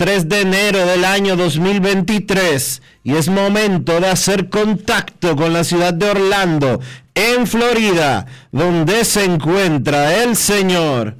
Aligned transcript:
3 0.00 0.30
de 0.30 0.40
enero 0.40 0.86
del 0.86 1.04
año 1.04 1.36
2023 1.36 2.80
y 3.04 3.16
es 3.16 3.28
momento 3.28 4.00
de 4.00 4.08
hacer 4.08 4.48
contacto 4.48 5.36
con 5.36 5.52
la 5.52 5.62
ciudad 5.62 5.92
de 5.92 6.08
Orlando, 6.08 6.80
en 7.14 7.46
Florida, 7.46 8.24
donde 8.50 9.04
se 9.04 9.24
encuentra 9.24 10.22
el 10.22 10.36
señor 10.36 11.16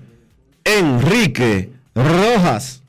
Enrique 0.65 1.75
Rojas. 1.95 2.80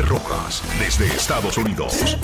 Rojas, 0.00 0.62
desde 0.78 1.06
Estados 1.06 1.58
Unidos. 1.58 2.16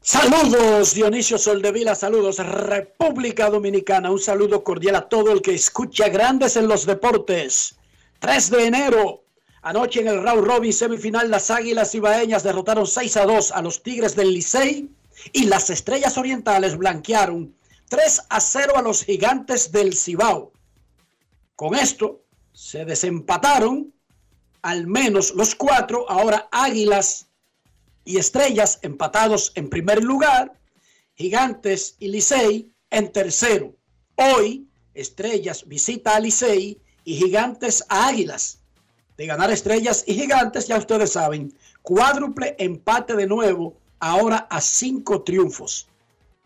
Saludos 0.00 0.94
Dionisio 0.94 1.36
Soldevila, 1.36 1.94
saludos 1.94 2.38
República 2.38 3.50
Dominicana, 3.50 4.10
un 4.10 4.18
saludo 4.18 4.64
cordial 4.64 4.96
a 4.96 5.08
todo 5.08 5.32
el 5.32 5.42
que 5.42 5.54
escucha 5.54 6.08
Grandes 6.08 6.56
en 6.56 6.66
los 6.66 6.86
Deportes. 6.86 7.76
3 8.20 8.50
de 8.50 8.64
enero, 8.64 9.24
anoche 9.60 10.00
en 10.00 10.08
el 10.08 10.22
Raúl 10.22 10.46
Robin 10.46 10.72
semifinal, 10.72 11.30
las 11.30 11.50
Águilas 11.50 11.94
Ibaeñas 11.94 12.42
derrotaron 12.42 12.86
6 12.86 13.16
a 13.18 13.26
2 13.26 13.52
a 13.52 13.60
los 13.60 13.82
Tigres 13.82 14.16
del 14.16 14.32
Licey 14.32 14.88
y 15.32 15.44
las 15.44 15.68
Estrellas 15.68 16.16
Orientales 16.16 16.78
blanquearon 16.78 17.54
3 17.90 18.22
a 18.30 18.40
0 18.40 18.72
a 18.76 18.82
los 18.82 19.04
Gigantes 19.04 19.72
del 19.72 19.94
Cibao. 19.94 20.53
Con 21.56 21.74
esto 21.74 22.24
se 22.52 22.84
desempataron 22.84 23.92
al 24.62 24.86
menos 24.86 25.34
los 25.34 25.54
cuatro, 25.54 26.08
ahora 26.10 26.48
Águilas 26.50 27.28
y 28.04 28.16
Estrellas 28.16 28.78
empatados 28.82 29.52
en 29.54 29.68
primer 29.68 30.02
lugar, 30.02 30.58
Gigantes 31.14 31.96
y 31.98 32.08
Licey 32.08 32.72
en 32.90 33.12
tercero. 33.12 33.74
Hoy 34.16 34.66
Estrellas 34.94 35.66
visita 35.66 36.16
a 36.16 36.20
Licey 36.20 36.80
y 37.04 37.16
Gigantes 37.16 37.84
a 37.88 38.08
Águilas. 38.08 38.58
De 39.16 39.26
ganar 39.26 39.50
Estrellas 39.50 40.02
y 40.06 40.14
Gigantes, 40.14 40.66
ya 40.66 40.78
ustedes 40.78 41.12
saben, 41.12 41.56
cuádruple 41.82 42.56
empate 42.58 43.14
de 43.14 43.26
nuevo, 43.26 43.76
ahora 44.00 44.46
a 44.50 44.60
cinco 44.60 45.22
triunfos. 45.22 45.86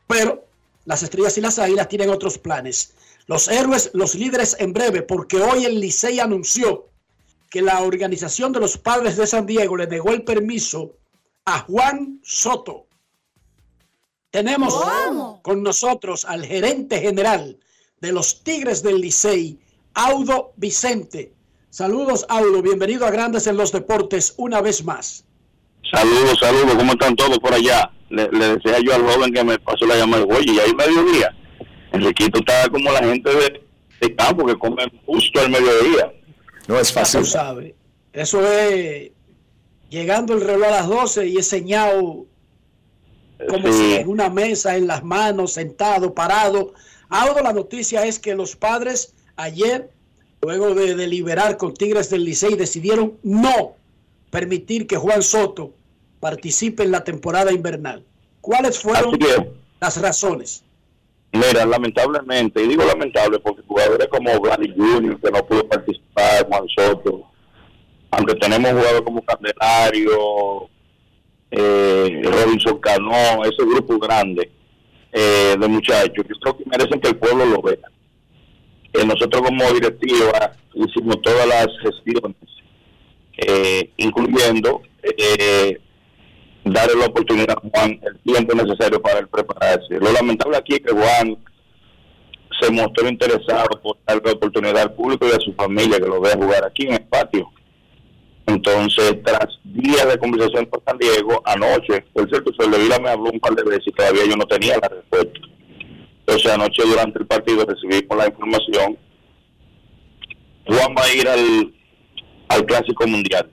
Pero 0.07 0.45
las 0.85 1.03
Estrellas 1.03 1.39
y 1.39 1.41
las 1.41 1.59
Águilas 1.59 1.89
tienen 1.89 2.11
otros 2.11 2.37
planes. 2.37 2.95
Los 3.29 3.47
héroes, 3.49 3.91
los 3.93 4.15
líderes 4.15 4.57
en 4.59 4.73
breve, 4.73 5.03
porque 5.03 5.37
hoy 5.37 5.67
el 5.67 5.81
Licey 5.81 6.19
anunció 6.19 6.89
que 7.51 7.61
la 7.61 7.83
organización 7.83 8.53
de 8.53 8.61
los 8.61 8.79
padres 8.79 9.19
de 9.19 9.27
San 9.27 9.45
Diego 9.45 9.77
le 9.77 9.87
negó 9.87 10.11
el 10.13 10.23
permiso 10.23 10.97
a 11.45 11.61
Juan 11.61 12.21
Soto. 12.25 12.87
Tenemos 14.31 14.75
con 15.43 15.63
nosotros 15.63 16.25
al 16.25 16.45
gerente 16.47 17.01
general 17.01 17.59
de 18.01 18.13
los 18.13 18.43
Tigres 18.43 18.83
del 18.83 19.01
Licey, 19.03 19.59
Audo 19.93 20.53
Vicente. 20.57 21.35
Saludos, 21.69 22.25
Audo. 22.31 22.63
Bienvenido 22.63 23.07
a 23.07 23.11
Grandes 23.11 23.47
en 23.47 23.59
los 23.59 23.73
Deportes 23.73 24.33
una 24.39 24.63
vez 24.63 24.85
más. 24.85 25.25
Saludos, 25.93 26.39
saludos. 26.41 26.77
¿Cómo 26.77 26.93
están 26.93 27.15
todos 27.15 27.39
por 27.41 27.53
allá? 27.53 27.91
Le, 28.09 28.27
decía 28.29 28.79
yo 28.83 28.95
al 28.95 29.03
joven 29.03 29.35
que 29.35 29.45
me 29.45 29.59
pasó 29.59 29.85
la 29.85 29.97
llamada, 29.97 30.25
oye, 30.25 30.53
y 30.53 30.59
ahí 30.61 30.75
mediodía. 30.75 31.38
Enriquito 31.99 32.39
está 32.41 32.69
como 32.71 32.91
la 32.91 33.01
gente 33.01 33.31
de, 33.31 34.15
campo 34.17 34.47
que 34.47 34.57
come 34.57 34.91
justo 35.05 35.41
al 35.41 35.51
mediodía. 35.51 36.13
No 36.67 36.79
es 36.79 36.93
fácil. 36.93 37.25
sabe. 37.25 37.75
Eso 38.13 38.47
es 38.47 39.11
llegando 39.91 40.35
el 40.35 40.41
reloj 40.41 40.69
a 40.69 40.71
las 40.71 40.89
12 40.89 41.27
y 41.27 41.37
es 41.39 41.49
señal 41.49 42.25
como 43.49 43.73
si 43.73 43.95
en 43.95 44.09
una 44.09 44.29
mesa, 44.29 44.77
en 44.77 44.87
las 44.87 45.05
manos, 45.05 45.53
sentado, 45.53 46.15
parado. 46.15 46.75
Ahora 47.09 47.43
la 47.43 47.53
noticia 47.53 48.05
es 48.05 48.19
que 48.19 48.35
los 48.35 48.57
padres 48.57 49.15
ayer, 49.37 49.91
luego 50.43 50.75
de 50.75 50.95
deliberar 50.95 51.57
con 51.57 51.75
Tigres 51.75 52.11
del 52.11 52.25
Licey, 52.25 52.55
decidieron 52.57 53.15
no 53.23 53.77
permitir 54.31 54.87
que 54.87 54.97
Juan 54.97 55.23
Soto 55.23 55.73
participe 56.21 56.83
en 56.83 56.91
la 56.91 57.05
temporada 57.05 57.53
invernal. 57.53 58.05
¿Cuáles 58.41 58.79
fueron 58.79 59.19
las 59.81 60.01
razones? 60.01 60.65
Mira, 61.33 61.67
lamentablemente, 61.67 62.63
y 62.63 62.69
digo 62.69 62.85
lamentable 62.85 63.39
porque 63.41 63.63
jugadores 63.67 64.09
como 64.09 64.41
Gladys 64.41 64.73
Junior, 64.75 65.21
que 65.21 65.31
no 65.31 65.47
pudo 65.47 65.69
participar, 65.69 66.47
Juan 66.49 66.67
Soto, 66.69 67.27
aunque 68.11 68.35
tenemos 68.37 68.71
jugadores 68.71 69.03
como 69.03 69.23
Candelario, 69.23 70.69
eh, 71.51 72.23
Robinson 72.25 72.79
Cano, 72.79 73.45
ese 73.45 73.63
grupo 73.65 73.99
grande 73.99 74.51
eh, 75.13 75.57
de 75.59 75.69
muchachos, 75.69 76.25
yo 76.29 76.35
creo 76.41 76.57
que 76.57 76.65
merecen 76.67 77.01
que 77.01 77.09
el 77.09 77.17
pueblo 77.17 77.45
lo 77.45 77.63
vea. 77.63 77.77
Eh, 78.93 79.05
nosotros 79.05 79.43
como 79.43 79.73
directiva 79.73 80.53
hicimos 80.75 81.21
todas 81.23 81.47
las 81.47 81.69
gestiones, 81.83 82.37
eh, 83.37 83.91
incluyendo 83.99 84.83
eh, 85.03 85.79
darle 86.73 86.99
la 86.99 87.07
oportunidad 87.07 87.57
a 87.57 87.69
Juan 87.69 88.01
el 88.03 88.19
tiempo 88.21 88.55
necesario 88.55 89.01
para 89.01 89.21
él 89.21 89.29
prepararse. 89.29 89.99
Lo 90.01 90.13
lamentable 90.13 90.57
aquí 90.57 90.75
es 90.75 90.81
que 90.81 90.93
Juan 90.93 91.37
se 92.61 92.71
mostró 92.71 93.09
interesado 93.09 93.69
por 93.83 93.97
darle 94.07 94.23
la 94.25 94.33
oportunidad 94.33 94.79
al 94.79 94.93
público 94.95 95.27
y 95.27 95.31
a 95.31 95.41
su 95.41 95.53
familia 95.55 95.99
que 95.99 96.07
lo 96.07 96.21
vea 96.21 96.35
jugar 96.35 96.65
aquí 96.65 96.87
en 96.87 96.95
el 96.95 97.03
patio. 97.03 97.49
Entonces, 98.47 99.23
tras 99.25 99.47
días 99.63 100.09
de 100.09 100.19
conversación 100.19 100.65
con 100.67 100.83
San 100.83 100.97
Diego, 100.97 101.43
anoche, 101.45 102.03
por 102.15 102.29
cierto, 102.31 102.51
Vila 102.79 102.99
me 102.99 103.11
habló 103.11 103.31
un 103.31 103.41
par 103.41 103.55
de 103.55 103.63
veces 103.63 103.89
y 103.89 103.93
todavía 103.93 104.25
yo 104.25 104.37
no 104.37 104.47
tenía 104.47 104.79
la 104.81 104.89
respuesta. 104.89 105.41
Entonces, 106.21 106.51
anoche 106.51 106.83
durante 106.83 107.19
el 107.19 107.27
partido 107.27 107.67
recibimos 107.67 108.17
la 108.17 108.27
información. 108.27 108.97
Juan 110.67 110.95
va 110.97 111.03
a 111.05 111.15
ir 111.15 111.29
al, 111.29 111.75
al 112.49 112.65
Clásico 112.65 113.07
Mundial. 113.07 113.51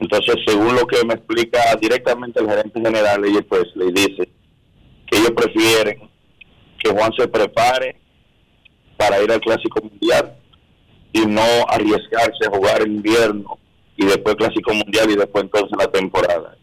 Entonces, 0.00 0.36
según 0.46 0.74
lo 0.74 0.86
que 0.86 1.04
me 1.04 1.14
explica 1.14 1.60
directamente 1.80 2.40
el 2.40 2.48
gerente 2.48 2.80
general, 2.80 3.22
ella 3.24 3.44
pues 3.46 3.66
le 3.74 3.92
dice 3.92 4.30
que 5.06 5.18
ellos 5.18 5.32
prefieren 5.32 6.08
que 6.78 6.90
Juan 6.90 7.12
se 7.18 7.28
prepare 7.28 8.00
para 8.96 9.22
ir 9.22 9.30
al 9.30 9.40
Clásico 9.40 9.82
Mundial 9.82 10.36
y 11.12 11.26
no 11.26 11.42
arriesgarse 11.68 12.46
a 12.46 12.56
jugar 12.56 12.82
en 12.82 12.96
invierno 12.96 13.58
y 13.96 14.06
después 14.06 14.36
Clásico 14.36 14.72
Mundial 14.72 15.10
y 15.10 15.16
después 15.16 15.44
entonces 15.44 15.70
la 15.78 15.90
temporada. 15.90 16.56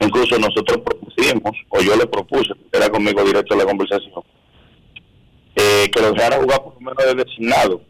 Incluso 0.00 0.36
nosotros 0.38 0.78
propusimos, 0.84 1.52
o 1.68 1.80
yo 1.80 1.94
le 1.94 2.06
propuse, 2.06 2.52
era 2.72 2.88
conmigo 2.88 3.22
directo 3.22 3.54
la 3.54 3.64
conversación, 3.64 4.24
eh, 5.54 5.88
que 5.94 6.02
lo 6.02 6.10
dejara 6.12 6.38
jugar 6.38 6.64
por 6.64 6.74
lo 6.74 6.80
menos 6.80 7.04
de 7.06 7.24
designado. 7.24 7.80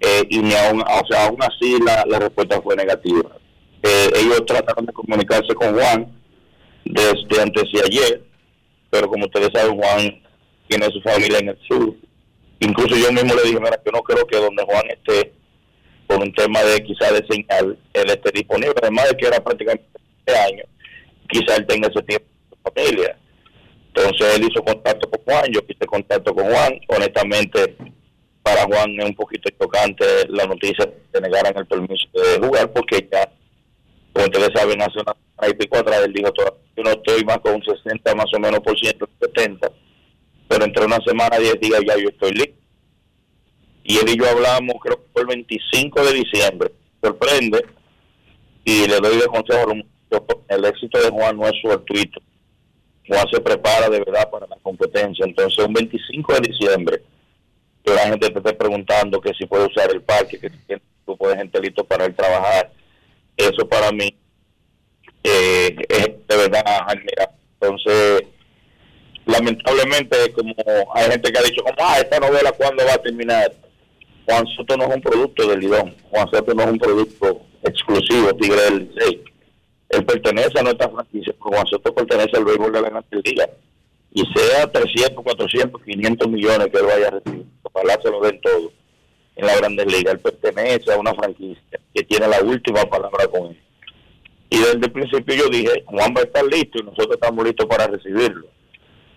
Eh, 0.00 0.22
y 0.30 0.38
ni 0.38 0.54
aún, 0.54 0.80
o 0.82 1.06
sea, 1.10 1.26
aún 1.26 1.38
así 1.42 1.76
la, 1.84 2.04
la 2.06 2.20
respuesta 2.20 2.62
fue 2.62 2.76
negativa. 2.76 3.36
Eh, 3.82 4.10
ellos 4.16 4.44
trataron 4.46 4.86
de 4.86 4.92
comunicarse 4.92 5.54
con 5.54 5.74
Juan 5.74 6.12
desde 6.84 7.42
antes 7.42 7.64
de 7.72 7.80
ayer, 7.84 8.22
pero 8.90 9.08
como 9.08 9.26
ustedes 9.26 9.50
saben, 9.52 9.76
Juan 9.76 10.22
tiene 10.68 10.86
su 10.86 11.00
familia 11.02 11.38
en 11.38 11.48
el 11.50 11.58
sur. 11.68 11.94
Incluso 12.60 12.96
yo 12.96 13.12
mismo 13.12 13.34
le 13.34 13.42
dije, 13.42 13.60
mira, 13.60 13.80
yo 13.84 13.92
no 13.92 14.02
creo 14.02 14.26
que 14.26 14.36
donde 14.36 14.64
Juan 14.64 14.84
esté 14.90 15.32
por 16.06 16.20
un 16.20 16.32
tema 16.32 16.62
de 16.62 16.82
quizá 16.82 17.12
de 17.12 17.24
señal, 17.28 17.78
él 17.92 18.10
esté 18.10 18.30
disponible, 18.32 18.74
además 18.82 19.10
de 19.10 19.16
que 19.16 19.26
era 19.26 19.42
prácticamente 19.44 19.84
este 20.26 20.38
año, 20.38 20.64
quizá 21.28 21.56
él 21.56 21.66
tenga 21.66 21.88
ese 21.88 22.02
tiempo 22.02 22.26
con 22.48 22.58
su 22.58 22.74
familia. 22.74 23.18
Entonces 23.94 24.36
él 24.36 24.48
hizo 24.50 24.62
contacto 24.62 25.08
con 25.10 25.20
Juan, 25.24 25.52
yo 25.52 25.60
hice 25.68 25.86
contacto 25.86 26.34
con 26.34 26.44
Juan, 26.46 26.80
honestamente 26.88 27.76
para 28.48 28.64
Juan 28.64 28.98
es 28.98 29.04
un 29.04 29.14
poquito 29.14 29.50
chocante 29.60 30.04
la 30.28 30.46
noticia 30.46 30.88
de 31.12 31.20
negaran 31.20 31.54
el 31.56 31.66
permiso 31.66 32.08
de 32.14 32.46
jugar 32.46 32.72
porque 32.72 33.06
ya, 33.12 33.30
ustedes 34.24 34.50
saben, 34.54 34.80
hace 34.82 34.98
una 35.00 35.14
y 35.48 35.54
pico 35.54 35.76
atrás 35.76 36.02
él 36.04 36.12
dijo, 36.12 36.32
yo 36.36 36.82
no 36.82 36.90
estoy 36.90 37.24
más 37.24 37.38
con 37.38 37.54
un 37.54 37.62
60 37.62 38.14
más 38.14 38.26
o 38.34 38.40
menos 38.40 38.60
por 38.60 38.78
ciento, 38.78 39.08
70, 39.20 39.70
pero 40.48 40.64
entre 40.64 40.84
una 40.84 40.98
semana 41.06 41.38
y 41.38 41.42
10 41.42 41.60
días 41.60 41.80
ya 41.86 41.96
yo 41.96 42.08
estoy 42.08 42.32
listo 42.32 42.58
y 43.88 43.96
él 43.96 44.10
y 44.10 44.18
yo 44.18 44.28
hablamos, 44.28 44.76
creo 44.82 44.98
que 44.98 45.08
fue 45.14 45.22
el 45.22 45.28
25 45.28 46.04
de 46.04 46.12
diciembre. 46.12 46.72
Sorprende, 47.02 47.64
y 48.62 48.86
le 48.86 48.98
doy 48.98 49.16
de 49.16 49.26
consejo 49.26 49.72
el 50.48 50.64
éxito 50.66 51.00
de 51.00 51.08
Juan 51.08 51.38
no 51.38 51.46
es 51.46 51.54
fortuito. 51.62 52.20
Juan 53.06 53.26
se 53.32 53.40
prepara 53.40 53.88
de 53.88 54.00
verdad 54.00 54.28
para 54.30 54.46
la 54.46 54.56
competencia. 54.56 55.24
Entonces, 55.24 55.64
un 55.64 55.72
25 55.72 56.34
de 56.34 56.40
diciembre, 56.50 57.02
que 57.82 57.94
la 57.94 58.08
gente 58.08 58.28
te 58.28 58.38
esté 58.38 58.52
preguntando 58.52 59.22
que 59.22 59.32
si 59.32 59.46
puede 59.46 59.66
usar 59.66 59.90
el 59.90 60.02
parque, 60.02 60.38
que 60.38 60.50
si 60.50 60.58
tiene 60.66 60.82
un 60.82 61.04
grupo 61.06 61.30
de 61.30 61.38
gente 61.38 61.58
listo 61.58 61.82
para 61.84 62.04
él 62.04 62.14
trabajar, 62.14 62.70
eso 63.38 63.68
para 63.68 63.92
mí 63.92 64.14
eh, 65.22 65.76
es 65.88 66.26
de 66.26 66.36
verdad. 66.36 66.62
Entonces, 67.60 68.22
lamentablemente, 69.26 70.32
como 70.32 70.54
hay 70.94 71.10
gente 71.10 71.32
que 71.32 71.38
ha 71.38 71.42
dicho, 71.42 71.62
como, 71.62 71.76
ah, 71.78 71.98
esta 71.98 72.18
novela, 72.18 72.52
¿cuándo 72.52 72.84
va 72.84 72.94
a 72.94 73.02
terminar? 73.02 73.52
Juan 74.26 74.46
Soto 74.56 74.76
no 74.76 74.84
es 74.84 74.96
un 74.96 75.00
producto 75.00 75.48
del 75.48 75.60
Lidón, 75.60 75.94
Juan 76.10 76.28
Soto 76.30 76.52
no 76.52 76.62
es 76.64 76.70
un 76.70 76.78
producto 76.78 77.40
exclusivo 77.62 78.34
Tigre 78.34 78.60
del 78.62 78.78
Licey. 78.78 79.24
Él 79.88 80.04
pertenece 80.04 80.58
a 80.58 80.62
nuestra 80.62 80.90
franquicia, 80.90 81.32
pero 81.32 81.56
Juan 81.56 81.66
Soto 81.66 81.94
pertenece 81.94 82.36
al 82.36 82.44
béisbol 82.44 82.72
de 82.72 82.82
la 82.82 83.04
Liga. 83.24 83.48
Y 84.12 84.22
sea 84.34 84.70
300, 84.70 85.24
400, 85.24 85.82
500 85.82 86.28
millones 86.28 86.68
que 86.68 86.78
él 86.78 86.86
vaya 86.86 87.08
a 87.08 87.10
recibir, 87.10 87.46
ojalá 87.62 87.98
se 88.02 88.10
lo 88.10 88.20
den 88.20 88.40
todo 88.40 88.72
en 89.38 89.46
la 89.46 89.56
Grandes 89.56 89.86
Ligas. 89.86 90.14
Él 90.14 90.20
pertenece 90.20 90.92
a 90.92 90.98
una 90.98 91.14
franquicia 91.14 91.80
que 91.94 92.02
tiene 92.02 92.28
la 92.28 92.42
última 92.42 92.84
palabra 92.84 93.26
con 93.28 93.46
él. 93.46 93.60
Y 94.50 94.58
desde 94.58 94.84
el 94.84 94.92
principio 94.92 95.34
yo 95.34 95.48
dije, 95.48 95.84
Juan 95.86 96.12
va 96.14 96.20
a 96.20 96.24
estar 96.24 96.44
listo 96.44 96.78
y 96.78 96.84
nosotros 96.84 97.14
estamos 97.14 97.44
listos 97.44 97.66
para 97.66 97.86
recibirlo. 97.86 98.46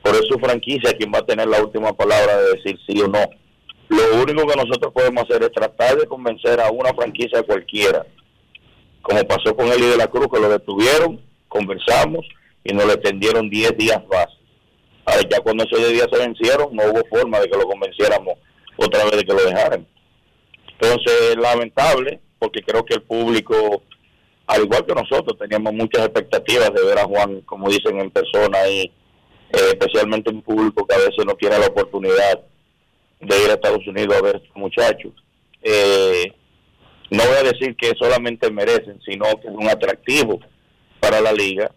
Por 0.02 0.16
eso 0.16 0.40
franquicia 0.40 0.94
quien 0.94 1.12
va 1.14 1.20
a 1.20 1.26
tener 1.26 1.48
la 1.48 1.62
última 1.62 1.92
palabra 1.94 2.38
de 2.38 2.54
decir 2.54 2.80
sí 2.88 3.02
o 3.02 3.08
no 3.10 3.30
lo 3.92 4.22
único 4.22 4.48
que 4.48 4.56
nosotros 4.56 4.94
podemos 4.94 5.24
hacer 5.24 5.44
es 5.44 5.52
tratar 5.52 5.98
de 5.98 6.08
convencer 6.08 6.62
a 6.62 6.72
una 6.72 6.94
franquicia 6.94 7.44
cualquiera, 7.44 8.06
como 9.02 9.22
pasó 9.26 9.54
con 9.54 9.68
Eli 9.68 9.86
de 9.86 9.98
la 9.98 10.08
Cruz, 10.08 10.28
que 10.32 10.40
lo 10.40 10.48
detuvieron, 10.48 11.20
conversamos 11.50 12.26
y 12.64 12.74
nos 12.74 12.86
le 12.86 12.94
extendieron 12.94 13.50
10 13.50 13.78
días 13.78 14.02
más. 14.10 14.28
Ya 15.30 15.42
cuando 15.42 15.66
esos 15.66 15.78
10 15.78 15.92
días 15.92 16.08
se 16.10 16.20
vencieron, 16.20 16.74
no 16.74 16.84
hubo 16.84 17.02
forma 17.10 17.42
de 17.42 17.50
que 17.50 17.58
lo 17.58 17.68
convenciéramos 17.68 18.36
otra 18.78 19.04
vez 19.04 19.18
de 19.18 19.26
que 19.26 19.34
lo 19.34 19.44
dejaran. 19.44 19.86
Entonces, 20.82 21.38
lamentable, 21.38 22.20
porque 22.40 22.64
creo 22.64 22.84
que 22.84 22.96
el 22.96 23.04
público, 23.04 23.84
al 24.48 24.64
igual 24.64 24.84
que 24.84 24.96
nosotros, 24.96 25.38
teníamos 25.38 25.74
muchas 25.74 26.06
expectativas 26.06 26.74
de 26.74 26.84
ver 26.84 26.98
a 26.98 27.04
Juan, 27.04 27.42
como 27.42 27.70
dicen, 27.70 28.00
en 28.00 28.10
persona 28.10 28.68
y 28.68 28.82
eh, 28.82 28.92
especialmente 29.52 30.32
un 30.32 30.42
público 30.42 30.88
que 30.88 30.96
a 30.96 30.98
veces 30.98 31.24
no 31.24 31.36
tiene 31.36 31.60
la 31.60 31.68
oportunidad 31.68 32.42
de 33.20 33.44
ir 33.44 33.52
a 33.52 33.54
Estados 33.54 33.86
Unidos 33.86 34.16
a 34.18 34.22
ver 34.22 34.36
a 34.36 34.38
estos 34.40 34.56
muchachos. 34.56 35.14
Eh, 35.62 36.34
no 37.12 37.24
voy 37.24 37.38
a 37.38 37.52
decir 37.52 37.76
que 37.76 37.94
solamente 38.00 38.50
merecen, 38.50 39.00
sino 39.06 39.26
que 39.40 39.50
es 39.50 39.54
un 39.54 39.70
atractivo 39.70 40.40
para 41.00 41.22
la 41.22 41.32
liga 41.32 41.70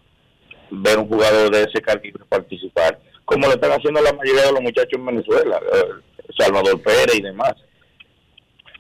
ver 0.71 0.99
un 0.99 1.09
jugador 1.09 1.51
de 1.51 1.65
ese 1.65 1.83
calibre 1.83 2.25
participar, 2.27 2.99
como 3.27 3.49
lo 3.49 3.53
están 3.53 3.73
haciendo 3.73 4.01
la 4.01 4.15
mayoría 4.15 4.47
de 4.47 4.53
los 4.53 4.63
muchachos 4.63 4.95
en 4.95 5.05
Venezuela, 5.05 5.61
eh, 5.75 6.33
Salvador 6.39 6.81
Pérez 6.81 7.17
y 7.17 7.23
demás. 7.23 7.55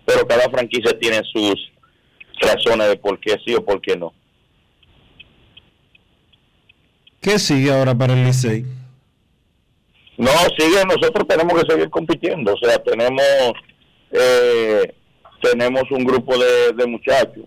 Pero 0.05 0.27
cada 0.27 0.49
franquicia 0.51 0.99
tiene 0.99 1.21
sus 1.33 1.55
razones 2.41 2.89
de 2.89 2.97
por 2.97 3.19
qué 3.21 3.37
sí 3.45 3.55
o 3.55 3.65
por 3.65 3.81
qué 3.81 3.97
no. 3.97 4.13
¿Qué 7.21 7.39
sigue 7.39 7.73
ahora 7.73 7.95
para 7.95 8.13
el 8.13 8.25
Licey? 8.25 8.65
No, 10.17 10.31
sigue, 10.59 10.85
nosotros 10.85 11.27
tenemos 11.27 11.61
que 11.61 11.73
seguir 11.73 11.91
compitiendo, 11.91 12.53
o 12.53 12.59
sea, 12.59 12.79
tenemos 12.83 13.25
eh, 14.13 14.95
tenemos 15.43 15.83
un 15.91 16.05
grupo 16.05 16.35
de, 16.39 16.87
muchachos 16.87 17.45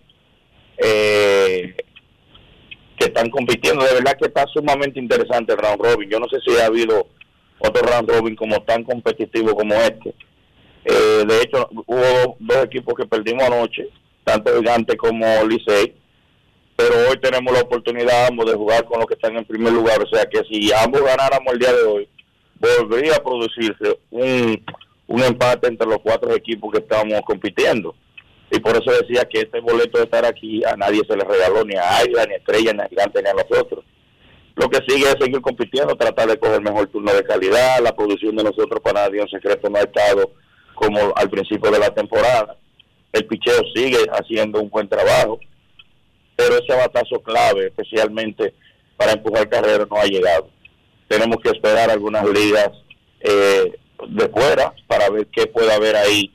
eh, 0.76 1.74
que 2.96 3.06
están 3.06 3.30
compitiendo, 3.30 3.84
de 3.84 3.94
verdad 3.94 4.16
que 4.20 4.26
está 4.26 4.44
sumamente 4.52 5.00
interesante 5.00 5.52
el 5.52 5.58
round 5.58 5.82
robin, 5.82 6.10
yo 6.10 6.20
no 6.20 6.26
sé 6.28 6.38
si 6.46 6.56
ha 6.60 6.66
habido 6.66 7.08
otro 7.58 7.82
round 7.82 8.10
robin 8.10 8.36
como 8.36 8.62
tan 8.62 8.84
competitivo 8.84 9.54
como 9.54 9.74
este, 9.74 10.14
eh, 10.90 11.24
de 11.26 11.42
hecho 11.42 11.68
hubo 11.86 12.36
dos 12.40 12.64
equipos 12.64 12.94
que 12.94 13.06
perdimos 13.06 13.44
anoche, 13.44 13.88
tanto 14.24 14.56
Gigante 14.58 14.96
como 14.96 15.26
Licey, 15.44 15.94
pero 16.76 16.94
hoy 17.10 17.18
tenemos 17.20 17.52
la 17.52 17.60
oportunidad 17.60 18.26
ambos 18.26 18.46
de 18.46 18.56
jugar 18.56 18.84
con 18.84 18.98
los 18.98 19.06
que 19.06 19.14
están 19.14 19.36
en 19.36 19.44
primer 19.44 19.72
lugar, 19.72 20.02
o 20.02 20.06
sea 20.06 20.24
que 20.26 20.42
si 20.44 20.72
ambos 20.72 21.02
ganáramos 21.02 21.52
el 21.52 21.58
día 21.58 21.72
de 21.72 21.82
hoy, 21.82 22.08
volvería 22.58 23.16
a 23.16 23.22
producirse 23.22 23.98
un, 24.10 24.64
un 25.06 25.22
empate 25.22 25.68
entre 25.68 25.86
los 25.86 25.98
cuatro 25.98 26.34
equipos 26.34 26.72
que 26.72 26.78
estamos 26.78 27.20
compitiendo. 27.26 27.94
Y 28.50 28.58
por 28.60 28.72
eso 28.72 28.90
decía 29.02 29.26
que 29.26 29.40
este 29.40 29.60
boleto 29.60 29.98
de 29.98 30.04
estar 30.04 30.24
aquí 30.24 30.64
a 30.64 30.74
nadie 30.74 31.02
se 31.06 31.16
le 31.16 31.24
regaló, 31.24 31.64
ni 31.64 31.74
a 31.76 31.98
Águila, 31.98 32.24
ni 32.24 32.32
a 32.34 32.36
Estrella, 32.38 32.72
ni 32.72 32.80
a 32.80 32.88
Gigante, 32.88 33.22
ni 33.22 33.28
a 33.28 33.34
nosotros. 33.34 33.84
Lo 34.56 34.68
que 34.70 34.78
sigue 34.88 35.04
es 35.06 35.16
seguir 35.20 35.40
compitiendo, 35.40 35.94
tratar 35.96 36.28
de 36.28 36.38
coger 36.38 36.60
mejor 36.62 36.86
turno 36.88 37.12
de 37.12 37.22
calidad. 37.24 37.80
La 37.82 37.94
producción 37.94 38.34
de 38.36 38.44
nosotros 38.44 38.80
para 38.82 39.06
nadie 39.06 39.20
en 39.20 39.28
secreto 39.28 39.68
no 39.68 39.78
ha 39.78 39.82
estado 39.82 40.32
como 40.78 41.12
al 41.16 41.28
principio 41.28 41.70
de 41.70 41.78
la 41.78 41.90
temporada. 41.90 42.56
El 43.12 43.26
picheo 43.26 43.62
sigue 43.74 43.98
haciendo 44.12 44.60
un 44.60 44.70
buen 44.70 44.88
trabajo, 44.88 45.40
pero 46.36 46.56
ese 46.56 46.76
batazo 46.76 47.20
clave, 47.22 47.66
especialmente 47.66 48.54
para 48.96 49.12
empujar 49.12 49.48
carrera, 49.48 49.86
no 49.90 49.96
ha 49.96 50.04
llegado 50.04 50.50
tenemos 51.08 51.38
que 51.42 51.50
esperar 51.50 51.90
algunas 51.90 52.24
ligas 52.28 52.70
eh, 53.20 53.72
de 54.08 54.28
fuera 54.28 54.72
para 54.86 55.10
ver 55.10 55.26
qué 55.32 55.46
puede 55.46 55.72
haber 55.72 55.96
ahí 55.96 56.30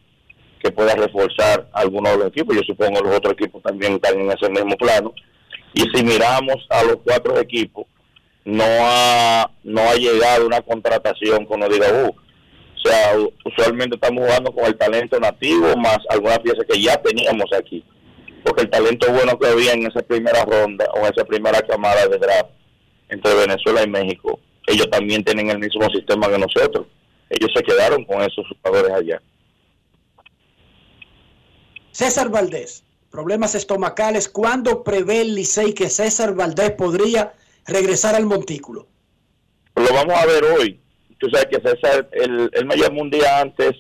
que 0.62 0.72
pueda 0.72 0.96
reforzar 0.96 1.70
algunos 1.74 2.14
de 2.14 2.18
los 2.18 2.28
equipos. 2.28 2.56
Yo 2.56 2.62
supongo 2.66 3.00
que 3.00 3.08
los 3.08 3.18
otros 3.18 3.34
equipos 3.34 3.62
también 3.62 3.94
están 3.94 4.20
en 4.20 4.32
ese 4.32 4.50
mismo 4.50 4.76
plano. 4.78 5.14
Y 5.74 5.82
si 5.82 6.04
miramos 6.04 6.56
a 6.70 6.84
los 6.84 6.98
cuatro 7.04 7.38
equipos, 7.40 7.86
no 8.46 8.64
ha, 8.66 9.50
no 9.64 9.82
ha 9.82 9.96
llegado 9.96 10.48
una 10.48 10.62
contratación 10.62 11.46
con 11.46 11.62
diga, 11.62 11.88
uh, 12.06 12.16
o 12.84 12.90
sea, 12.90 13.18
usualmente 13.46 13.96
estamos 13.96 14.26
jugando 14.26 14.52
con 14.54 14.66
el 14.66 14.78
talento 14.78 15.20
nativo 15.20 15.76
más 15.78 16.00
algunas 16.10 16.40
piezas 16.40 16.66
que 16.70 16.82
ya 16.82 17.02
teníamos 17.02 17.46
aquí. 17.58 17.84
Porque 18.44 18.64
el 18.64 18.70
talento 18.70 19.12
bueno 19.12 19.38
que 19.40 19.48
había 19.48 19.74
en 19.74 19.88
esa 19.88 20.02
primera 20.02 20.44
ronda 20.44 20.86
o 20.94 21.00
en 21.00 21.14
esa 21.14 21.24
primera 21.24 21.62
camada 21.62 22.08
de 22.08 22.18
draft 22.18 22.50
entre 23.10 23.34
Venezuela 23.36 23.84
y 23.84 23.90
México 23.90 24.40
ellos 24.68 24.90
también 24.90 25.24
tienen 25.24 25.50
el 25.50 25.60
mismo 25.60 25.90
sistema 25.90 26.30
que 26.30 26.38
nosotros. 26.38 26.88
Ellos 27.30 27.52
se 27.56 27.64
quedaron 27.64 28.06
con 28.06 28.22
esos 28.22 28.46
jugadores 28.48 28.92
allá. 28.92 29.22
César 31.92 32.30
Valdés, 32.30 32.84
problemas 33.12 33.56
estomacales. 33.56 34.30
¿Cuándo 34.30 34.84
prevé 34.84 35.22
el 35.22 35.36
Licey 35.36 35.74
que 35.74 35.90
César 35.90 36.34
Valdés 36.34 36.72
podría 36.72 37.34
regresar 37.66 38.16
al 38.16 38.26
montículo? 38.26 38.88
Lo 39.76 39.94
vamos 39.94 40.16
a 40.16 40.26
ver 40.26 40.44
hoy. 40.44 40.80
Tú 41.24 41.30
sabes 41.30 41.48
que 41.48 41.70
César, 41.70 42.06
él, 42.12 42.50
me 42.66 42.76
llamó 42.76 43.02
un 43.02 43.10
día 43.10 43.40
antes, 43.40 43.72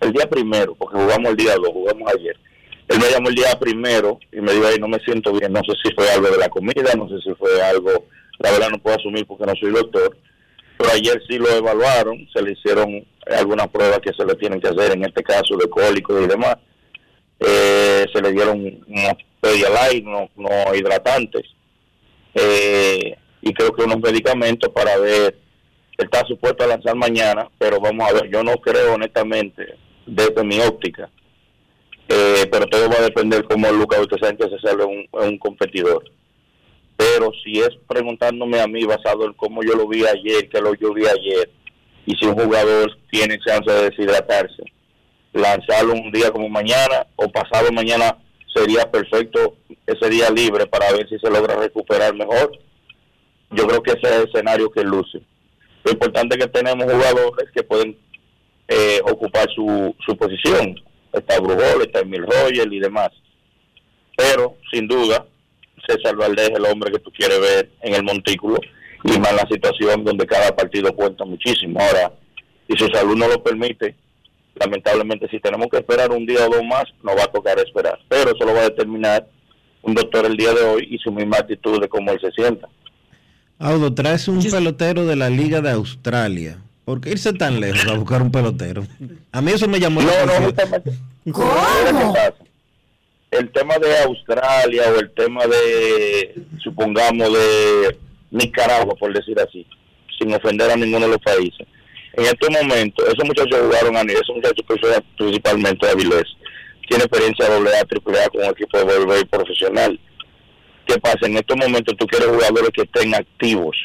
el 0.00 0.12
día 0.12 0.30
primero, 0.30 0.76
porque 0.76 0.96
jugamos 0.96 1.30
el 1.30 1.36
día 1.36 1.56
2, 1.56 1.66
jugamos 1.72 2.12
ayer. 2.14 2.38
Él 2.86 3.00
me 3.00 3.10
llamó 3.10 3.30
el 3.30 3.34
día 3.34 3.58
primero 3.58 4.20
y 4.30 4.40
me 4.40 4.52
dijo, 4.52 4.64
ahí 4.68 4.78
no 4.78 4.86
me 4.86 5.00
siento 5.00 5.32
bien, 5.32 5.52
no 5.52 5.58
sé 5.64 5.72
si 5.82 5.92
fue 5.92 6.08
algo 6.08 6.28
de 6.28 6.38
la 6.38 6.48
comida, 6.48 6.94
no 6.96 7.08
sé 7.08 7.16
si 7.20 7.34
fue 7.34 7.60
algo, 7.62 7.90
la 8.38 8.52
verdad 8.52 8.70
no 8.70 8.78
puedo 8.78 8.96
asumir 8.96 9.26
porque 9.26 9.44
no 9.44 9.54
soy 9.56 9.72
doctor, 9.72 10.16
pero 10.78 10.90
ayer 10.92 11.20
sí 11.28 11.36
lo 11.36 11.50
evaluaron, 11.50 12.28
se 12.32 12.40
le 12.40 12.52
hicieron 12.52 13.04
algunas 13.26 13.66
pruebas 13.66 13.98
que 13.98 14.12
se 14.12 14.24
le 14.24 14.36
tienen 14.36 14.60
que 14.60 14.68
hacer, 14.68 14.92
en 14.92 15.04
este 15.04 15.24
caso 15.24 15.56
de 15.56 15.68
cólicos 15.68 16.22
y 16.22 16.28
demás. 16.28 16.58
Eh, 17.40 18.06
se 18.14 18.22
le 18.22 18.30
dieron 18.30 18.60
unos 18.60 19.14
Pedialyte, 19.40 20.02
no, 20.02 20.30
no 20.36 20.74
hidratantes, 20.76 21.42
eh, 22.34 23.16
y 23.42 23.52
creo 23.52 23.72
que 23.72 23.82
unos 23.82 23.98
medicamentos 23.98 24.70
para 24.72 24.96
ver, 24.98 25.45
está 25.98 26.24
supuesto 26.26 26.64
a 26.64 26.68
lanzar 26.68 26.94
mañana, 26.94 27.48
pero 27.58 27.80
vamos 27.80 28.08
a 28.08 28.14
ver, 28.14 28.30
yo 28.30 28.42
no 28.42 28.56
creo 28.56 28.94
honestamente, 28.94 29.76
desde 30.06 30.44
mi 30.44 30.60
óptica, 30.60 31.08
eh, 32.08 32.46
pero 32.50 32.66
todo 32.66 32.88
va 32.88 32.96
a 32.98 33.02
depender 33.02 33.44
cómo 33.44 33.70
Lucas 33.72 34.00
Sánchez 34.20 34.50
se 34.50 34.68
sale 34.68 34.84
un, 34.84 35.06
un 35.12 35.38
competidor 35.38 36.04
pero 36.96 37.30
si 37.44 37.60
es 37.60 37.70
preguntándome 37.86 38.60
a 38.60 38.66
mí 38.66 38.84
basado 38.84 39.26
en 39.26 39.34
cómo 39.34 39.62
yo 39.62 39.74
lo 39.74 39.86
vi 39.86 40.04
ayer, 40.06 40.48
que 40.48 40.60
lo 40.60 40.74
yo 40.74 40.94
vi 40.94 41.06
ayer, 41.06 41.50
y 42.06 42.16
si 42.16 42.26
un 42.26 42.34
jugador 42.34 42.90
tiene 43.10 43.38
chance 43.38 43.70
de 43.70 43.90
deshidratarse, 43.90 44.62
lanzarlo 45.32 45.92
un 45.92 46.10
día 46.10 46.30
como 46.30 46.48
mañana 46.48 47.06
o 47.16 47.28
pasado 47.28 47.70
mañana 47.72 48.16
sería 48.54 48.90
perfecto 48.90 49.56
ese 49.86 50.08
día 50.08 50.30
libre 50.30 50.66
para 50.66 50.90
ver 50.92 51.06
si 51.08 51.18
se 51.18 51.30
logra 51.30 51.56
recuperar 51.56 52.14
mejor. 52.14 52.52
Yo 53.50 53.66
creo 53.66 53.82
que 53.82 53.90
ese 53.90 54.00
es 54.02 54.12
el 54.12 54.28
escenario 54.28 54.70
que 54.70 54.82
luce. 54.82 55.20
Lo 55.86 55.92
importante 55.92 56.34
es 56.34 56.44
que 56.44 56.50
tenemos 56.50 56.92
jugadores 56.92 57.48
que 57.54 57.62
pueden 57.62 57.96
eh, 58.66 58.98
ocupar 59.04 59.48
su, 59.54 59.94
su 60.04 60.16
posición. 60.16 60.74
Está 61.12 61.38
Brujol, 61.38 61.82
está 61.82 62.00
Emil 62.00 62.26
Royal 62.26 62.72
y 62.72 62.80
demás. 62.80 63.10
Pero, 64.16 64.56
sin 64.72 64.88
duda, 64.88 65.24
César 65.86 66.16
Valdés 66.16 66.50
es 66.50 66.58
el 66.58 66.66
hombre 66.66 66.90
que 66.90 66.98
tú 66.98 67.12
quieres 67.12 67.40
ver 67.40 67.70
en 67.82 67.94
el 67.94 68.02
montículo 68.02 68.58
y 69.04 69.16
más 69.20 69.32
la 69.32 69.46
situación 69.48 70.02
donde 70.02 70.26
cada 70.26 70.56
partido 70.56 70.92
cuenta 70.92 71.24
muchísimo. 71.24 71.78
Ahora, 71.78 72.12
si 72.68 72.76
su 72.76 72.88
salud 72.88 73.14
no 73.14 73.28
lo 73.28 73.40
permite, 73.40 73.94
lamentablemente 74.56 75.28
si 75.28 75.38
tenemos 75.38 75.68
que 75.70 75.76
esperar 75.76 76.10
un 76.10 76.26
día 76.26 76.48
o 76.48 76.50
dos 76.50 76.64
más, 76.64 76.86
nos 77.04 77.16
va 77.16 77.22
a 77.22 77.32
tocar 77.32 77.60
esperar. 77.60 78.00
Pero 78.08 78.32
eso 78.32 78.44
lo 78.44 78.54
va 78.54 78.62
a 78.62 78.70
determinar 78.70 79.28
un 79.82 79.94
doctor 79.94 80.26
el 80.26 80.36
día 80.36 80.52
de 80.52 80.64
hoy 80.64 80.88
y 80.90 80.98
su 80.98 81.12
misma 81.12 81.36
actitud 81.36 81.80
de 81.80 81.88
cómo 81.88 82.10
él 82.10 82.18
se 82.20 82.32
sienta. 82.32 82.68
Audo, 83.58 83.94
traes 83.94 84.28
un 84.28 84.42
pelotero 84.42 85.06
de 85.06 85.16
la 85.16 85.30
Liga 85.30 85.60
de 85.60 85.70
Australia. 85.70 86.58
¿Por 86.84 87.00
qué 87.00 87.10
irse 87.10 87.32
tan 87.32 87.60
lejos 87.60 87.86
a 87.88 87.94
buscar 87.94 88.22
un 88.22 88.30
pelotero? 88.30 88.86
A 89.32 89.40
mí 89.40 89.50
eso 89.52 89.66
me 89.66 89.80
llamó 89.80 90.02
la 90.02 90.12
atención. 90.12 90.54
¿Cómo? 91.32 91.52
el 93.30 93.50
tema 93.50 93.78
de 93.78 93.98
Australia 93.98 94.84
o 94.94 95.00
el 95.00 95.10
tema 95.10 95.46
de, 95.46 96.34
supongamos, 96.62 97.32
de 97.32 97.98
Nicaragua, 98.30 98.94
por 98.94 99.12
decir 99.12 99.38
así, 99.40 99.66
sin 100.18 100.32
ofender 100.34 100.70
a 100.70 100.76
ninguno 100.76 101.06
de 101.06 101.12
los 101.12 101.22
países. 101.22 101.66
En 102.14 102.24
este 102.24 102.48
momento, 102.50 103.04
esos 103.04 103.24
muchachos 103.24 103.58
jugaron 103.60 103.96
a 103.96 104.04
nivel, 104.04 104.22
esos 104.22 104.36
muchachos 104.36 104.64
que 104.66 105.02
principalmente 105.18 105.86
de 105.86 105.92
Avilés, 105.92 106.24
tiene 106.88 107.04
experiencia 107.04 107.48
doble 107.48 107.70
A, 107.76 107.84
triple 107.84 108.18
A 108.22 108.28
con 108.28 108.42
un 108.42 108.50
equipo 108.50 108.78
de 108.78 108.84
voleibol 108.84 109.26
profesional. 109.26 110.00
¿Qué 110.86 110.98
pasa? 111.00 111.18
En 111.22 111.36
estos 111.36 111.56
momentos 111.56 111.94
tú 111.98 112.06
quieres 112.06 112.28
jugadores 112.28 112.70
que 112.72 112.82
estén 112.82 113.14
activos. 113.14 113.76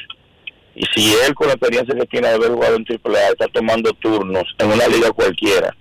Y 0.75 0.85
si 0.95 1.13
él 1.25 1.33
con 1.33 1.47
la 1.47 1.53
experiencia 1.53 1.95
que 1.95 2.05
tiene 2.05 2.29
de 2.29 2.35
haber 2.35 2.51
jugado 2.51 2.75
en 2.75 2.85
triple 2.85 3.17
A 3.17 3.29
está 3.29 3.47
tomando 3.47 3.91
turnos 3.93 4.43
en 4.57 4.71
una 4.71 4.87
liga 4.87 5.11
cualquiera, 5.11 5.75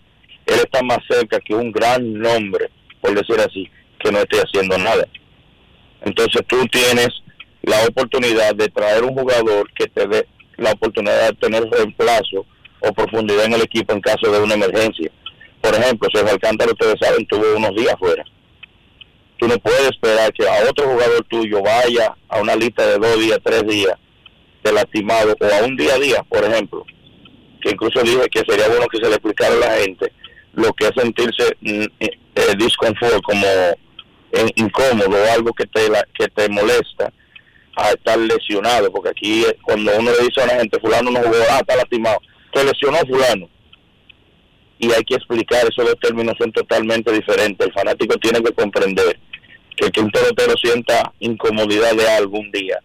él 0.46 0.56
está 0.56 0.82
más 0.82 0.98
cerca 1.08 1.38
que 1.40 1.54
un 1.54 1.70
gran 1.70 2.14
nombre 2.14 2.70
por 3.00 3.14
decir 3.14 3.40
así, 3.40 3.68
que 3.98 4.12
no 4.12 4.18
esté 4.18 4.38
haciendo 4.38 4.78
nada. 4.78 5.06
Entonces 6.02 6.42
tú 6.46 6.64
tienes 6.66 7.08
la 7.62 7.84
oportunidad 7.86 8.54
de 8.54 8.68
traer 8.68 9.04
un 9.04 9.14
jugador 9.14 9.70
que 9.74 9.86
te 9.86 10.06
dé 10.06 10.26
la 10.56 10.72
oportunidad 10.72 11.28
de 11.28 11.36
tener 11.36 11.68
reemplazo 11.70 12.46
o 12.80 12.92
profundidad 12.92 13.46
en 13.46 13.54
el 13.54 13.62
equipo 13.62 13.92
en 13.92 14.00
caso 14.00 14.30
de 14.30 14.40
una 14.40 14.54
emergencia. 14.54 15.10
Por 15.60 15.74
ejemplo, 15.74 16.08
si 16.12 16.20
Alcántara, 16.20 16.72
ustedes 16.72 16.96
saben, 17.00 17.26
tuvo 17.26 17.56
unos 17.56 17.74
días 17.74 17.94
fuera. 17.98 18.24
Tú 19.40 19.48
no 19.48 19.58
puedes 19.58 19.88
esperar 19.88 20.30
que 20.34 20.46
a 20.46 20.68
otro 20.68 20.86
jugador 20.86 21.24
tuyo 21.24 21.62
vaya 21.62 22.14
a 22.28 22.40
una 22.40 22.54
lista 22.54 22.86
de 22.86 22.98
dos 22.98 23.18
días, 23.18 23.38
tres 23.42 23.66
días 23.66 23.94
de 24.62 24.70
lastimado 24.70 25.34
o 25.40 25.44
a 25.46 25.64
un 25.64 25.76
día 25.78 25.94
a 25.94 25.98
día, 25.98 26.22
por 26.28 26.44
ejemplo. 26.44 26.84
Que 27.62 27.70
incluso 27.70 28.02
dije 28.02 28.28
que 28.30 28.40
sería 28.46 28.68
bueno 28.68 28.86
que 28.88 28.98
se 28.98 29.08
le 29.08 29.14
explicara 29.14 29.54
a 29.54 29.58
la 29.58 29.70
gente 29.78 30.12
lo 30.52 30.70
que 30.74 30.88
es 30.88 30.92
sentirse 30.94 31.56
mm, 31.62 31.84
eh, 32.00 32.10
eh, 32.34 32.54
disconfort, 32.58 33.22
como 33.22 33.46
eh, 33.46 34.50
incómodo 34.56 35.16
algo 35.32 35.54
que 35.54 35.64
te, 35.64 35.88
que 36.18 36.28
te 36.28 36.48
molesta 36.50 37.10
a 37.76 37.90
estar 37.92 38.18
lesionado, 38.18 38.92
porque 38.92 39.08
aquí 39.08 39.46
cuando 39.62 39.90
uno 39.98 40.10
le 40.10 40.26
dice 40.26 40.42
a 40.42 40.44
una 40.44 40.54
gente, 40.56 40.80
fulano 40.80 41.10
no 41.10 41.20
jugó, 41.20 41.38
ah, 41.50 41.60
está 41.60 41.76
lastimado, 41.76 42.18
te 42.52 42.62
lesionó 42.62 42.98
fulano. 43.08 43.48
Y 44.78 44.92
hay 44.92 45.02
que 45.04 45.14
explicar, 45.14 45.60
esos 45.62 45.86
dos 45.86 45.98
términos 46.00 46.34
son 46.38 46.52
totalmente 46.52 47.10
diferentes. 47.12 47.66
El 47.66 47.72
fanático 47.72 48.16
tiene 48.16 48.42
que 48.42 48.52
comprender 48.52 49.18
que 49.88 50.00
un 50.00 50.10
pelotero 50.10 50.54
sienta 50.56 51.12
incomodidad 51.20 51.94
de 51.94 52.06
algún 52.08 52.50
día. 52.50 52.78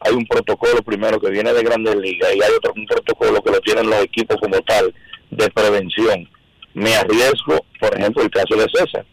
Hay 0.00 0.12
un 0.12 0.26
protocolo 0.26 0.82
primero 0.82 1.18
que 1.20 1.30
viene 1.30 1.52
de 1.52 1.62
Grandes 1.62 1.96
Ligas 1.96 2.30
y 2.34 2.42
hay 2.42 2.50
otro 2.56 2.72
protocolo 2.88 3.42
que 3.42 3.50
lo 3.50 3.60
tienen 3.60 3.90
los 3.90 4.02
equipos 4.02 4.36
como 4.40 4.60
tal 4.62 4.94
de 5.30 5.50
prevención. 5.50 6.28
Me 6.74 6.94
arriesgo, 6.94 7.64
por 7.80 7.96
ejemplo, 7.96 8.22
el 8.22 8.30
caso 8.30 8.56
de 8.56 8.66
César, 8.72 9.04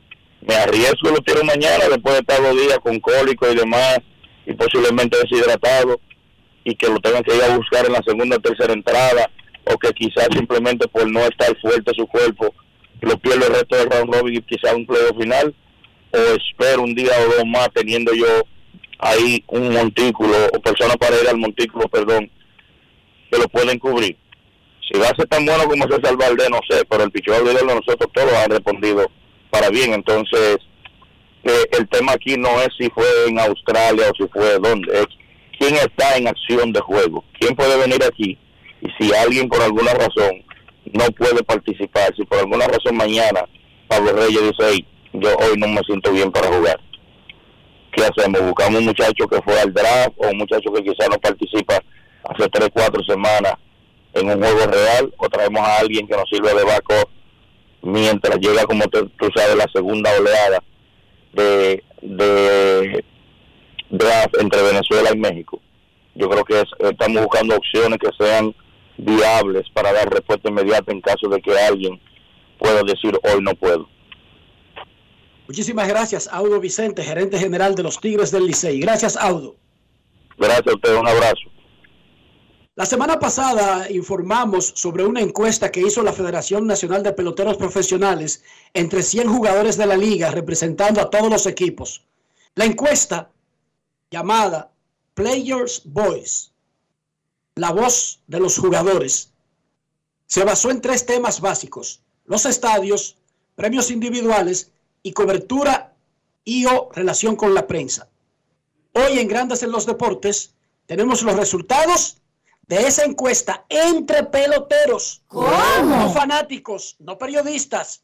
me 0.41 0.55
arriesgo 0.55 1.09
lo 1.09 1.17
tiro 1.17 1.43
mañana 1.43 1.85
después 1.89 2.15
de 2.15 2.19
estar 2.21 2.39
los 2.39 2.55
días 2.55 2.79
con 2.79 2.99
cólico 2.99 3.51
y 3.51 3.55
demás 3.55 3.99
y 4.45 4.53
posiblemente 4.53 5.17
deshidratado 5.17 5.99
y 6.63 6.75
que 6.75 6.87
lo 6.87 6.99
tengan 6.99 7.23
que 7.23 7.35
ir 7.35 7.43
a 7.43 7.55
buscar 7.55 7.85
en 7.85 7.93
la 7.93 8.01
segunda 8.05 8.37
o 8.37 8.39
tercera 8.39 8.73
entrada 8.73 9.29
o 9.65 9.77
que 9.77 9.91
quizás 9.91 10.27
simplemente 10.31 10.87
por 10.87 11.09
no 11.11 11.19
estar 11.21 11.55
fuerte 11.59 11.91
su 11.95 12.07
cuerpo 12.07 12.53
lo 13.01 13.17
pierdo 13.17 13.47
el 13.47 13.53
resto 13.53 13.75
del 13.75 13.89
round 13.89 14.13
robin 14.13 14.35
y 14.35 14.41
quizás 14.41 14.73
un 14.73 14.85
pleo 14.85 15.13
final 15.19 15.53
o 16.11 16.17
espero 16.17 16.83
un 16.83 16.95
día 16.95 17.11
o 17.21 17.35
dos 17.35 17.45
más 17.45 17.69
teniendo 17.73 18.13
yo 18.13 18.43
ahí 18.99 19.43
un 19.47 19.73
montículo 19.73 20.35
o 20.53 20.59
personas 20.59 20.97
para 20.97 21.21
ir 21.21 21.27
al 21.29 21.37
montículo, 21.37 21.87
perdón, 21.87 22.29
que 23.31 23.37
lo 23.37 23.47
pueden 23.47 23.79
cubrir 23.79 24.17
si 24.91 24.99
va 24.99 25.07
a 25.07 25.15
ser 25.15 25.27
tan 25.27 25.45
bueno 25.45 25.65
como 25.65 25.87
César 25.87 26.17
Valdés, 26.17 26.49
no 26.49 26.59
sé, 26.67 26.83
pero 26.89 27.03
el 27.03 27.11
pichón 27.11 27.45
de 27.45 27.53
nosotros 27.53 28.09
todos 28.11 28.33
han 28.33 28.49
respondido 28.49 29.05
para 29.51 29.69
bien. 29.69 29.93
Entonces, 29.93 30.57
eh, 31.43 31.65
el 31.77 31.87
tema 31.89 32.13
aquí 32.13 32.35
no 32.37 32.59
es 32.61 32.69
si 32.77 32.89
fue 32.89 33.05
en 33.27 33.39
Australia 33.39 34.09
o 34.09 34.15
si 34.15 34.27
fue 34.29 34.57
donde, 34.59 34.91
es 34.99 35.07
quién 35.59 35.75
está 35.75 36.17
en 36.17 36.27
acción 36.27 36.73
de 36.73 36.79
juego, 36.79 37.23
quién 37.39 37.55
puede 37.55 37.77
venir 37.77 38.03
aquí. 38.03 38.37
Y 38.81 38.87
si 38.97 39.13
alguien 39.13 39.47
por 39.47 39.61
alguna 39.61 39.93
razón 39.93 40.43
no 40.91 41.05
puede 41.11 41.43
participar, 41.43 42.15
si 42.15 42.23
por 42.25 42.39
alguna 42.39 42.65
razón 42.65 42.95
mañana 42.95 43.41
Pablo 43.87 44.13
Reyes 44.13 44.41
dice, 44.41 44.85
yo 45.13 45.29
hoy 45.37 45.57
no 45.57 45.67
me 45.67 45.81
siento 45.81 46.11
bien 46.11 46.31
para 46.31 46.47
jugar. 46.47 46.79
¿Qué 47.91 48.03
hacemos? 48.03 48.41
¿Buscamos 48.41 48.79
un 48.79 48.85
muchacho 48.85 49.27
que 49.27 49.41
fue 49.41 49.59
al 49.59 49.73
draft 49.73 50.13
o 50.17 50.29
un 50.29 50.37
muchacho 50.37 50.71
que 50.71 50.83
quizás 50.83 51.09
no 51.09 51.17
participa 51.17 51.79
hace 52.23 52.49
tres, 52.49 52.69
cuatro 52.73 53.03
semanas 53.03 53.53
en 54.13 54.29
un 54.29 54.41
juego 54.41 54.65
real 54.71 55.13
o 55.17 55.29
traemos 55.29 55.61
a 55.61 55.79
alguien 55.79 56.07
que 56.07 56.15
nos 56.15 56.29
sirva 56.29 56.53
de 56.53 56.63
backup 56.63 57.09
mientras 57.81 58.37
llega, 58.39 58.63
como 58.65 58.85
tú, 58.87 59.09
sabes, 59.35 59.55
la 59.55 59.67
segunda 59.73 60.11
oleada 60.19 60.63
de, 61.33 61.83
de 62.01 63.03
draft 63.89 64.35
entre 64.39 64.61
Venezuela 64.61 65.09
y 65.13 65.17
México. 65.17 65.59
Yo 66.15 66.29
creo 66.29 66.43
que 66.43 66.63
estamos 66.89 67.23
buscando 67.23 67.55
opciones 67.55 67.97
que 67.99 68.09
sean 68.17 68.53
viables 68.97 69.69
para 69.73 69.93
dar 69.93 70.09
respuesta 70.09 70.49
inmediata 70.49 70.91
en 70.91 71.01
caso 71.01 71.29
de 71.29 71.41
que 71.41 71.57
alguien 71.57 71.99
pueda 72.57 72.83
decir 72.83 73.17
hoy 73.23 73.41
no 73.41 73.55
puedo. 73.55 73.87
Muchísimas 75.49 75.87
gracias, 75.87 76.29
Audo 76.31 76.59
Vicente, 76.59 77.03
gerente 77.03 77.39
general 77.39 77.73
de 77.73 77.81
los 77.81 77.99
Tigres 77.99 78.29
del 78.29 78.45
Licey. 78.45 78.79
Gracias, 78.81 79.17
Audo. 79.17 79.55
Gracias 80.37 80.67
a 80.67 80.75
usted, 80.75 80.95
un 80.95 81.07
abrazo. 81.07 81.41
La 82.75 82.85
semana 82.85 83.17
pasada 83.17 83.89
informamos 83.89 84.71
sobre 84.75 85.03
una 85.03 85.21
encuesta 85.21 85.71
que 85.71 85.79
hizo 85.79 86.03
la 86.03 86.13
Federación 86.13 86.67
Nacional 86.67 87.01
de 87.01 87.13
Peloteros 87.13 87.57
Profesionales 87.57 88.43
entre 88.75 89.01
100 89.01 89.27
jugadores 89.27 89.75
de 89.75 89.87
la 89.87 89.97
liga 89.97 90.29
representando 90.29 91.01
a 91.01 91.09
todos 91.09 91.31
los 91.31 91.47
equipos. 91.47 92.05
La 92.53 92.65
encuesta 92.65 93.31
llamada 94.11 94.71
Players 95.15 95.81
Voice, 95.83 96.51
la 97.55 97.71
voz 97.71 98.21
de 98.27 98.39
los 98.39 98.55
jugadores, 98.55 99.33
se 100.27 100.43
basó 100.43 100.69
en 100.69 100.79
tres 100.79 101.07
temas 101.07 101.41
básicos, 101.41 102.03
los 102.25 102.45
estadios, 102.45 103.17
premios 103.55 103.89
individuales 103.89 104.71
y 105.03 105.13
cobertura 105.13 105.95
y 106.43 106.65
o 106.65 106.89
relación 106.93 107.35
con 107.35 107.53
la 107.53 107.67
prensa. 107.67 108.09
Hoy 108.93 109.19
en 109.19 109.27
Grandes 109.27 109.63
en 109.63 109.71
los 109.71 109.85
Deportes 109.85 110.53
tenemos 110.85 111.21
los 111.21 111.35
resultados 111.35 112.17
de 112.67 112.87
esa 112.87 113.03
encuesta 113.03 113.65
entre 113.69 114.23
peloteros, 114.23 115.23
no 115.31 116.13
fanáticos, 116.13 116.95
no 116.99 117.17
periodistas, 117.17 118.03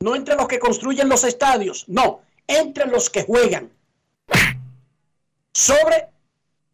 no 0.00 0.14
entre 0.14 0.36
los 0.36 0.48
que 0.48 0.58
construyen 0.58 1.08
los 1.08 1.24
estadios, 1.24 1.84
no, 1.88 2.20
entre 2.46 2.86
los 2.86 3.10
que 3.10 3.24
juegan 3.24 3.72
sobre 5.52 6.08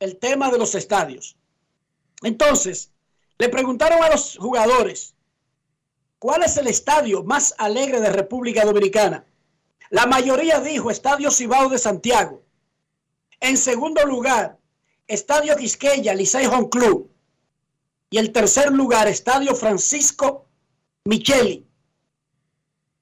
el 0.00 0.16
tema 0.16 0.50
de 0.50 0.58
los 0.58 0.74
estadios. 0.74 1.36
Entonces, 2.22 2.90
le 3.38 3.48
preguntaron 3.48 4.02
a 4.02 4.10
los 4.10 4.36
jugadores, 4.36 5.14
¿cuál 6.18 6.42
es 6.42 6.56
el 6.56 6.66
estadio 6.66 7.22
más 7.22 7.54
alegre 7.58 8.00
de 8.00 8.10
República 8.10 8.64
Dominicana? 8.64 9.24
La 9.92 10.06
mayoría 10.06 10.58
dijo 10.58 10.90
Estadio 10.90 11.30
Cibao 11.30 11.68
de 11.68 11.76
Santiago. 11.76 12.42
En 13.40 13.58
segundo 13.58 14.06
lugar, 14.06 14.58
Estadio 15.06 15.54
Quisqueya, 15.54 16.14
Licey 16.14 16.46
Home 16.46 16.70
Club. 16.70 17.10
Y 18.08 18.16
el 18.16 18.32
tercer 18.32 18.72
lugar, 18.72 19.06
Estadio 19.06 19.54
Francisco 19.54 20.46
Micheli. 21.04 21.66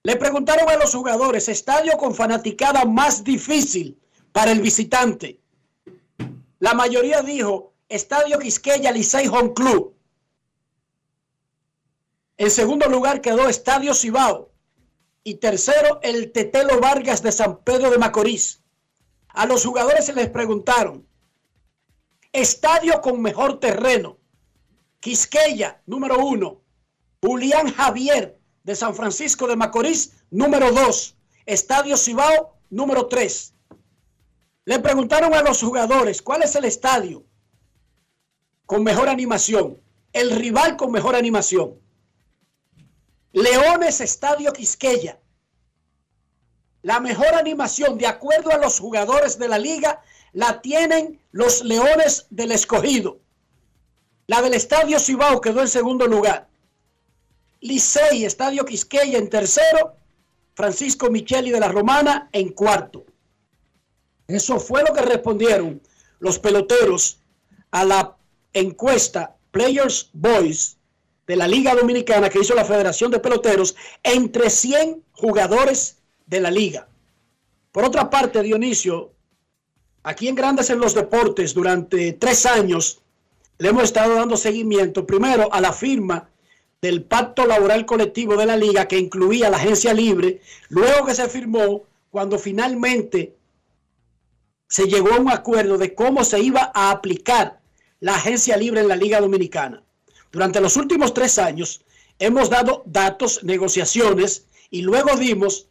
Le 0.02 0.16
preguntaron 0.16 0.68
a 0.68 0.74
los 0.74 0.92
jugadores, 0.92 1.48
estadio 1.48 1.96
con 1.96 2.12
fanaticada 2.12 2.84
más 2.84 3.22
difícil 3.22 3.96
para 4.32 4.50
el 4.50 4.60
visitante. 4.60 5.38
La 6.58 6.74
mayoría 6.74 7.22
dijo, 7.22 7.72
Estadio 7.88 8.40
Quisqueya, 8.40 8.90
Licey 8.90 9.28
Home 9.28 9.52
Club. 9.52 9.94
En 12.36 12.50
segundo 12.50 12.88
lugar 12.88 13.20
quedó 13.20 13.48
Estadio 13.48 13.94
Cibao. 13.94 14.49
Y 15.22 15.34
tercero, 15.34 16.00
el 16.02 16.32
Tetelo 16.32 16.80
Vargas 16.80 17.22
de 17.22 17.32
San 17.32 17.62
Pedro 17.62 17.90
de 17.90 17.98
Macorís. 17.98 18.62
A 19.28 19.46
los 19.46 19.64
jugadores 19.64 20.06
se 20.06 20.14
les 20.14 20.28
preguntaron, 20.30 21.06
estadio 22.32 23.00
con 23.00 23.20
mejor 23.20 23.60
terreno. 23.60 24.18
Quisqueya, 24.98 25.82
número 25.86 26.18
uno. 26.18 26.62
Julián 27.22 27.72
Javier, 27.72 28.40
de 28.62 28.74
San 28.74 28.94
Francisco 28.94 29.46
de 29.46 29.56
Macorís, 29.56 30.12
número 30.30 30.72
2. 30.72 31.16
Estadio 31.46 31.96
Cibao, 31.96 32.58
número 32.70 33.06
3. 33.06 33.54
Le 34.64 34.78
preguntaron 34.78 35.34
a 35.34 35.42
los 35.42 35.62
jugadores 35.62 36.22
cuál 36.22 36.42
es 36.42 36.54
el 36.54 36.64
estadio 36.64 37.24
con 38.66 38.84
mejor 38.84 39.08
animación, 39.08 39.80
el 40.12 40.30
rival 40.30 40.76
con 40.76 40.92
mejor 40.92 41.16
animación. 41.16 41.80
Leones 43.32 44.00
Estadio 44.00 44.52
Quisqueya. 44.52 45.20
La 46.82 46.98
mejor 46.98 47.34
animación, 47.34 47.96
de 47.96 48.08
acuerdo 48.08 48.50
a 48.50 48.58
los 48.58 48.80
jugadores 48.80 49.38
de 49.38 49.46
la 49.46 49.58
liga, 49.58 50.02
la 50.32 50.60
tienen 50.60 51.20
los 51.30 51.62
Leones 51.62 52.26
del 52.30 52.50
Escogido. 52.50 53.20
La 54.26 54.42
del 54.42 54.54
Estadio 54.54 54.98
Cibao 54.98 55.40
quedó 55.40 55.60
en 55.60 55.68
segundo 55.68 56.06
lugar. 56.06 56.48
Licey, 57.60 58.24
Estadio 58.24 58.64
Quisqueya 58.64 59.18
en 59.18 59.28
tercero, 59.28 59.96
Francisco 60.54 61.08
Micheli 61.08 61.50
de 61.50 61.60
la 61.60 61.68
Romana 61.68 62.28
en 62.32 62.48
cuarto. 62.48 63.04
Eso 64.26 64.58
fue 64.58 64.82
lo 64.82 64.92
que 64.92 65.02
respondieron 65.02 65.80
los 66.18 66.38
peloteros 66.38 67.20
a 67.70 67.84
la 67.84 68.16
encuesta 68.52 69.36
Players 69.52 70.10
Boys 70.12 70.79
de 71.30 71.36
la 71.36 71.46
Liga 71.46 71.76
Dominicana 71.76 72.28
que 72.28 72.40
hizo 72.40 72.56
la 72.56 72.64
Federación 72.64 73.08
de 73.12 73.20
Peloteros 73.20 73.76
entre 74.02 74.50
100 74.50 75.04
jugadores 75.12 75.98
de 76.26 76.40
la 76.40 76.50
liga. 76.50 76.88
Por 77.70 77.84
otra 77.84 78.10
parte, 78.10 78.42
Dionisio, 78.42 79.12
aquí 80.02 80.26
en 80.26 80.34
Grandes 80.34 80.70
en 80.70 80.80
los 80.80 80.92
Deportes, 80.92 81.54
durante 81.54 82.14
tres 82.14 82.46
años, 82.46 83.00
le 83.58 83.68
hemos 83.68 83.84
estado 83.84 84.16
dando 84.16 84.36
seguimiento 84.36 85.06
primero 85.06 85.48
a 85.52 85.60
la 85.60 85.72
firma 85.72 86.28
del 86.82 87.04
pacto 87.04 87.46
laboral 87.46 87.86
colectivo 87.86 88.36
de 88.36 88.46
la 88.46 88.56
liga 88.56 88.88
que 88.88 88.98
incluía 88.98 89.50
la 89.50 89.58
agencia 89.58 89.94
libre, 89.94 90.40
luego 90.68 91.06
que 91.06 91.14
se 91.14 91.28
firmó, 91.28 91.84
cuando 92.10 92.40
finalmente 92.40 93.36
se 94.66 94.88
llegó 94.88 95.12
a 95.12 95.20
un 95.20 95.30
acuerdo 95.30 95.78
de 95.78 95.94
cómo 95.94 96.24
se 96.24 96.40
iba 96.40 96.72
a 96.74 96.90
aplicar 96.90 97.60
la 98.00 98.16
agencia 98.16 98.56
libre 98.56 98.80
en 98.80 98.88
la 98.88 98.96
Liga 98.96 99.20
Dominicana. 99.20 99.84
Durante 100.30 100.60
los 100.60 100.76
últimos 100.76 101.12
tres 101.12 101.38
años 101.38 101.82
hemos 102.18 102.50
dado 102.50 102.82
datos, 102.86 103.42
negociaciones 103.42 104.46
y 104.70 104.82
luego 104.82 105.16
dimos 105.16 105.68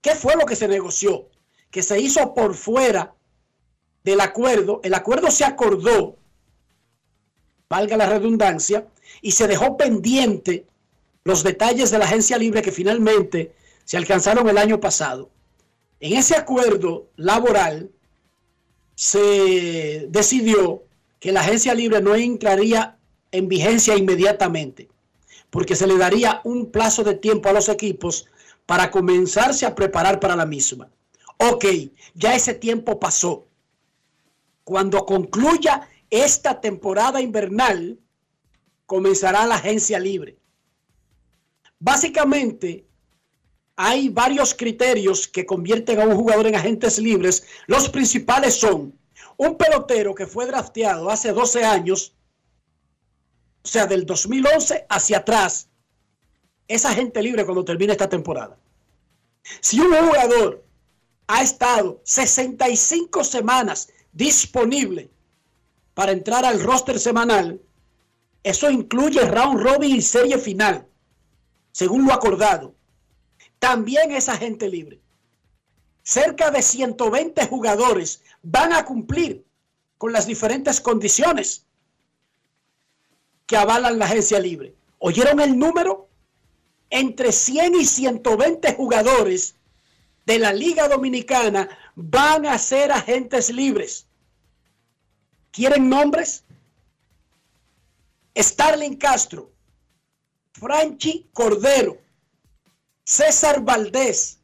qué 0.00 0.14
fue 0.14 0.34
lo 0.36 0.46
que 0.46 0.56
se 0.56 0.68
negoció, 0.68 1.28
que 1.70 1.82
se 1.82 2.00
hizo 2.00 2.34
por 2.34 2.54
fuera 2.54 3.14
del 4.02 4.20
acuerdo. 4.20 4.80
El 4.82 4.94
acuerdo 4.94 5.30
se 5.30 5.44
acordó, 5.44 6.16
valga 7.68 7.96
la 7.96 8.08
redundancia, 8.08 8.88
y 9.20 9.32
se 9.32 9.46
dejó 9.46 9.76
pendiente 9.76 10.66
los 11.24 11.42
detalles 11.42 11.90
de 11.90 11.98
la 11.98 12.06
agencia 12.06 12.36
libre 12.38 12.62
que 12.62 12.72
finalmente 12.72 13.54
se 13.84 13.96
alcanzaron 13.96 14.48
el 14.48 14.58
año 14.58 14.80
pasado. 14.80 15.30
En 16.00 16.14
ese 16.16 16.34
acuerdo 16.34 17.08
laboral 17.16 17.90
se 18.96 20.06
decidió 20.08 20.82
que 21.20 21.30
la 21.30 21.40
agencia 21.40 21.74
libre 21.74 22.00
no 22.00 22.14
entraría 22.16 22.98
en 23.32 23.48
vigencia 23.48 23.96
inmediatamente, 23.96 24.88
porque 25.50 25.74
se 25.74 25.86
le 25.86 25.96
daría 25.96 26.40
un 26.44 26.70
plazo 26.70 27.02
de 27.02 27.14
tiempo 27.14 27.48
a 27.48 27.52
los 27.52 27.68
equipos 27.68 28.26
para 28.66 28.90
comenzarse 28.90 29.66
a 29.66 29.74
preparar 29.74 30.20
para 30.20 30.36
la 30.36 30.46
misma. 30.46 30.88
Ok, 31.38 31.64
ya 32.14 32.34
ese 32.34 32.54
tiempo 32.54 33.00
pasó. 33.00 33.46
Cuando 34.64 35.04
concluya 35.04 35.88
esta 36.08 36.60
temporada 36.60 37.20
invernal, 37.20 37.98
comenzará 38.86 39.46
la 39.46 39.56
agencia 39.56 39.98
libre. 39.98 40.36
Básicamente, 41.80 42.86
hay 43.74 44.08
varios 44.08 44.54
criterios 44.54 45.26
que 45.26 45.46
convierten 45.46 46.00
a 46.00 46.06
un 46.06 46.14
jugador 46.14 46.46
en 46.46 46.54
agentes 46.54 46.98
libres. 46.98 47.44
Los 47.66 47.88
principales 47.88 48.54
son 48.54 48.96
un 49.36 49.56
pelotero 49.56 50.14
que 50.14 50.26
fue 50.26 50.46
drafteado 50.46 51.10
hace 51.10 51.32
12 51.32 51.64
años, 51.64 52.14
o 53.64 53.68
sea, 53.68 53.86
del 53.86 54.04
2011 54.04 54.86
hacia 54.88 55.18
atrás, 55.18 55.68
es 56.66 56.84
agente 56.84 57.22
libre 57.22 57.44
cuando 57.44 57.64
termine 57.64 57.92
esta 57.92 58.08
temporada. 58.08 58.56
Si 59.60 59.80
un 59.80 59.94
jugador 59.94 60.64
ha 61.26 61.42
estado 61.42 62.00
65 62.04 63.24
semanas 63.24 63.88
disponible 64.12 65.10
para 65.94 66.12
entrar 66.12 66.44
al 66.44 66.62
roster 66.62 66.98
semanal, 66.98 67.60
eso 68.42 68.70
incluye 68.70 69.20
round 69.20 69.60
robin 69.60 69.96
y 69.96 70.02
serie 70.02 70.38
final, 70.38 70.86
según 71.70 72.06
lo 72.06 72.12
acordado. 72.12 72.74
También 73.58 74.10
es 74.10 74.28
agente 74.28 74.68
libre. 74.68 75.00
Cerca 76.02 76.50
de 76.50 76.62
120 76.62 77.46
jugadores 77.46 78.22
van 78.42 78.72
a 78.72 78.84
cumplir 78.84 79.44
con 79.98 80.12
las 80.12 80.26
diferentes 80.26 80.80
condiciones 80.80 81.66
que 83.46 83.56
avalan 83.56 83.98
la 83.98 84.06
agencia 84.06 84.38
libre. 84.38 84.74
¿Oyeron 84.98 85.40
el 85.40 85.58
número? 85.58 86.08
Entre 86.90 87.32
100 87.32 87.74
y 87.74 87.84
120 87.84 88.74
jugadores 88.74 89.54
de 90.26 90.38
la 90.38 90.52
Liga 90.52 90.88
Dominicana 90.88 91.68
van 91.94 92.46
a 92.46 92.58
ser 92.58 92.92
agentes 92.92 93.50
libres. 93.50 94.06
¿Quieren 95.50 95.88
nombres? 95.88 96.44
Starling 98.36 98.96
Castro, 98.96 99.50
Franchi 100.52 101.28
Cordero, 101.34 101.98
César 103.04 103.60
Valdés, 103.62 104.38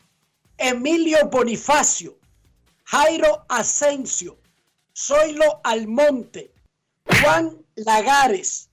Emilio 0.58 1.28
Bonifacio, 1.30 2.18
Jairo 2.84 3.44
Asensio, 3.48 4.36
Zoilo 4.94 5.60
Almonte, 5.64 6.52
Juan 7.06 7.64
Lagares, 7.76 8.67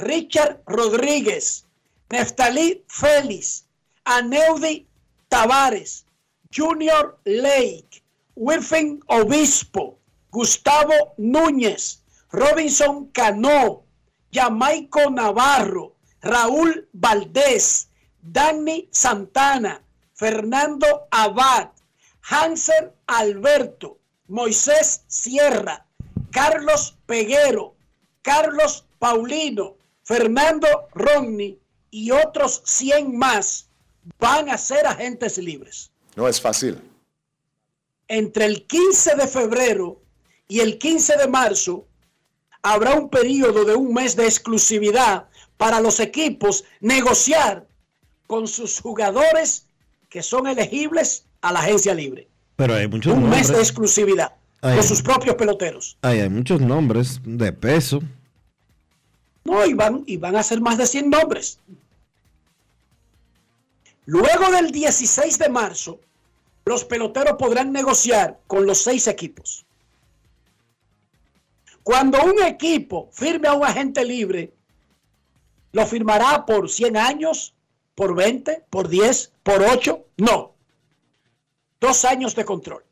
Richard 0.00 0.62
Rodríguez, 0.66 1.66
Neftalí 2.10 2.84
Félix, 2.86 3.66
Aneudi 4.04 4.86
Tavares, 5.28 6.06
Junior 6.54 7.18
Lake, 7.24 8.04
Wilfin 8.36 9.02
Obispo, 9.08 9.98
Gustavo 10.30 11.14
Núñez, 11.16 12.04
Robinson 12.30 13.08
Cano, 13.08 13.82
Jamaico 14.32 15.10
Navarro, 15.10 15.96
Raúl 16.22 16.88
Valdés, 16.92 17.88
Dani 18.22 18.88
Santana, 18.92 19.82
Fernando 20.14 21.08
Abad, 21.10 21.70
Hanser 22.22 22.94
Alberto, 23.08 23.98
Moisés 24.28 25.02
Sierra, 25.08 25.86
Carlos 26.30 26.96
Peguero, 27.06 27.74
Carlos 28.22 28.84
Paulino, 29.00 29.77
Fernando 30.12 30.88
Romney 30.94 31.58
y 31.90 32.10
otros 32.12 32.62
100 32.64 33.14
más 33.18 33.68
van 34.18 34.48
a 34.48 34.56
ser 34.56 34.86
agentes 34.86 35.36
libres. 35.36 35.90
No 36.16 36.26
es 36.26 36.40
fácil. 36.40 36.80
entre 38.10 38.46
el 38.46 38.64
15 38.66 39.16
de 39.16 39.26
febrero 39.28 40.00
y 40.48 40.60
el 40.60 40.78
15 40.78 41.18
de 41.18 41.28
marzo 41.28 41.86
habrá 42.62 42.94
un 42.94 43.10
periodo 43.10 43.66
de 43.66 43.74
un 43.74 43.92
mes 43.92 44.16
de 44.16 44.24
exclusividad 44.24 45.28
para 45.58 45.78
los 45.78 46.00
equipos 46.00 46.64
negociar 46.80 47.66
con 48.26 48.48
sus 48.48 48.80
jugadores 48.80 49.66
que 50.08 50.22
son 50.22 50.46
elegibles 50.46 51.26
a 51.42 51.52
la 51.52 51.60
agencia 51.60 51.92
libre. 51.94 52.28
Pero 52.56 52.74
hay 52.76 52.88
muchos 52.88 53.12
Un 53.12 53.24
nombres. 53.24 53.48
mes 53.48 53.48
de 53.54 53.62
exclusividad 53.62 54.32
Ay. 54.62 54.76
con 54.78 54.84
sus 54.86 55.02
propios 55.02 55.34
peloteros. 55.36 55.98
Ay, 56.00 56.20
hay 56.20 56.30
muchos 56.30 56.62
nombres 56.62 57.20
de 57.24 57.52
peso. 57.52 58.00
No, 59.48 59.64
y 59.64 59.72
van, 59.72 60.04
y 60.06 60.18
van 60.18 60.36
a 60.36 60.42
ser 60.42 60.60
más 60.60 60.76
de 60.76 60.86
100 60.86 61.08
nombres. 61.08 61.58
Luego 64.04 64.50
del 64.50 64.70
16 64.70 65.38
de 65.38 65.48
marzo, 65.48 66.00
los 66.66 66.84
peloteros 66.84 67.38
podrán 67.38 67.72
negociar 67.72 68.40
con 68.46 68.66
los 68.66 68.76
seis 68.76 69.06
equipos. 69.06 69.64
Cuando 71.82 72.22
un 72.22 72.42
equipo 72.42 73.08
firme 73.10 73.48
a 73.48 73.54
un 73.54 73.64
agente 73.64 74.04
libre, 74.04 74.52
¿lo 75.72 75.86
firmará 75.86 76.44
por 76.44 76.68
100 76.68 76.98
años, 76.98 77.54
por 77.94 78.14
20, 78.14 78.66
por 78.68 78.86
10, 78.88 79.32
por 79.42 79.62
8? 79.62 80.04
No. 80.18 80.52
Dos 81.80 82.04
años 82.04 82.34
de 82.34 82.44
control. 82.44 82.84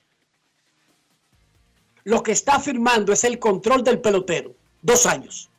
Lo 2.05 2.23
que 2.23 2.33
está 2.33 2.59
firmando 2.61 3.13
es 3.13 3.25
el 3.25 3.39
control 3.39 3.85
del 3.85 4.01
pelotero. 4.01 4.55
Dos 4.81 5.05
años 5.05 5.51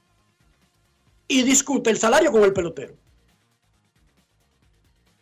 y 1.27 1.43
discute 1.43 1.89
el 1.89 1.97
salario 1.97 2.31
con 2.31 2.43
el 2.43 2.53
pelotero. 2.53 2.93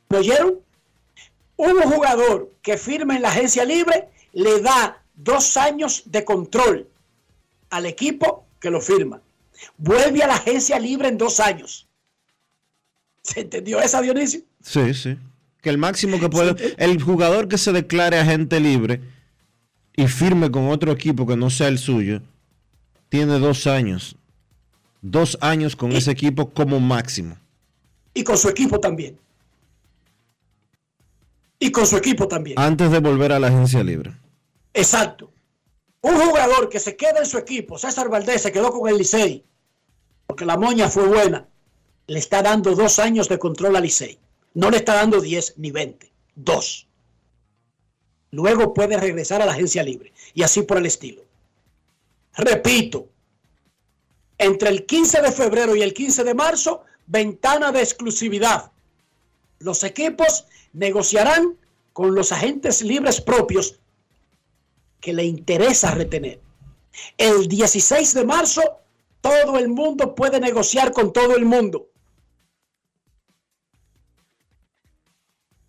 ¿Me 0.10 0.20
oyeron? 0.20 0.60
Un 1.58 1.82
jugador 1.82 2.52
que 2.62 2.78
firme 2.78 3.16
en 3.16 3.22
la 3.22 3.30
agencia 3.30 3.64
libre 3.64 4.10
le 4.34 4.62
da 4.62 5.02
dos 5.16 5.58
años 5.58 6.04
de 6.06 6.26
control 6.26 6.88
al 7.70 7.86
equipo 7.86 8.46
que 8.60 8.70
lo 8.70 8.82
firma. 8.82 9.22
Vuelve 9.78 10.22
a 10.24 10.28
la 10.28 10.36
agencia 10.36 10.80
libre 10.80 11.08
en 11.08 11.18
dos 11.18 11.40
años. 11.40 11.88
¿Se 13.22 13.42
entendió 13.42 13.82
esa, 13.82 14.02
Dionisio? 14.02 14.42
Sí, 14.62 14.94
sí. 14.94 15.18
Que 15.62 15.70
el 15.70 15.78
máximo 15.78 16.20
que 16.20 16.30
puede. 16.30 16.76
El 16.78 17.02
jugador 17.02 17.48
que 17.48 17.58
se 17.58 17.72
declare 17.72 18.20
agente 18.20 18.60
libre 18.60 19.02
y 19.96 20.08
firme 20.08 20.52
con 20.52 20.70
otro 20.70 20.92
equipo 20.92 21.26
que 21.26 21.38
no 21.38 21.50
sea 21.50 21.70
el 21.70 21.80
suyo, 21.80 22.22
tiene 23.10 23.40
dos 23.40 23.66
años. 23.66 24.18
Dos 25.08 25.38
años 25.40 25.76
con 25.76 25.92
ese 25.92 26.10
equipo 26.10 26.50
como 26.50 26.80
máximo. 26.80 27.38
Y 28.16 28.24
con 28.24 28.40
su 28.40 28.50
equipo 28.50 28.80
también. 28.80 29.20
Y 31.60 31.70
con 31.70 31.86
su 31.86 31.96
equipo 31.96 32.28
también. 32.28 32.58
Antes 32.58 32.90
de 32.90 32.98
volver 32.98 33.32
a 33.32 33.40
la 33.40 33.50
agencia 33.50 33.84
libre. 33.84 34.18
Exacto. 34.74 35.32
Un 36.02 36.16
jugador 36.16 36.70
que 36.70 36.80
se 36.80 36.96
queda 36.96 37.20
en 37.20 37.28
su 37.28 37.38
equipo, 37.38 37.78
César 37.78 38.10
Valdés 38.10 38.42
se 38.42 38.52
quedó 38.52 38.72
con 38.72 38.90
el 38.90 38.98
Licey, 38.98 39.46
porque 40.26 40.44
la 40.44 40.58
moña 40.58 40.90
fue 40.90 41.06
buena, 41.06 41.48
le 42.08 42.18
está 42.18 42.42
dando 42.42 42.74
dos 42.74 42.98
años 42.98 43.30
de 43.30 43.38
control 43.38 43.76
al 43.76 43.84
Licey. 43.84 44.18
No 44.56 44.72
le 44.72 44.78
está 44.78 44.96
dando 44.96 45.22
10 45.22 45.54
ni 45.58 45.70
20, 45.70 46.12
dos. 46.34 46.88
Luego 48.32 48.74
puede 48.74 48.98
regresar 48.98 49.44
a 49.44 49.46
la 49.46 49.52
agencia 49.52 49.84
libre 49.84 50.14
y 50.34 50.42
así 50.42 50.64
por 50.64 50.78
el 50.80 50.88
estilo. 50.88 51.22
Repito, 52.36 53.10
entre 54.38 54.70
el 54.70 54.86
15 54.86 55.22
de 55.22 55.32
febrero 55.32 55.76
y 55.76 55.82
el 55.82 55.94
15 55.94 56.24
de 56.24 56.34
marzo, 56.34 56.84
ventana 57.08 57.72
de 57.72 57.82
exclusividad. 57.82 58.72
Los 59.60 59.84
equipos 59.84 60.46
negociarán 60.74 61.58
con 61.94 62.14
los 62.14 62.32
agentes 62.32 62.82
libres 62.82 63.22
propios 63.22 63.80
que 65.00 65.14
le 65.14 65.24
interesa 65.24 65.92
retener. 65.92 66.42
El 67.18 67.48
16 67.48 68.14
de 68.14 68.26
marzo, 68.26 68.62
todo 69.22 69.58
el 69.58 69.70
mundo 69.70 70.16
puede 70.16 70.40
negociar 70.40 70.92
con 70.92 71.14
todo 71.14 71.36
el 71.36 71.46
mundo. 71.46 71.90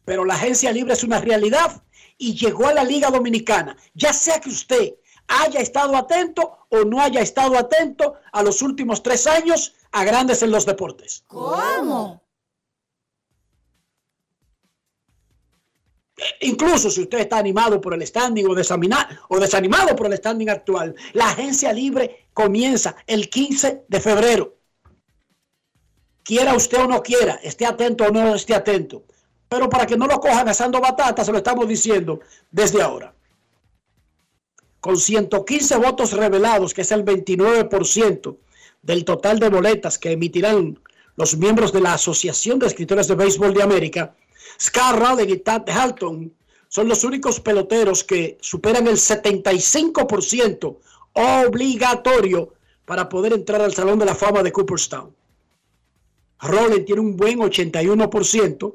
Pero 0.04 0.24
la 0.24 0.34
agencia 0.34 0.72
libre 0.72 0.94
es 0.94 1.04
una 1.04 1.20
realidad 1.20 1.82
y 2.18 2.34
llegó 2.34 2.66
a 2.66 2.74
la 2.74 2.84
Liga 2.84 3.10
Dominicana. 3.10 3.76
Ya 3.94 4.12
sea 4.12 4.40
que 4.40 4.50
usted 4.50 4.94
haya 5.28 5.60
estado 5.60 5.96
atento 5.96 6.58
o 6.68 6.84
no 6.84 7.00
haya 7.00 7.20
estado 7.20 7.58
atento 7.58 8.14
a 8.32 8.42
los 8.42 8.62
últimos 8.62 9.02
tres 9.02 9.26
años 9.26 9.74
a 9.92 10.04
grandes 10.04 10.42
en 10.42 10.50
los 10.50 10.66
deportes. 10.66 11.24
¿Cómo? 11.26 12.22
Incluso 16.40 16.90
si 16.90 17.02
usted 17.02 17.18
está 17.18 17.38
animado 17.38 17.80
por 17.80 17.92
el 17.92 18.06
standing 18.06 18.46
o, 18.46 18.52
o 18.52 19.40
desanimado 19.40 19.96
por 19.96 20.06
el 20.06 20.16
standing 20.16 20.48
actual, 20.48 20.94
la 21.12 21.28
agencia 21.28 21.72
libre 21.72 22.28
comienza 22.32 22.96
el 23.06 23.28
15 23.28 23.84
de 23.86 24.00
febrero. 24.00 24.56
Quiera 26.22 26.54
usted 26.54 26.80
o 26.80 26.86
no 26.88 27.02
quiera, 27.02 27.34
esté 27.42 27.66
atento 27.66 28.04
o 28.04 28.10
no 28.10 28.34
esté 28.34 28.54
atento. 28.54 29.04
Pero 29.48 29.68
para 29.68 29.86
que 29.86 29.96
no 29.96 30.06
lo 30.06 30.18
cojan 30.18 30.48
asando 30.48 30.80
batata, 30.80 31.24
se 31.24 31.30
lo 31.30 31.38
estamos 31.38 31.68
diciendo 31.68 32.20
desde 32.50 32.82
ahora. 32.82 33.15
Con 34.86 34.98
115 34.98 35.78
votos 35.78 36.12
revelados, 36.12 36.72
que 36.72 36.82
es 36.82 36.92
el 36.92 37.04
29% 37.04 38.36
del 38.82 39.04
total 39.04 39.40
de 39.40 39.48
boletas 39.48 39.98
que 39.98 40.12
emitirán 40.12 40.78
los 41.16 41.36
miembros 41.36 41.72
de 41.72 41.80
la 41.80 41.94
Asociación 41.94 42.60
de 42.60 42.68
Escritores 42.68 43.08
de 43.08 43.16
Béisbol 43.16 43.52
de 43.52 43.64
América, 43.64 44.14
Rowling 44.94 45.28
y 45.28 45.38
Tad 45.38 45.68
Halton 45.68 46.32
son 46.68 46.86
los 46.86 47.02
únicos 47.02 47.40
peloteros 47.40 48.04
que 48.04 48.38
superan 48.40 48.86
el 48.86 48.94
75% 48.94 50.76
obligatorio 51.14 52.54
para 52.84 53.08
poder 53.08 53.32
entrar 53.32 53.62
al 53.62 53.74
Salón 53.74 53.98
de 53.98 54.06
la 54.06 54.14
Fama 54.14 54.44
de 54.44 54.52
Cooperstown. 54.52 55.12
Rowling 56.42 56.84
tiene 56.84 57.00
un 57.00 57.16
buen 57.16 57.40
81%. 57.40 58.74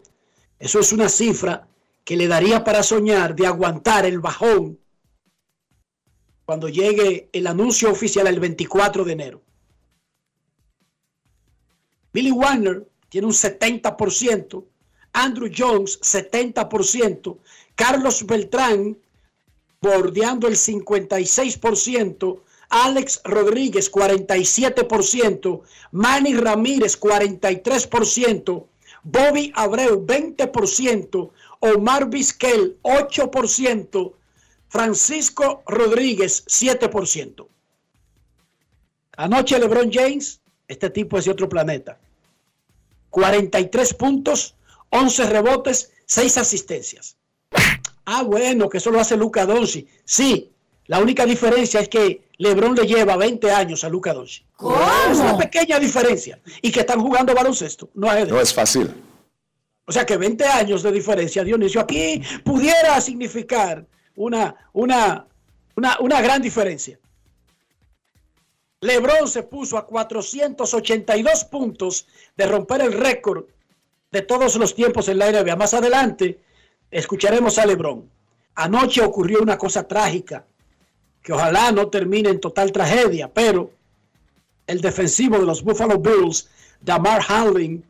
Eso 0.60 0.80
es 0.82 0.92
una 0.92 1.08
cifra 1.08 1.70
que 2.04 2.18
le 2.18 2.28
daría 2.28 2.66
para 2.66 2.84
soñar 2.84 3.34
de 3.34 3.48
aguantar 3.48 4.06
el 4.06 4.20
bajón 4.20 4.81
cuando 6.46 6.70
llegue 6.70 7.30
el 7.34 7.48
anuncio 7.48 7.92
oficial 7.92 8.28
el 8.28 8.40
24 8.40 9.04
de 9.04 9.12
enero. 9.12 9.42
Billy 12.14 12.32
Warner 12.32 12.88
tiene 13.10 13.28
un 13.28 13.34
70%, 13.34 14.66
Andrew 15.14 15.50
Jones 15.56 16.00
70%, 16.02 17.38
Carlos 17.76 18.26
Beltrán 18.26 18.98
bordeando 19.82 20.48
el 20.48 20.56
56%, 20.56 22.42
Alex 22.70 23.22
Rodríguez 23.26 23.92
47%, 23.92 25.62
Manny 25.92 26.36
Ramírez 26.36 27.00
43%, 27.00 28.66
Bobby 29.04 29.52
Abreu 29.56 30.06
20%, 30.06 31.32
Omar 31.60 32.10
Vizquel 32.10 32.78
8%, 32.84 34.14
Francisco 34.72 35.64
Rodríguez 35.68 36.46
7%. 36.46 37.46
Anoche 39.18 39.60
LeBron 39.60 39.92
James, 39.92 40.40
este 40.66 40.90
tipo 40.90 41.18
es 41.18 41.26
de 41.26 41.32
otro 41.32 41.50
planeta. 41.50 42.00
43 43.10 43.94
puntos, 43.96 44.56
11 44.92 45.26
rebotes, 45.26 45.92
6 46.06 46.38
asistencias. 46.38 47.18
Ah, 48.06 48.24
bueno, 48.24 48.70
que 48.70 48.78
eso 48.78 48.92
lo 48.92 49.02
hace 49.02 49.18
Luca 49.18 49.46
Doncic. 49.46 49.90
Sí, 50.06 50.50
la 50.86 51.00
única 51.00 51.26
diferencia 51.26 51.82
es 51.82 51.90
que 51.90 52.30
LeBron 52.38 52.74
le 52.74 52.88
lleva 52.88 53.18
20 53.18 53.52
años 53.52 53.84
a 53.84 53.90
Luca 53.90 54.14
Doncic. 54.14 54.46
Es 55.12 55.20
una 55.20 55.38
pequeña 55.38 55.80
diferencia. 55.80 56.40
Y 56.62 56.72
que 56.72 56.80
están 56.80 57.02
jugando 57.02 57.36
baloncesto, 57.36 57.90
no 57.94 58.10
ajedrez. 58.10 58.32
No 58.32 58.40
es 58.40 58.54
fácil. 58.54 58.90
O 59.86 59.92
sea 59.92 60.06
que 60.06 60.16
20 60.16 60.46
años 60.46 60.82
de 60.82 60.94
diferencia, 60.94 61.44
Dionisio, 61.44 61.82
aquí 61.82 62.22
pudiera 62.46 63.02
significar 63.02 63.86
una, 64.16 64.56
una, 64.74 65.28
una, 65.76 65.98
una 66.00 66.22
gran 66.22 66.42
diferencia. 66.42 66.98
Lebron 68.82 69.28
se 69.28 69.44
puso 69.44 69.78
a 69.78 69.86
482 69.86 71.46
puntos 71.46 72.08
de 72.36 72.48
romper 72.48 72.82
el 72.82 72.94
récord 72.94 73.46
de 74.12 74.22
todos 74.24 74.56
los 74.56 74.74
tiempos 74.74 75.08
en 75.08 75.20
la 75.20 75.32
NBA. 75.32 75.56
Más 75.56 75.74
adelante 75.74 76.40
escucharemos 76.90 77.58
a 77.60 77.66
Lebron. 77.66 78.10
Anoche 78.56 79.02
ocurrió 79.02 79.42
una 79.42 79.58
cosa 79.58 79.88
trágica 79.88 80.46
que 81.22 81.34
ojalá 81.34 81.72
no 81.72 81.90
termine 81.90 82.30
en 82.30 82.40
total 82.40 82.72
tragedia, 82.72 83.32
pero 83.32 83.72
el 84.66 84.82
defensivo 84.82 85.38
de 85.38 85.46
los 85.46 85.64
Buffalo 85.64 86.00
Bills, 86.00 86.50
Damar 86.82 87.22
Hamlin, 87.28 87.86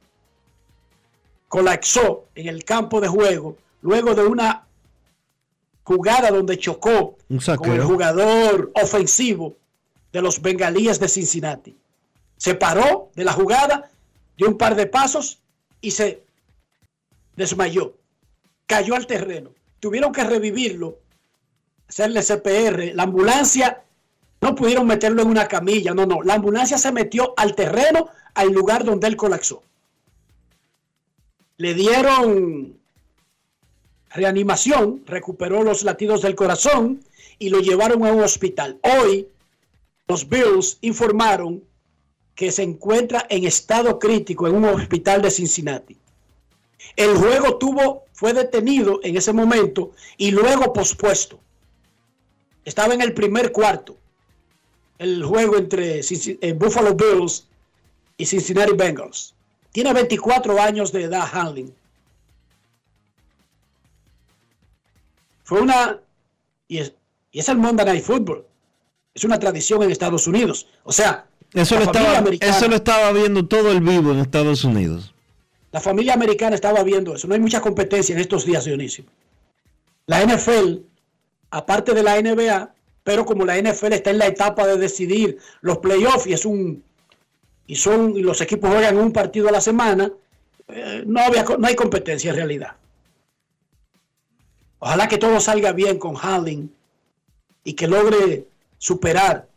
colapsó 1.47 2.25
en 2.35 2.47
el 2.47 2.63
campo 2.63 2.99
de 2.99 3.07
juego 3.07 3.57
luego 3.81 4.13
de 4.13 4.23
una 4.23 4.65
jugada 5.83 6.31
donde 6.31 6.57
chocó 6.57 7.17
con 7.57 7.71
el 7.71 7.83
jugador 7.83 8.71
ofensivo 8.75 9.57
de 10.11 10.21
los 10.21 10.41
bengalíes 10.41 10.99
de 10.99 11.07
Cincinnati. 11.07 11.77
Se 12.37 12.55
paró 12.55 13.11
de 13.15 13.23
la 13.23 13.33
jugada, 13.33 13.89
dio 14.37 14.47
un 14.47 14.57
par 14.57 14.75
de 14.75 14.87
pasos 14.87 15.39
y 15.79 15.91
se 15.91 16.23
desmayó. 17.35 17.95
Cayó 18.65 18.95
al 18.95 19.07
terreno. 19.07 19.51
Tuvieron 19.79 20.11
que 20.11 20.23
revivirlo 20.23 20.99
hacerle 21.91 22.21
CPR. 22.21 22.95
La 22.95 23.03
ambulancia 23.03 23.83
no 24.39 24.55
pudieron 24.55 24.87
meterlo 24.87 25.21
en 25.21 25.27
una 25.27 25.47
camilla, 25.47 25.93
no, 25.93 26.05
no. 26.05 26.23
La 26.23 26.35
ambulancia 26.35 26.77
se 26.77 26.91
metió 26.91 27.33
al 27.37 27.53
terreno, 27.53 28.09
al 28.33 28.49
lugar 28.49 28.83
donde 28.83 29.07
él 29.07 29.15
colapsó. 29.15 29.61
Le 31.57 31.73
dieron 31.73 32.80
reanimación, 34.13 35.03
recuperó 35.05 35.63
los 35.63 35.83
latidos 35.83 36.21
del 36.21 36.35
corazón 36.35 37.03
y 37.39 37.49
lo 37.49 37.59
llevaron 37.59 38.05
a 38.05 38.11
un 38.11 38.23
hospital. 38.23 38.79
Hoy 38.83 39.27
los 40.07 40.27
Bills 40.27 40.77
informaron 40.81 41.63
que 42.35 42.51
se 42.51 42.63
encuentra 42.63 43.25
en 43.29 43.45
estado 43.45 43.99
crítico 43.99 44.47
en 44.47 44.55
un 44.55 44.65
hospital 44.65 45.21
de 45.21 45.31
Cincinnati. 45.31 45.97
El 46.95 47.15
juego 47.15 47.57
tuvo, 47.57 48.05
fue 48.13 48.33
detenido 48.33 48.99
en 49.03 49.17
ese 49.17 49.33
momento 49.33 49.91
y 50.17 50.31
luego 50.31 50.73
pospuesto. 50.73 51.39
Estaba 52.65 52.93
en 52.93 53.01
el 53.01 53.13
primer 53.13 53.51
cuarto. 53.51 53.97
El 54.97 55.23
juego 55.23 55.57
entre 55.57 56.01
eh, 56.01 56.53
Buffalo 56.53 56.95
Bills 56.95 57.47
y 58.17 58.25
Cincinnati 58.25 58.73
Bengals. 58.73 59.33
Tiene 59.71 59.93
24 59.93 60.61
años 60.61 60.91
de 60.91 61.03
edad, 61.03 61.27
Hanlin. 61.31 61.73
Fue 65.51 65.59
una. 65.59 65.99
Y 66.69 66.77
es, 66.77 66.93
y 67.29 67.39
es 67.39 67.49
el 67.49 67.57
Monday 67.57 67.85
Night 67.85 68.05
Football. 68.05 68.45
Es 69.13 69.25
una 69.25 69.37
tradición 69.37 69.83
en 69.83 69.91
Estados 69.91 70.25
Unidos. 70.25 70.65
O 70.85 70.93
sea, 70.93 71.25
eso 71.53 71.75
lo, 71.75 71.83
estaba, 71.83 72.23
eso 72.39 72.69
lo 72.69 72.77
estaba 72.77 73.11
viendo 73.11 73.45
todo 73.45 73.69
el 73.69 73.81
vivo 73.81 74.13
en 74.13 74.19
Estados 74.19 74.63
Unidos. 74.63 75.13
La 75.73 75.81
familia 75.81 76.13
americana 76.13 76.55
estaba 76.55 76.81
viendo 76.83 77.15
eso. 77.15 77.27
No 77.27 77.33
hay 77.33 77.41
mucha 77.41 77.59
competencia 77.59 78.15
en 78.15 78.21
estos 78.21 78.45
días, 78.45 78.63
Dionisio. 78.63 79.03
La 80.05 80.25
NFL, 80.25 80.77
aparte 81.49 81.93
de 81.93 82.03
la 82.03 82.21
NBA, 82.21 82.73
pero 83.03 83.25
como 83.25 83.43
la 83.43 83.57
NFL 83.61 83.91
está 83.91 84.11
en 84.11 84.19
la 84.19 84.27
etapa 84.27 84.65
de 84.65 84.77
decidir 84.77 85.37
los 85.59 85.79
playoffs 85.79 86.27
y 86.27 86.31
es 86.31 86.45
un 86.45 86.81
y 87.67 87.75
son 87.75 88.15
y 88.15 88.21
los 88.21 88.39
equipos 88.39 88.69
juegan 88.69 88.95
un 88.95 89.11
partido 89.11 89.49
a 89.49 89.51
la 89.51 89.59
semana, 89.59 90.13
eh, 90.69 91.03
no, 91.05 91.19
había, 91.19 91.43
no 91.43 91.67
hay 91.67 91.75
competencia 91.75 92.29
en 92.29 92.37
realidad. 92.37 92.77
Ojalá 94.83 95.07
que 95.07 95.19
todo 95.19 95.39
salga 95.39 95.73
bien 95.73 95.99
con 95.99 96.15
Harding 96.15 96.67
y 97.63 97.73
que 97.73 97.87
logre 97.87 98.47
superar 98.79 99.47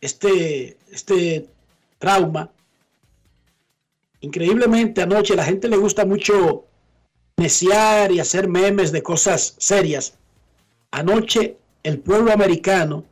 este, 0.00 0.78
este 0.90 1.46
trauma. 1.98 2.50
Increíblemente 4.22 5.02
anoche 5.02 5.36
la 5.36 5.44
gente 5.44 5.68
le 5.68 5.76
gusta 5.76 6.06
mucho 6.06 6.64
neciar 7.36 8.10
y 8.12 8.18
hacer 8.18 8.48
memes 8.48 8.92
de 8.92 9.02
cosas 9.02 9.56
serias. 9.58 10.14
Anoche 10.90 11.58
el 11.82 11.98
pueblo 11.98 12.32
americano 12.32 13.04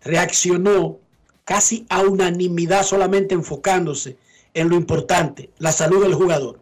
reaccionó 0.00 0.98
casi 1.44 1.84
a 1.90 2.00
unanimidad 2.00 2.82
solamente 2.82 3.34
enfocándose 3.34 4.16
en 4.54 4.70
lo 4.70 4.76
importante, 4.76 5.50
la 5.58 5.72
salud 5.72 6.02
del 6.02 6.14
jugador. 6.14 6.58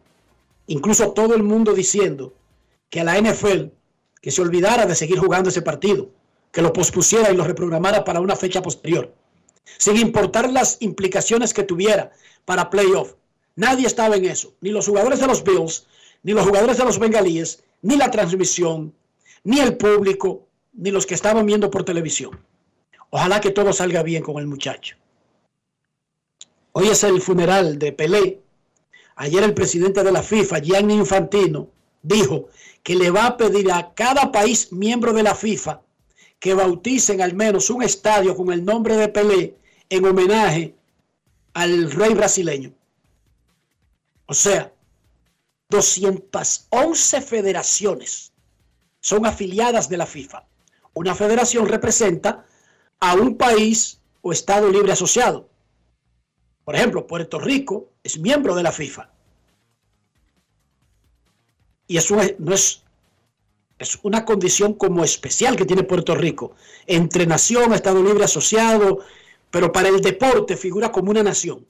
Incluso 0.66 1.12
todo 1.12 1.36
el 1.36 1.44
mundo 1.44 1.74
diciendo 1.74 2.34
que 2.90 2.98
a 2.98 3.04
la 3.04 3.20
NFL 3.20 3.75
que 4.26 4.32
se 4.32 4.42
olvidara 4.42 4.86
de 4.86 4.96
seguir 4.96 5.20
jugando 5.20 5.50
ese 5.50 5.62
partido, 5.62 6.10
que 6.50 6.62
lo 6.62 6.72
pospusiera 6.72 7.30
y 7.30 7.36
lo 7.36 7.44
reprogramara 7.44 8.02
para 8.02 8.18
una 8.18 8.34
fecha 8.34 8.60
posterior 8.60 9.14
sin 9.78 9.96
importar 9.96 10.50
las 10.50 10.78
implicaciones 10.80 11.52
que 11.52 11.62
tuviera 11.62 12.12
para 12.44 12.70
playoff. 12.70 13.14
Nadie 13.54 13.86
estaba 13.86 14.16
en 14.16 14.24
eso, 14.26 14.54
ni 14.60 14.70
los 14.70 14.86
jugadores 14.86 15.20
de 15.20 15.26
los 15.26 15.42
Bills, 15.42 15.86
ni 16.22 16.32
los 16.32 16.44
jugadores 16.44 16.76
de 16.78 16.84
los 16.84 16.98
Bengalíes, 16.98 17.62
ni 17.82 17.96
la 17.96 18.10
transmisión, 18.10 18.94
ni 19.44 19.60
el 19.60 19.76
público, 19.76 20.46
ni 20.74 20.90
los 20.90 21.06
que 21.06 21.14
estaban 21.14 21.46
viendo 21.46 21.70
por 21.70 21.84
televisión. 21.84 22.38
Ojalá 23.10 23.40
que 23.40 23.50
todo 23.50 23.72
salga 23.72 24.02
bien 24.02 24.22
con 24.22 24.38
el 24.38 24.46
muchacho. 24.46 24.96
Hoy 26.72 26.88
es 26.88 27.02
el 27.04 27.20
funeral 27.22 27.78
de 27.78 27.92
Pelé. 27.92 28.40
Ayer 29.16 29.42
el 29.42 29.54
presidente 29.54 30.02
de 30.02 30.12
la 30.12 30.22
FIFA, 30.22 30.58
Gianni 30.58 30.94
Infantino, 30.94 31.70
dijo 32.02 32.48
que 32.86 32.94
le 32.94 33.10
va 33.10 33.26
a 33.26 33.36
pedir 33.36 33.72
a 33.72 33.94
cada 33.94 34.30
país 34.30 34.70
miembro 34.70 35.12
de 35.12 35.24
la 35.24 35.34
FIFA 35.34 35.82
que 36.38 36.54
bauticen 36.54 37.20
al 37.20 37.34
menos 37.34 37.68
un 37.68 37.82
estadio 37.82 38.36
con 38.36 38.52
el 38.52 38.64
nombre 38.64 38.96
de 38.96 39.08
Pelé 39.08 39.56
en 39.90 40.04
homenaje 40.04 40.72
al 41.52 41.90
rey 41.90 42.14
brasileño. 42.14 42.72
O 44.26 44.34
sea, 44.34 44.72
211 45.68 47.22
federaciones 47.22 48.32
son 49.00 49.26
afiliadas 49.26 49.88
de 49.88 49.96
la 49.96 50.06
FIFA. 50.06 50.46
Una 50.94 51.16
federación 51.16 51.66
representa 51.66 52.46
a 53.00 53.14
un 53.14 53.36
país 53.36 54.00
o 54.22 54.30
Estado 54.30 54.70
libre 54.70 54.92
asociado. 54.92 55.48
Por 56.64 56.76
ejemplo, 56.76 57.04
Puerto 57.08 57.40
Rico 57.40 57.90
es 58.04 58.16
miembro 58.20 58.54
de 58.54 58.62
la 58.62 58.70
FIFA. 58.70 59.10
Y 61.86 61.96
eso 61.96 62.16
no 62.38 62.54
es 62.54 62.82
es 63.78 63.98
una 64.02 64.24
condición 64.24 64.74
como 64.74 65.04
especial 65.04 65.56
que 65.56 65.66
tiene 65.66 65.82
Puerto 65.82 66.14
Rico, 66.14 66.54
entre 66.86 67.26
nación, 67.26 67.72
Estado 67.74 68.02
Libre 68.02 68.24
Asociado, 68.24 69.00
pero 69.50 69.72
para 69.72 69.88
el 69.88 70.00
deporte 70.00 70.56
figura 70.56 70.90
como 70.90 71.10
una 71.10 71.22
nación. 71.22 71.66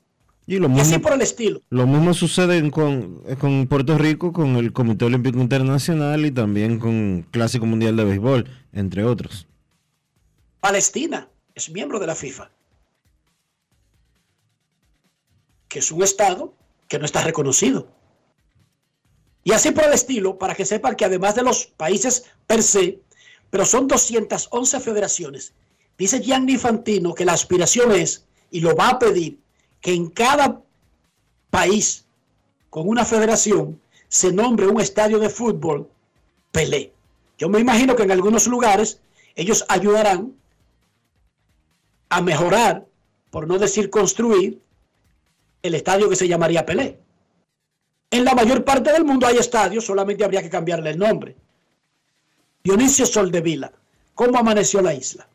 Y, 0.46 0.58
lo 0.58 0.68
mismo, 0.68 0.82
así 0.82 0.98
por 1.00 1.12
el 1.12 1.22
estilo. 1.22 1.60
Lo 1.70 1.88
mismo 1.88 2.14
sucede 2.14 2.70
con, 2.70 3.20
con, 3.40 3.66
Puerto 3.66 3.98
Rico, 3.98 4.32
con 4.32 4.54
el 4.54 4.72
Comité 4.72 5.04
Olímpico 5.04 5.40
Internacional 5.40 6.24
y 6.24 6.30
también 6.30 6.78
con 6.78 7.26
Clásico 7.32 7.66
Mundial 7.66 7.96
de 7.96 8.04
Béisbol, 8.04 8.48
entre 8.72 9.02
otros. 9.02 9.48
Palestina 10.60 11.28
es 11.56 11.68
miembro 11.70 11.98
de 11.98 12.06
la 12.06 12.14
FIFA, 12.14 12.48
que 15.68 15.80
es 15.80 15.90
un 15.90 16.04
Estado 16.04 16.54
que 16.86 17.00
no 17.00 17.04
está 17.04 17.24
reconocido. 17.24 17.95
Y 19.46 19.52
así 19.52 19.70
por 19.70 19.84
el 19.84 19.92
estilo, 19.92 20.38
para 20.38 20.56
que 20.56 20.64
sepan 20.64 20.96
que 20.96 21.04
además 21.04 21.36
de 21.36 21.44
los 21.44 21.66
países 21.66 22.24
per 22.48 22.64
se, 22.64 22.98
pero 23.48 23.64
son 23.64 23.86
211 23.86 24.80
federaciones. 24.80 25.52
Dice 25.96 26.20
Gianni 26.20 26.54
Infantino 26.54 27.14
que 27.14 27.24
la 27.24 27.34
aspiración 27.34 27.92
es, 27.92 28.24
y 28.50 28.58
lo 28.58 28.74
va 28.74 28.88
a 28.88 28.98
pedir, 28.98 29.38
que 29.80 29.94
en 29.94 30.10
cada 30.10 30.60
país 31.48 32.06
con 32.70 32.88
una 32.88 33.04
federación 33.04 33.80
se 34.08 34.32
nombre 34.32 34.66
un 34.66 34.80
estadio 34.80 35.20
de 35.20 35.30
fútbol 35.30 35.88
Pelé. 36.50 36.92
Yo 37.38 37.48
me 37.48 37.60
imagino 37.60 37.94
que 37.94 38.02
en 38.02 38.10
algunos 38.10 38.48
lugares 38.48 39.00
ellos 39.36 39.64
ayudarán 39.68 40.34
a 42.08 42.20
mejorar, 42.20 42.84
por 43.30 43.46
no 43.46 43.60
decir 43.60 43.90
construir, 43.90 44.60
el 45.62 45.76
estadio 45.76 46.10
que 46.10 46.16
se 46.16 46.26
llamaría 46.26 46.66
Pelé. 46.66 47.05
En 48.10 48.24
la 48.24 48.34
mayor 48.34 48.64
parte 48.64 48.92
del 48.92 49.04
mundo 49.04 49.26
hay 49.26 49.36
estadios, 49.36 49.84
solamente 49.84 50.24
habría 50.24 50.42
que 50.42 50.50
cambiarle 50.50 50.90
el 50.90 50.98
nombre. 50.98 51.36
Dionisio 52.62 53.06
Soldevila, 53.06 53.72
¿cómo 54.14 54.38
amaneció 54.38 54.80
la 54.80 54.94
isla? 54.94 55.28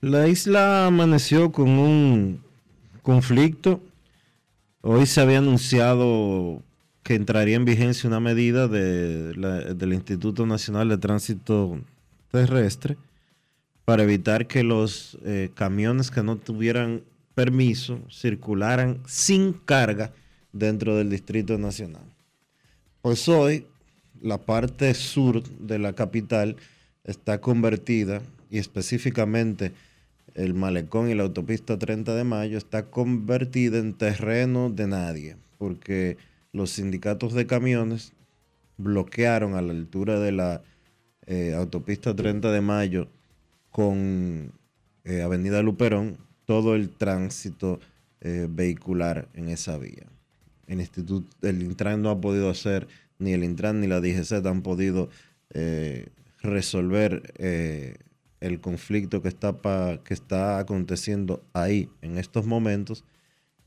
La 0.00 0.26
isla 0.26 0.86
amaneció 0.86 1.52
con 1.52 1.68
un 1.68 2.42
conflicto. 3.02 3.80
Hoy 4.80 5.06
se 5.06 5.20
había 5.20 5.38
anunciado 5.38 6.62
que 7.02 7.14
entraría 7.14 7.56
en 7.56 7.64
vigencia 7.64 8.08
una 8.08 8.20
medida 8.20 8.68
del 8.68 9.92
Instituto 9.92 10.46
Nacional 10.46 10.88
de 10.88 10.98
Tránsito 10.98 11.78
Terrestre 12.30 12.96
para 13.84 14.04
evitar 14.04 14.46
que 14.46 14.62
los 14.62 15.18
eh, 15.24 15.50
camiones 15.54 16.10
que 16.10 16.22
no 16.22 16.36
tuvieran 16.36 17.02
permiso 17.34 17.98
circularan 18.10 19.00
sin 19.06 19.52
carga 19.52 20.12
dentro 20.52 20.96
del 20.96 21.10
Distrito 21.10 21.58
Nacional. 21.58 22.04
Pues 23.00 23.28
hoy 23.28 23.66
la 24.20 24.38
parte 24.38 24.94
sur 24.94 25.42
de 25.42 25.78
la 25.78 25.94
capital 25.94 26.56
está 27.04 27.40
convertida 27.40 28.22
y 28.50 28.58
específicamente 28.58 29.72
el 30.34 30.54
malecón 30.54 31.10
y 31.10 31.14
la 31.14 31.24
autopista 31.24 31.78
30 31.78 32.14
de 32.14 32.24
mayo 32.24 32.56
está 32.56 32.84
convertida 32.84 33.78
en 33.78 33.94
terreno 33.94 34.70
de 34.70 34.86
nadie 34.86 35.36
porque 35.58 36.16
los 36.52 36.70
sindicatos 36.70 37.34
de 37.34 37.46
camiones 37.46 38.12
bloquearon 38.76 39.54
a 39.54 39.62
la 39.62 39.72
altura 39.72 40.20
de 40.20 40.32
la 40.32 40.62
eh, 41.26 41.54
autopista 41.54 42.14
30 42.14 42.50
de 42.50 42.60
mayo 42.60 43.08
con 43.70 44.52
eh, 45.04 45.22
Avenida 45.22 45.62
Luperón 45.62 46.18
todo 46.44 46.74
el 46.74 46.90
tránsito 46.90 47.80
eh, 48.20 48.46
vehicular 48.48 49.28
en 49.34 49.48
esa 49.48 49.78
vía 49.78 50.11
el 50.66 50.80
instituto, 50.80 51.28
el 51.46 51.62
Intran 51.62 52.02
no 52.02 52.10
ha 52.10 52.20
podido 52.20 52.50
hacer, 52.50 52.88
ni 53.18 53.32
el 53.32 53.44
Intran 53.44 53.80
ni 53.80 53.86
la 53.86 54.00
DGC 54.00 54.44
han 54.46 54.62
podido 54.62 55.08
eh, 55.50 56.08
resolver 56.40 57.34
eh, 57.38 57.96
el 58.40 58.60
conflicto 58.60 59.22
que 59.22 59.28
está, 59.28 59.56
que 60.04 60.14
está 60.14 60.58
aconteciendo 60.58 61.44
ahí 61.52 61.88
en 62.00 62.18
estos 62.18 62.46
momentos. 62.46 63.04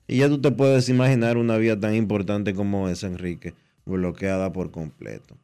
Y 0.07 0.17
ya 0.17 0.29
tú 0.29 0.39
te 0.39 0.51
puedes 0.51 0.89
imaginar 0.89 1.37
una 1.37 1.57
vía 1.57 1.79
tan 1.79 1.95
importante 1.95 2.53
como 2.53 2.89
esa, 2.89 3.07
Enrique, 3.07 3.53
bloqueada 3.85 4.51
por 4.51 4.71
completo. 4.71 5.37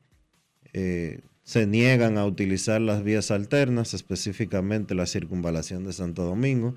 Eh, 0.74 1.22
se 1.44 1.66
niegan 1.66 2.18
a 2.18 2.26
utilizar 2.26 2.80
las 2.82 3.04
vías 3.04 3.32
alternas, 3.32 3.94
específicamente 3.94 4.94
la 4.96 5.06
circunvalación 5.06 5.84
de 5.84 5.94
Santo 5.94 6.24
Domingo. 6.24 6.76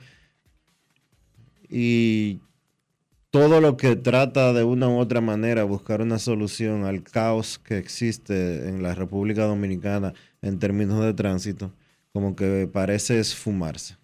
Y 1.69 2.41
todo 3.35 3.61
lo 3.61 3.77
que 3.77 3.97
trata 3.97 4.53
de 4.53 4.63
una 4.63 4.89
u 4.89 5.01
otra 5.01 5.21
manera 5.21 5.65
buscar 5.65 6.01
una 6.01 6.21
solución 6.21 6.85
al 6.85 7.03
caos 7.03 7.59
que 7.59 7.79
existe 7.79 8.69
en 8.69 8.81
la 8.81 8.95
República 8.95 9.45
Dominicana 9.45 10.15
en 10.41 10.61
términos 10.61 11.05
de 11.05 11.15
tránsito, 11.15 11.73
como 12.13 12.37
que 12.37 12.71
parece 12.73 13.19
esfumarse. 13.19 13.97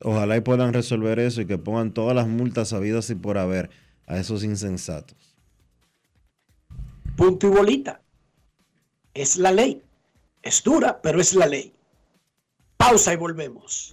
Ojalá 0.00 0.36
y 0.36 0.40
puedan 0.40 0.72
resolver 0.72 1.20
eso 1.20 1.42
y 1.42 1.46
que 1.46 1.58
pongan 1.58 1.94
todas 1.94 2.16
las 2.16 2.26
multas 2.26 2.72
habidas 2.72 3.08
y 3.10 3.14
por 3.14 3.38
haber 3.38 3.70
a 4.08 4.18
esos 4.18 4.42
insensatos. 4.42 5.36
Punto 7.14 7.46
y 7.46 7.50
bolita. 7.50 8.00
Es 9.14 9.36
la 9.36 9.52
ley. 9.52 9.80
Es 10.42 10.60
dura, 10.64 11.00
pero 11.00 11.20
es 11.20 11.34
la 11.34 11.46
ley. 11.46 11.72
Pausa 12.78 13.12
y 13.12 13.16
volvemos. 13.16 13.92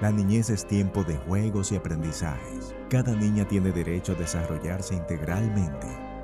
La 0.00 0.10
niñez 0.10 0.48
es 0.48 0.66
tiempo 0.66 1.04
de 1.04 1.16
juegos 1.18 1.72
y 1.72 1.76
aprendizajes. 1.76 2.74
Cada 2.88 3.14
niña 3.14 3.46
tiene 3.46 3.70
derecho 3.70 4.12
a 4.12 4.14
desarrollarse 4.14 4.94
integralmente. 4.94 6.09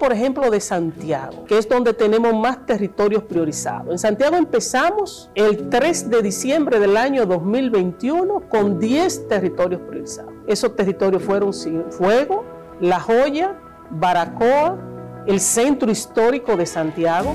Por 0.00 0.14
ejemplo, 0.14 0.50
de 0.50 0.60
Santiago, 0.60 1.44
que 1.44 1.58
es 1.58 1.68
donde 1.68 1.92
tenemos 1.92 2.32
más 2.32 2.64
territorios 2.64 3.22
priorizados. 3.22 3.90
En 3.90 3.98
Santiago 3.98 4.34
empezamos 4.34 5.30
el 5.34 5.68
3 5.68 6.08
de 6.08 6.22
diciembre 6.22 6.80
del 6.80 6.96
año 6.96 7.26
2021 7.26 8.48
con 8.48 8.78
10 8.78 9.28
territorios 9.28 9.82
priorizados. 9.82 10.32
Esos 10.46 10.74
territorios 10.74 11.22
fueron 11.22 11.52
Fuego, 11.90 12.46
La 12.80 12.98
Joya, 12.98 13.58
Baracoa, 13.90 14.78
el 15.26 15.38
Centro 15.38 15.90
Histórico 15.90 16.56
de 16.56 16.64
Santiago, 16.64 17.34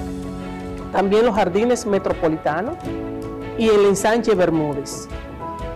también 0.92 1.24
los 1.24 1.36
Jardines 1.36 1.86
Metropolitanos 1.86 2.78
y 3.60 3.70
el 3.70 3.86
ensanche 3.86 4.34
Bermúdez. 4.34 5.08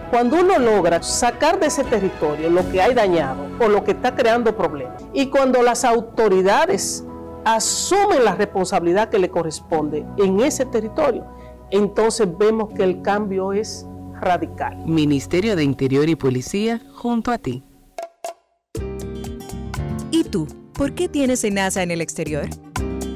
Cuando 0.10 0.40
uno 0.40 0.58
logra 0.58 1.04
sacar 1.04 1.60
de 1.60 1.68
ese 1.68 1.84
territorio 1.84 2.50
lo 2.50 2.68
que 2.72 2.82
hay 2.82 2.96
dañado 2.96 3.46
o 3.60 3.68
lo 3.68 3.84
que 3.84 3.92
está 3.92 4.16
creando 4.16 4.56
problemas, 4.58 5.04
y 5.14 5.28
cuando 5.28 5.62
las 5.62 5.86
autoridades 5.86 7.06
asumen 7.46 8.26
la 8.26 8.34
responsabilidad 8.34 9.10
que 9.10 9.20
le 9.20 9.30
corresponde 9.30 10.04
en 10.18 10.40
ese 10.40 10.66
territorio, 10.66 11.28
entonces 11.70 12.28
vemos 12.40 12.74
que 12.74 12.84
el 12.84 13.04
cambio 13.04 13.54
es 13.54 13.86
radical. 14.20 14.78
Ministerio 14.88 15.56
de 15.56 15.64
Interior 15.64 16.10
y 16.10 16.16
Policía, 16.16 16.82
junto 16.96 17.32
a 17.32 17.38
ti. 17.38 17.64
¿Y 20.10 20.24
tú? 20.24 20.48
¿Por 20.74 20.94
qué 20.94 21.08
tienes 21.08 21.44
NASA 21.52 21.84
en 21.84 21.92
el 21.92 22.02
exterior? 22.02 22.48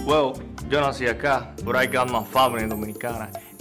Well, 0.05 0.33
yo 0.69 0.79
nací 0.79 1.07
acá, 1.07 1.55
I 1.59 1.87
got 1.87 2.11
my 2.11 2.23
family 2.23 2.67
dominicana. 2.67 3.31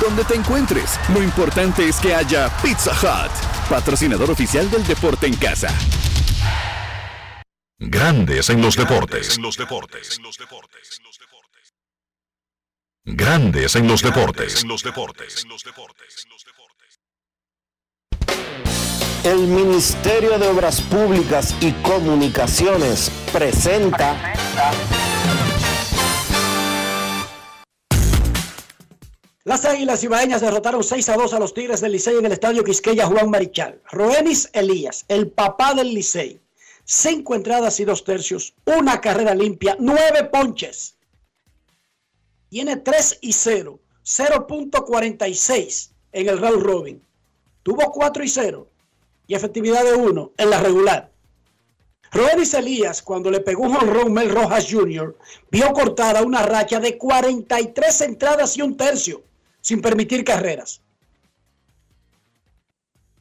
Donde 0.00 0.24
te 0.24 0.34
encuentres, 0.34 0.98
lo 1.12 1.22
importante 1.22 1.86
es 1.86 1.96
que 1.96 2.14
haya 2.14 2.48
Pizza 2.62 2.92
Hut, 2.92 3.30
patrocinador 3.68 4.30
oficial 4.30 4.70
del 4.70 4.86
deporte 4.86 5.26
en 5.26 5.36
casa. 5.36 5.68
Grandes 7.78 8.48
en 8.48 8.62
los 8.62 8.76
deportes. 8.76 9.36
En 9.36 9.42
los 9.42 9.56
deportes. 9.58 10.18
Grandes 13.04 13.76
en 13.76 13.88
los 13.88 14.02
deportes. 14.02 14.62
En 14.62 14.68
los 14.68 14.82
deportes. 14.82 15.46
El 19.22 19.40
Ministerio 19.48 20.38
de 20.38 20.48
Obras 20.48 20.80
Públicas 20.80 21.54
y 21.60 21.72
Comunicaciones 21.82 23.12
presenta 23.30 24.32
Las 29.44 29.64
Águilas 29.64 30.04
Ibaeñas 30.04 30.42
derrotaron 30.42 30.84
6 30.84 31.08
a 31.08 31.16
2 31.16 31.32
a 31.32 31.38
los 31.38 31.54
Tigres 31.54 31.80
del 31.80 31.92
Licey 31.92 32.14
en 32.18 32.26
el 32.26 32.32
estadio 32.32 32.62
Quisqueya 32.62 33.06
Juan 33.06 33.30
Marichal. 33.30 33.80
Roenis 33.90 34.50
Elías, 34.52 35.06
el 35.08 35.30
papá 35.30 35.72
del 35.72 35.94
Licey, 35.94 36.38
cinco 36.84 37.34
entradas 37.34 37.80
y 37.80 37.86
dos 37.86 38.04
tercios, 38.04 38.52
una 38.66 39.00
carrera 39.00 39.34
limpia, 39.34 39.78
nueve 39.80 40.24
ponches. 40.24 40.94
Tiene 42.50 42.76
3 42.76 43.18
y 43.22 43.32
0, 43.32 43.80
0.46 44.04 45.90
en 46.12 46.28
el 46.28 46.38
round 46.38 46.62
robin. 46.62 47.02
Tuvo 47.62 47.90
4 47.92 48.24
y 48.24 48.28
0 48.28 48.68
y 49.26 49.34
efectividad 49.34 49.84
de 49.84 49.94
1 49.94 50.32
en 50.36 50.50
la 50.50 50.60
regular. 50.60 51.10
Roenis 52.12 52.52
Elías, 52.52 53.00
cuando 53.00 53.30
le 53.30 53.40
pegó 53.40 53.62
un 53.62 53.76
honrón 53.76 54.12
Mel 54.12 54.28
Rojas 54.28 54.66
Jr., 54.70 55.16
vio 55.50 55.72
cortada 55.72 56.22
una 56.24 56.42
racha 56.42 56.78
de 56.78 56.98
43 56.98 58.00
entradas 58.02 58.56
y 58.58 58.62
un 58.62 58.76
tercio 58.76 59.29
sin 59.60 59.80
permitir 59.80 60.24
carreras. 60.24 60.82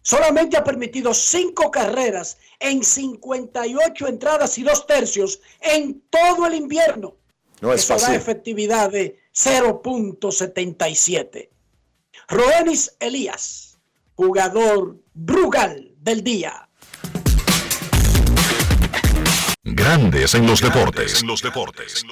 Solamente 0.01 0.57
ha 0.57 0.63
permitido 0.63 1.13
cinco 1.13 1.69
carreras 1.69 2.39
en 2.59 2.83
58 2.83 4.07
entradas 4.07 4.57
y 4.57 4.63
dos 4.63 4.87
tercios 4.87 5.39
en 5.61 6.01
todo 6.09 6.47
el 6.47 6.55
invierno. 6.55 7.15
No 7.61 7.71
es 7.73 7.83
Eso 7.83 7.93
da 7.93 7.99
fácil. 7.99 8.15
efectividad 8.15 8.89
de 8.89 9.19
0.77. 9.35 11.49
Roenis 12.27 12.95
Elías, 12.99 13.77
jugador 14.15 14.97
Brugal 15.13 15.93
del 15.99 16.23
día. 16.23 16.65
Grandes 19.63 20.33
en 20.33 20.47
los 20.47 20.61
deportes. 20.61 21.21
En 21.21 21.27
los 21.27 21.41
deportes. 21.41 22.03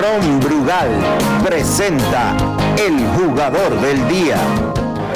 Ron 0.00 0.40
Brugal 0.40 0.88
presenta 1.44 2.34
el 2.76 2.98
jugador 3.16 3.80
del 3.80 4.08
día. 4.08 4.36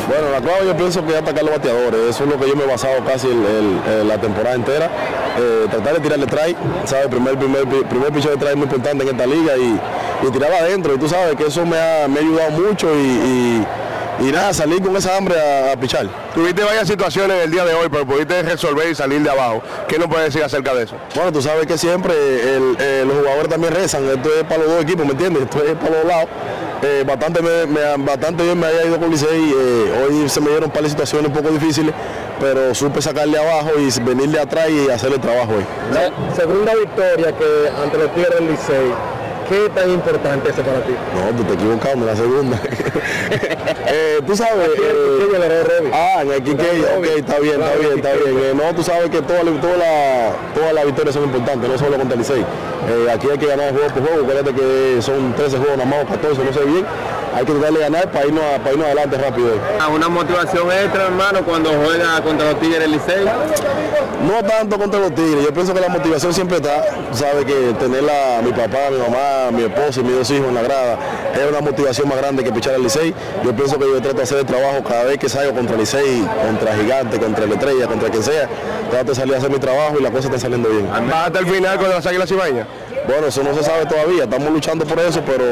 Bueno, 0.07 0.31
la 0.33 0.41
clave 0.41 0.67
yo 0.67 0.77
pienso 0.77 1.05
que 1.05 1.13
es 1.13 1.19
atacar 1.19 1.45
los 1.45 1.53
bateadores. 1.55 2.01
Eso 2.11 2.25
es 2.25 2.31
lo 2.31 2.39
que 2.39 2.49
yo 2.49 2.57
me 2.57 2.65
he 2.65 2.67
basado 2.67 3.03
casi 3.07 3.29
la 4.07 4.19
temporada 4.19 4.55
entera. 4.57 4.91
Eh, 5.39 5.67
tratar 5.71 5.95
de 5.95 6.01
tirarle 6.01 6.27
try, 6.27 6.57
¿sabes? 6.85 7.07
Primer, 7.09 7.37
primer, 7.39 7.65
primer 7.67 8.13
picho 8.13 8.31
de 8.31 8.37
try 8.37 8.49
es 8.51 8.57
muy 8.57 8.65
importante 8.65 9.03
en 9.05 9.11
esta 9.11 9.27
liga 9.27 9.57
y, 9.57 9.81
y 10.27 10.31
tirarla 10.31 10.59
adentro. 10.59 10.95
Y 10.95 10.99
tú 10.99 11.09
sabes 11.09 11.35
que 11.37 11.47
eso 11.47 11.65
me 11.65 11.79
ha, 11.79 12.07
me 12.09 12.19
ha 12.19 12.23
ayudado 12.23 12.51
mucho 12.53 12.89
y- 12.95 13.65
y 14.21 14.25
nada, 14.33 14.53
salir 14.55 14.81
con 14.83 14.97
esa 14.97 15.17
hambre 15.17 15.35
a, 15.41 15.73
a 15.73 15.77
pichar. 15.77 16.07
Tuviste 16.35 16.63
varias 16.63 16.87
situaciones 16.89 17.45
el 17.45 17.51
día 17.51 17.65
de 17.65 17.75
hoy, 17.75 17.89
pero 17.91 18.07
pudiste 18.07 18.43
resolver 18.43 18.89
y 18.91 18.95
salir 18.95 19.21
de 19.23 19.31
abajo. 19.31 19.63
¿Qué 19.89 19.99
nos 19.99 20.09
puedes 20.09 20.27
decir 20.27 20.43
acerca 20.45 20.73
de 20.75 20.85
eso? 20.85 20.97
Bueno, 21.15 21.33
tú 21.33 21.43
sabes 21.43 21.67
que 21.67 21.77
siempre 21.79 22.15
el- 22.15 22.77
eh, 22.79 23.05
los 23.07 23.17
jugadores 23.19 23.49
también 23.49 23.75
rezan. 23.75 24.05
Esto 24.09 24.29
es 24.35 24.45
para 24.45 24.59
los 24.59 24.69
dos 24.69 24.83
equipos, 24.83 25.05
¿me 25.05 25.13
entiendes? 25.13 25.43
Esto 25.45 25.63
es 25.65 25.75
para 25.75 25.91
los 25.99 26.05
lados. 26.05 26.27
Eh, 26.83 27.03
bastante, 27.07 27.41
me, 27.41 27.67
me- 27.67 28.05
bastante 28.05 28.43
bien 28.45 28.59
me 28.61 28.67
había 28.67 28.85
ido 28.87 28.99
con 29.01 29.11
Licey. 29.11 29.55
eh, 29.57 30.05
hoy 30.07 30.29
se 30.29 30.41
me 30.41 30.49
dieron 30.49 30.65
un 30.65 30.71
par 30.71 30.83
de 30.83 30.91
situaciones 30.91 31.29
un 31.29 31.33
poco 31.35 31.49
difíciles, 31.51 31.95
pero 32.41 32.75
supe 32.75 33.01
sacarle 33.01 33.39
abajo 33.39 33.71
y 33.79 33.89
venirle 34.01 34.39
atrás 34.39 34.69
y 34.69 34.91
hacer 34.91 35.13
el 35.13 35.21
trabajo 35.21 35.53
hoy. 35.57 35.65
La 35.95 36.35
segunda 36.37 36.75
victoria 36.75 37.33
que 37.33 37.71
ante 37.83 37.97
los 37.99 38.13
Tigres 38.15 38.35
del 38.35 38.51
Licey, 38.51 38.93
¿qué 39.49 39.69
tan 39.75 39.91
importante 39.91 40.49
es 40.51 40.55
para 40.57 40.81
ti? 40.83 40.93
No, 41.15 41.37
tú 41.37 41.45
te 41.45 41.55
equivocado 41.55 41.95
en 41.95 42.07
la 42.07 42.17
segunda. 42.17 42.61
Eh, 43.87 44.21
tú 44.27 44.37
sabes. 44.37 44.69
eh, 44.77 45.91
ah, 45.93 46.23
en 46.23 46.31
el 46.33 46.39
ok, 46.39 47.05
está 47.17 47.39
bien, 47.39 47.61
está 47.61 47.75
bien, 47.79 47.93
está 47.97 48.13
bien. 48.13 48.39
Eh, 48.39 48.53
no, 48.55 48.75
tú 48.75 48.83
sabes 48.83 49.09
que 49.11 49.21
todas 49.23 49.45
las 49.45 49.61
toda 49.61 49.77
la, 49.77 50.31
todas 50.55 50.73
las 50.75 50.85
victorias 50.87 51.15
son 51.15 51.25
importantes, 51.25 51.69
no 51.71 51.79
solo 51.79 51.97
contra 51.97 52.15
el 52.15 52.19
Licey. 52.21 52.41
Eh, 52.41 53.11
aquí 53.13 53.29
hay 53.31 53.39
que 53.39 53.47
ganar 53.47 53.73
juego 53.73 53.89
por 53.89 54.03
juego, 54.07 54.23
acuérdate 54.23 54.53
que 54.55 54.99
son 55.01 55.33
13 55.35 55.59
juegos 55.59 55.77
nada 55.79 55.89
más 55.91 56.05
o 56.05 56.07
14, 56.09 56.45
no 56.45 56.53
sé 56.53 56.65
bien. 56.65 56.85
Hay 57.37 57.45
que 57.45 57.53
tratar 57.53 57.73
de 57.73 57.81
ganar 57.81 58.11
para 58.11 58.27
irnos, 58.27 58.45
a- 58.45 58.59
para 58.59 58.73
irnos 58.73 58.87
adelante 58.87 59.19
rápido. 59.19 59.49
Ah, 59.81 59.89
Una 59.89 60.09
motivación 60.09 60.71
extra, 60.73 61.05
hermano, 61.07 61.41
cuando 61.45 61.71
juega 61.85 62.21
contra 62.23 62.51
los 62.53 62.61
Tigres 62.61 62.81
del 62.81 62.93
Licey. 62.93 63.25
No 64.27 64.43
tanto 64.49 64.79
contra 64.79 65.01
los 65.01 65.15
Tigres, 65.15 65.45
yo 65.45 65.53
pienso 65.53 65.75
que 65.75 65.81
la 65.81 65.89
motivación 65.89 66.33
siempre 66.33 66.57
está, 66.57 66.83
sabe 67.13 67.45
que 67.45 67.75
tener 67.79 68.03
a 68.09 68.41
mi 68.43 68.51
papá, 68.53 68.89
mi 68.91 68.99
mamá, 68.99 69.34
mi 69.53 69.63
esposa 69.65 70.01
y 70.01 70.05
mis 70.05 70.15
dos 70.17 70.31
hijos 70.31 70.49
en 70.49 70.55
la 70.55 70.63
grada 70.63 70.99
es 71.35 71.49
una 71.51 71.61
motivación 71.61 72.09
más 72.09 72.19
grande 72.19 72.43
que 72.45 72.53
pichar 72.53 72.75
al 72.75 72.83
Licey. 72.83 73.15
Yo 73.45 73.55
pienso 73.55 73.79
que 73.79 73.87
yo 73.87 74.01
trato 74.01 74.17
de 74.19 74.23
hacer 74.23 74.39
el 74.39 74.47
trabajo 74.47 74.83
cada 74.83 75.05
vez 75.05 75.19
que 75.19 75.29
salgo 75.29 75.55
contra 75.55 75.75
el 75.75 75.81
Licey, 75.81 76.25
contra 76.47 76.75
Gigante, 76.77 77.19
contra 77.19 77.45
el 77.45 77.53
Estrella, 77.53 77.87
contra 77.87 78.09
quien 78.11 78.23
sea, 78.23 78.49
trato 78.91 79.07
de 79.07 79.15
salir 79.15 79.35
a 79.35 79.39
hacer 79.39 79.51
mi 79.51 79.59
trabajo 79.59 79.97
y 79.99 80.03
las 80.03 80.11
cosas 80.11 80.27
están 80.27 80.41
saliendo 80.41 80.69
bien. 80.69 80.89
¿Vas 80.91 81.27
hasta 81.27 81.39
el 81.39 81.47
final 81.47 81.79
con 81.79 81.89
las 81.91 82.07
Águilas 82.07 82.29
Cibaeñas? 82.29 82.67
Bueno, 83.07 83.27
eso 83.27 83.43
no 83.43 83.53
se 83.55 83.63
sabe 83.63 83.85
todavía, 83.85 84.25
estamos 84.25 84.51
luchando 84.51 84.87
por 84.87 84.99
eso, 84.99 85.21
pero 85.27 85.45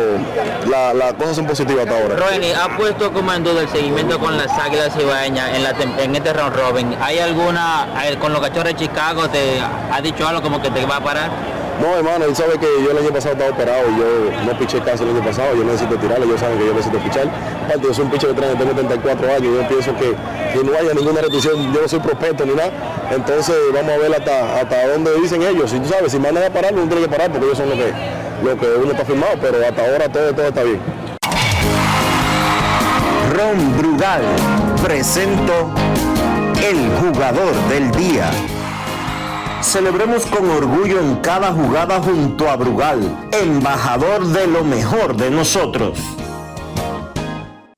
la- 0.70 0.94
las 0.94 1.12
cosas 1.14 1.36
son 1.36 1.46
positivas 1.46 1.86
hasta 1.86 2.00
ahora. 2.00 2.16
Roeni, 2.16 2.50
ha 2.52 2.74
puesto 2.78 3.12
como 3.12 3.30
en 3.32 3.44
duda 3.44 3.60
el 3.60 3.68
seguimiento 3.68 4.18
con 4.18 4.38
las 4.38 4.50
Águilas 4.58 4.94
Cibaeñas 4.96 5.50
en, 5.54 5.62
la 5.62 5.74
en 6.02 6.16
este 6.16 6.32
round 6.32 6.56
robin. 6.56 6.96
¿Hay 7.02 7.18
alguna, 7.18 7.88
con 8.20 8.32
los 8.32 8.40
cachorros 8.40 8.72
de 8.72 8.76
Chicago, 8.76 9.28
te 9.28 9.60
ha 9.60 10.00
dicho 10.00 10.26
algo 10.26 10.40
como 10.40 10.62
que 10.62 10.70
te 10.70 10.86
va 10.86 10.96
a 10.96 11.04
parar? 11.04 11.30
No, 11.80 11.96
hermano, 11.96 12.26
él 12.26 12.36
sabe 12.36 12.58
que 12.58 12.66
yo 12.84 12.90
el 12.90 12.98
año 12.98 13.10
pasado 13.12 13.32
estaba 13.32 13.50
operado 13.50 13.82
y 13.90 13.98
yo 13.98 14.42
no 14.44 14.58
piché 14.58 14.80
casi 14.80 15.02
el 15.04 15.10
año 15.10 15.24
pasado, 15.24 15.54
yo 15.56 15.64
necesito 15.64 15.96
tirarle, 15.96 16.26
ellos 16.26 16.40
saben 16.40 16.58
que 16.58 16.66
yo 16.66 16.74
necesito 16.74 16.98
pichar. 16.98 17.26
Aparte, 17.64 17.86
yo 17.86 17.94
soy 17.94 18.04
un 18.04 18.10
pitcher 18.10 18.28
veterano, 18.30 18.58
tengo 18.58 18.72
34 18.72 19.34
años, 19.34 19.54
yo 19.56 19.68
pienso 19.68 19.96
que, 19.96 20.14
que 20.52 20.64
no 20.64 20.76
haya 20.76 20.94
ninguna 20.94 21.20
restricción, 21.22 21.72
yo 21.72 21.82
no 21.82 21.88
soy 21.88 22.00
prospecto 22.00 22.44
ni 22.44 22.54
nada, 22.54 22.70
entonces 23.10 23.56
vamos 23.72 23.90
a 23.92 23.98
ver 23.98 24.14
hasta, 24.14 24.60
hasta 24.60 24.88
dónde 24.88 25.14
dicen 25.20 25.42
ellos, 25.42 25.70
si 25.70 25.80
tú 25.80 25.88
sabes, 25.88 26.12
si 26.12 26.18
mandan 26.18 26.44
a 26.44 26.50
parar, 26.50 26.72
uno 26.74 26.86
tiene 26.86 27.02
que 27.02 27.08
parar 27.08 27.30
porque 27.30 27.46
ellos 27.46 27.58
son 27.58 27.70
lo 27.70 27.76
que, 27.76 27.92
lo 28.44 28.56
que 28.58 28.66
uno 28.80 28.92
está 28.92 29.04
firmado, 29.04 29.32
pero 29.40 29.58
hasta 29.66 29.82
ahora 29.82 30.08
todo, 30.08 30.32
todo 30.34 30.46
está 30.46 30.62
bien. 30.62 30.80
Ron 33.32 33.78
Brugal 33.78 34.22
presento 34.82 35.70
el 36.62 36.90
jugador 37.00 37.54
del 37.68 37.90
día. 37.92 38.30
Celebremos 39.62 40.26
con 40.26 40.50
orgullo 40.50 41.00
en 41.00 41.16
cada 41.16 41.52
jugada 41.52 42.02
junto 42.02 42.48
a 42.50 42.56
Brugal, 42.56 43.30
embajador 43.32 44.26
de 44.26 44.46
lo 44.46 44.64
mejor 44.64 45.16
de 45.16 45.30
nosotros. 45.30 45.98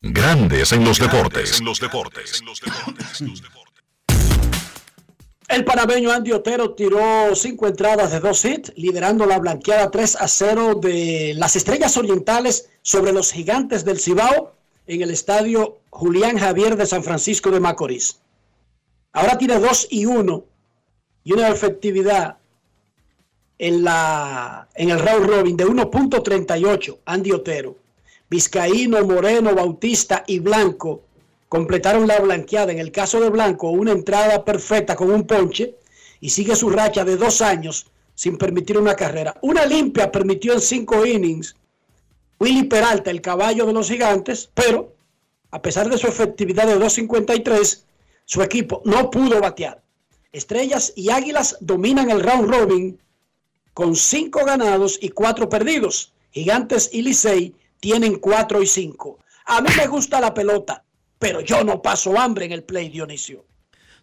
Grandes 0.01 0.73
en 0.73 0.85
los 0.85 0.99
deportes. 0.99 1.61
En 1.61 1.67
los 1.67 1.79
deportes. 1.79 2.43
El 5.47 5.65
panameño 5.65 6.11
Andy 6.11 6.33
Otero 6.33 6.75
tiró 6.75 7.37
cinco 7.37 7.69
entradas 7.69 8.11
de 8.11 8.21
dos 8.21 8.45
hits, 8.45 8.73
liderando 8.77 9.27
la 9.27 9.39
blanqueada 9.39 9.91
3 9.91 10.17
a 10.17 10.27
0 10.27 10.77
de 10.77 11.35
las 11.37 11.55
Estrellas 11.55 11.97
Orientales 11.97 12.71
sobre 12.83 13.13
los 13.13 13.31
Gigantes 13.31 13.85
del 13.85 14.01
Cibao 14.01 14.55
en 14.87 15.03
el 15.03 15.11
estadio 15.11 15.79
Julián 15.91 16.39
Javier 16.39 16.77
de 16.77 16.87
San 16.87 17.05
Francisco 17.05 17.51
de 17.51 17.61
Macorís. 17.61 18.21
Ahora 19.13 19.39
tiene 19.39 19.61
2 19.61 19.89
y 19.91 20.07
1 20.07 20.54
y 21.25 21.33
una 21.33 21.49
efectividad 21.49 22.37
en, 23.59 23.83
la, 23.83 24.69
en 24.75 24.91
el 24.91 24.99
round 24.99 25.27
robin 25.27 25.57
de 25.57 25.67
1.38, 25.67 26.99
Andy 27.07 27.33
Otero. 27.33 27.77
Vizcaíno, 28.29 29.05
Moreno, 29.05 29.55
Bautista 29.55 30.25
y 30.27 30.39
Blanco 30.39 31.03
completaron 31.49 32.07
la 32.07 32.21
blanqueada. 32.21 32.73
En 32.73 32.79
el 32.79 32.91
caso 32.91 33.21
de 33.21 33.31
Blanco, 33.31 33.71
una 33.71 33.93
entrada 33.93 34.45
perfecta 34.45 34.97
con 34.97 35.11
un 35.11 35.27
ponche 35.27 35.77
y 36.21 36.31
sigue 36.31 36.57
su 36.57 36.71
racha 36.71 37.05
de 37.05 37.17
dos 37.17 37.43
años 37.43 37.87
sin 38.15 38.39
permitir 38.39 38.79
una 38.79 38.95
carrera. 38.95 39.37
Una 39.43 39.67
limpia 39.67 40.11
permitió 40.11 40.53
en 40.53 40.61
cinco 40.61 41.05
innings 41.05 41.55
Willy 42.41 42.65
Peralta, 42.65 43.11
el 43.11 43.21
caballo 43.21 43.67
de 43.67 43.73
los 43.73 43.89
gigantes, 43.89 44.51
pero 44.53 44.93
a 45.51 45.63
pesar 45.63 45.89
de 45.89 45.99
su 45.99 46.07
efectividad 46.09 46.67
de 46.67 46.77
2.53, 46.77 47.83
su 48.25 48.43
equipo 48.43 48.83
no 48.85 49.11
pudo 49.11 49.41
batear. 49.41 49.84
Estrellas 50.35 50.93
y 50.97 51.11
Águilas 51.11 51.57
dominan 51.61 52.11
el 52.11 52.21
round 52.21 52.51
robin 52.51 52.99
con 53.73 53.95
cinco 53.95 54.45
ganados 54.45 54.99
y 55.01 55.11
cuatro 55.11 55.49
perdidos. 55.49 56.13
Gigantes 56.33 56.91
y 56.93 57.03
Licey 57.03 57.55
tienen 57.79 58.17
cuatro 58.17 58.61
y 58.61 58.67
cinco. 58.67 59.21
A 59.47 59.61
mí 59.61 59.69
me 59.77 59.87
gusta 59.87 60.21
la 60.21 60.35
pelota, 60.35 60.83
pero 61.21 61.41
yo 61.41 61.63
no 61.63 61.81
paso 61.81 62.19
hambre 62.19 62.47
en 62.47 62.53
el 62.53 62.65
play, 62.65 62.89
Dionisio. 62.89 63.45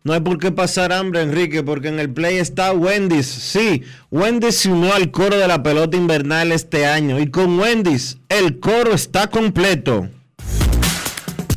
No 0.03 0.13
hay 0.13 0.21
por 0.21 0.39
qué 0.39 0.51
pasar 0.51 0.93
hambre, 0.93 1.21
Enrique, 1.21 1.63
porque 1.63 1.89
en 1.89 1.99
el 1.99 2.11
play 2.11 2.37
está 2.37 2.71
Wendy's. 2.71 3.27
Sí, 3.27 3.83
Wendy's 4.09 4.55
se 4.55 4.69
unió 4.69 4.93
al 4.93 5.11
coro 5.11 5.37
de 5.37 5.47
la 5.49 5.61
pelota 5.61 5.97
invernal 5.97 6.53
este 6.53 6.85
año 6.85 7.19
y 7.19 7.29
con 7.29 7.59
Wendy's 7.59 8.19
el 8.29 8.61
coro 8.61 8.93
está 8.93 9.27
completo. 9.29 10.09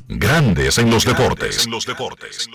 Grandes 0.08 0.78
en 0.78 0.90
los 0.90 1.04
deportes. 1.04 1.64
En 1.64 1.70
los 1.70 1.86
deportes. 1.86 2.48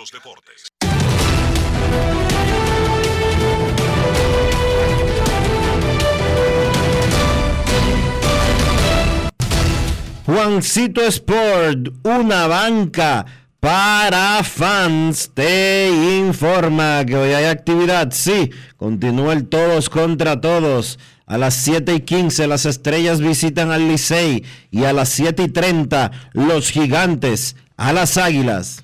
Juancito 10.26 11.02
Sport, 11.02 11.90
una 12.04 12.48
banca 12.48 13.26
para 13.60 14.44
fans, 14.44 15.32
te 15.34 15.90
informa 16.20 17.04
que 17.06 17.16
hoy 17.18 17.34
hay 17.34 17.46
actividad. 17.46 18.12
Sí, 18.12 18.52
continúa 18.78 19.34
el 19.34 19.48
todos 19.48 19.90
contra 19.90 20.40
todos. 20.40 20.98
A 21.26 21.38
las 21.38 21.56
7 21.56 21.96
y 21.96 22.00
15 22.02 22.48
las 22.48 22.66
estrellas 22.66 23.22
visitan 23.22 23.72
al 23.72 23.88
Licey 23.88 24.44
y 24.72 24.86
a 24.86 24.94
las 24.94 25.10
7 25.10 25.44
y 25.44 25.48
30 25.50 26.12
los 26.34 26.70
gigantes 26.72 27.56
a 27.76 27.92
las 27.92 28.18
águilas. 28.18 28.84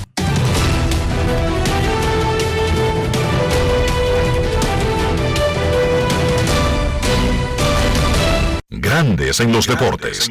Grandes 8.81 9.39
en 9.39 9.51
los 9.51 9.67
deportes. 9.67 10.27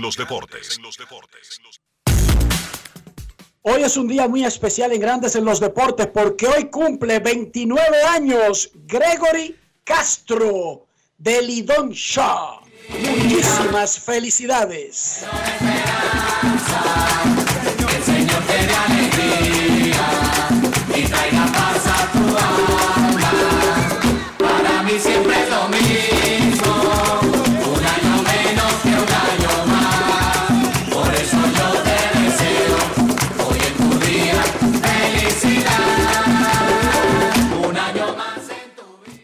Hoy 3.62 3.82
es 3.84 3.96
un 3.96 4.08
día 4.08 4.26
muy 4.26 4.44
especial 4.44 4.90
en 4.90 5.00
Grandes 5.00 5.36
en 5.36 5.44
los 5.44 5.60
Deportes 5.60 6.08
porque 6.08 6.48
hoy 6.48 6.64
cumple 6.64 7.20
29 7.20 7.80
años 8.08 8.72
Gregory 8.86 9.56
Castro 9.84 10.88
de 11.16 11.42
Lidón 11.42 11.90
Shaw. 11.90 12.62
Muchísimas 12.88 14.00
felicidades. 14.00 15.24
El 17.88 18.02
Señor 18.02 18.42
te 18.48 18.66
dé 18.66 18.74
alegría 18.74 20.08
y 20.96 21.02
traiga 21.04 21.46
paz 21.52 21.86
a 21.86 22.10
tu 22.10 22.24
alma. 22.98 23.30
Para 24.38 24.82
mí 24.82 24.98
siempre 24.98 25.29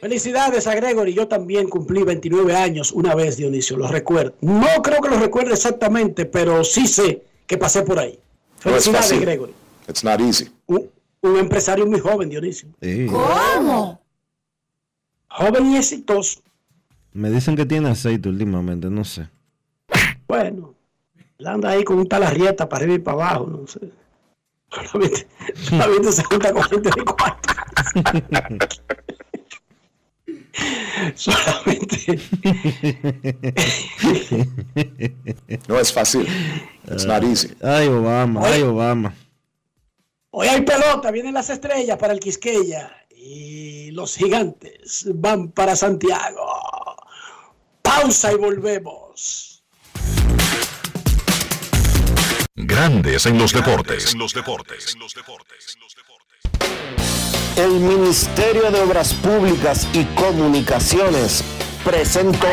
Felicidades 0.07 0.69
a 0.69 0.75
Gregory. 0.77 1.15
Yo 1.15 1.27
también 1.27 1.69
cumplí 1.69 2.05
29 2.05 2.55
años 2.55 2.93
una 2.93 3.17
vez, 3.17 3.37
Dionisio, 3.39 3.77
lo 3.77 3.89
recuerdo. 3.89 4.37
No 4.41 4.81
creo 4.81 5.01
que 5.01 5.09
lo 5.09 5.19
recuerde 5.19 5.53
exactamente, 5.53 6.27
pero 6.27 6.63
sí 6.63 6.87
sé 6.87 7.25
que 7.45 7.59
pasé 7.59 7.83
por 7.83 7.99
ahí. 7.99 8.17
Felicidades. 8.61 9.21
Gregory. 9.21 9.53
It's 9.89 10.05
not 10.05 10.21
easy. 10.21 10.49
Un, 10.67 10.89
un 11.23 11.37
empresario 11.39 11.89
muy 11.89 11.99
joven, 11.99 12.29
Dionisio. 12.29 12.69
¿Cómo? 13.11 14.01
Joven 15.29 15.73
y 15.73 15.77
exitoso. 15.79 16.39
Me 17.13 17.29
dicen 17.29 17.57
que 17.57 17.67
tiene 17.67 17.89
aceite 17.89 18.29
últimamente, 18.29 18.89
no 18.89 19.03
sé. 19.03 19.29
Bueno, 20.29 20.73
él 21.37 21.47
anda 21.49 21.71
ahí 21.71 21.83
con 21.83 21.99
un 21.99 22.09
tal 22.09 22.23
arrieta 22.23 22.69
para 22.69 22.85
arriba 22.85 22.95
y 22.95 23.01
para 23.01 23.17
abajo, 23.17 23.47
no 23.49 23.67
sé. 23.67 23.81
Solamente, 24.71 25.27
solamente 25.55 26.13
se 26.13 26.23
junta 26.23 26.53
con 26.53 26.63
gente 26.63 26.91
de 26.97 27.05
cuatro. 27.05 27.55
solamente. 31.15 32.19
No 35.69 35.79
es 35.79 35.93
fácil. 35.93 36.27
It's 36.91 37.05
not 37.05 37.23
easy. 37.25 37.55
Ay, 37.63 37.89
Obama, 37.89 38.47
ay, 38.47 38.63
Obama. 38.63 39.15
Hoy 40.31 40.49
hay 40.49 40.63
pelota, 40.63 41.11
vienen 41.11 41.35
las 41.35 41.51
estrellas 41.51 41.97
para 41.99 42.13
el 42.13 42.21
Quisqueya 42.21 43.07
y 43.11 43.91
los 43.93 44.17
gigantes 44.17 45.07
van 45.15 45.51
para 45.51 45.75
Santiago. 45.77 46.47
Pausa 47.83 48.33
y 48.33 48.37
volvemos. 48.37 49.65
Grandes 52.55 53.27
en 53.27 53.39
los 53.39 53.53
deportes. 53.53 54.15
El 57.57 57.81
Ministerio 57.81 58.71
de 58.71 58.83
Obras 58.83 59.15
Públicas 59.15 59.89
y 59.95 60.05
Comunicaciones 60.15 61.43
presentó 61.83 62.47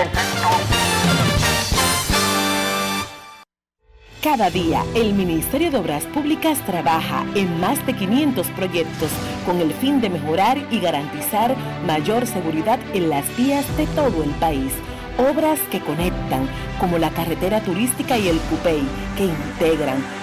Cada 4.24 4.50
día, 4.50 4.86
el 4.96 5.14
Ministerio 5.14 5.72
de 5.72 5.78
Obras 5.78 6.06
Públicas 6.06 6.58
trabaja 6.66 7.26
en 7.36 7.60
más 7.60 7.86
de 7.86 7.98
500 7.98 8.48
proyectos 8.52 9.10
con 9.46 9.60
el 9.60 9.74
fin 9.74 10.00
de 10.00 10.10
mejorar 10.10 10.58
y 10.72 10.80
garantizar 10.80 11.54
mayor 11.86 12.26
seguridad 12.26 12.80
en 12.94 13.10
las 13.10 13.26
vías 13.36 13.66
de 13.76 13.88
todo 13.88 14.24
el 14.24 14.30
país. 14.36 14.72
Obras 15.18 15.60
que 15.70 15.82
conectan, 15.82 16.48
como 16.80 16.98
la 16.98 17.10
carretera 17.10 17.60
turística 17.60 18.18
y 18.18 18.30
el 18.30 18.38
Cupey, 18.40 18.82
que 19.18 19.26
integran, 19.26 19.98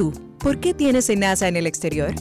Tú? 0.00 0.12
¿Por 0.38 0.60
qué 0.60 0.72
tienes 0.72 1.10
enaza 1.10 1.46
en 1.46 1.56
el 1.56 1.66
exterior? 1.66 2.14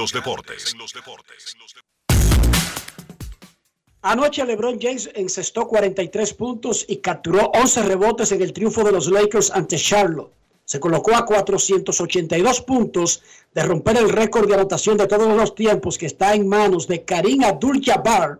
Anoche 4.02 4.44
LeBron 4.44 4.78
James 4.80 5.10
encestó 5.12 5.66
43 5.66 6.34
puntos 6.34 6.84
y 6.86 6.98
capturó 6.98 7.50
11 7.52 7.82
rebotes 7.82 8.30
en 8.30 8.42
el 8.42 8.52
triunfo 8.52 8.84
de 8.84 8.92
los 8.92 9.10
Lakers 9.10 9.50
ante 9.50 9.76
Charlotte. 9.76 10.30
Se 10.64 10.78
colocó 10.78 11.16
a 11.16 11.26
482 11.26 12.60
puntos 12.60 13.24
de 13.52 13.64
romper 13.64 13.96
el 13.96 14.08
récord 14.08 14.46
de 14.46 14.54
anotación 14.54 14.98
de 14.98 15.08
todos 15.08 15.36
los 15.36 15.56
tiempos 15.56 15.98
que 15.98 16.06
está 16.06 16.32
en 16.36 16.46
manos 16.46 16.86
de 16.86 17.02
Karim 17.02 17.42
Abdul-Jabbar, 17.42 18.38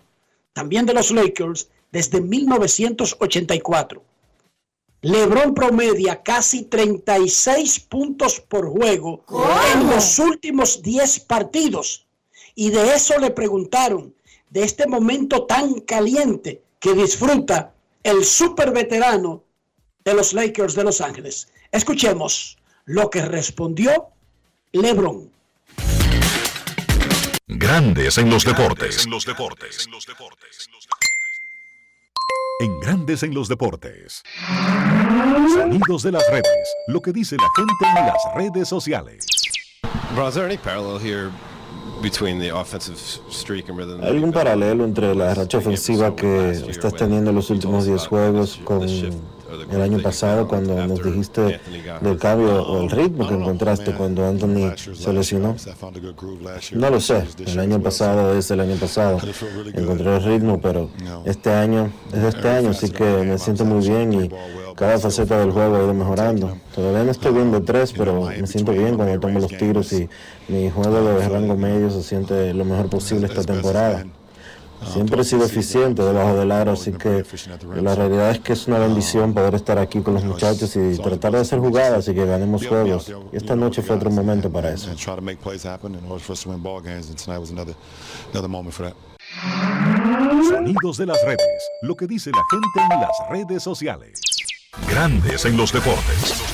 también 0.53 0.87
de 0.87 0.95
los 0.95 1.11
Lakers, 1.11 1.71
desde 1.91 2.21
1984. 2.21 4.01
LeBron 5.05 5.53
promedia 5.53 6.23
casi 6.23 6.63
36 6.63 7.81
puntos 7.81 8.41
por 8.41 8.71
juego 8.71 9.23
en 9.75 9.91
los 9.91 10.19
últimos 10.19 10.81
10 10.81 11.21
partidos. 11.21 12.07
Y 12.55 12.71
de 12.71 12.95
eso 12.95 13.19
le 13.19 13.31
preguntaron, 13.31 14.15
de 14.49 14.63
este 14.63 14.87
momento 14.87 15.45
tan 15.45 15.81
caliente 15.81 16.63
que 16.81 16.95
disfruta 16.95 17.75
el 18.03 18.25
super 18.25 18.73
veterano 18.73 19.45
de 20.03 20.15
los 20.15 20.33
Lakers 20.33 20.75
de 20.75 20.85
Los 20.85 21.03
Ángeles. 21.03 21.49
Escuchemos 21.71 22.57
lo 22.87 23.11
que 23.11 23.27
respondió 23.27 24.09
LeBron. 24.73 25.31
Grandes 27.47 28.17
en 28.17 28.31
los 28.31 28.47
deportes. 28.47 29.05
En 29.05 29.11
Grandes 32.81 33.23
en 33.25 33.35
los 33.35 33.49
deportes. 33.49 34.23
Sonidos 35.55 36.05
de 36.05 36.13
las 36.13 36.23
redes. 36.31 36.75
Lo 36.87 37.01
que 37.01 37.13
dice 37.13 37.37
la 37.37 37.49
gente 37.57 38.01
en 38.01 38.07
las 38.07 38.17
redes 38.37 38.69
sociales. 38.69 39.27
¿Hay 44.03 44.09
algún 44.11 44.33
paralelo 44.33 44.85
entre 44.85 45.15
la 45.17 45.35
racha 45.35 45.59
ofensiva 45.59 46.15
que 46.15 46.51
estás 46.69 46.95
teniendo 46.95 47.31
en 47.31 47.37
los 47.37 47.51
últimos 47.51 47.87
10 47.87 48.07
juegos 48.07 48.61
con 48.63 48.89
el 49.71 49.83
año 49.83 50.01
pasado 50.01 50.49
cuando 50.49 50.87
nos 50.87 51.03
dijiste 51.03 51.61
del 52.01 52.19
cambio 52.19 52.63
o 52.63 52.83
el 52.83 52.91
ritmo 52.91 53.27
que 53.29 53.35
encontraste 53.35 53.93
cuando 53.93 54.27
Anthony 54.27 54.75
se 54.77 55.13
lesionó? 55.13 55.57
No 56.73 56.91
lo 56.91 57.01
sé, 57.01 57.25
el 57.47 57.59
año 57.59 57.81
pasado 57.81 58.37
es 58.37 58.51
el 58.51 58.61
año 58.61 58.77
pasado, 58.77 59.19
encontré 59.73 60.17
el 60.17 60.23
ritmo, 60.23 60.61
pero 60.61 60.91
este 61.25 61.51
año 61.51 61.91
es 62.13 62.23
este 62.23 62.49
año, 62.49 62.71
así 62.71 62.91
que 62.91 63.05
me 63.05 63.39
siento 63.39 63.65
muy 63.65 63.87
bien 63.87 64.13
y 64.13 64.31
cada 64.75 64.99
faceta 64.99 65.39
del 65.39 65.53
juego 65.53 65.77
ha 65.77 65.85
ido 65.85 65.95
mejorando. 65.95 66.57
Todavía 66.75 67.05
no 67.05 67.11
estoy 67.11 67.33
bien 67.33 67.53
de 67.53 67.61
tres, 67.61 67.93
pero 67.93 68.23
me 68.25 68.47
siento 68.47 68.73
bien 68.73 68.97
cuando 68.97 69.19
tomo 69.21 69.39
los 69.39 69.57
tiros 69.57 69.93
y 69.93 70.09
mi 70.49 70.71
juego 70.71 71.03
de 71.03 71.29
rango 71.29 71.57
medio 71.57 71.91
se 71.91 72.03
siente 72.03 72.53
lo 72.53 72.65
mejor 72.65 72.89
posible 72.89 73.27
esta 73.27 73.43
temporada. 73.43 74.05
Siempre 74.93 75.23
he 75.23 75.25
sido 75.25 75.45
eficiente 75.45 76.03
debajo 76.03 76.35
del 76.37 76.53
aro, 76.53 76.73
así 76.73 76.93
que 76.93 77.25
la 77.81 77.95
realidad 77.95 78.31
es 78.31 78.41
que 78.41 78.53
es 78.53 78.67
una 78.67 78.79
bendición 78.79 79.35
poder 79.35 79.55
estar 79.55 79.79
aquí 79.79 80.01
con 80.01 80.15
los 80.15 80.25
muchachos 80.25 80.77
y 80.77 80.97
tratar 80.99 81.33
de 81.33 81.39
hacer 81.39 81.59
jugadas 81.59 82.09
y 82.09 82.15
que 82.15 82.25
ganemos 82.25 82.67
juegos. 82.67 83.13
Y 83.33 83.37
esta 83.37 83.57
noche 83.57 83.83
fue 83.83 83.97
otro 83.97 84.11
momento 84.11 84.51
para 84.51 84.71
eso. 84.71 84.91
Sonidos 90.49 90.99
de 90.99 91.07
las 91.07 91.23
redes. 91.25 91.71
Lo 91.83 91.97
que 91.97 92.07
dice 92.07 92.31
la 92.31 92.43
gente 92.51 92.95
en 92.95 93.01
las 93.01 93.13
redes 93.31 93.63
sociales. 93.63 94.21
Grandes 94.89 95.45
en 95.45 95.57
los 95.57 95.73
deportes. 95.73 96.54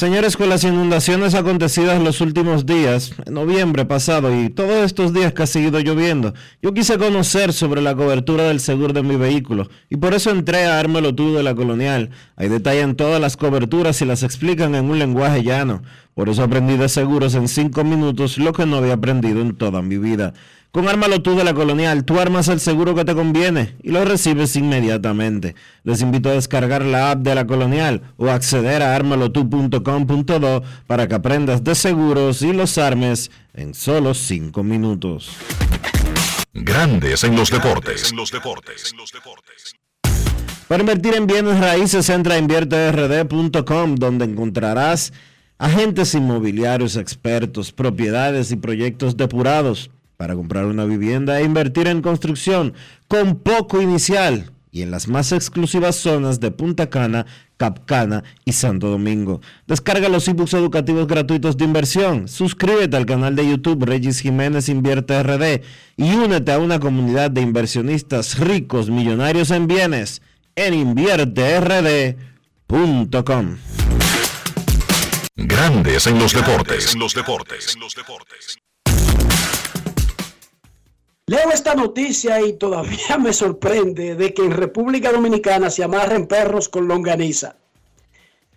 Señores, 0.00 0.38
con 0.38 0.48
las 0.48 0.64
inundaciones 0.64 1.34
acontecidas 1.34 2.02
los 2.02 2.22
últimos 2.22 2.64
días, 2.64 3.12
en 3.26 3.34
noviembre 3.34 3.84
pasado 3.84 4.34
y 4.34 4.48
todos 4.48 4.82
estos 4.82 5.12
días 5.12 5.34
que 5.34 5.42
ha 5.42 5.46
seguido 5.46 5.78
lloviendo, 5.78 6.32
yo 6.62 6.72
quise 6.72 6.96
conocer 6.96 7.52
sobre 7.52 7.82
la 7.82 7.94
cobertura 7.94 8.44
del 8.44 8.60
seguro 8.60 8.94
de 8.94 9.02
mi 9.02 9.16
vehículo 9.16 9.68
y 9.90 9.98
por 9.98 10.14
eso 10.14 10.30
entré 10.30 10.64
a 10.64 10.80
Ármelo 10.80 11.14
Tú 11.14 11.34
de 11.34 11.42
la 11.42 11.54
Colonial. 11.54 12.08
Ahí 12.36 12.48
detallan 12.48 12.96
todas 12.96 13.20
las 13.20 13.36
coberturas 13.36 14.00
y 14.00 14.06
las 14.06 14.22
explican 14.22 14.74
en 14.74 14.86
un 14.86 14.98
lenguaje 14.98 15.42
llano. 15.42 15.82
Por 16.14 16.30
eso 16.30 16.44
aprendí 16.44 16.78
de 16.78 16.88
seguros 16.88 17.34
en 17.34 17.46
cinco 17.46 17.84
minutos 17.84 18.38
lo 18.38 18.54
que 18.54 18.64
no 18.64 18.78
había 18.78 18.94
aprendido 18.94 19.42
en 19.42 19.54
toda 19.54 19.82
mi 19.82 19.98
vida. 19.98 20.32
Con 20.72 20.88
Ármalo 20.88 21.20
tú 21.20 21.34
de 21.34 21.42
la 21.42 21.52
Colonial, 21.52 22.04
tú 22.04 22.20
armas 22.20 22.46
el 22.46 22.60
seguro 22.60 22.94
que 22.94 23.04
te 23.04 23.12
conviene 23.12 23.74
y 23.82 23.90
lo 23.90 24.04
recibes 24.04 24.54
inmediatamente. 24.54 25.56
Les 25.82 26.00
invito 26.00 26.28
a 26.28 26.34
descargar 26.34 26.84
la 26.84 27.10
app 27.10 27.22
de 27.22 27.34
la 27.34 27.44
Colonial 27.44 28.02
o 28.16 28.28
acceder 28.28 28.80
a 28.80 28.94
armalotu.com.do 28.94 30.62
para 30.86 31.08
que 31.08 31.14
aprendas 31.16 31.64
de 31.64 31.74
seguros 31.74 32.42
y 32.42 32.52
los 32.52 32.78
armes 32.78 33.32
en 33.52 33.74
solo 33.74 34.14
cinco 34.14 34.62
minutos. 34.62 35.32
Grandes 36.54 37.24
en 37.24 37.34
los 37.34 37.50
deportes. 37.50 38.12
Para 40.68 40.82
invertir 40.82 41.14
en 41.16 41.26
bienes 41.26 41.58
raíces, 41.58 42.08
entra 42.10 42.34
a 42.34 42.38
invierterd.com 42.38 43.96
donde 43.96 44.24
encontrarás 44.24 45.12
agentes 45.58 46.14
inmobiliarios 46.14 46.94
expertos, 46.94 47.72
propiedades 47.72 48.52
y 48.52 48.56
proyectos 48.56 49.16
depurados 49.16 49.90
para 50.20 50.34
comprar 50.34 50.66
una 50.66 50.84
vivienda 50.84 51.40
e 51.40 51.44
invertir 51.44 51.88
en 51.88 52.02
construcción 52.02 52.74
con 53.08 53.36
poco 53.36 53.80
inicial 53.80 54.52
y 54.70 54.82
en 54.82 54.90
las 54.90 55.08
más 55.08 55.32
exclusivas 55.32 55.96
zonas 55.96 56.40
de 56.40 56.50
Punta 56.50 56.90
Cana, 56.90 57.24
Capcana 57.56 58.22
y 58.44 58.52
Santo 58.52 58.90
Domingo. 58.90 59.40
Descarga 59.66 60.10
los 60.10 60.28
ebooks 60.28 60.52
educativos 60.52 61.06
gratuitos 61.06 61.56
de 61.56 61.64
inversión, 61.64 62.28
suscríbete 62.28 62.98
al 62.98 63.06
canal 63.06 63.34
de 63.34 63.48
YouTube 63.48 63.86
Regis 63.86 64.20
Jiménez 64.20 64.68
Invierte 64.68 65.22
RD 65.22 65.62
y 65.96 66.12
únete 66.12 66.52
a 66.52 66.58
una 66.58 66.80
comunidad 66.80 67.30
de 67.30 67.40
inversionistas 67.40 68.40
ricos, 68.40 68.90
millonarios 68.90 69.50
en 69.50 69.68
bienes 69.68 70.20
en 70.54 70.74
invierterd.com. 70.74 73.56
Grandes 75.34 76.06
en 76.06 76.18
los 76.18 76.34
deportes. 76.34 76.94
Leo 81.30 81.52
esta 81.52 81.76
noticia 81.76 82.40
y 82.40 82.54
todavía 82.54 83.16
me 83.16 83.32
sorprende 83.32 84.16
de 84.16 84.34
que 84.34 84.42
en 84.42 84.50
República 84.50 85.12
Dominicana 85.12 85.70
se 85.70 85.84
amarren 85.84 86.26
perros 86.26 86.68
con 86.68 86.88
longaniza. 86.88 87.54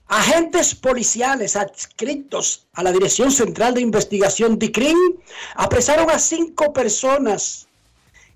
Agentes 0.08 0.74
policiales 0.74 1.56
adscritos 1.56 2.66
a 2.74 2.82
la 2.82 2.92
Dirección 2.92 3.30
Central 3.30 3.76
de 3.76 3.82
Investigación 3.82 4.58
DICRIN 4.58 4.98
apresaron 5.54 6.10
a 6.10 6.18
cinco 6.18 6.74
personas 6.74 7.68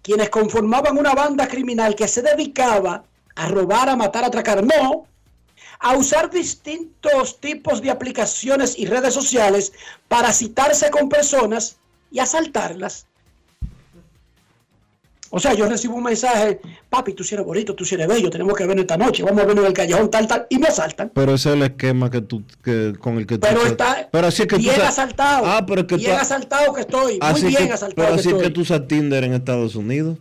quienes 0.03 0.29
conformaban 0.29 0.99
una 0.99 1.15
banda 1.15 1.47
criminal 1.47 1.95
que 1.95 2.07
se 2.07 2.21
dedicaba 2.21 3.05
a 3.35 3.47
robar, 3.47 3.89
a 3.89 3.95
matar, 3.95 4.23
a 4.23 4.27
atracar, 4.27 4.63
no, 4.63 5.07
a 5.79 5.95
usar 5.95 6.29
distintos 6.29 7.39
tipos 7.39 7.81
de 7.81 7.89
aplicaciones 7.89 8.77
y 8.77 8.85
redes 8.85 9.15
sociales 9.15 9.73
para 10.07 10.31
citarse 10.31 10.91
con 10.91 11.09
personas 11.09 11.77
y 12.11 12.19
asaltarlas. 12.19 13.07
O 15.30 15.39
sea, 15.39 15.53
yo 15.53 15.67
recibo 15.67 15.95
un 15.95 16.03
mensaje, 16.03 16.59
papi, 16.89 17.13
tú 17.13 17.23
si 17.23 17.36
eres 17.36 17.45
bonito, 17.45 17.75
tú 17.75 17.84
si 17.84 17.95
eres 17.95 18.07
bello, 18.07 18.30
tenemos 18.30 18.55
que 18.55 18.65
vernos 18.65 18.84
esta 18.84 18.95
noche, 18.97 19.23
vamos 19.23 19.41
a 19.41 19.45
vernos 19.45 19.63
en 19.63 19.67
el 19.67 19.73
callejón 19.73 20.09
tal, 20.09 20.25
tal, 20.28 20.47
y 20.49 20.57
me 20.57 20.67
asaltan. 20.67 21.11
Pero 21.13 21.34
ese 21.34 21.49
es 21.49 21.55
el 21.55 21.63
esquema 21.63 22.09
que 22.09 22.21
tú, 22.21 22.43
que, 22.63 22.93
con 22.99 23.17
el 23.17 23.28
que 23.28 23.38
tú... 23.38 23.47
Pero 23.47 23.65
está 23.65 24.07
pero 24.11 24.28
así 24.28 24.43
es 24.43 24.47
que 24.47 24.55
tú 24.55 24.61
bien 24.61 24.75
sa- 24.75 24.88
asaltado, 24.88 25.45
Ah, 25.45 25.65
pero 25.67 25.82
es 25.82 25.88
que 25.88 25.97
bien 25.97 26.11
tú- 26.15 26.17
asaltado 26.21 26.73
que 26.73 26.82
estoy, 26.82 27.19
muy 27.19 27.41
bien 27.41 27.67
que, 27.67 27.73
asaltado 27.73 27.95
pero 27.95 28.13
que 28.15 28.19
así 28.21 28.30
es 28.30 28.36
que 28.41 28.49
tú 28.51 28.61
usas 28.61 28.88
Tinder 28.88 29.23
en 29.25 29.34
Estados 29.34 29.75
Unidos. 29.75 30.17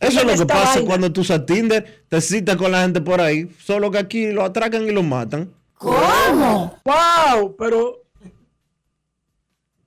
Eso 0.00 0.20
es 0.20 0.26
lo 0.26 0.36
que 0.36 0.46
pasa 0.46 0.74
vaina. 0.74 0.86
cuando 0.86 1.12
tú 1.12 1.22
usas 1.22 1.44
Tinder, 1.44 2.04
te 2.08 2.20
citas 2.20 2.56
con 2.56 2.70
la 2.70 2.82
gente 2.82 3.00
por 3.00 3.20
ahí, 3.20 3.50
solo 3.64 3.90
que 3.90 3.98
aquí 3.98 4.30
lo 4.30 4.44
atracan 4.44 4.84
y 4.86 4.92
lo 4.92 5.02
matan. 5.02 5.50
¿Cómo? 5.76 6.78
¡Wow! 6.84 7.56
Pero 7.58 7.97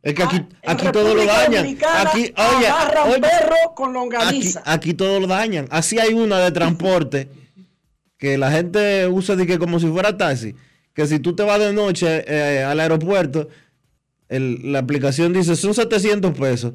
Es 0.03 0.13
que 0.15 0.23
aquí, 0.23 0.37
en 0.37 0.47
aquí 0.63 0.87
todo 0.91 1.13
lo 1.13 1.25
dañan. 1.25 1.77
Aquí, 2.07 2.33
oye, 2.35 2.67
oye, 3.07 3.19
perro 3.21 3.55
con 3.75 3.89
aquí, 3.89 3.93
longaniza. 3.93 4.63
aquí 4.65 4.93
todo 4.95 5.19
lo 5.19 5.27
dañan. 5.27 5.67
Así 5.69 5.99
hay 5.99 6.13
una 6.13 6.39
de 6.39 6.51
transporte 6.51 7.29
que 8.17 8.37
la 8.37 8.51
gente 8.51 9.07
usa 9.07 9.35
de 9.35 9.45
que 9.45 9.59
como 9.59 9.79
si 9.79 9.87
fuera 9.87 10.17
taxi. 10.17 10.55
Que 10.93 11.05
si 11.07 11.19
tú 11.19 11.35
te 11.35 11.43
vas 11.43 11.59
de 11.59 11.71
noche 11.71 12.23
eh, 12.27 12.63
al 12.63 12.79
aeropuerto, 12.79 13.47
el- 14.27 14.71
la 14.71 14.79
aplicación 14.79 15.33
dice 15.33 15.55
son 15.55 15.73
700 15.73 16.37
pesos. 16.37 16.73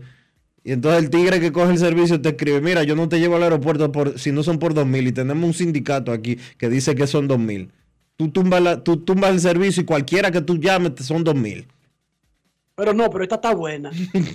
Y 0.65 0.73
entonces 0.73 1.03
el 1.05 1.11
tigre 1.11 1.39
que 1.41 1.53
coge 1.53 1.73
el 1.73 1.79
servicio 1.79 2.21
te 2.21 2.31
escribe, 2.31 2.61
mira, 2.61 2.83
yo 2.83 2.97
no 2.97 3.09
te 3.09 3.21
llevo 3.21 3.37
al 3.37 3.43
aeropuerto 3.45 3.93
por, 3.93 4.19
si 4.19 4.33
no 4.33 4.43
son 4.43 4.59
por 4.59 4.75
2000 4.75 5.07
y 5.09 5.13
tenemos 5.13 5.45
un 5.47 5.55
sindicato 5.55 6.11
aquí 6.13 6.39
que 6.59 6.69
dice 6.69 6.95
que 6.97 7.07
son 7.07 7.29
2000. 7.29 7.71
Tú 8.17 8.31
tumbas, 8.31 8.63
la- 8.63 8.83
tú 8.83 8.97
tumbas 8.99 9.31
el 9.31 9.41
servicio 9.41 9.83
y 9.83 9.87
cualquiera 9.87 10.31
que 10.31 10.41
tú 10.41 10.57
llames 10.59 10.93
son 11.01 11.23
2000. 11.25 11.67
Pero 12.77 12.93
no, 12.93 13.09
pero 13.11 13.25
esta 13.25 13.37
está 13.37 13.55
buena. 13.55 13.91
¡Pling! 13.91 14.27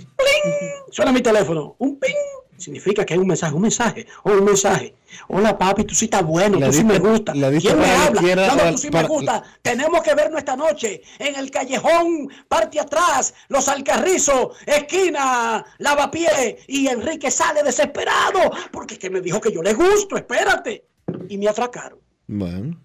Suena 0.90 1.12
mi 1.12 1.22
teléfono. 1.22 1.76
Un 1.78 1.96
ping. 1.98 2.12
Significa 2.58 3.04
que 3.04 3.14
hay 3.14 3.18
un 3.20 3.26
mensaje, 3.26 3.54
un 3.54 3.62
mensaje, 3.62 4.06
o 4.24 4.30
un 4.32 4.44
mensaje. 4.44 4.94
Hola 5.28 5.56
papi, 5.58 5.82
tú 5.84 5.94
sí 5.96 6.04
estás 6.04 6.24
bueno, 6.24 6.58
Le 6.60 6.66
tú 6.66 6.72
sí 6.72 6.84
me 6.84 6.98
gusta. 6.98 7.32
¿Quién 7.32 7.78
me 7.78 7.86
la 7.86 8.04
habla? 8.06 8.20
No, 8.54 8.70
tú 8.72 8.78
sí 8.78 8.90
para- 8.90 9.08
me 9.08 9.14
gusta. 9.14 9.42
Tenemos 9.62 10.00
que 10.02 10.14
vernos 10.14 10.38
esta 10.38 10.54
noche 10.56 11.02
en 11.18 11.34
el 11.36 11.50
callejón, 11.50 12.28
parte 12.48 12.78
atrás, 12.78 13.34
Los 13.48 13.66
Alcarrizos, 13.68 14.56
esquina, 14.66 15.64
lavapié. 15.78 16.58
Y 16.68 16.86
Enrique 16.88 17.30
sale 17.32 17.62
desesperado 17.64 18.52
porque 18.70 18.96
que 18.98 19.10
me 19.10 19.20
dijo 19.20 19.40
que 19.40 19.52
yo 19.52 19.62
le 19.62 19.74
gusto, 19.74 20.16
espérate. 20.16 20.84
Y 21.28 21.38
me 21.38 21.48
atracaron. 21.48 21.98
Bueno. 22.28 22.76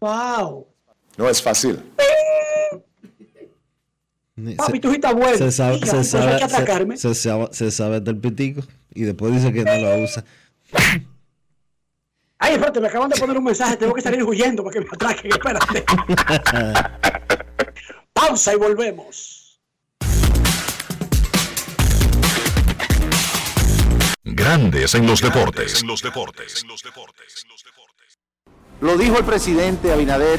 Wow. 0.00 0.66
No 1.16 1.28
es 1.30 1.42
fácil. 1.42 1.82
Papi, 4.56 4.78
tú 4.78 4.92
estás 4.92 5.12
bueno. 5.14 5.28
Pues 5.28 5.38
se 5.38 5.52
sabe, 5.52 5.78
se, 5.84 6.04
sabe, 6.04 6.42
atacarme. 6.42 6.96
Se, 6.96 7.14
se 7.14 7.70
sabe 7.70 8.00
pitico 8.00 8.62
y 8.94 9.02
después 9.02 9.32
dice 9.32 9.52
que 9.52 9.64
no 9.64 9.76
lo 9.76 10.04
usa. 10.04 10.24
Ay, 12.40 12.52
espérate, 12.52 12.80
me 12.80 12.86
acaban 12.86 13.10
de 13.10 13.16
poner 13.18 13.36
un 13.36 13.44
mensaje, 13.44 13.76
tengo 13.76 13.92
que 13.94 14.00
salir 14.00 14.22
huyendo 14.22 14.62
porque 14.62 14.80
me 14.80 14.86
atraquen, 14.92 15.32
espérate. 15.32 15.84
Pausa 18.12 18.54
y 18.54 18.56
volvemos. 18.56 19.60
Grandes 24.22 24.94
en 24.94 25.06
los 25.06 25.20
deportes. 25.20 25.82
Grandes 25.82 25.82
en 25.82 25.88
los 25.88 26.02
deportes. 26.02 26.64
Lo 28.80 28.96
dijo 28.96 29.18
el 29.18 29.24
presidente 29.24 29.92
Abinader 29.92 30.38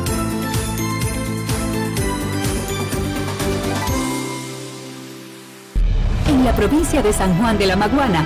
La 6.43 6.53
provincia 6.53 7.03
de 7.03 7.13
San 7.13 7.37
Juan 7.37 7.59
de 7.59 7.67
la 7.67 7.75
Maguana 7.75 8.25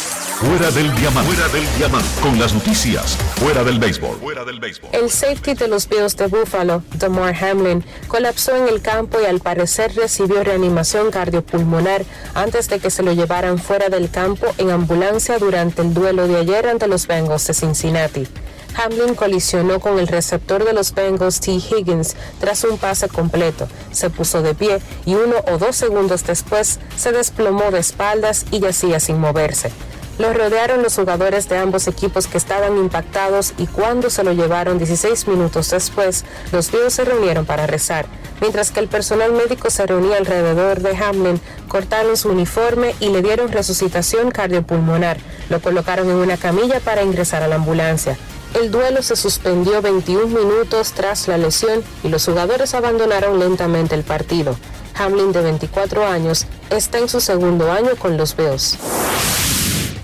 Fuera 0.41 0.71
del 0.71 0.91
diamante. 0.95 2.07
Con 2.19 2.39
las 2.39 2.51
noticias. 2.51 3.15
Fuera 3.35 3.63
del 3.63 3.77
béisbol. 3.77 4.17
Fuera 4.17 4.43
del 4.43 4.59
béisbol. 4.59 4.89
El 4.91 5.11
safety 5.11 5.53
de 5.53 5.67
los 5.67 5.87
Bills 5.87 6.17
de 6.17 6.25
Buffalo, 6.25 6.81
Damar 6.95 7.35
Hamlin, 7.43 7.85
colapsó 8.07 8.55
en 8.55 8.67
el 8.67 8.81
campo 8.81 9.19
y 9.21 9.27
al 9.27 9.39
parecer 9.39 9.93
recibió 9.93 10.43
reanimación 10.43 11.11
cardiopulmonar 11.11 12.05
antes 12.33 12.69
de 12.69 12.79
que 12.79 12.89
se 12.89 13.03
lo 13.03 13.13
llevaran 13.13 13.59
fuera 13.59 13.89
del 13.89 14.09
campo 14.09 14.47
en 14.57 14.71
ambulancia 14.71 15.37
durante 15.37 15.83
el 15.83 15.93
duelo 15.93 16.27
de 16.27 16.37
ayer 16.37 16.67
ante 16.67 16.87
los 16.87 17.05
Bengals 17.05 17.45
de 17.45 17.53
Cincinnati. 17.53 18.27
Hamlin 18.75 19.13
colisionó 19.13 19.79
con 19.79 19.99
el 19.99 20.07
receptor 20.07 20.65
de 20.65 20.73
los 20.73 20.91
Bengals 20.95 21.39
T. 21.39 21.51
Higgins 21.51 22.15
tras 22.39 22.63
un 22.63 22.79
pase 22.79 23.07
completo. 23.09 23.67
Se 23.91 24.09
puso 24.09 24.41
de 24.41 24.55
pie 24.55 24.79
y 25.05 25.13
uno 25.13 25.35
o 25.51 25.59
dos 25.59 25.75
segundos 25.75 26.25
después 26.25 26.79
se 26.97 27.11
desplomó 27.11 27.69
de 27.69 27.77
espaldas 27.77 28.47
y 28.49 28.59
yacía 28.59 28.99
sin 28.99 29.19
moverse. 29.19 29.71
Lo 30.21 30.33
rodearon 30.33 30.83
los 30.83 30.93
jugadores 30.93 31.49
de 31.49 31.57
ambos 31.57 31.87
equipos 31.87 32.27
que 32.27 32.37
estaban 32.37 32.77
impactados 32.77 33.55
y 33.57 33.65
cuando 33.65 34.11
se 34.11 34.23
lo 34.23 34.33
llevaron 34.33 34.77
16 34.77 35.27
minutos 35.27 35.71
después, 35.71 36.25
los 36.51 36.71
Bills 36.71 36.93
se 36.93 37.05
reunieron 37.05 37.47
para 37.47 37.65
rezar. 37.65 38.05
Mientras 38.39 38.69
que 38.69 38.81
el 38.81 38.87
personal 38.87 39.31
médico 39.31 39.71
se 39.71 39.83
reunía 39.87 40.17
alrededor 40.17 40.81
de 40.81 40.95
Hamlin, 40.95 41.41
cortaron 41.67 42.17
su 42.17 42.29
uniforme 42.29 42.93
y 42.99 43.09
le 43.09 43.23
dieron 43.23 43.51
resucitación 43.51 44.29
cardiopulmonar. 44.29 45.17
Lo 45.49 45.59
colocaron 45.59 46.07
en 46.07 46.17
una 46.17 46.37
camilla 46.37 46.79
para 46.79 47.01
ingresar 47.01 47.41
a 47.41 47.47
la 47.47 47.55
ambulancia. 47.55 48.15
El 48.53 48.69
duelo 48.69 49.01
se 49.01 49.15
suspendió 49.15 49.81
21 49.81 50.27
minutos 50.27 50.91
tras 50.91 51.27
la 51.29 51.39
lesión 51.39 51.83
y 52.03 52.09
los 52.09 52.23
jugadores 52.25 52.75
abandonaron 52.75 53.39
lentamente 53.39 53.95
el 53.95 54.03
partido. 54.03 54.55
Hamlin, 54.99 55.31
de 55.31 55.41
24 55.41 56.05
años, 56.05 56.45
está 56.69 56.99
en 56.99 57.09
su 57.09 57.21
segundo 57.21 57.71
año 57.71 57.95
con 57.97 58.17
los 58.17 58.35
Bills. 58.35 58.77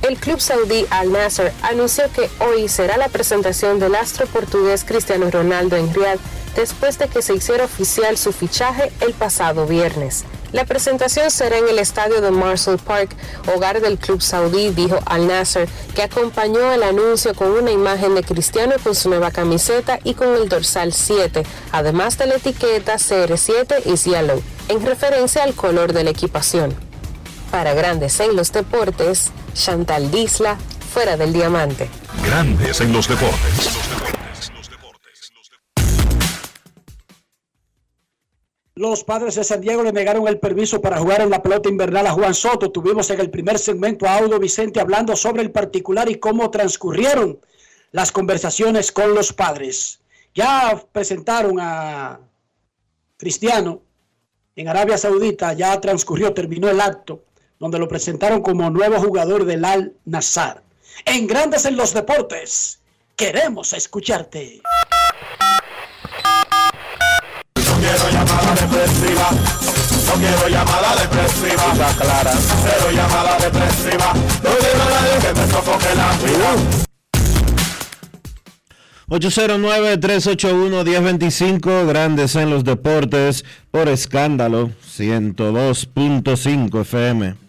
El 0.08 0.16
club 0.16 0.39
saudí 0.39 0.86
Al 0.89 1.12
Nasser 1.12 1.51
anunció 1.64 2.05
que 2.14 2.30
hoy 2.39 2.70
será 2.70 2.95
la 2.95 3.10
presentación 3.10 3.78
del 3.78 3.93
astro 3.93 4.26
portugués 4.26 4.86
Cristiano 4.86 5.30
Ronaldo 5.30 5.76
en 5.76 5.93
Riyadh 5.93 6.20
después 6.55 6.97
de 6.97 7.10
que 7.10 7.22
se 7.22 7.34
hiciera 7.34 7.66
oficial 7.66 8.18
su 8.18 8.32
fichaje 8.32 8.89
el 9.01 9.12
pasado 9.14 9.68
viernes. 9.68 10.24
La 10.53 10.64
presentación 10.64 11.30
será 11.30 11.58
en 11.58 11.68
el 11.68 11.78
estadio 11.78 12.22
de 12.22 12.32
Marshall 12.32 12.78
Park, 12.78 13.10
hogar 13.53 13.82
del 13.82 13.97
club 13.97 14.22
saudí, 14.22 14.70
dijo 14.70 14.97
Al 15.05 15.28
Nasser, 15.28 15.68
que 15.93 16.03
acompañó 16.03 16.72
el 16.72 16.84
anuncio 16.84 17.36
con 17.36 17.51
una 17.51 17.72
imagen 17.72 18.16
de 18.16 18.24
Cristiano 18.24 18.76
con 18.82 18.95
su 18.95 19.10
nueva 19.10 19.32
camiseta 19.32 19.99
y 20.05 20.14
con 20.14 20.34
el 20.36 20.47
dorsal 20.47 20.93
7, 20.93 21.43
además 21.74 22.18
de 22.18 22.28
la 22.28 22.36
etiqueta 22.36 22.95
CR7 22.95 23.82
y 23.84 23.97
Yellow, 24.10 24.41
en 24.70 24.86
referencia 24.86 25.43
al 25.43 25.53
color 25.53 25.91
de 25.91 26.05
la 26.05 26.12
equipación. 26.12 26.87
Para 27.52 27.74
Grandes 27.74 28.20
en 28.20 28.36
los 28.36 28.52
Deportes, 28.52 29.32
Chantal 29.54 30.12
Disla, 30.12 30.58
fuera 30.93 31.16
del 31.16 31.32
diamante. 31.32 31.89
Grandes 32.26 32.82
en 32.82 32.91
los 32.91 33.08
deportes. 33.08 33.78
Los 38.76 39.04
padres 39.04 39.36
de 39.36 39.43
San 39.43 39.62
Diego 39.62 39.82
le 39.82 39.93
negaron 39.93 40.28
el 40.28 40.39
permiso 40.39 40.82
para 40.82 41.00
jugar 41.00 41.22
en 41.22 41.30
la 41.30 41.41
pelota 41.41 41.70
invernal 41.70 42.06
a 42.06 42.12
Juan 42.12 42.34
Soto. 42.34 42.70
Tuvimos 42.70 43.10
en 43.10 43.22
el 43.22 43.30
primer 43.32 43.58
segmento 43.58 44.06
a 44.06 44.18
Audo 44.18 44.39
Vicente 44.39 44.82
hablando 44.82 45.16
sobre 45.16 45.41
el 45.41 45.52
particular 45.52 46.10
y 46.10 46.16
cómo 46.16 46.52
transcurrieron 46.52 47.39
las 47.91 48.12
conversaciones 48.12 48.91
con 48.91 49.16
los 49.16 49.32
padres. 49.32 50.02
Ya 50.36 50.84
presentaron 50.91 51.60
a 51.60 52.20
Cristiano 53.16 53.82
en 54.56 54.68
Arabia 54.68 54.98
Saudita, 54.98 55.54
ya 55.54 55.80
transcurrió, 55.80 56.34
terminó 56.34 56.70
el 56.70 56.82
acto 56.82 57.24
donde 57.60 57.80
lo 57.80 57.88
presentaron 57.88 58.41
como 58.41 58.70
nuevo 58.70 58.99
jugador 58.99 59.45
del 59.45 59.64
Al 59.66 59.93
Nassar. 60.05 60.62
En 61.05 61.28
Grandes 61.28 61.66
en 61.66 61.76
los 61.78 61.93
Deportes. 61.93 62.80
Queremos 63.16 63.74
escucharte. 63.74 64.62
No 67.55 67.72
quiero 67.80 68.10
llamada 68.12 68.55
depresiva. 68.55 69.30
No 70.05 70.14
quiero 70.14 70.47
llamada 70.49 70.95
depresiva. 71.01 71.64
clara. 71.99 72.34
Cero 72.64 72.91
llamada 72.93 73.38
depresiva. 73.39 74.14
No 74.14 74.49
quiero 74.60 74.86
nadie 74.89 75.18
que 75.22 75.34
me 75.34 75.47
sofoque 75.51 75.95
la 75.95 76.12
vida. 76.18 76.55
809-381-1025, 79.10 81.88
Grandes 81.88 82.36
en 82.36 82.49
los 82.49 82.66
Deportes, 82.66 83.45
por 83.72 83.88
escándalo, 83.88 84.72
102.5 84.86 86.82
FM. 86.82 87.47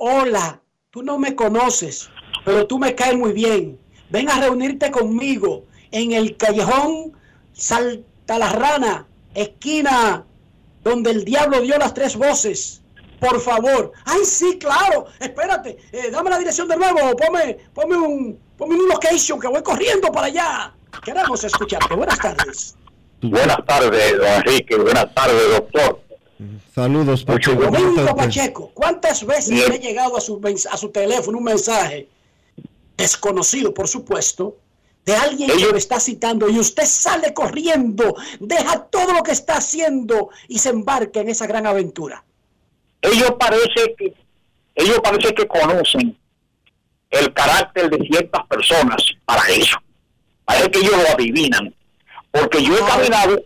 Hola, 0.00 0.62
tú 0.90 1.02
no 1.02 1.18
me 1.18 1.34
conoces, 1.34 2.08
pero 2.44 2.68
tú 2.68 2.78
me 2.78 2.94
caes 2.94 3.16
muy 3.16 3.32
bien. 3.32 3.80
Ven 4.10 4.30
a 4.30 4.40
reunirte 4.40 4.92
conmigo 4.92 5.64
en 5.90 6.12
el 6.12 6.36
callejón 6.36 7.12
Salta 7.52 8.38
la 8.38 8.52
Rana, 8.52 9.08
esquina 9.34 10.24
donde 10.84 11.10
el 11.10 11.24
diablo 11.24 11.60
dio 11.60 11.76
las 11.78 11.94
tres 11.94 12.14
voces. 12.14 12.80
Por 13.18 13.40
favor. 13.40 13.90
Ay, 14.04 14.24
sí, 14.24 14.56
claro. 14.58 15.06
Espérate. 15.18 15.76
Eh, 15.90 16.10
dame 16.12 16.30
la 16.30 16.38
dirección 16.38 16.68
de 16.68 16.76
nuevo. 16.76 17.16
Ponme, 17.16 17.58
ponme 17.74 17.96
un, 17.96 18.40
ponme 18.56 18.76
un 18.76 18.88
location 18.88 19.40
que 19.40 19.48
voy 19.48 19.62
corriendo 19.64 20.12
para 20.12 20.28
allá. 20.28 20.72
Queremos 21.04 21.42
escucharte. 21.42 21.96
Buenas 21.96 22.18
tardes. 22.20 22.76
Buenas 23.20 23.66
tardes, 23.66 24.16
don 24.16 24.26
Enrique. 24.28 24.76
Buenas 24.76 25.12
tardes, 25.12 25.50
doctor. 25.50 26.07
Saludos, 26.74 27.24
Pacheco. 27.24 27.62
Domingo 27.62 28.16
Pacheco, 28.16 28.70
¿cuántas 28.74 29.24
veces 29.24 29.50
le 29.50 29.64
ha 29.64 29.78
llegado 29.78 30.16
a 30.16 30.20
su, 30.20 30.40
a 30.70 30.76
su 30.76 30.90
teléfono 30.90 31.38
un 31.38 31.44
mensaje 31.44 32.08
desconocido, 32.96 33.74
por 33.74 33.88
supuesto, 33.88 34.56
de 35.04 35.14
alguien 35.14 35.50
que 35.50 35.66
lo 35.66 35.76
está 35.76 35.98
citando 35.98 36.48
y 36.48 36.58
usted 36.58 36.84
sale 36.84 37.32
corriendo, 37.32 38.14
deja 38.40 38.84
todo 38.84 39.14
lo 39.14 39.22
que 39.22 39.32
está 39.32 39.56
haciendo 39.56 40.30
y 40.48 40.58
se 40.58 40.68
embarca 40.68 41.20
en 41.20 41.28
esa 41.28 41.46
gran 41.46 41.66
aventura? 41.66 42.24
Ellos 43.00 43.34
parece 43.38 43.94
que 43.96 44.14
ellos 44.78 45.00
parece 45.02 45.34
que 45.34 45.46
conocen 45.46 46.16
el 47.10 47.32
carácter 47.32 47.90
de 47.90 48.06
ciertas 48.06 48.46
personas 48.46 49.02
para 49.24 49.42
eso. 49.48 49.76
Parece 50.44 50.70
que 50.70 50.78
ellos 50.78 50.96
lo 51.02 51.14
adivinan. 51.14 51.74
Porque 52.30 52.62
yo 52.62 52.76
he 52.76 52.80
caminado, 52.80 53.42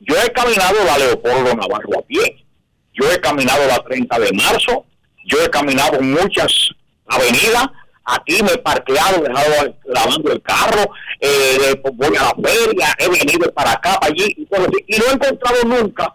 yo 0.00 0.14
he 0.16 0.30
caminado 0.32 0.84
la 0.84 0.98
Leopoldo 0.98 1.54
Navarro 1.54 1.98
a 1.98 2.02
pie. 2.02 2.44
Yo 2.92 3.10
he 3.12 3.20
caminado 3.20 3.66
la 3.66 3.82
30 3.82 4.18
de 4.18 4.32
marzo. 4.32 4.86
Yo 5.24 5.42
he 5.42 5.50
caminado 5.50 6.00
muchas 6.00 6.70
avenidas 7.06 7.68
aquí 8.08 8.42
me 8.42 8.52
he 8.52 8.58
parqueado, 8.58 9.22
dejado 9.22 9.74
lavando 9.84 10.32
el 10.32 10.42
carro, 10.42 10.90
eh, 11.20 11.80
voy 11.92 12.16
a 12.16 12.22
la 12.22 12.34
feria, 12.42 12.94
he 12.98 13.08
venido 13.08 13.52
para 13.52 13.72
acá, 13.72 13.98
para 14.00 14.12
allí, 14.12 14.34
y, 14.36 14.98
no 14.98 15.04
he 15.06 15.12
encontrado 15.12 15.62
nunca 15.64 16.14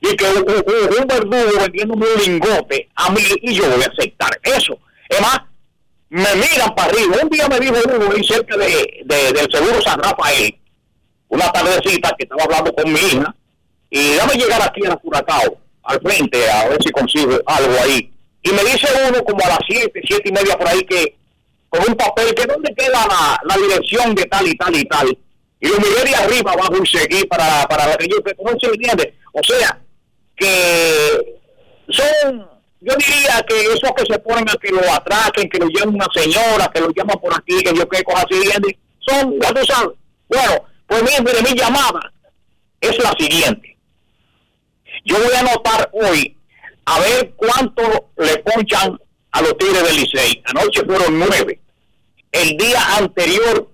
y 0.00 0.14
que 0.16 0.24
un, 0.26 1.06
verdugo 1.06 1.60
vendiéndome 1.60 2.06
un 2.14 2.22
lingote 2.22 2.88
a 2.94 3.10
mí 3.10 3.22
y 3.42 3.54
yo 3.54 3.68
voy 3.68 3.82
a 3.82 3.86
aceptar 3.86 4.38
eso. 4.42 4.78
Es 5.08 5.20
más, 5.20 5.40
me 6.10 6.34
miran 6.36 6.74
para 6.74 6.90
arriba. 6.90 7.16
Un 7.22 7.30
día 7.30 7.48
me 7.48 7.58
dijo 7.58 7.74
uno 7.86 8.12
ahí 8.14 8.22
cerca 8.22 8.56
de, 8.56 9.02
del 9.04 9.50
seguro 9.50 9.80
San 9.80 9.98
Rafael, 10.02 10.54
una 11.34 11.50
tardecita 11.50 12.14
que 12.16 12.24
estaba 12.24 12.44
hablando 12.44 12.72
con 12.74 12.92
mi 12.92 13.00
hija, 13.00 13.34
y 13.90 14.14
dame 14.14 14.34
llegar 14.34 14.62
aquí 14.62 14.84
a 14.86 14.90
la 14.90 14.96
Curacao, 14.96 15.58
al 15.82 16.00
frente, 16.00 16.50
a 16.50 16.68
ver 16.68 16.82
si 16.82 16.90
consigo 16.90 17.38
algo 17.46 17.74
ahí. 17.82 18.10
Y 18.42 18.50
me 18.50 18.62
dice 18.64 18.88
uno 19.08 19.22
como 19.24 19.44
a 19.44 19.48
las 19.48 19.58
siete, 19.68 20.00
siete 20.06 20.28
y 20.28 20.32
media 20.32 20.56
por 20.56 20.68
ahí 20.68 20.82
que 20.84 21.16
con 21.68 21.82
un 21.88 21.96
papel 21.96 22.34
que 22.34 22.46
dónde 22.46 22.74
queda 22.74 23.06
la, 23.06 23.40
la 23.42 23.56
dirección 23.56 24.14
de 24.14 24.24
tal 24.24 24.46
y 24.46 24.56
tal 24.56 24.76
y 24.76 24.84
tal. 24.84 25.18
Y 25.60 25.68
lo 25.68 25.78
miré 25.78 26.10
de 26.10 26.14
arriba 26.14 26.52
abajo 26.52 26.74
y 26.82 26.86
seguí 26.86 27.24
para, 27.24 27.66
para 27.66 27.96
que 27.96 28.06
yo 28.06 28.16
no 28.44 28.58
se 28.60 28.66
entiende. 28.66 29.14
O 29.32 29.40
sea, 29.42 29.80
que 30.36 31.40
son, 31.88 32.46
yo 32.80 32.94
diría 32.96 33.44
que 33.48 33.60
esos 33.72 33.90
que 33.96 34.04
se 34.12 34.18
ponen 34.18 34.48
a 34.48 34.54
que 34.60 34.70
lo 34.70 34.92
atraquen, 34.92 35.48
que 35.48 35.58
lo 35.58 35.68
llamen 35.68 35.94
una 35.94 36.08
señora, 36.14 36.70
que 36.72 36.80
lo 36.80 36.90
llaman 36.90 37.18
por 37.18 37.34
aquí, 37.34 37.62
que 37.62 37.74
yo 37.74 37.88
qué 37.88 38.02
cosas 38.04 38.26
así, 38.30 38.76
son, 39.00 39.40
ya 39.40 39.52
tú. 39.52 39.96
Bueno, 40.28 40.64
pues 40.86 41.02
mire, 41.02 41.42
mi 41.42 41.58
llamada 41.58 42.12
es 42.80 42.96
la 43.02 43.12
siguiente. 43.18 43.76
Yo 45.04 45.16
voy 45.18 45.32
a 45.34 45.40
anotar 45.40 45.90
hoy 45.92 46.36
a 46.86 47.00
ver 47.00 47.32
cuánto 47.36 48.10
le 48.16 48.38
ponchan 48.38 48.98
a 49.32 49.42
los 49.42 49.56
Tigres 49.58 49.82
del 49.84 49.96
Licey. 49.96 50.42
Anoche 50.46 50.84
fueron 50.84 51.18
nueve. 51.18 51.60
El 52.32 52.56
día 52.56 52.80
anterior 52.96 53.68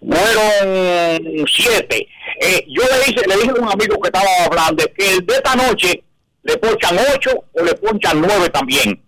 fueron 0.00 1.46
siete. 1.46 2.08
Eh, 2.40 2.64
yo 2.68 2.82
le 2.82 3.06
dije, 3.06 3.26
le 3.26 3.36
dije 3.36 3.50
a 3.50 3.62
un 3.62 3.72
amigo 3.72 4.00
que 4.00 4.08
estaba 4.08 4.28
hablando 4.44 4.84
que 4.96 5.14
el 5.14 5.26
de 5.26 5.34
esta 5.34 5.54
noche 5.54 6.04
le 6.42 6.56
ponchan 6.58 6.98
ocho 7.14 7.30
o 7.52 7.62
le 7.62 7.74
ponchan 7.74 8.20
nueve 8.20 8.48
también. 8.50 9.02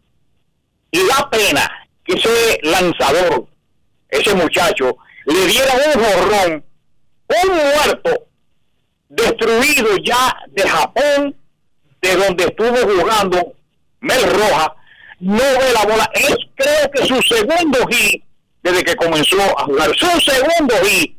Y 0.91 0.99
da 1.07 1.29
pena 1.31 1.71
que 2.05 2.15
ese 2.15 2.61
lanzador, 2.63 3.47
ese 4.09 4.35
muchacho, 4.35 4.97
le 5.27 5.47
diera 5.47 5.75
un 5.75 6.05
jorrón, 6.05 6.65
un 7.29 7.55
muerto, 7.55 8.27
destruido 9.09 9.97
ya 10.05 10.37
de 10.49 10.63
Japón, 10.69 11.37
de 12.03 12.17
donde 12.17 12.45
estuvo 12.45 12.77
jugando 12.77 13.55
Mel 14.01 14.23
Roja, 14.23 14.75
no 15.21 15.43
ve 15.43 15.73
la 15.73 15.85
bola. 15.85 16.11
Es 16.15 16.37
creo 16.55 16.91
que 16.93 17.07
su 17.07 17.21
segundo 17.23 17.87
hit 17.89 18.23
desde 18.63 18.85
que 18.85 18.97
comenzó 18.97 19.41
a 19.59 19.65
jugar. 19.65 19.91
Su 19.97 20.21
segundo 20.21 20.75
hit. 20.85 21.17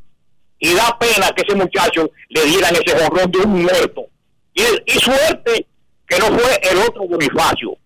Y 0.59 0.73
da 0.73 0.97
pena 0.97 1.29
que 1.35 1.43
ese 1.43 1.55
muchacho 1.55 2.09
le 2.29 2.45
dieran 2.45 2.75
ese 2.75 2.97
jorrón 2.97 3.31
de 3.31 3.39
un 3.39 3.61
muerto. 3.63 4.07
Y, 4.53 4.63
y 4.85 4.99
suerte 4.99 5.67
que 6.07 6.17
no 6.19 6.25
fue 6.25 6.59
el 6.63 6.77
otro 6.79 7.07
Bonifacio. 7.07 7.77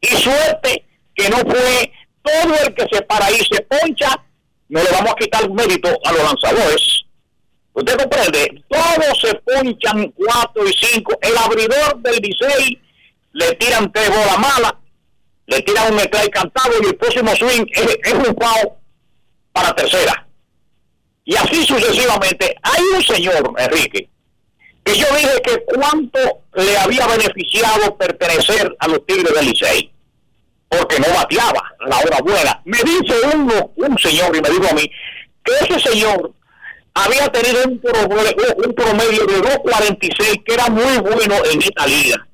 Y 0.00 0.08
suerte 0.08 0.84
que 1.14 1.28
no 1.28 1.38
fue 1.38 1.92
todo 2.22 2.54
el 2.64 2.74
que 2.74 2.86
se 2.92 3.02
para 3.02 3.26
ahí 3.26 3.38
se 3.50 3.60
poncha, 3.62 4.24
no 4.68 4.82
le 4.82 4.90
vamos 4.90 5.12
a 5.12 5.16
quitar 5.16 5.50
mérito 5.50 5.88
a 6.04 6.12
los 6.12 6.22
lanzadores. 6.22 7.04
Usted 7.74 7.96
comprende, 7.96 8.64
todos 8.68 9.20
se 9.20 9.34
ponchan 9.36 10.12
cuatro 10.12 10.68
y 10.68 10.72
cinco. 10.74 11.18
El 11.22 11.36
abridor 11.38 11.98
del 12.02 12.20
16 12.20 12.78
le 13.32 13.52
tiran 13.54 13.90
tres 13.90 14.10
bolas 14.10 14.38
malas, 14.38 14.74
le 15.46 15.62
tiran 15.62 15.90
un 15.90 15.96
metal 15.96 16.28
cantado 16.30 16.70
y 16.82 16.86
el 16.86 16.96
próximo 16.96 17.34
swing 17.34 17.64
es, 17.70 18.12
un 18.12 18.34
pao 18.34 18.78
para 19.52 19.74
tercera. 19.74 20.26
Y 21.24 21.34
así 21.36 21.64
sucesivamente. 21.64 22.56
Hay 22.62 22.82
un 22.94 23.02
señor, 23.02 23.54
Enrique, 23.56 24.10
que 24.84 24.94
yo 24.94 25.06
dije 25.16 25.40
que 25.42 25.64
cuánto 25.64 26.18
le 26.54 26.76
había 26.76 27.06
beneficiado 27.06 27.96
pertenecer 27.96 28.76
a 28.80 28.88
los 28.88 29.06
Tigres 29.06 29.32
del 29.32 29.46
Licey, 29.46 29.90
porque 30.68 30.98
no 30.98 31.06
bateaba 31.14 31.72
la 31.86 31.98
hora 31.98 32.18
buena. 32.22 32.60
Me 32.64 32.78
dice 32.78 33.14
uno, 33.34 33.72
un 33.76 33.98
señor, 33.98 34.36
y 34.36 34.42
me 34.42 34.50
dijo 34.50 34.68
a 34.68 34.74
mí, 34.74 34.90
que 35.44 35.52
ese 35.64 35.90
señor 35.90 36.34
había 36.94 37.28
tenido 37.28 37.64
un 37.66 37.78
promedio, 37.78 38.56
un 38.56 38.74
promedio 38.74 39.26
de 39.26 39.42
2.46 39.42 40.44
que 40.44 40.54
era 40.54 40.68
muy 40.68 40.98
bueno 40.98 41.36
en 41.50 41.62
esta 41.62 41.86
liga. 41.86 42.26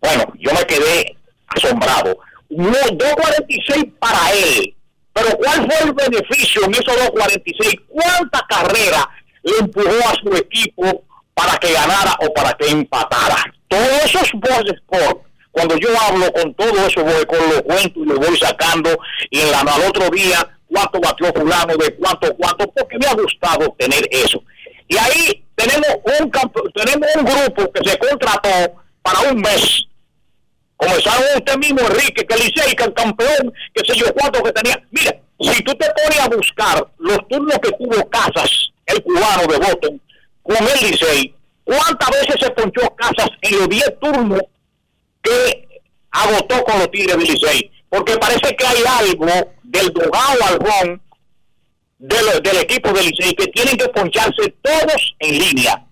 Bueno, 0.00 0.32
yo 0.38 0.52
me 0.52 0.64
quedé 0.64 1.16
asombrado. 1.48 2.18
2.46 2.50 3.92
para 3.98 4.30
él. 4.32 4.74
Pero 5.12 5.36
¿cuál 5.36 5.66
fue 5.66 5.88
el 5.88 5.92
beneficio 5.92 6.64
en 6.64 6.72
esos 6.72 6.96
2.46? 7.12 7.80
¿Cuánta 7.88 8.46
carrera 8.48 9.08
le 9.42 9.58
empujó 9.58 10.08
a 10.08 10.14
su 10.14 10.36
equipo 10.36 11.04
para 11.34 11.56
que 11.58 11.72
ganara 11.72 12.16
o 12.20 12.32
para 12.32 12.52
que 12.54 12.68
empatara? 12.68 13.44
Todos 13.68 14.04
esos 14.04 14.30
voces 14.34 14.80
por 14.86 15.24
cuando 15.54 15.76
yo 15.76 15.88
hablo 16.00 16.32
con 16.32 16.52
todo 16.54 16.84
eso, 16.84 17.04
voy 17.04 17.24
con 17.26 17.38
los 17.48 17.62
cuentos 17.62 18.02
y 18.02 18.06
lo 18.06 18.16
voy 18.16 18.36
sacando 18.36 18.90
y 19.30 19.40
en 19.40 19.52
la, 19.52 19.60
al 19.60 19.82
otro 19.82 20.10
día 20.10 20.44
cuánto 20.74 21.00
batió 21.00 21.32
fulano, 21.32 21.76
de 21.76 21.94
cuánto, 21.94 22.34
cuánto, 22.36 22.66
porque 22.72 22.98
me 22.98 23.06
ha 23.06 23.14
gustado 23.14 23.74
tener 23.78 24.08
eso. 24.10 24.42
Y 24.88 24.96
ahí 24.98 25.44
tenemos 25.54 25.88
un, 26.20 26.30
tenemos 26.72 27.08
un 27.16 27.24
grupo 27.24 27.72
que 27.72 27.88
se 27.88 27.98
contrató 27.98 28.74
para 29.02 29.30
un 29.30 29.40
mes 29.40 29.86
Comenzaron 30.76 31.24
usted 31.36 31.56
mismo, 31.58 31.80
Enrique, 31.80 32.26
que 32.26 32.36
Licey, 32.36 32.74
que 32.74 32.84
el 32.84 32.94
campeón, 32.94 33.52
que 33.72 33.84
sé 33.84 33.98
yo 33.98 34.12
cuánto 34.12 34.42
que 34.42 34.52
tenía. 34.52 34.82
Mira, 34.90 35.14
si 35.40 35.62
tú 35.62 35.72
te 35.74 35.86
pones 35.90 36.20
a 36.20 36.28
buscar 36.28 36.86
los 36.98 37.18
turnos 37.28 37.58
que 37.62 37.70
tuvo 37.72 38.08
Casas, 38.10 38.70
el 38.86 39.02
cubano 39.02 39.46
de 39.46 39.58
Boston, 39.58 40.00
con 40.42 40.56
el 40.56 40.90
Licey, 40.90 41.34
¿cuántas 41.64 42.10
veces 42.10 42.36
se 42.40 42.50
ponchó 42.50 42.94
Casas 42.96 43.30
en 43.42 43.58
los 43.58 43.68
10 43.68 44.00
turnos 44.00 44.42
que 45.22 45.68
agotó 46.10 46.64
con 46.64 46.78
los 46.80 46.90
Tigres 46.90 47.16
del 47.16 47.26
Licey? 47.26 47.70
Porque 47.88 48.16
parece 48.18 48.54
que 48.56 48.66
hay 48.66 49.08
algo 49.08 49.53
del 49.74 49.92
dogado 49.92 50.38
al 50.44 51.00
del, 51.98 52.42
del 52.42 52.56
equipo 52.58 52.92
del 52.92 53.06
Licey 53.06 53.34
que 53.34 53.46
tienen 53.48 53.76
que 53.76 53.88
poncharse 53.88 54.54
todos 54.62 55.14
en 55.18 55.38
línea. 55.38 55.84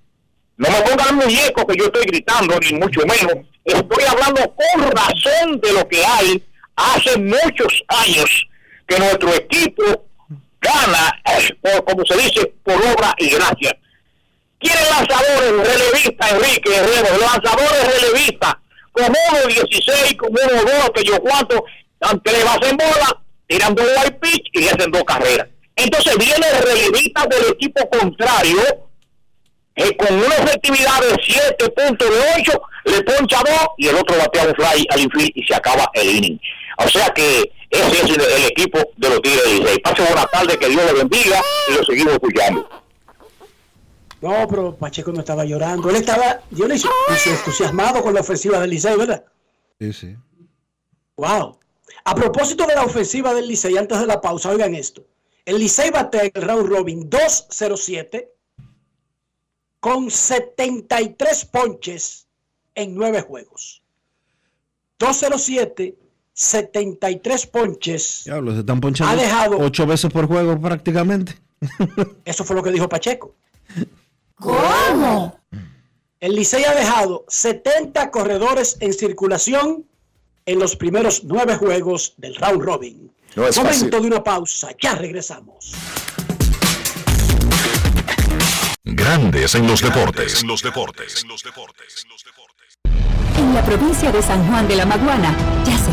No 0.57 0.71
me 0.71 0.81
pongan 0.83 1.09
el 1.09 1.27
muñeco 1.27 1.67
que 1.67 1.77
yo 1.77 1.87
estoy 1.87 2.05
gritando, 2.05 2.59
ni 2.61 2.73
mucho 2.75 3.01
menos. 3.01 3.47
Estoy 3.65 4.05
hablando 4.09 4.55
con 4.55 4.91
razón 4.91 5.61
de 5.61 5.73
lo 5.73 5.89
que 5.89 6.05
hay. 6.05 6.43
Hace 6.77 7.19
muchos 7.19 7.83
años, 7.89 8.47
que 8.87 8.99
nuestro 8.99 9.35
equipo 9.35 10.07
gana, 10.61 11.21
por, 11.61 11.85
como 11.85 12.05
se 12.07 12.17
dice, 12.17 12.55
por 12.63 12.77
obra 12.77 13.15
y 13.19 13.31
gracia. 13.31 13.77
Quieren 14.59 14.85
lanzadores 14.91 15.69
relevistas, 15.69 16.33
Enrique 16.33 16.77
Herrero, 16.77 17.19
lanzadores 17.19 18.01
relevistas, 18.01 18.55
como 18.93 19.09
uno 19.09 19.47
16, 19.49 20.15
como 20.17 20.33
uno 20.33 20.63
2, 20.63 20.91
que 20.95 21.05
yo 21.05 21.21
cuánto, 21.21 21.65
aunque 22.01 22.33
le 22.33 22.45
basen 22.45 22.77
bola, 22.77 23.23
tiran 23.53 23.75
dos 23.75 23.87
white 23.87 24.19
pitch 24.21 24.49
y 24.53 24.61
le 24.61 24.71
hacen 24.71 24.91
dos 24.91 25.05
carreras. 25.05 25.49
Entonces 25.77 26.17
viene 26.19 26.47
el 26.49 26.63
relevista 26.63 27.27
del 27.27 27.53
equipo 27.53 27.89
contrario, 27.91 28.61
eh, 29.75 29.97
con 29.97 30.15
una 30.15 30.35
efectividad 30.37 31.01
de 31.01 31.17
7 31.23 31.71
puntos 31.71 32.11
de 32.11 32.17
8, 32.41 32.63
le 32.85 33.03
poncha 33.03 33.39
dos 33.39 33.69
y 33.79 33.89
el 33.89 33.97
otro 33.97 34.17
batea 34.19 34.47
un 34.47 34.55
fly 34.55 34.87
al 34.91 35.01
infield 35.01 35.31
y 35.35 35.43
se 35.45 35.55
acaba 35.55 35.91
el 35.95 36.17
inning. 36.17 36.41
O 36.79 36.89
sea 36.89 37.09
que 37.11 37.53
ese 37.71 37.97
es 37.97 38.05
el, 38.05 38.21
el 38.21 38.45
equipo 38.45 38.79
de 38.97 39.09
los 39.09 39.23
Tigres 39.23 39.45
de 39.45 39.55
Licey. 39.55 39.79
Pase 39.81 40.03
buena 40.03 40.27
tarde, 40.27 40.59
que 40.59 40.69
Dios 40.69 40.85
le 40.85 40.93
bendiga 40.93 41.41
y 41.69 41.75
lo 41.75 41.85
seguimos 41.85 42.13
escuchando. 42.15 42.69
No, 44.21 44.47
pero 44.49 44.77
Pacheco 44.77 45.11
no 45.13 45.21
estaba 45.21 45.45
llorando. 45.45 45.89
Él 45.91 45.97
estaba, 45.97 46.41
yo 46.51 46.69
le 46.69 46.77
hice 46.77 46.89
entusiasmado 47.27 48.03
con 48.03 48.15
la 48.15 48.21
ofensiva 48.21 48.61
del 48.61 48.71
Licey, 48.71 48.97
¿verdad? 48.97 49.25
Sí, 49.81 49.93
sí. 49.93 50.17
Wow. 51.17 51.59
A 52.05 52.15
propósito 52.15 52.67
de 52.67 52.75
la 52.75 52.85
ofensiva 52.85 53.33
del 53.35 53.47
Licey, 53.49 53.77
antes 53.77 53.99
de 54.01 54.07
la 54.07 54.21
pausa, 54.21 54.51
oigan 54.51 54.75
esto. 54.75 55.05
El 55.45 55.59
Licey 55.59 55.91
batea 55.91 56.25
en 56.25 56.33
el 56.35 56.43
round 56.43 56.69
robin 56.69 57.11
2-0-7 57.11 58.29
con 59.81 60.11
73 60.11 61.45
ponches 61.47 62.27
en 62.75 62.95
9 62.95 63.23
juegos. 63.23 63.83
2-0-7, 64.99 65.95
73 66.33 67.47
ponches. 67.49 68.23
Diablo, 68.25 68.53
se 68.53 68.61
están 68.61 68.81
ponchando 68.81 69.13
Ha 69.13 69.17
dejado- 69.17 69.59
ocho 69.59 69.87
veces 69.87 70.11
por 70.13 70.27
juego 70.27 70.61
prácticamente. 70.61 71.37
Eso 72.25 72.45
fue 72.45 72.57
lo 72.57 72.63
que 72.63 72.71
dijo 72.73 72.89
Pacheco. 72.89 73.35
¿Cómo? 74.37 75.39
El 76.21 76.35
Licey 76.35 76.65
ha 76.65 76.75
dejado 76.75 77.25
70 77.29 78.11
corredores 78.11 78.77
en 78.81 78.93
circulación 78.93 79.87
en 80.47 80.59
los 80.59 80.77
primeros 80.77 81.23
nueve 81.25 81.57
juegos 81.57 82.15
del 82.17 82.35
round 82.37 82.63
robin. 82.63 83.13
No 83.37 83.47
es 83.47 83.57
Momento 83.57 83.79
fácil. 83.87 83.91
de 83.91 83.97
una 83.99 84.23
pausa, 84.25 84.71
ya 84.81 84.95
regresamos. 84.95 85.73
Grandes 88.85 89.55
en 89.55 89.67
los 89.67 89.81
deportes. 89.81 90.43
En 90.43 90.49
los 90.49 90.63
deportes. 90.63 91.25
En 93.39 93.55
la 93.55 93.65
provincia 93.65 94.13
de 94.13 94.23
San 94.23 94.47
Juan 94.49 94.69
de 94.69 94.77
la 94.77 94.85
Maguana 94.87 95.35
ya 95.65 95.79
se 95.79 95.93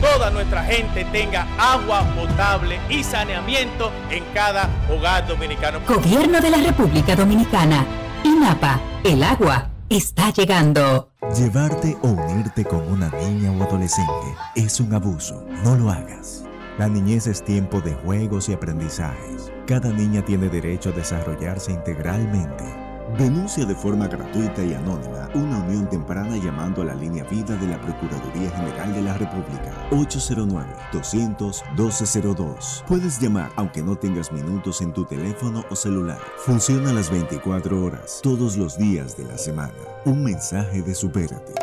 toda 0.00 0.30
nuestra 0.30 0.64
gente 0.64 1.04
tenga 1.06 1.46
agua 1.58 2.04
potable 2.14 2.78
y 2.88 3.04
saneamiento 3.04 3.92
en 4.10 4.24
cada 4.34 4.68
hogar 4.88 5.26
dominicano. 5.26 5.80
Gobierno 5.86 6.40
de 6.40 6.50
la 6.50 6.58
República 6.58 7.14
Dominicana. 7.14 7.86
INAPA, 8.24 8.80
el 9.04 9.22
agua 9.22 9.70
está 9.88 10.30
llegando. 10.30 11.10
Llevarte 11.36 11.96
o 12.02 12.08
unirte 12.08 12.64
con 12.64 12.80
una 12.90 13.08
niña 13.10 13.52
o 13.52 13.62
adolescente 13.62 14.12
es 14.54 14.80
un 14.80 14.92
abuso. 14.94 15.44
No 15.64 15.76
lo 15.76 15.90
hagas. 15.90 16.44
La 16.78 16.88
niñez 16.88 17.26
es 17.26 17.44
tiempo 17.44 17.80
de 17.80 17.94
juegos 17.94 18.48
y 18.48 18.54
aprendizajes. 18.54 19.52
Cada 19.66 19.90
niña 19.90 20.24
tiene 20.24 20.48
derecho 20.48 20.90
a 20.90 20.92
desarrollarse 20.92 21.72
integralmente. 21.72 22.89
Denuncia 23.18 23.64
de 23.64 23.74
forma 23.74 24.06
gratuita 24.08 24.62
y 24.64 24.74
anónima 24.74 25.28
una 25.34 25.58
unión 25.58 25.88
temprana 25.88 26.36
llamando 26.36 26.82
a 26.82 26.86
la 26.86 26.94
línea 26.94 27.24
vida 27.24 27.56
de 27.56 27.66
la 27.66 27.80
Procuraduría 27.80 28.50
General 28.50 28.94
de 28.94 29.02
la 29.02 29.14
República 29.14 29.72
809-200-1202. 29.90 32.84
Puedes 32.86 33.20
llamar 33.20 33.50
aunque 33.56 33.82
no 33.82 33.96
tengas 33.96 34.30
minutos 34.32 34.80
en 34.80 34.92
tu 34.92 35.04
teléfono 35.04 35.64
o 35.70 35.76
celular. 35.76 36.18
Funciona 36.38 36.92
las 36.92 37.10
24 37.10 37.84
horas, 37.84 38.20
todos 38.22 38.56
los 38.56 38.78
días 38.78 39.16
de 39.16 39.24
la 39.24 39.38
semana. 39.38 39.72
Un 40.04 40.22
mensaje 40.24 40.82
de 40.82 40.94
Supérate. 40.94 41.54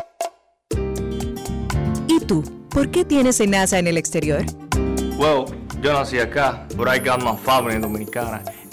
¿Y 2.06 2.20
tú? 2.20 2.42
¿Por 2.70 2.90
qué 2.90 3.04
tienes 3.04 3.46
NASA 3.46 3.78
en 3.78 3.86
el 3.86 3.96
exterior? 3.96 4.44
Well, 5.18 5.46
yo 5.82 5.92
nací 5.92 6.18
acá, 6.20 6.66
but 6.76 6.88
I 6.88 6.98
got 6.98 7.22
my 7.22 7.36
family 7.36 7.78
dominicana. 7.78 8.42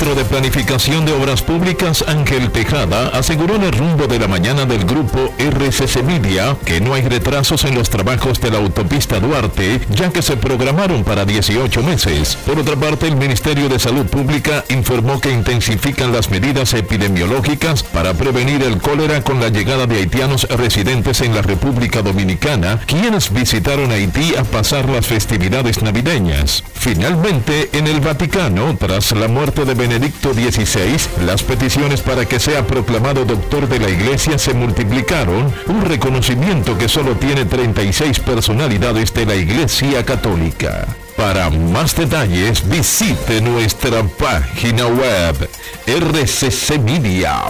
viceministro 0.00 0.14
de 0.14 0.24
Planificación 0.24 1.04
de 1.04 1.12
Obras 1.12 1.42
Públicas, 1.42 2.04
Ángel 2.06 2.50
Tejada, 2.50 3.08
aseguró 3.08 3.56
en 3.56 3.64
el 3.64 3.72
rumbo 3.72 4.06
de 4.06 4.18
la 4.18 4.28
mañana 4.28 4.64
del 4.64 4.84
grupo 4.84 5.32
RCC 5.38 6.02
Media 6.02 6.56
que 6.64 6.80
no 6.80 6.94
hay 6.94 7.02
retrasos 7.02 7.64
en 7.64 7.74
los 7.74 7.90
trabajos 7.90 8.40
de 8.40 8.50
la 8.50 8.58
autopista 8.58 9.20
Duarte, 9.20 9.80
ya 9.90 10.10
que 10.10 10.22
se 10.22 10.36
programaron 10.36 11.04
para 11.04 11.24
18 11.24 11.82
meses. 11.82 12.36
Por 12.46 12.58
otra 12.58 12.76
parte, 12.76 13.08
el 13.08 13.16
Ministerio 13.16 13.68
de 13.68 13.78
Salud 13.78 14.06
Pública 14.06 14.64
informó 14.70 15.20
que 15.20 15.32
intensifican 15.32 16.12
las 16.12 16.30
medidas 16.30 16.72
epidemiológicas 16.74 17.82
para 17.82 18.14
prevenir 18.14 18.62
el 18.62 18.78
cólera 18.78 19.22
con 19.22 19.40
la 19.40 19.48
llegada 19.48 19.86
de 19.86 19.96
haitianos 19.96 20.48
residentes 20.48 21.20
en 21.20 21.34
la 21.34 21.42
República 21.42 22.02
Dominicana, 22.02 22.80
quienes 22.86 23.32
visitaron 23.32 23.92
Haití 23.92 24.34
a 24.36 24.44
pasar 24.44 24.88
las 24.88 25.06
festividades 25.06 25.82
navideñas. 25.82 26.64
Finalmente, 26.74 27.68
en 27.72 27.86
el 27.86 28.00
Vaticano, 28.00 28.76
tras 28.78 29.12
la 29.12 29.28
muerte 29.28 29.64
de 29.64 29.74
Benedicto 29.74 29.89
XVI, 29.98 31.24
las 31.24 31.42
peticiones 31.42 32.00
para 32.00 32.24
que 32.24 32.38
sea 32.38 32.66
proclamado 32.66 33.24
doctor 33.24 33.68
de 33.68 33.80
la 33.80 33.90
Iglesia 33.90 34.38
se 34.38 34.54
multiplicaron, 34.54 35.52
un 35.66 35.82
reconocimiento 35.82 36.78
que 36.78 36.88
solo 36.88 37.16
tiene 37.16 37.44
36 37.44 38.20
personalidades 38.20 39.12
de 39.12 39.26
la 39.26 39.34
Iglesia 39.34 40.04
Católica. 40.04 40.86
Para 41.16 41.50
más 41.50 41.96
detalles, 41.96 42.68
visite 42.68 43.40
nuestra 43.40 44.04
página 44.04 44.86
web 44.86 45.50
rccmedia.com.do. 45.86 47.40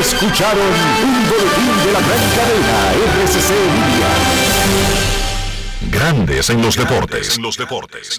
Escucharon 0.00 0.72
un 1.04 1.28
boletín 1.28 1.76
de 1.84 1.92
la 1.92 2.00
gran 2.00 2.24
cadena 2.34 2.92
RCC 3.24 3.50
Media. 3.50 5.21
Grandes 5.92 6.48
en 6.48 6.62
los 6.62 6.74
deportes. 6.76 7.36
En 7.36 7.42
los 7.42 7.58
deportes. 7.58 8.18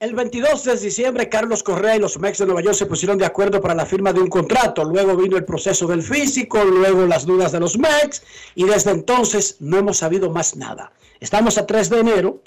El 0.00 0.14
22 0.16 0.64
de 0.64 0.76
diciembre, 0.76 1.28
Carlos 1.28 1.62
Correa 1.62 1.94
y 1.94 2.00
los 2.00 2.18
Mex 2.18 2.38
de 2.38 2.46
Nueva 2.46 2.60
York 2.60 2.74
se 2.74 2.86
pusieron 2.86 3.18
de 3.18 3.24
acuerdo 3.24 3.60
para 3.60 3.76
la 3.76 3.86
firma 3.86 4.12
de 4.12 4.20
un 4.20 4.26
contrato. 4.26 4.82
Luego 4.82 5.16
vino 5.16 5.36
el 5.36 5.44
proceso 5.44 5.86
del 5.86 6.02
físico, 6.02 6.64
luego 6.64 7.06
las 7.06 7.24
dudas 7.24 7.52
de 7.52 7.60
los 7.60 7.78
Mex 7.78 8.24
y 8.56 8.64
desde 8.64 8.90
entonces 8.90 9.58
no 9.60 9.78
hemos 9.78 9.98
sabido 9.98 10.28
más 10.28 10.56
nada. 10.56 10.92
Estamos 11.20 11.56
a 11.56 11.66
3 11.66 11.88
de 11.88 12.00
enero, 12.00 12.42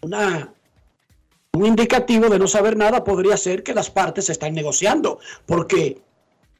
una 0.00 0.54
Un 1.54 1.66
indicativo 1.66 2.28
de 2.28 2.38
no 2.38 2.46
saber 2.46 2.76
nada 2.76 3.02
podría 3.02 3.36
ser 3.36 3.64
que 3.64 3.74
las 3.74 3.90
partes 3.90 4.30
están 4.30 4.54
negociando, 4.54 5.18
porque 5.44 6.00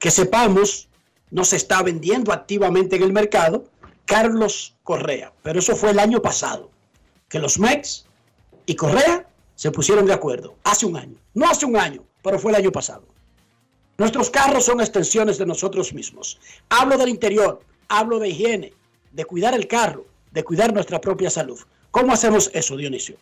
que 0.01 0.11
sepamos, 0.11 0.89
no 1.31 1.45
se 1.45 1.55
está 1.55 1.85
vendiendo 1.85 2.33
activamente 2.33 2.97
en 2.97 3.05
el 3.05 3.13
mercado 3.13 3.65
Carlos 4.07 4.75
Correa, 4.83 5.33
pero 5.43 5.59
eso 5.59 5.75
fue 5.77 5.91
el 5.91 5.99
año 5.99 6.21
pasado, 6.21 6.71
que 7.29 7.39
los 7.39 7.59
MEX 7.59 8.07
y 8.67 8.75
Correa 8.75 9.27
se 9.55 9.71
pusieron 9.71 10.07
de 10.07 10.13
acuerdo, 10.13 10.57
hace 10.65 10.87
un 10.87 10.97
año, 10.97 11.17
no 11.35 11.49
hace 11.49 11.67
un 11.67 11.77
año, 11.77 12.05
pero 12.23 12.39
fue 12.39 12.53
el 12.53 12.57
año 12.57 12.73
pasado. 12.73 13.07
Nuestros 13.97 14.29
carros 14.31 14.65
son 14.65 14.81
extensiones 14.81 15.39
de 15.39 15.47
nosotros 15.47 15.95
mismos. 15.95 16.39
Hablo 16.69 16.99
del 16.99 17.09
interior, 17.09 17.61
hablo 17.89 18.19
de 18.19 18.29
higiene, 18.29 18.73
de 19.13 19.25
cuidar 19.25 19.55
el 19.55 19.69
carro, 19.69 20.05
de 20.33 20.43
cuidar 20.43 20.75
nuestra 20.75 21.01
propia 21.01 21.31
salud. 21.31 21.61
¿Cómo 21.93 22.13
hacemos 22.13 22.51
eso, 22.55 22.77
Dionisio? 22.77 23.17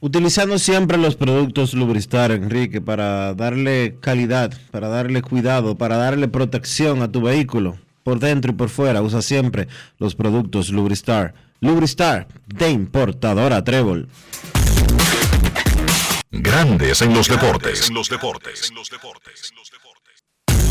Utilizando 0.00 0.58
siempre 0.58 0.98
los 0.98 1.16
productos 1.16 1.74
Lubristar, 1.74 2.30
Enrique, 2.30 2.80
para 2.80 3.34
darle 3.34 3.96
calidad, 4.00 4.52
para 4.70 4.88
darle 4.88 5.22
cuidado, 5.22 5.76
para 5.76 5.96
darle 5.96 6.28
protección 6.28 7.02
a 7.02 7.10
tu 7.10 7.22
vehículo, 7.22 7.78
por 8.04 8.20
dentro 8.20 8.52
y 8.52 8.54
por 8.54 8.68
fuera. 8.68 9.02
Usa 9.02 9.20
siempre 9.22 9.66
los 9.98 10.14
productos 10.14 10.68
Lubristar. 10.68 11.34
Lubristar, 11.60 12.28
de 12.46 12.70
importadora 12.70 13.64
Trébol. 13.64 14.08
Grandes 16.30 17.00
en 17.00 17.14
los 17.14 17.28
deportes. 17.28 17.88
En 17.88 17.94
los 17.94 18.08
deportes. 18.08 18.70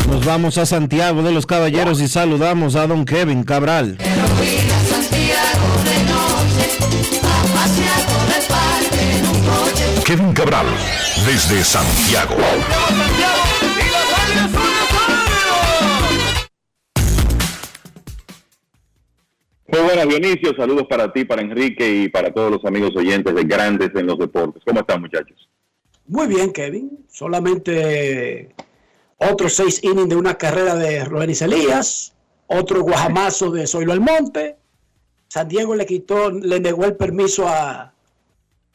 Nos 0.08 0.24
vamos 0.24 0.58
a 0.58 0.66
Santiago 0.66 1.22
de 1.22 1.32
los 1.32 1.46
Caballeros 1.46 2.00
y 2.00 2.08
saludamos 2.08 2.76
a 2.76 2.86
don 2.86 3.04
Kevin 3.04 3.42
Cabral. 3.42 3.98
Kevin 10.04 10.32
Cabral, 10.34 10.66
desde 11.26 11.64
Santiago. 11.64 12.36
Muy 19.74 19.82
buenas, 19.82 20.08
Dionisio. 20.08 20.54
Saludos 20.56 20.86
para 20.88 21.12
ti, 21.12 21.24
para 21.24 21.42
Enrique 21.42 22.02
y 22.04 22.08
para 22.08 22.32
todos 22.32 22.48
los 22.48 22.64
amigos 22.64 22.94
oyentes 22.94 23.34
de 23.34 23.42
Grandes 23.42 23.90
en 23.96 24.06
los 24.06 24.16
Deportes. 24.20 24.62
¿Cómo 24.64 24.78
están, 24.78 25.00
muchachos? 25.00 25.50
Muy 26.06 26.28
bien, 26.28 26.52
Kevin. 26.52 27.04
Solamente 27.10 28.54
otros 29.16 29.54
seis 29.54 29.82
innings 29.82 30.10
de 30.10 30.14
una 30.14 30.38
carrera 30.38 30.76
de 30.76 31.04
Robenis 31.04 31.42
Elías, 31.42 32.14
otro 32.46 32.82
guajamazo 32.82 33.50
de 33.50 33.66
Zoilo 33.66 33.92
Almonte. 33.92 34.54
San 35.26 35.48
Diego 35.48 35.74
le 35.74 35.86
quitó, 35.86 36.30
le 36.30 36.60
negó 36.60 36.84
el 36.84 36.94
permiso 36.94 37.48
a, 37.48 37.92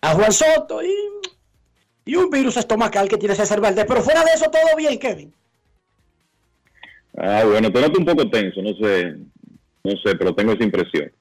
a 0.02 0.14
Juan 0.16 0.34
Soto 0.34 0.84
y, 0.84 0.93
y 2.04 2.16
un 2.18 2.30
virus 2.30 2.58
estomacal 2.58 3.08
que 3.08 3.18
tiene 3.18 3.36
César 3.36 3.62
Valdés. 3.62 3.86
Pero 3.88 4.02
fuera 4.02 4.26
de 4.26 4.32
eso, 4.36 4.52
todo 4.52 4.76
bien, 4.76 5.00
Kevin. 5.00 5.34
Ah, 7.18 7.43
bueno, 7.45 7.72
te 7.72 7.80
noto 7.80 8.00
un 8.00 8.06
poco 8.06 8.30
tenso, 8.30 8.62
no 8.62 8.74
sé, 8.76 9.16
no 9.84 9.91
sé, 10.03 10.15
pero 10.15 10.34
tengo 10.36 10.53
esa 10.53 10.63
impresión. 10.63 11.11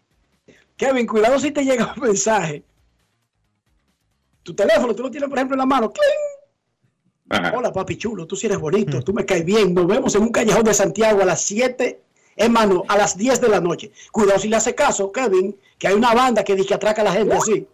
Kevin, 0.77 1.07
cuidado 1.07 1.39
si 1.39 1.51
te 1.51 1.65
llega 1.65 1.93
un 1.97 2.03
mensaje. 2.03 2.63
Tu 4.43 4.55
teléfono, 4.55 4.95
tú 4.95 5.03
lo 5.03 5.11
tienes, 5.11 5.29
por 5.29 5.39
ejemplo, 5.39 5.55
en 5.55 5.59
la 5.59 5.67
mano. 5.67 5.93
¡Cling! 5.93 6.39
Hola, 7.55 7.73
papi 7.73 7.97
chulo, 7.97 8.27
tú 8.27 8.37
sí 8.37 8.47
eres 8.47 8.59
bonito, 8.59 9.03
tú 9.03 9.13
me 9.13 9.27
caes 9.27 9.45
bien. 9.45 9.75
Nos 9.75 9.87
vemos 9.87 10.15
en 10.15 10.23
un 10.23 10.31
callejón 10.31 10.65
de 10.65 10.73
Santiago 10.73 11.21
a 11.21 11.27
las 11.27 11.43
7, 11.43 12.01
hermano, 12.37 12.85
a 12.89 12.97
las 12.97 13.19
10 13.19 13.41
de 13.41 13.49
la 13.49 13.61
noche. 13.61 13.91
Cuidado 14.11 14.39
si 14.39 14.49
le 14.49 14.57
hace 14.57 14.75
caso, 14.75 15.13
Kevin, 15.13 15.55
que 15.79 15.89
hay 15.89 15.95
una 15.95 16.15
banda 16.15 16.43
que 16.43 16.55
dice 16.55 16.69
que 16.69 16.75
atraca 16.75 17.03
a 17.03 17.05
la 17.05 17.13
gente 17.13 17.35
así. 17.35 17.67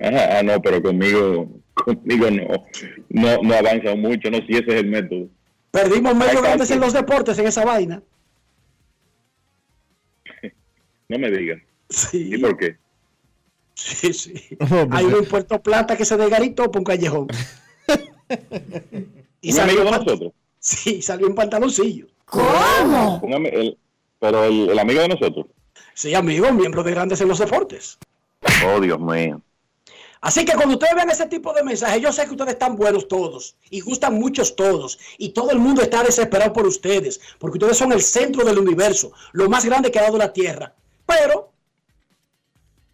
Ajá, 0.00 0.38
ah, 0.38 0.42
no, 0.42 0.60
pero 0.60 0.82
conmigo, 0.82 1.48
conmigo 1.74 2.28
no, 2.30 2.66
no, 3.10 3.42
no 3.42 3.54
avanza 3.54 3.94
mucho, 3.94 4.28
no, 4.30 4.38
si 4.38 4.54
ese 4.54 4.66
es 4.66 4.74
el 4.80 4.86
método. 4.86 5.28
Perdimos 5.70 6.16
medio 6.16 6.42
grandes 6.42 6.70
en 6.72 6.80
los 6.80 6.92
deportes 6.92 7.38
en 7.38 7.46
esa 7.46 7.64
vaina. 7.64 8.02
No 11.12 11.18
me 11.18 11.30
digas. 11.30 11.60
Sí. 11.90 12.30
¿Y 12.34 12.38
por 12.38 12.56
qué? 12.56 12.78
Sí, 13.74 14.14
sí. 14.14 14.32
Oh, 14.60 14.86
Hay 14.90 15.04
uno 15.04 15.18
en 15.18 15.26
Puerto 15.26 15.62
Plata 15.62 15.94
que 15.94 16.06
se 16.06 16.16
desgaritó 16.16 16.70
por 16.70 16.78
un 16.80 16.84
callejón. 16.84 17.28
¿Un 19.42 19.60
amigo 19.60 19.84
de 19.84 19.90
nosotros? 19.90 20.32
Sí, 20.58 21.02
salió 21.02 21.26
en 21.26 21.34
pantaloncillo. 21.34 22.06
El- 23.22 23.76
pero 24.18 24.44
el, 24.44 24.70
el 24.70 24.78
amigo 24.78 25.02
de 25.02 25.08
nosotros. 25.08 25.46
Sí, 25.94 26.14
amigo, 26.14 26.50
miembro 26.52 26.82
de 26.82 26.92
Grandes 26.92 27.20
en 27.20 27.28
los 27.28 27.40
Deportes. 27.40 27.98
Oh, 28.66 28.80
Dios 28.80 28.98
mío. 29.00 29.42
Así 30.22 30.44
que 30.46 30.52
cuando 30.54 30.74
ustedes 30.76 30.94
vean 30.94 31.10
ese 31.10 31.26
tipo 31.26 31.52
de 31.52 31.64
mensajes, 31.64 32.00
yo 32.00 32.12
sé 32.12 32.24
que 32.24 32.30
ustedes 32.30 32.52
están 32.52 32.76
buenos 32.76 33.06
todos 33.08 33.56
y 33.68 33.80
gustan 33.80 34.14
muchos 34.14 34.54
todos 34.56 34.98
y 35.18 35.30
todo 35.30 35.50
el 35.50 35.58
mundo 35.58 35.82
está 35.82 36.04
desesperado 36.04 36.52
por 36.52 36.64
ustedes 36.66 37.20
porque 37.40 37.58
ustedes 37.58 37.76
son 37.76 37.90
el 37.92 38.00
centro 38.00 38.44
del 38.44 38.58
universo, 38.60 39.12
lo 39.32 39.50
más 39.50 39.64
grande 39.64 39.90
que 39.90 39.98
ha 39.98 40.02
dado 40.02 40.16
la 40.18 40.32
Tierra. 40.32 40.74
Pero, 41.18 41.52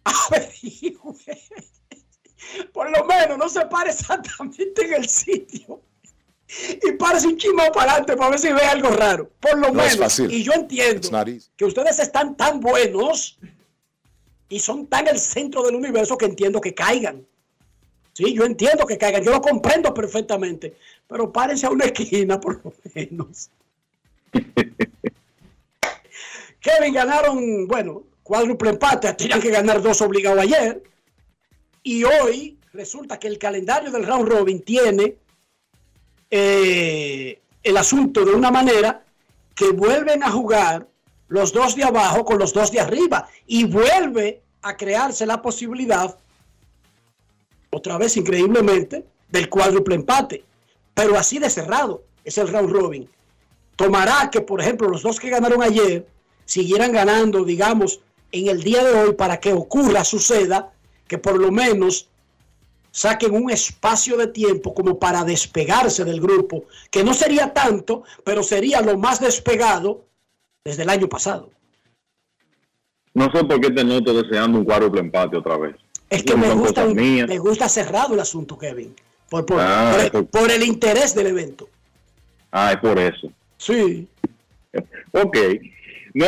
averigüe, 0.03 1.15
por 2.73 2.89
lo 2.89 3.05
menos 3.05 3.37
no 3.37 3.47
se 3.49 3.65
pare 3.67 3.91
exactamente 3.91 4.85
en 4.85 4.93
el 4.93 5.07
sitio 5.07 5.81
y 6.83 6.91
párese 6.93 7.27
un 7.27 7.37
chismo 7.37 7.61
para 7.71 7.91
adelante 7.91 8.17
para 8.17 8.31
ver 8.31 8.39
si 8.39 8.51
ve 8.51 8.61
algo 8.61 8.89
raro. 8.89 9.29
Por 9.39 9.57
lo 9.59 9.71
No 9.71 9.83
es 9.83 9.93
menos. 9.93 9.97
fácil. 9.97 10.31
Y 10.31 10.43
yo 10.43 10.51
entiendo 10.53 11.09
que 11.55 11.65
ustedes 11.65 11.99
están 11.99 12.35
tan 12.35 12.59
buenos 12.59 13.37
y 14.49 14.59
son 14.59 14.87
tan 14.87 15.07
el 15.07 15.19
centro 15.19 15.61
del 15.63 15.75
universo 15.75 16.17
que 16.17 16.25
entiendo 16.25 16.59
que 16.59 16.73
caigan. 16.73 17.25
Sí, 18.13 18.33
yo 18.33 18.45
entiendo 18.45 18.85
que 18.87 18.97
caigan, 18.97 19.23
yo 19.23 19.31
lo 19.31 19.41
comprendo 19.41 19.93
perfectamente, 19.93 20.75
pero 21.07 21.31
párense 21.31 21.67
a 21.67 21.69
una 21.69 21.85
esquina 21.85 22.39
por 22.39 22.65
lo 22.65 22.73
menos. 22.95 23.49
Kevin 26.59 26.93
ganaron, 26.93 27.67
bueno, 27.67 28.03
cuádruple 28.29 28.69
empate, 28.69 29.11
tenían 29.13 29.41
que 29.41 29.49
ganar 29.49 29.81
dos 29.81 29.99
obligados 30.03 30.39
ayer. 30.39 30.83
Y 31.81 32.03
hoy 32.03 32.59
resulta 32.73 33.17
que 33.17 33.27
el 33.27 33.39
calendario 33.39 33.89
del 33.89 34.05
round 34.05 34.29
robin 34.29 34.61
tiene 34.61 35.15
eh, 36.29 37.41
el 37.63 37.75
asunto 37.75 38.23
de 38.23 38.33
una 38.33 38.51
manera 38.51 39.03
que 39.55 39.71
vuelven 39.71 40.21
a 40.21 40.29
jugar 40.29 40.87
los 41.27 41.51
dos 41.51 41.75
de 41.75 41.83
abajo 41.83 42.23
con 42.23 42.37
los 42.37 42.53
dos 42.53 42.71
de 42.71 42.79
arriba 42.79 43.27
y 43.47 43.63
vuelve 43.63 44.43
a 44.61 44.77
crearse 44.77 45.25
la 45.25 45.41
posibilidad, 45.41 46.15
otra 47.71 47.97
vez 47.97 48.15
increíblemente, 48.15 49.05
del 49.27 49.49
cuádruple 49.49 49.95
empate, 49.95 50.43
pero 50.93 51.17
así 51.17 51.39
de 51.39 51.49
cerrado 51.49 52.03
es 52.23 52.37
el 52.37 52.47
round 52.47 52.69
robin. 52.71 53.09
Tomará 53.75 54.29
que, 54.29 54.41
por 54.41 54.61
ejemplo, 54.61 54.87
los 54.87 55.01
dos 55.01 55.19
que 55.19 55.31
ganaron 55.31 55.63
ayer 55.63 56.05
siguieran 56.45 56.91
ganando, 56.91 57.43
digamos, 57.43 58.01
en 58.31 58.47
el 58.47 58.63
día 58.63 58.83
de 58.83 58.91
hoy 58.93 59.13
para 59.13 59.39
que 59.39 59.53
ocurra, 59.53 60.03
suceda, 60.03 60.71
que 61.07 61.17
por 61.17 61.39
lo 61.39 61.51
menos 61.51 62.07
saquen 62.91 63.33
un 63.33 63.49
espacio 63.51 64.17
de 64.17 64.27
tiempo 64.27 64.73
como 64.73 64.97
para 64.99 65.23
despegarse 65.23 66.03
del 66.05 66.19
grupo, 66.21 66.65
que 66.91 67.03
no 67.03 67.13
sería 67.13 67.53
tanto, 67.53 68.03
pero 68.23 68.43
sería 68.43 68.81
lo 68.81 68.97
más 68.97 69.19
despegado 69.19 70.05
desde 70.63 70.83
el 70.83 70.89
año 70.89 71.07
pasado. 71.07 71.49
No 73.13 73.31
sé 73.31 73.43
por 73.43 73.59
qué 73.59 73.71
te 73.71 73.83
noto 73.83 74.13
deseando 74.21 74.59
un 74.59 74.65
cuádruple 74.65 75.01
empate 75.01 75.37
otra 75.37 75.57
vez. 75.57 75.75
Es 76.09 76.23
que 76.23 76.35
me 76.35 76.51
gusta, 76.53 76.85
me 76.85 77.37
gusta 77.39 77.69
cerrado 77.69 78.13
el 78.13 78.19
asunto, 78.19 78.57
Kevin, 78.57 78.95
por, 79.29 79.45
por- 79.45 79.59
Ah, 79.61 79.91
por 80.11 80.21
el- 80.21 80.25
por 80.27 80.51
el 80.51 80.63
interés 80.63 81.13
del 81.15 81.27
evento. 81.27 81.69
Ah, 82.51 82.71
es 82.73 82.79
por 82.79 82.97
eso. 82.97 83.31
Sí. 83.57 84.07
Ok. 85.11 85.37
No, 86.19 86.25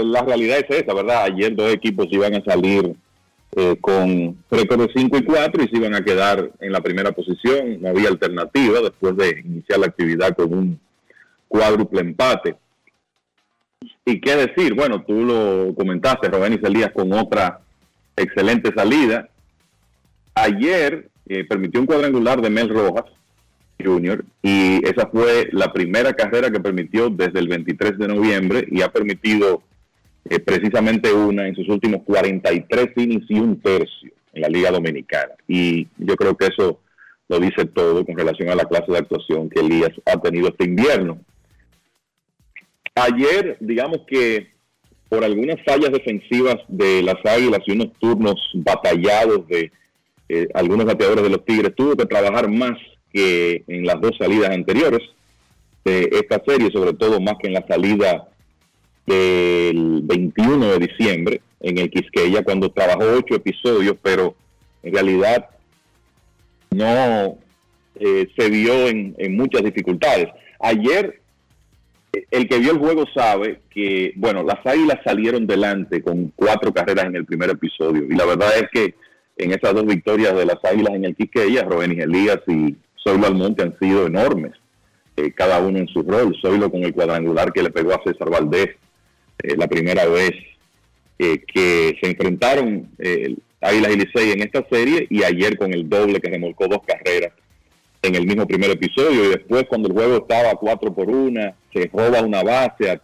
el- 0.00 0.12
la 0.12 0.22
realidad 0.22 0.58
es 0.68 0.82
esa, 0.82 0.92
¿verdad? 0.92 1.24
Ayer 1.24 1.54
dos 1.56 1.72
equipos 1.72 2.06
iban 2.10 2.34
a 2.34 2.44
salir 2.44 2.94
eh, 3.56 3.76
con 3.80 4.36
récord 4.50 4.86
de 4.86 4.92
5 4.94 5.18
y 5.18 5.24
4 5.24 5.64
y 5.64 5.68
se 5.68 5.76
iban 5.76 5.94
a 5.94 6.04
quedar 6.04 6.50
en 6.60 6.70
la 6.72 6.80
primera 6.82 7.10
posición. 7.10 7.80
No 7.82 7.88
había 7.88 8.08
alternativa 8.08 8.80
después 8.80 9.16
de 9.16 9.40
iniciar 9.44 9.80
la 9.80 9.86
actividad 9.86 10.36
con 10.36 10.52
un 10.52 10.80
cuádruple 11.48 12.00
empate. 12.00 12.54
¿Y 14.04 14.20
qué 14.20 14.36
decir? 14.36 14.74
Bueno, 14.74 15.02
tú 15.04 15.24
lo 15.24 15.74
comentaste, 15.74 16.28
Robenis 16.28 16.62
Elías 16.62 16.92
con 16.92 17.12
otra 17.12 17.60
excelente 18.16 18.72
salida. 18.74 19.28
Ayer 20.34 21.08
eh, 21.28 21.44
permitió 21.44 21.80
un 21.80 21.86
cuadrangular 21.86 22.40
de 22.40 22.50
Mel 22.50 22.68
Rojas 22.68 23.06
Jr. 23.82 24.24
y 24.42 24.84
esa 24.86 25.06
fue 25.08 25.48
la 25.52 25.72
primera 25.72 26.12
carrera 26.12 26.50
que 26.50 26.60
permitió 26.60 27.10
desde 27.10 27.38
el 27.38 27.48
23 27.48 27.98
de 27.98 28.08
noviembre 28.08 28.66
y 28.70 28.82
ha 28.82 28.88
permitido 28.88 29.62
eh, 30.28 30.38
precisamente 30.38 31.12
una 31.12 31.48
en 31.48 31.54
sus 31.54 31.68
últimos 31.68 32.02
43 32.04 32.88
innings 32.96 33.26
y 33.28 33.38
un 33.38 33.60
tercio 33.60 34.10
en 34.32 34.42
la 34.42 34.48
Liga 34.48 34.70
Dominicana. 34.70 35.32
Y 35.48 35.88
yo 35.98 36.16
creo 36.16 36.36
que 36.36 36.46
eso 36.46 36.80
lo 37.28 37.38
dice 37.38 37.64
todo 37.66 38.04
con 38.04 38.16
relación 38.16 38.48
a 38.50 38.54
la 38.54 38.64
clase 38.64 38.90
de 38.90 38.98
actuación 38.98 39.48
que 39.48 39.60
Elías 39.60 39.92
ha 40.04 40.20
tenido 40.20 40.48
este 40.48 40.64
invierno. 40.64 41.18
Ayer, 42.94 43.56
digamos 43.60 44.00
que 44.06 44.48
por 45.08 45.24
algunas 45.24 45.56
fallas 45.64 45.90
defensivas 45.90 46.56
de 46.68 47.02
las 47.02 47.16
Águilas 47.24 47.60
y 47.66 47.72
unos 47.72 47.92
turnos 47.98 48.40
batallados 48.54 49.46
de 49.48 49.72
eh, 50.28 50.48
algunos 50.54 50.86
bateadores 50.86 51.24
de 51.24 51.30
los 51.30 51.44
Tigres, 51.44 51.74
tuvo 51.74 51.96
que 51.96 52.06
trabajar 52.06 52.48
más 52.48 52.78
que 53.12 53.64
en 53.66 53.84
las 53.84 54.00
dos 54.00 54.16
salidas 54.18 54.50
anteriores 54.50 55.00
de 55.84 56.08
esta 56.12 56.42
serie, 56.46 56.70
sobre 56.70 56.92
todo 56.94 57.20
más 57.20 57.34
que 57.40 57.48
en 57.48 57.54
la 57.54 57.66
salida 57.66 58.28
del 59.06 60.00
21 60.02 60.72
de 60.72 60.86
diciembre 60.86 61.40
en 61.60 61.78
el 61.78 61.90
Quisqueya, 61.90 62.42
cuando 62.44 62.70
trabajó 62.70 63.04
ocho 63.16 63.34
episodios, 63.34 63.96
pero 64.02 64.34
en 64.82 64.94
realidad 64.94 65.48
no 66.70 67.38
eh, 67.96 68.28
se 68.36 68.48
vio 68.50 68.88
en, 68.88 69.14
en 69.18 69.36
muchas 69.36 69.62
dificultades. 69.62 70.28
Ayer, 70.60 71.20
el 72.30 72.48
que 72.48 72.58
vio 72.58 72.72
el 72.72 72.78
juego 72.78 73.04
sabe 73.14 73.60
que, 73.70 74.12
bueno, 74.16 74.42
las 74.42 74.64
águilas 74.64 74.98
salieron 75.04 75.46
delante 75.46 76.02
con 76.02 76.32
cuatro 76.36 76.72
carreras 76.72 77.06
en 77.06 77.16
el 77.16 77.24
primer 77.24 77.50
episodio, 77.50 78.04
y 78.04 78.14
la 78.14 78.26
verdad 78.26 78.50
es 78.56 78.68
que 78.72 78.94
en 79.36 79.52
esas 79.52 79.74
dos 79.74 79.86
victorias 79.86 80.36
de 80.36 80.44
las 80.44 80.62
águilas 80.64 80.94
en 80.94 81.04
el 81.06 81.16
Quisqueya, 81.16 81.64
Robenis 81.64 82.00
Elías 82.00 82.40
y 82.46 82.76
Zoilo 83.02 83.26
Almonte 83.26 83.62
han 83.62 83.78
sido 83.78 84.06
enormes, 84.06 84.52
eh, 85.16 85.32
cada 85.32 85.60
uno 85.60 85.78
en 85.78 85.88
su 85.88 86.02
rol. 86.02 86.36
Zoilo 86.40 86.70
con 86.70 86.84
el 86.84 86.92
cuadrangular 86.92 87.52
que 87.52 87.62
le 87.62 87.70
pegó 87.70 87.92
a 87.92 88.02
César 88.04 88.30
Valdés 88.30 88.76
eh, 89.42 89.56
la 89.56 89.66
primera 89.66 90.06
vez 90.06 90.32
eh, 91.18 91.42
que 91.46 91.98
se 92.00 92.10
enfrentaron 92.10 92.88
Águilas 93.60 93.92
y 93.92 93.96
Licey 93.96 94.32
en 94.32 94.42
esta 94.42 94.66
serie 94.70 95.06
y 95.10 95.22
ayer 95.22 95.58
con 95.58 95.72
el 95.72 95.88
doble 95.88 96.20
que 96.20 96.30
remolcó 96.30 96.66
dos 96.66 96.80
carreras 96.86 97.32
en 98.02 98.14
el 98.14 98.26
mismo 98.26 98.46
primer 98.46 98.70
episodio 98.70 99.26
y 99.26 99.28
después 99.28 99.64
cuando 99.68 99.88
el 99.88 99.94
juego 99.94 100.16
estaba 100.16 100.54
4 100.54 100.94
por 100.94 101.10
1 101.10 101.54
se 101.72 101.90
roba 101.92 102.22
una 102.22 102.42
base, 102.42 102.98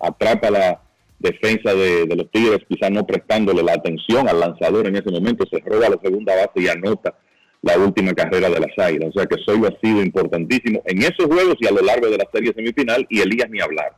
atrapa 0.00 0.50
la 0.50 0.80
defensa 1.18 1.74
de, 1.74 2.06
de, 2.06 2.16
los 2.16 2.30
Tigres, 2.30 2.60
quizás 2.66 2.90
no 2.90 3.06
prestándole 3.06 3.62
la 3.62 3.74
atención 3.74 4.26
al 4.26 4.40
lanzador 4.40 4.86
en 4.86 4.96
ese 4.96 5.10
momento, 5.10 5.44
se 5.50 5.58
roba 5.58 5.90
la 5.90 5.98
segunda 6.02 6.34
base 6.34 6.62
y 6.62 6.68
anota 6.68 7.14
la 7.62 7.78
última 7.78 8.12
carrera 8.12 8.48
de 8.48 8.60
las 8.60 8.78
Águilas. 8.78 9.10
O 9.10 9.12
sea 9.12 9.26
que 9.26 9.36
Soy 9.44 9.60
ha 9.66 9.80
sido 9.80 10.02
importantísimo 10.02 10.82
en 10.84 10.98
esos 10.98 11.26
juegos 11.26 11.56
y 11.60 11.66
a 11.66 11.72
lo 11.72 11.82
largo 11.82 12.08
de 12.08 12.18
la 12.18 12.28
serie 12.32 12.52
semifinal 12.54 13.06
y 13.08 13.20
Elías 13.20 13.50
ni 13.50 13.60
hablar, 13.60 13.94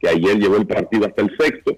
que 0.00 0.08
ayer 0.08 0.38
llevó 0.38 0.56
el 0.56 0.66
partido 0.66 1.06
hasta 1.06 1.22
el 1.22 1.36
sexto, 1.38 1.76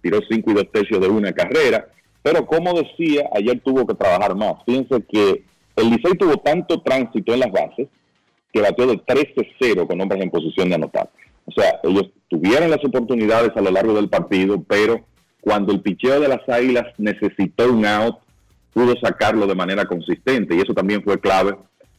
tiró 0.00 0.20
cinco 0.28 0.50
y 0.50 0.54
dos 0.54 0.70
tercios 0.72 1.00
de 1.00 1.08
una 1.08 1.32
carrera, 1.32 1.86
pero 2.22 2.46
como 2.46 2.72
decía, 2.74 3.28
ayer 3.34 3.60
tuvo 3.60 3.86
que 3.86 3.94
trabajar 3.94 4.34
más. 4.36 4.54
Fíjense 4.66 5.02
que 5.08 5.44
el 5.76 5.90
Licey 5.90 6.12
tuvo 6.18 6.36
tanto 6.38 6.80
tránsito 6.82 7.32
en 7.32 7.40
las 7.40 7.50
bases 7.50 7.88
que 8.52 8.60
batió 8.60 8.86
de 8.86 8.98
13-0 8.98 9.86
con 9.86 10.00
hombres 10.00 10.22
en 10.22 10.30
posición 10.30 10.68
de 10.68 10.74
anotar. 10.74 11.10
O 11.46 11.52
sea, 11.52 11.80
ellos 11.82 12.10
tuvieron 12.28 12.70
las 12.70 12.84
oportunidades 12.84 13.50
a 13.56 13.60
lo 13.60 13.70
largo 13.70 13.94
del 13.94 14.08
partido, 14.08 14.62
pero 14.62 15.04
cuando 15.40 15.72
el 15.72 15.80
picheo 15.80 16.20
de 16.20 16.28
las 16.28 16.46
Águilas 16.48 16.86
necesitó 16.98 17.72
un 17.72 17.84
out, 17.86 18.18
pudo 18.72 18.94
sacarlo 19.02 19.46
de 19.46 19.54
manera 19.54 19.84
consistente 19.84 20.54
y 20.54 20.60
eso 20.60 20.74
también 20.74 21.02
fue 21.02 21.20
clave 21.20 21.56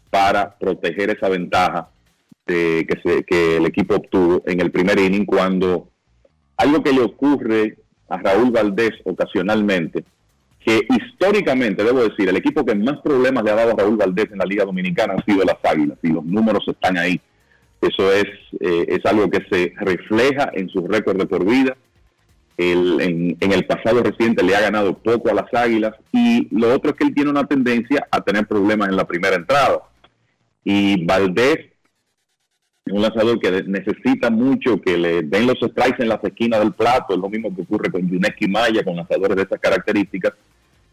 para 0.10 0.56
proteger 0.58 1.10
esa 1.10 1.30
ventaja 1.30 1.90
que, 2.45 2.86
se, 3.04 3.24
que 3.24 3.58
el 3.58 3.66
equipo 3.66 3.95
obtuvo 3.95 4.44
en 4.45 4.60
el 4.60 4.72
primer 4.72 5.00
inning 5.00 5.26
cuando 5.26 5.88
algo 6.58 6.84
que 6.84 6.94
le 6.94 7.02
ocurre 7.02 7.78
a 8.10 8.18
Raúl 8.18 8.52
Valdés 8.52 8.91
ocasionalmente, 9.06 10.04
que 10.60 10.86
históricamente, 10.90 11.84
debo 11.84 12.04
decir, 12.04 12.30
el 12.30 12.38
equipo 12.38 12.66
que 12.66 12.76
más 12.76 13.00
problemas 13.02 13.44
le 13.44 13.52
ha 13.52 13.56
dado 13.56 13.72
a 13.72 13.76
Raúl 13.76 13.98
Valdés 13.98 14.32
en 14.32 14.38
la 14.38 14.45
Liga 14.45 14.66
Dominicana 14.66 15.14
han 15.14 15.26
sido 15.26 15.44
las 15.44 15.58
Águilas 15.64 15.98
y 16.02 16.10
los 16.10 16.24
números 16.24 16.64
están 16.68 16.98
ahí. 16.98 17.20
Eso 17.82 18.14
es, 18.14 18.26
eh, 18.60 18.86
es 18.88 19.06
algo 19.06 19.30
que 19.30 19.44
se 19.50 19.74
refleja 19.78 20.52
en 20.54 20.70
sus 20.70 20.88
récords 20.88 21.20
de 21.20 21.26
por 21.26 21.45
vida 21.45 21.76
en, 22.57 23.38
el 23.39 23.65
pasado 23.65 24.03
reciente 24.03 24.43
le 24.43 24.55
ha 24.55 24.61
ganado 24.61 24.97
poco 24.97 25.30
a 25.30 25.34
las 25.34 25.53
Águilas 25.53 25.93
y 26.11 26.47
lo 26.55 26.73
otro 26.73 26.91
es 26.91 26.97
que 26.97 27.05
él 27.05 27.13
tiene 27.13 27.31
una 27.31 27.45
tendencia 27.45 28.07
a 28.11 28.21
tener 28.21 28.47
problemas 28.47 28.89
en 28.89 28.95
la 28.95 29.05
primera 29.05 29.35
entrada. 29.35 29.80
Y 30.63 31.03
Valdés 31.05 31.59
es 32.85 32.93
un 32.93 33.01
lanzador 33.01 33.39
que 33.39 33.63
necesita 33.63 34.30
mucho 34.30 34.80
que 34.81 34.97
le 34.97 35.23
den 35.23 35.47
los 35.47 35.57
strikes 35.57 36.01
en 36.01 36.09
las 36.09 36.23
esquinas 36.23 36.59
del 36.59 36.73
plato, 36.73 37.13
es 37.13 37.19
lo 37.19 37.30
mismo 37.30 37.53
que 37.55 37.61
ocurre 37.61 37.91
con 37.91 38.07
Yuneski 38.07 38.47
Maya, 38.47 38.84
con 38.84 38.95
lanzadores 38.95 39.35
de 39.35 39.43
esas 39.43 39.59
características. 39.59 40.34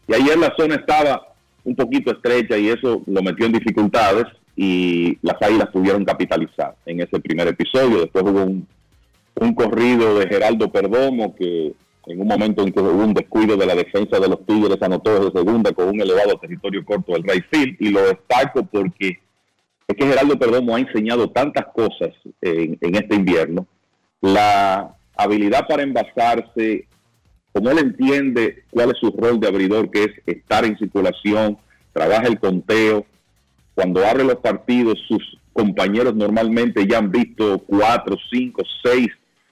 Y 0.07 0.13
ayer 0.13 0.37
la 0.37 0.53
zona 0.57 0.75
estaba 0.75 1.27
un 1.63 1.75
poquito 1.75 2.11
estrecha 2.11 2.57
y 2.57 2.69
eso 2.69 3.03
lo 3.05 3.21
metió 3.21 3.45
en 3.45 3.53
dificultades 3.53 4.25
y 4.55 5.17
las 5.21 5.41
Águilas 5.41 5.69
pudieron 5.69 6.03
capitalizar 6.03 6.75
en 6.85 7.01
ese 7.01 7.19
primer 7.19 7.47
episodio. 7.47 8.01
Después 8.01 8.23
hubo 8.25 8.43
un 8.43 8.67
un 9.39 9.53
corrido 9.53 10.19
de 10.19 10.27
Geraldo 10.27 10.71
Perdomo 10.71 11.35
que 11.35 11.73
en 12.07 12.19
un 12.19 12.27
momento 12.27 12.63
en 12.63 12.71
que 12.71 12.79
hubo 12.79 13.03
un 13.03 13.13
descuido 13.13 13.55
de 13.55 13.65
la 13.65 13.75
defensa 13.75 14.19
de 14.19 14.27
los 14.27 14.45
Tigres 14.45 14.81
anotó 14.81 15.19
desde 15.19 15.39
segunda 15.39 15.71
con 15.71 15.89
un 15.89 16.01
elevado 16.01 16.37
territorio 16.39 16.83
corto 16.83 17.13
del 17.13 17.23
right 17.23 17.45
field 17.51 17.75
y 17.79 17.89
lo 17.89 18.01
destaco 18.01 18.63
porque 18.65 19.19
es 19.87 19.95
que 19.95 20.07
Geraldo 20.07 20.37
Perdomo 20.39 20.75
ha 20.75 20.79
enseñado 20.79 21.29
tantas 21.29 21.65
cosas 21.73 22.09
en, 22.41 22.77
este 22.81 23.15
invierno. 23.15 23.67
La 24.21 24.95
habilidad 25.17 25.67
para 25.67 25.83
envasarse, 25.83 26.87
como 27.51 27.71
él 27.71 27.79
entiende 27.79 28.63
cuál 28.69 28.91
es 28.91 28.97
su 28.99 29.11
rol 29.11 29.39
de 29.39 29.47
abridor, 29.47 29.91
que 29.91 30.03
es 30.03 30.11
estar 30.25 30.63
en 30.63 30.77
circulación, 30.77 31.57
trabaja 31.91 32.27
el 32.27 32.39
conteo. 32.39 33.05
Cuando 33.75 34.05
abre 34.05 34.23
los 34.23 34.37
partidos, 34.37 34.97
sus 35.07 35.37
compañeros 35.51 36.15
normalmente 36.15 36.87
ya 36.87 36.99
han 36.99 37.11
visto 37.11 37.59
cuatro, 37.59 38.15
cinco, 38.31 38.63
seis 38.81 39.09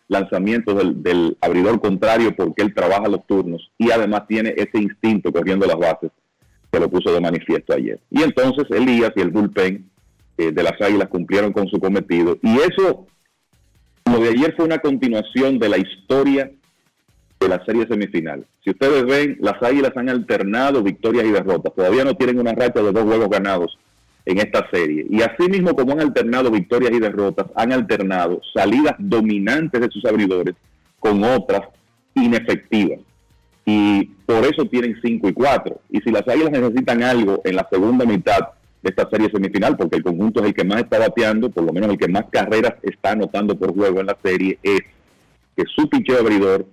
lanzamientos 0.10 0.76
del, 1.02 1.38
abridor 1.40 1.80
contrario 1.80 2.36
porque 2.36 2.64
él 2.64 2.74
trabaja 2.74 3.08
los 3.08 3.26
turnos 3.26 3.72
y 3.78 3.92
además 3.92 4.28
tiene 4.28 4.54
ese 4.58 4.80
instinto 4.80 5.32
corriendo 5.32 5.66
las 5.66 5.78
bases 5.78 6.12
que 6.72 6.80
lo 6.80 6.90
puso 6.90 7.14
de 7.14 7.22
manifiesto 7.22 7.74
ayer. 7.74 8.00
Y 8.12 8.22
entonces 8.22 8.66
Elías 8.70 9.12
y 9.16 9.22
el 9.22 9.30
bullpen 9.30 9.90
eh, 10.38 10.52
de 10.52 10.64
las 10.64 10.80
Águilas 10.82 11.08
cumplieron 11.10 11.54
con 11.54 11.68
su 11.68 11.80
cometido. 11.80 12.38
Y 12.42 12.58
eso, 12.58 13.08
lo 14.06 14.20
de 14.20 14.30
ayer 14.30 14.54
fue 14.56 14.66
una 14.66 14.80
continuación 14.80 15.58
de 15.58 15.70
la 15.70 15.78
historia 15.78 16.52
de 17.40 17.48
la 17.48 17.64
serie 17.66 17.88
semifinal. 17.88 18.46
Si 18.64 18.72
ustedes 18.72 19.06
ven, 19.06 19.38
las 19.40 19.62
Águilas 19.64 19.94
han 19.96 20.10
alternado 20.10 20.84
victorias 20.84 21.26
y 21.26 21.32
derrotas. 21.32 21.74
Todavía 21.74 22.04
no 22.04 22.16
tienen 22.16 22.40
una 22.40 22.54
racha 22.54 22.82
de 22.82 22.92
dos 22.92 23.04
juegos 23.04 23.30
ganados 23.30 23.78
en 24.30 24.38
esta 24.38 24.70
serie. 24.70 25.08
Y 25.10 25.24
así 25.24 25.50
mismo 25.50 25.74
como 25.74 25.94
han 25.94 26.02
alternado 26.02 26.52
victorias 26.52 26.92
y 26.92 27.00
derrotas, 27.00 27.48
han 27.56 27.74
alternado 27.74 28.40
salidas 28.54 28.94
dominantes 29.00 29.82
de 29.82 29.90
sus 29.90 30.06
abridores 30.06 30.54
con 31.00 31.24
otras 31.24 31.62
inefectivas. 32.14 33.00
Y 33.66 34.06
por 34.28 34.46
eso 34.46 34.66
tienen 34.66 35.00
5 35.02 35.30
y 35.30 35.34
4. 35.34 35.82
Y 35.90 36.00
si 36.02 36.12
las 36.12 36.28
Águilas 36.28 36.52
necesitan 36.52 37.02
algo 37.02 37.42
en 37.44 37.56
la 37.56 37.68
segunda 37.72 38.06
mitad 38.06 38.40
de 38.84 38.90
esta 38.90 39.10
serie 39.10 39.32
semifinal, 39.32 39.76
porque 39.76 39.98
el 39.98 40.04
conjunto 40.04 40.42
es 40.42 40.48
el 40.48 40.54
que 40.54 40.64
más 40.64 40.82
está 40.82 41.00
bateando, 41.00 41.50
por 41.50 41.64
lo 41.64 41.74
menos 41.74 41.90
el 41.90 41.98
que 41.98 42.08
más 42.08 42.26
carreras 42.32 42.76
está 42.84 43.14
anotando 43.14 43.58
por 43.58 43.74
juego 43.74 44.00
en 44.00 44.06
la 44.06 44.18
serie, 44.24 44.60
es 44.62 44.82
que 45.58 45.64
su 45.76 45.90
picheo 45.90 46.20
abridor 46.20 46.68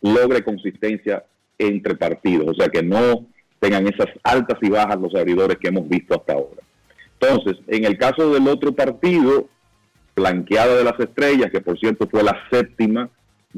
logre 0.00 0.44
consistencia 0.44 1.24
entre 1.58 1.96
partidos. 1.96 2.46
O 2.50 2.54
sea, 2.54 2.68
que 2.68 2.84
no 2.84 3.26
tengan 3.58 3.88
esas 3.88 4.08
altas 4.22 4.58
y 4.62 4.70
bajas 4.70 5.00
los 5.00 5.14
abridores 5.16 5.58
que 5.58 5.68
hemos 5.68 5.88
visto 5.88 6.14
hasta 6.14 6.34
ahora. 6.34 6.62
Entonces, 7.28 7.62
en 7.68 7.84
el 7.84 7.98
caso 7.98 8.32
del 8.32 8.46
otro 8.48 8.72
partido, 8.72 9.48
blanqueada 10.14 10.76
de 10.76 10.84
las 10.84 10.98
estrellas, 10.98 11.50
que 11.50 11.60
por 11.60 11.78
cierto 11.78 12.08
fue 12.08 12.22
la 12.22 12.36
séptima 12.50 13.08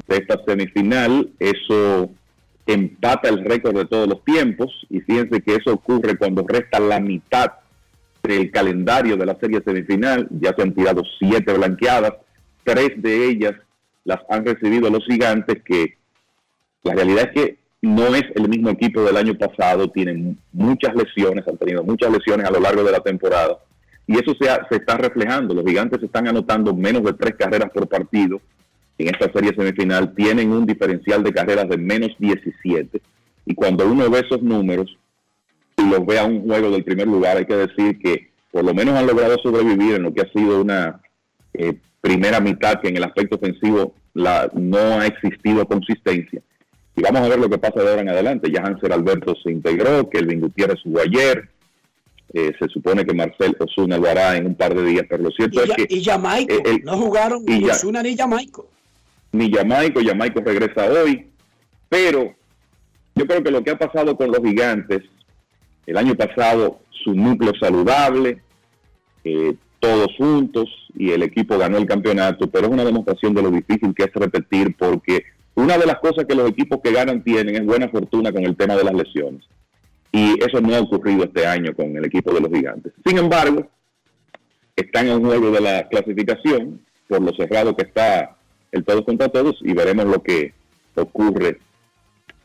de 0.07 0.17
esta 0.17 0.43
semifinal, 0.45 1.29
eso 1.39 2.09
empata 2.65 3.29
el 3.29 3.43
récord 3.45 3.75
de 3.75 3.85
todos 3.85 4.07
los 4.07 4.23
tiempos 4.23 4.71
y 4.89 4.99
fíjense 5.01 5.41
que 5.41 5.55
eso 5.55 5.73
ocurre 5.73 6.17
cuando 6.17 6.45
resta 6.47 6.79
la 6.79 6.99
mitad 6.99 7.53
del 8.23 8.51
calendario 8.51 9.15
de 9.15 9.25
la 9.25 9.37
serie 9.39 9.61
semifinal, 9.63 10.27
ya 10.31 10.53
se 10.55 10.63
han 10.63 10.73
tirado 10.73 11.03
siete 11.17 11.53
blanqueadas, 11.53 12.13
tres 12.63 13.01
de 13.01 13.29
ellas 13.29 13.53
las 14.03 14.19
han 14.29 14.45
recibido 14.45 14.89
los 14.89 15.05
gigantes 15.05 15.61
que 15.63 15.97
la 16.83 16.93
realidad 16.93 17.29
es 17.29 17.31
que 17.31 17.57
no 17.81 18.15
es 18.15 18.23
el 18.35 18.49
mismo 18.49 18.69
equipo 18.69 19.03
del 19.03 19.17
año 19.17 19.35
pasado, 19.35 19.89
tienen 19.89 20.37
muchas 20.51 20.95
lesiones, 20.95 21.47
han 21.47 21.57
tenido 21.57 21.83
muchas 21.83 22.11
lesiones 22.11 22.47
a 22.47 22.51
lo 22.51 22.59
largo 22.59 22.83
de 22.83 22.91
la 22.91 22.99
temporada 22.99 23.57
y 24.07 24.13
eso 24.13 24.33
se, 24.39 24.47
se 24.69 24.77
está 24.77 24.97
reflejando. 24.97 25.53
Los 25.53 25.65
gigantes 25.65 26.01
están 26.01 26.27
anotando 26.27 26.73
menos 26.73 27.03
de 27.03 27.13
tres 27.13 27.35
carreras 27.37 27.69
por 27.71 27.87
partido 27.87 28.41
en 28.97 29.07
esta 29.07 29.31
serie 29.31 29.53
semifinal, 29.55 30.15
tienen 30.15 30.51
un 30.51 30.65
diferencial 30.65 31.23
de 31.23 31.31
carreras 31.31 31.69
de 31.69 31.77
menos 31.77 32.09
17 32.17 32.99
y 33.45 33.53
cuando 33.53 33.87
uno 33.87 34.09
ve 34.09 34.19
esos 34.19 34.41
números 34.41 34.97
y 35.77 35.87
los 35.87 36.03
ve 36.05 36.17
a 36.17 36.25
un 36.25 36.41
juego 36.47 36.71
del 36.71 36.83
primer 36.83 37.07
lugar, 37.07 37.37
hay 37.37 37.45
que 37.45 37.55
decir 37.55 37.99
que 37.99 38.31
por 38.49 38.65
lo 38.65 38.73
menos 38.73 38.95
han 38.95 39.05
logrado 39.05 39.37
sobrevivir 39.37 39.95
en 39.95 40.03
lo 40.03 40.13
que 40.13 40.21
ha 40.21 40.31
sido 40.31 40.61
una 40.61 40.99
eh, 41.53 41.77
primera 42.01 42.39
mitad 42.39 42.81
que 42.81 42.87
en 42.87 42.97
el 42.97 43.03
aspecto 43.03 43.35
ofensivo 43.35 43.93
la, 44.15 44.49
no 44.55 44.99
ha 44.99 45.05
existido 45.05 45.67
consistencia 45.67 46.41
y 46.97 47.01
vamos 47.03 47.21
a 47.21 47.29
ver 47.29 47.37
lo 47.37 47.47
que 47.47 47.59
pasa 47.59 47.83
de 47.83 47.89
ahora 47.89 48.01
en 48.01 48.09
adelante. 48.09 48.51
Ya 48.51 48.63
Hansel 48.63 48.91
Alberto 48.91 49.35
se 49.43 49.51
integró, 49.51 50.09
que 50.09 50.17
el 50.17 50.39
Gutiérrez 50.39 50.81
jugó 50.83 51.01
ayer. 51.01 51.47
Eh, 52.33 52.51
se 52.59 52.67
supone 52.69 53.05
que 53.05 53.13
Marcel 53.13 53.55
Osuna 53.59 53.99
lo 53.99 54.09
hará 54.09 54.35
en 54.35 54.47
un 54.47 54.55
par 54.55 54.73
de 54.73 54.83
días, 54.83 55.05
pero 55.07 55.23
lo 55.23 55.29
cierto 55.29 55.63
es 55.63 55.69
que... 55.75 55.85
Y 55.87 56.03
Jamaico, 56.03 56.55
no 56.83 56.97
jugaron 56.97 57.45
ni 57.45 57.63
Osuna 57.69 58.01
ni 58.01 58.17
Jamaico. 58.17 58.67
Ni 59.31 59.51
Jamaico, 59.51 60.01
Jamaico 60.03 60.41
regresa 60.41 60.87
hoy, 60.91 61.27
pero 61.87 62.33
yo 63.15 63.27
creo 63.27 63.43
que 63.43 63.51
lo 63.51 63.63
que 63.63 63.71
ha 63.71 63.77
pasado 63.77 64.17
con 64.17 64.31
los 64.31 64.39
gigantes 64.43 65.03
el 65.85 65.97
año 65.97 66.15
pasado 66.15 66.79
su 67.03 67.13
núcleo 67.13 67.53
saludable, 67.59 68.41
eh, 69.23 69.53
todos 69.79 70.07
juntos 70.17 70.67
y 70.95 71.11
el 71.11 71.21
equipo 71.21 71.59
ganó 71.59 71.77
el 71.77 71.85
campeonato, 71.85 72.47
pero 72.47 72.65
es 72.65 72.73
una 72.73 72.83
demostración 72.83 73.35
de 73.35 73.43
lo 73.43 73.51
difícil 73.51 73.93
que 73.93 74.05
es 74.05 74.13
repetir 74.13 74.75
porque 74.75 75.23
una 75.57 75.75
de 75.75 75.87
las 75.87 75.97
cosas 75.97 76.25
que 76.25 76.35
los 76.35 76.51
equipos 76.51 76.79
que 76.83 76.91
ganan 76.91 77.23
tienen 77.23 77.55
es 77.55 77.65
buena 77.65 77.89
fortuna 77.89 78.31
con 78.31 78.45
el 78.45 78.55
tema 78.55 78.75
de 78.75 78.83
las 78.83 78.93
lesiones. 78.93 79.43
Y 80.11 80.35
eso 80.43 80.61
no 80.61 80.75
ha 80.75 80.81
ocurrido 80.81 81.23
este 81.23 81.47
año 81.47 81.73
con 81.75 81.97
el 81.97 82.05
equipo 82.05 82.31
de 82.31 82.41
los 82.41 82.51
gigantes. 82.51 82.93
Sin 83.03 83.17
embargo, 83.17 83.67
están 84.75 85.07
en 85.07 85.25
juego 85.25 85.49
de 85.49 85.61
la 85.61 85.87
clasificación, 85.89 86.79
por 87.07 87.23
lo 87.23 87.33
cerrado 87.33 87.75
que 87.75 87.85
está 87.85 88.37
el 88.71 88.85
todos 88.85 89.03
contra 89.03 89.29
todos, 89.29 89.57
y 89.61 89.73
veremos 89.73 90.05
lo 90.05 90.21
que 90.21 90.53
ocurre 90.93 91.57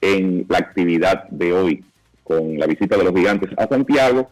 en 0.01 0.47
la 0.49 0.59
actividad 0.59 1.29
de 1.29 1.53
hoy 1.53 1.85
con 2.25 2.59
la 2.59 2.67
visita 2.67 2.97
de 2.97 3.05
los 3.05 3.15
gigantes 3.15 3.51
a 3.59 3.69
Santiago 3.69 4.31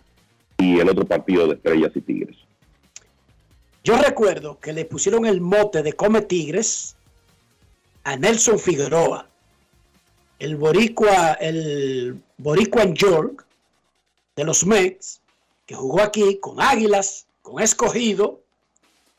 y 0.57 0.78
el 0.78 0.89
otro 0.89 1.05
partido 1.05 1.47
de 1.47 1.57
Estrellas 1.57 1.90
y 1.94 2.01
Tigres. 2.01 2.36
Yo 3.85 3.98
recuerdo 3.98 4.59
que 4.59 4.73
le 4.73 4.86
pusieron 4.86 5.27
el 5.27 5.43
mote 5.43 5.82
de 5.82 5.93
Come 5.93 6.23
Tigres 6.23 6.97
a 8.05 8.16
Nelson 8.16 8.59
Figueroa, 8.59 9.27
el 10.39 10.56
boricua, 10.56 11.35
el 11.35 12.20
boricua 12.39 12.82
en 12.82 12.94
York 12.94 13.47
de 14.36 14.44
los 14.44 14.64
Mets, 14.64 15.20
que 15.66 15.74
jugó 15.74 16.01
aquí 16.01 16.39
con 16.40 16.60
Águilas, 16.60 17.27
con 17.43 17.62
Escogido, 17.62 18.40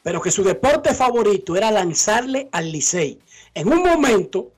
pero 0.03 0.22
que 0.22 0.32
su 0.32 0.44
deporte 0.44 0.94
favorito 0.94 1.56
era 1.56 1.70
lanzarle 1.72 2.49
al 2.52 2.72
Licey. 2.72 3.20
En 3.53 3.72
un 3.72 3.84
momento, 3.84 4.52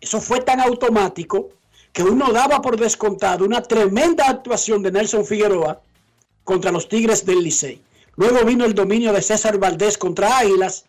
eso 0.00 0.20
fue 0.20 0.40
tan 0.40 0.60
automático 0.60 1.50
que 1.92 2.02
uno 2.02 2.30
daba 2.30 2.60
por 2.60 2.78
descontado 2.78 3.46
una 3.46 3.62
tremenda 3.62 4.28
actuación 4.28 4.82
de 4.82 4.92
Nelson 4.92 5.24
Figueroa 5.24 5.80
contra 6.44 6.70
los 6.70 6.88
Tigres 6.88 7.24
del 7.24 7.42
Licey. 7.42 7.80
Luego 8.16 8.44
vino 8.44 8.66
el 8.66 8.74
dominio 8.74 9.14
de 9.14 9.22
César 9.22 9.58
Valdés 9.58 9.96
contra 9.96 10.38
Águilas, 10.38 10.84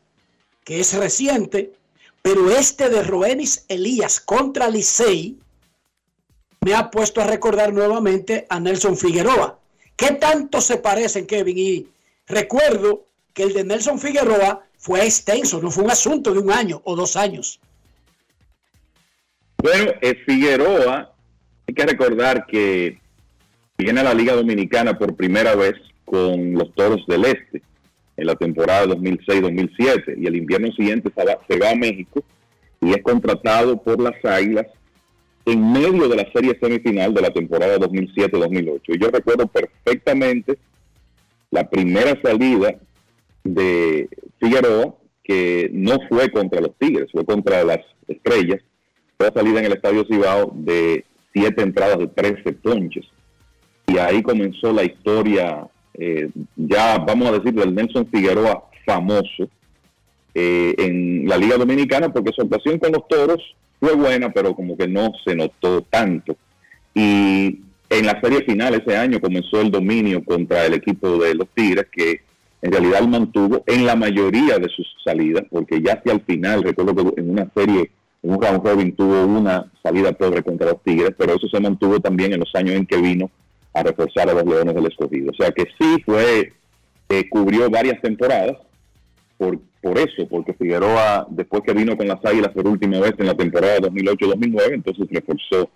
que 0.66 0.82
es 0.82 0.94
reciente, 0.94 1.74
pero 2.28 2.52
este 2.52 2.90
de 2.90 3.04
Roenis 3.04 3.64
Elías 3.70 4.20
contra 4.20 4.68
Licey 4.68 5.38
me 6.60 6.74
ha 6.74 6.92
puesto 6.92 7.22
a 7.22 7.24
recordar 7.24 7.72
nuevamente 7.72 8.46
a 8.50 8.60
Nelson 8.60 8.98
Figueroa. 8.98 9.58
¿Qué 9.96 10.12
tanto 10.12 10.60
se 10.60 10.76
parecen, 10.76 11.26
Kevin? 11.26 11.58
Y 11.58 11.88
recuerdo 12.28 13.06
que 13.34 13.44
el 13.44 13.54
de 13.54 13.64
Nelson 13.64 13.98
Figueroa 13.98 14.62
fue 14.78 15.06
extenso, 15.06 15.62
no 15.62 15.72
fue 15.72 15.86
un 15.86 15.92
asunto 15.92 16.34
de 16.34 16.40
un 16.40 16.52
año 16.52 16.82
o 16.84 16.98
dos 16.98 17.16
años. 17.16 17.62
Bueno, 19.64 19.94
Figueroa, 20.26 21.14
hay 21.66 21.74
que 21.74 21.86
recordar 21.86 22.46
que 22.46 23.00
viene 23.78 24.02
a 24.02 24.04
la 24.04 24.14
Liga 24.14 24.36
Dominicana 24.36 24.98
por 24.98 25.16
primera 25.16 25.56
vez 25.56 25.76
con 26.04 26.56
los 26.56 26.76
Toros 26.76 27.06
del 27.08 27.24
Este 27.24 27.62
en 28.18 28.26
la 28.26 28.36
temporada 28.36 28.86
2006-2007 28.88 30.16
y 30.18 30.26
el 30.26 30.36
invierno 30.36 30.72
siguiente 30.74 31.12
se 31.16 31.60
va, 31.60 31.70
a 31.70 31.76
México 31.76 32.24
y 32.82 32.92
es 32.92 33.02
contratado 33.04 33.82
por 33.82 34.02
las 34.02 34.14
Águilas 34.26 34.66
en 35.46 35.72
medio 35.72 36.10
de 36.10 36.16
la 36.16 36.30
serie 36.34 36.58
semifinal 36.60 37.14
de 37.14 37.22
la 37.22 37.30
temporada 37.30 37.78
2007-2008. 37.78 38.82
Y 38.88 39.00
yo 39.00 39.10
recuerdo 39.10 39.48
perfectamente 39.48 40.58
la 41.52 41.70
primera 41.70 42.20
salida 42.22 42.76
de 43.44 44.10
Figueroa, 44.40 44.96
que 45.24 45.70
no 45.72 45.98
fue 46.10 46.30
contra 46.32 46.60
los 46.60 46.76
Tigres, 46.78 47.10
fue 47.12 47.24
contra 47.24 47.64
las 47.64 47.80
Estrellas. 48.08 48.62
Fue 49.18 49.32
salida 49.34 49.60
en 49.60 49.66
el 49.66 49.74
Estadio 49.74 50.06
Cibao 50.06 50.52
de 50.54 51.06
siete 51.34 51.62
entradas 51.62 52.00
de 52.00 52.08
13 52.08 52.54
ponches. 52.54 53.06
Y 53.88 53.98
ahí 54.00 54.22
comenzó 54.22 54.74
la 54.74 54.84
historia 54.84 55.68
eh, 55.98 56.30
ya 56.56 57.00
vamos 57.00 57.30
a 57.30 57.32
decir 57.34 57.54
del 57.54 57.74
Nelson 57.74 58.08
Figueroa 58.08 58.64
famoso 58.86 59.50
eh, 60.34 60.76
en 60.78 61.28
la 61.28 61.38
Liga 61.38 61.58
Dominicana, 61.58 62.14
porque 62.14 62.32
su 62.32 62.42
actuación 62.42 62.78
con 62.78 62.92
los 62.92 63.08
toros 63.08 63.42
fue 63.80 63.96
buena, 63.96 64.32
pero 64.32 64.56
como 64.56 64.78
que 64.78 64.88
no 64.88 65.12
se 65.26 65.36
notó 65.36 65.82
tanto. 65.82 66.36
Y 66.94 67.60
en 67.90 68.06
la 68.06 68.20
serie 68.22 68.44
final 68.44 68.76
ese 68.76 68.96
año 68.96 69.20
comenzó 69.20 69.62
el 69.62 69.72
dominio 69.72 70.24
contra 70.24 70.66
el 70.66 70.76
equipo 70.76 71.18
de 71.18 71.36
los 71.36 71.48
Tigres, 71.50 71.88
que 71.92 72.22
en 72.62 72.72
realidad 72.72 73.02
mantuvo 73.08 73.64
en 73.66 73.86
la 73.86 73.96
mayoría 73.96 74.58
de 74.58 74.70
sus 74.70 74.88
salidas, 75.04 75.44
porque 75.50 75.82
ya 75.82 75.94
hacia 75.94 76.14
el 76.14 76.22
final, 76.22 76.64
recuerdo 76.64 76.96
que 76.96 77.22
en 77.22 77.30
una 77.32 77.50
serie, 77.56 77.92
en 78.22 78.32
un 78.32 78.42
round 78.42 78.64
robin 78.64 78.96
tuvo 78.96 79.26
una 79.26 79.72
salida 79.82 80.12
pobre 80.12 80.44
contra 80.44 80.68
los 80.68 80.84
Tigres, 80.84 81.14
pero 81.18 81.36
eso 81.36 81.48
se 81.48 81.60
mantuvo 81.60 82.00
también 82.00 82.34
en 82.34 82.40
los 82.40 82.54
años 82.56 82.76
en 82.76 82.86
que 82.86 82.98
vino 82.98 83.32
a 83.78 83.84
reforzar 83.84 84.30
a 84.30 84.34
los 84.34 84.46
Leones 84.46 84.74
del 84.74 84.88
Escogido. 84.88 85.32
O 85.32 85.36
sea 85.36 85.52
que 85.52 85.66
sí 85.80 86.02
fue, 86.06 86.54
eh, 87.10 87.30
cubrió 87.30 87.70
varias 87.70 88.02
temporadas 88.02 88.58
por, 89.38 89.60
por 89.82 89.98
eso, 90.00 90.28
porque 90.28 90.54
Figueroa, 90.54 91.28
después 91.30 91.62
que 91.64 91.74
vino 91.74 91.96
con 91.96 92.08
las 92.08 92.24
Águilas 92.26 92.52
por 92.54 92.68
última 92.68 93.00
vez 93.00 93.14
en 93.20 93.28
la 93.28 93.36
temporada 93.36 93.78
2008-2009, 93.78 94.74
entonces 94.74 95.08
reforzó 95.12 95.70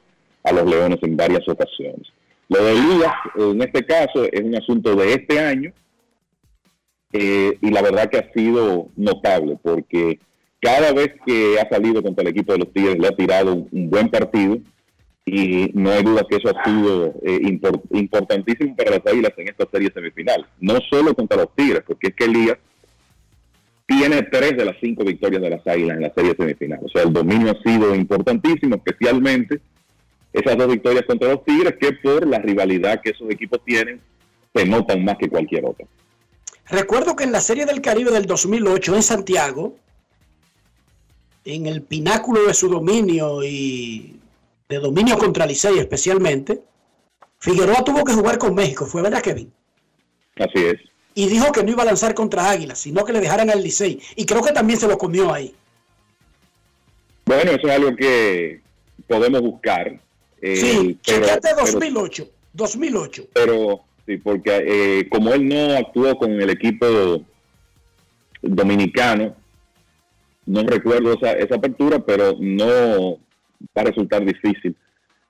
a 0.43 0.51
los 0.51 0.65
Leones 0.65 0.97
en 1.03 1.15
varias 1.15 1.47
ocasiones. 1.47 2.07
Lo 2.49 2.63
de 2.63 2.71
Elías, 2.71 3.13
en 3.35 3.61
este 3.61 3.85
caso, 3.85 4.25
es 4.29 4.41
un 4.41 4.55
asunto 4.55 4.95
de 4.95 5.13
este 5.13 5.39
año 5.39 5.71
eh, 7.13 7.57
y 7.61 7.69
la 7.69 7.81
verdad 7.81 8.09
que 8.09 8.17
ha 8.17 8.33
sido 8.33 8.89
notable 8.95 9.57
porque 9.61 10.19
cada 10.59 10.91
vez 10.91 11.09
que 11.25 11.59
ha 11.59 11.69
salido 11.69 12.01
contra 12.01 12.23
el 12.23 12.29
equipo 12.29 12.53
de 12.53 12.59
los 12.59 12.73
Tigres 12.73 12.97
le 12.99 13.07
ha 13.07 13.15
tirado 13.15 13.67
un 13.71 13.89
buen 13.89 14.09
partido 14.09 14.57
y 15.25 15.71
no 15.73 15.91
hay 15.91 16.03
duda 16.03 16.25
que 16.27 16.37
eso 16.37 16.49
ha 16.49 16.63
sido 16.63 17.13
eh, 17.23 17.39
importantísimo 17.91 18.75
para 18.75 18.91
las 18.91 19.05
Águilas 19.05 19.33
en 19.37 19.49
esta 19.49 19.67
serie 19.71 19.91
semifinal. 19.93 20.47
No 20.59 20.79
solo 20.89 21.13
contra 21.13 21.37
los 21.37 21.55
Tigres, 21.55 21.83
porque 21.85 22.07
es 22.07 22.15
que 22.15 22.25
Elías 22.25 22.57
tiene 23.85 24.23
tres 24.23 24.57
de 24.57 24.65
las 24.65 24.75
cinco 24.81 25.03
victorias 25.03 25.41
de 25.41 25.49
las 25.49 25.67
Águilas 25.67 25.97
en 25.97 26.03
la 26.03 26.13
serie 26.13 26.35
semifinal. 26.35 26.79
O 26.83 26.89
sea, 26.89 27.03
el 27.03 27.13
dominio 27.13 27.51
ha 27.51 27.69
sido 27.69 27.93
importantísimo, 27.93 28.75
especialmente 28.75 29.59
esas 30.33 30.57
dos 30.57 30.69
victorias 30.69 31.05
contra 31.05 31.29
los 31.29 31.43
Tigres, 31.43 31.75
que 31.79 31.91
por 31.93 32.25
la 32.25 32.39
rivalidad 32.39 33.01
que 33.01 33.11
esos 33.11 33.29
equipos 33.29 33.59
tienen, 33.65 33.99
se 34.53 34.65
notan 34.65 35.03
más 35.03 35.17
que 35.17 35.29
cualquier 35.29 35.65
otra. 35.65 35.85
Recuerdo 36.69 37.15
que 37.15 37.25
en 37.25 37.33
la 37.33 37.41
Serie 37.41 37.65
del 37.65 37.81
Caribe 37.81 38.11
del 38.11 38.25
2008 38.25 38.95
en 38.95 39.03
Santiago, 39.03 39.75
en 41.43 41.65
el 41.65 41.81
pináculo 41.81 42.45
de 42.45 42.53
su 42.53 42.69
dominio 42.69 43.43
y 43.43 44.20
de 44.71 44.79
dominio 44.79 45.17
contra 45.17 45.45
Licey 45.45 45.77
especialmente, 45.77 46.61
Figueroa 47.39 47.83
tuvo 47.83 48.03
que 48.05 48.13
jugar 48.13 48.37
con 48.37 48.55
México, 48.55 48.85
¿fue 48.85 49.01
verdad, 49.01 49.21
Kevin? 49.21 49.51
Así 50.37 50.65
es. 50.65 50.79
Y 51.13 51.27
dijo 51.27 51.51
que 51.51 51.61
no 51.61 51.71
iba 51.71 51.83
a 51.83 51.85
lanzar 51.85 52.13
contra 52.13 52.49
Águilas, 52.49 52.79
sino 52.79 53.03
que 53.03 53.11
le 53.11 53.19
dejaran 53.19 53.49
al 53.49 53.61
Licey. 53.61 53.99
Y 54.15 54.25
creo 54.25 54.41
que 54.41 54.53
también 54.53 54.79
se 54.79 54.87
lo 54.87 54.97
comió 54.97 55.33
ahí. 55.33 55.53
Bueno, 57.25 57.51
eso 57.51 57.67
es 57.67 57.73
algo 57.73 57.95
que 57.95 58.61
podemos 59.07 59.41
buscar. 59.41 59.99
Eh, 60.41 60.55
sí, 60.55 60.99
pero, 61.05 61.27
2008. 61.59 62.29
2008. 62.53 63.27
Pero, 63.33 63.81
sí, 64.05 64.17
porque 64.17 64.63
eh, 64.65 65.09
como 65.09 65.33
él 65.33 65.49
no 65.49 65.75
actuó 65.75 66.17
con 66.17 66.31
el 66.41 66.49
equipo 66.49 67.25
dominicano, 68.41 69.35
no 70.45 70.63
recuerdo 70.63 71.13
esa, 71.13 71.33
esa 71.33 71.55
apertura, 71.55 71.99
pero 71.99 72.35
no 72.39 73.19
va 73.77 73.81
a 73.81 73.85
resultar 73.85 74.25
difícil. 74.25 74.75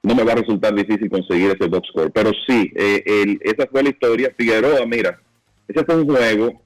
No 0.03 0.15
me 0.15 0.23
va 0.23 0.33
a 0.33 0.37
resultar 0.37 0.73
difícil 0.73 1.09
conseguir 1.09 1.51
ese 1.51 1.67
box 1.67 1.87
score. 1.89 2.11
Pero 2.11 2.31
sí, 2.47 2.71
eh, 2.75 3.37
esa 3.41 3.67
fue 3.67 3.83
la 3.83 3.89
historia. 3.89 4.33
Figueroa, 4.35 4.85
mira, 4.85 5.19
ese 5.67 5.85
fue 5.85 5.95
un 5.95 6.07
juego 6.07 6.61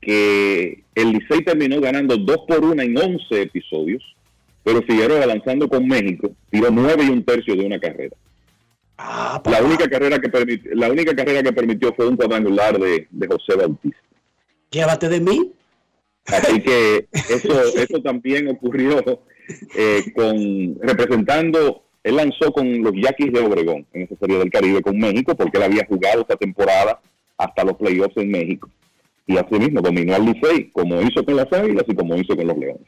que 0.00 0.82
el 0.94 1.12
Licey 1.12 1.44
terminó 1.44 1.80
ganando 1.80 2.16
2 2.16 2.36
por 2.48 2.64
1 2.64 2.82
en 2.82 2.96
11 2.96 3.42
episodios, 3.42 4.02
pero 4.64 4.82
Figueroa 4.82 5.26
lanzando 5.26 5.68
con 5.68 5.86
México 5.86 6.30
tiró 6.50 6.70
9 6.70 7.04
y 7.04 7.10
un 7.10 7.24
tercio 7.24 7.54
de 7.54 7.66
una 7.66 7.78
carrera. 7.78 8.16
Ah, 8.96 9.42
la 9.46 9.62
única 9.62 9.88
carrera 9.88 10.18
que 10.18 10.28
permitió, 10.28 10.70
la 10.74 10.90
única 10.90 11.14
carrera 11.14 11.42
que 11.42 11.52
permitió 11.52 11.92
fue 11.94 12.06
un 12.06 12.16
cuadrangular 12.16 12.78
de, 12.78 13.08
de 13.10 13.26
José 13.26 13.56
Bautista. 13.56 13.98
Llévate 14.70 15.08
de 15.08 15.20
mí. 15.20 15.52
Así 16.26 16.60
que 16.60 17.08
eso, 17.12 17.62
eso 17.76 18.02
también 18.02 18.48
ocurrió 18.48 19.02
eh, 19.74 20.12
con 20.14 20.78
representando, 20.80 21.82
él 22.02 22.16
lanzó 22.16 22.52
con 22.52 22.82
los 22.82 22.92
Yaquis 22.94 23.32
de 23.32 23.40
Obregón 23.40 23.86
en 23.92 24.02
esa 24.02 24.16
serie 24.16 24.38
del 24.38 24.50
Caribe 24.50 24.82
con 24.82 24.98
México, 24.98 25.34
porque 25.34 25.58
él 25.58 25.64
había 25.64 25.86
jugado 25.86 26.22
esta 26.22 26.36
temporada 26.36 27.00
hasta 27.36 27.64
los 27.64 27.76
playoffs 27.76 28.16
en 28.16 28.30
México. 28.30 28.68
Y 29.26 29.36
así 29.36 29.54
mismo 29.54 29.80
dominó 29.80 30.14
al 30.14 30.24
Licey, 30.24 30.70
como 30.70 31.00
hizo 31.02 31.24
con 31.24 31.36
las 31.36 31.52
Águilas 31.52 31.84
y 31.86 31.94
como 31.94 32.16
hizo 32.16 32.36
con 32.36 32.46
los 32.46 32.56
Leones. 32.56 32.86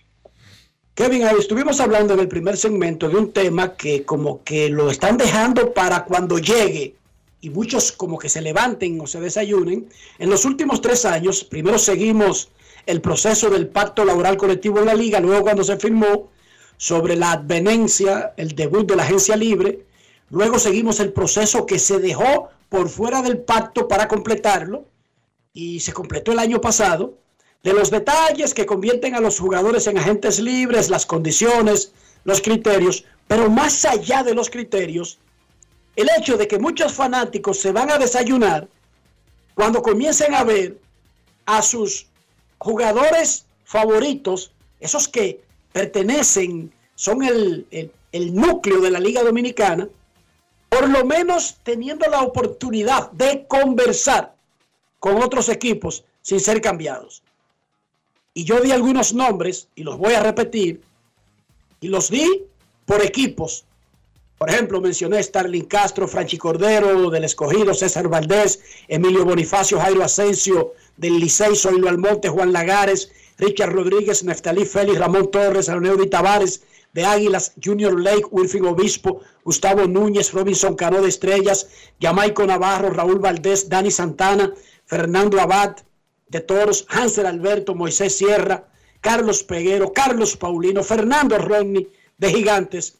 Kevin, 0.94 1.22
estuvimos 1.39 1.80
hablando 1.80 2.12
en 2.14 2.20
el 2.20 2.28
primer 2.28 2.56
segmento 2.56 3.09
de 3.09 3.16
un 3.16 3.32
tema 3.32 3.76
que 3.76 4.05
como 4.05 4.43
que 4.44 4.68
lo 4.68 4.90
están 4.90 5.16
dejando 5.16 5.72
para 5.72 6.05
cuando 6.05 6.39
llegue 6.39 6.94
y 7.40 7.48
muchos 7.48 7.93
como 7.93 8.18
que 8.18 8.28
se 8.28 8.43
levanten 8.43 9.01
o 9.01 9.06
se 9.06 9.20
desayunen. 9.20 9.89
En 10.18 10.28
los 10.28 10.44
últimos 10.44 10.80
tres 10.82 11.05
años, 11.06 11.44
primero 11.44 11.78
seguimos 11.78 12.51
el 12.86 13.01
proceso 13.01 13.48
del 13.48 13.68
pacto 13.68 14.05
laboral 14.05 14.36
colectivo 14.36 14.80
en 14.80 14.86
la 14.86 14.94
liga, 14.94 15.18
luego 15.20 15.43
cuando 15.43 15.64
se 15.64 15.76
firmó 15.78 16.30
sobre 16.82 17.14
la 17.14 17.30
advenencia, 17.32 18.34
el 18.36 18.56
debut 18.56 18.88
de 18.88 18.96
la 18.96 19.04
agencia 19.04 19.36
libre, 19.36 19.86
Luego 20.32 20.59
seguimos 20.59 20.98
el 21.00 21.12
proceso 21.12 21.66
que 21.66 21.78
se 21.78 21.98
dejó 21.98 22.48
por 22.70 22.88
fuera 22.88 23.20
del 23.20 23.36
pacto 23.36 23.86
para 23.86 24.09
completarlo 24.09 24.86
y 25.52 25.80
se 25.80 25.92
completó 25.92 26.32
el 26.32 26.38
año 26.38 26.59
pasado. 26.59 27.18
De 27.62 27.74
los 27.74 27.90
detalles 27.90 28.54
que 28.54 28.64
convierten 28.64 29.14
a 29.14 29.20
los 29.20 29.38
jugadores 29.38 29.86
en 29.86 29.98
agentes 29.98 30.40
libres, 30.40 30.88
las 30.88 31.04
condiciones, 31.04 31.92
los 32.24 32.40
criterios, 32.40 33.04
pero 33.28 33.50
más 33.50 33.84
allá 33.84 34.22
de 34.22 34.32
los 34.32 34.48
criterios, 34.48 35.18
el 35.96 36.09
hecho 36.18 36.38
de 36.38 36.48
que 36.48 36.59
muchos 36.59 36.94
fanáticos 36.94 37.59
se 37.59 37.70
van 37.70 37.90
a 37.90 37.98
desayunar 37.98 38.66
cuando 39.54 39.82
comiencen 39.82 40.34
a 40.34 40.44
ver 40.44 40.78
a 41.44 41.60
sus 41.60 42.06
jugadores 42.56 43.44
favoritos, 43.64 44.50
esos 44.80 45.09
que 45.09 45.44
pertenecen, 45.73 46.73
son 46.94 47.23
el, 47.23 47.66
núcleo 48.12 48.81
de 48.81 48.90
la 48.90 49.01
Liga 49.01 49.23
Dominicana, 49.23 49.89
por 50.69 50.89
lo 50.89 51.05
menos 51.05 51.57
teniendo 51.62 52.09
la 52.09 52.23
oportunidad 52.23 53.11
de 53.12 53.47
conversar 53.47 54.35
con 54.99 55.23
otros 55.23 55.49
equipos 55.49 56.05
sin 56.20 56.40
ser 56.40 56.61
cambiados. 56.61 57.23
Y 58.35 58.44
yo 58.44 58.61
di 58.61 58.70
algunos 58.70 59.12
nombres 59.12 59.69
y 59.74 59.82
los 59.82 59.99
voy 59.99 60.15
a 60.15 60.23
repetir, 60.23 60.82
y 61.81 61.89
los 61.89 62.09
di 62.09 62.44
por 62.86 63.05
equipos 63.05 63.65
por 64.43 64.51
ejemplo, 64.51 64.81
mencioné 64.81 65.23
Starling 65.23 65.66
Castro, 65.66 66.09
Franchi 66.09 66.36
Cordero, 66.36 67.11
del 67.11 67.23
Escogido, 67.23 67.74
César 67.74 68.09
Valdés, 68.09 68.59
Emilio 68.89 69.24
Bonifacio, 69.24 69.78
Jairo 69.78 70.03
Asensio, 70.03 70.74
del 70.97 71.20
Licey, 71.20 71.55
Soylo 71.55 71.89
Almonte, 71.89 72.28
Juan 72.28 72.53
Lagares, 72.53 73.12
Richard 73.43 73.73
Rodríguez, 73.73 74.23
Neftalí 74.23 74.64
Félix, 74.64 74.98
Ramón 74.98 75.31
Torres, 75.31 75.66
Leonel 75.69 76.09
Tavares, 76.09 76.62
de 76.93 77.05
Águilas, 77.05 77.52
Junior 77.62 77.98
Lake, 77.98 78.27
Wilfing 78.31 78.66
Obispo, 78.66 79.20
Gustavo 79.44 79.86
Núñez, 79.86 80.32
Robinson 80.32 80.77
Cano 80.77 81.02
de 81.02 81.09
Estrellas, 81.09 81.69
Jamaico 82.01 82.47
Navarro, 82.47 82.90
Raúl 82.90 83.19
Valdés, 83.19 83.69
Dani 83.69 83.90
Santana, 83.90 84.52
Fernando 84.85 85.40
Abad, 85.40 85.77
de 86.28 86.40
Toros, 86.40 86.86
Hansel 86.89 87.27
Alberto, 87.27 87.74
Moisés 87.74 88.16
Sierra, 88.16 88.69
Carlos 89.01 89.43
Peguero, 89.43 89.93
Carlos 89.93 90.36
Paulino, 90.36 90.82
Fernando 90.85 91.36
Rodney, 91.39 91.89
de 92.19 92.31
Gigantes, 92.31 92.98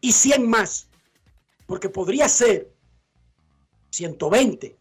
y 0.00 0.12
100 0.12 0.48
más, 0.48 0.88
porque 1.66 1.88
podría 1.88 2.28
ser 2.28 2.72
120. 3.90 4.76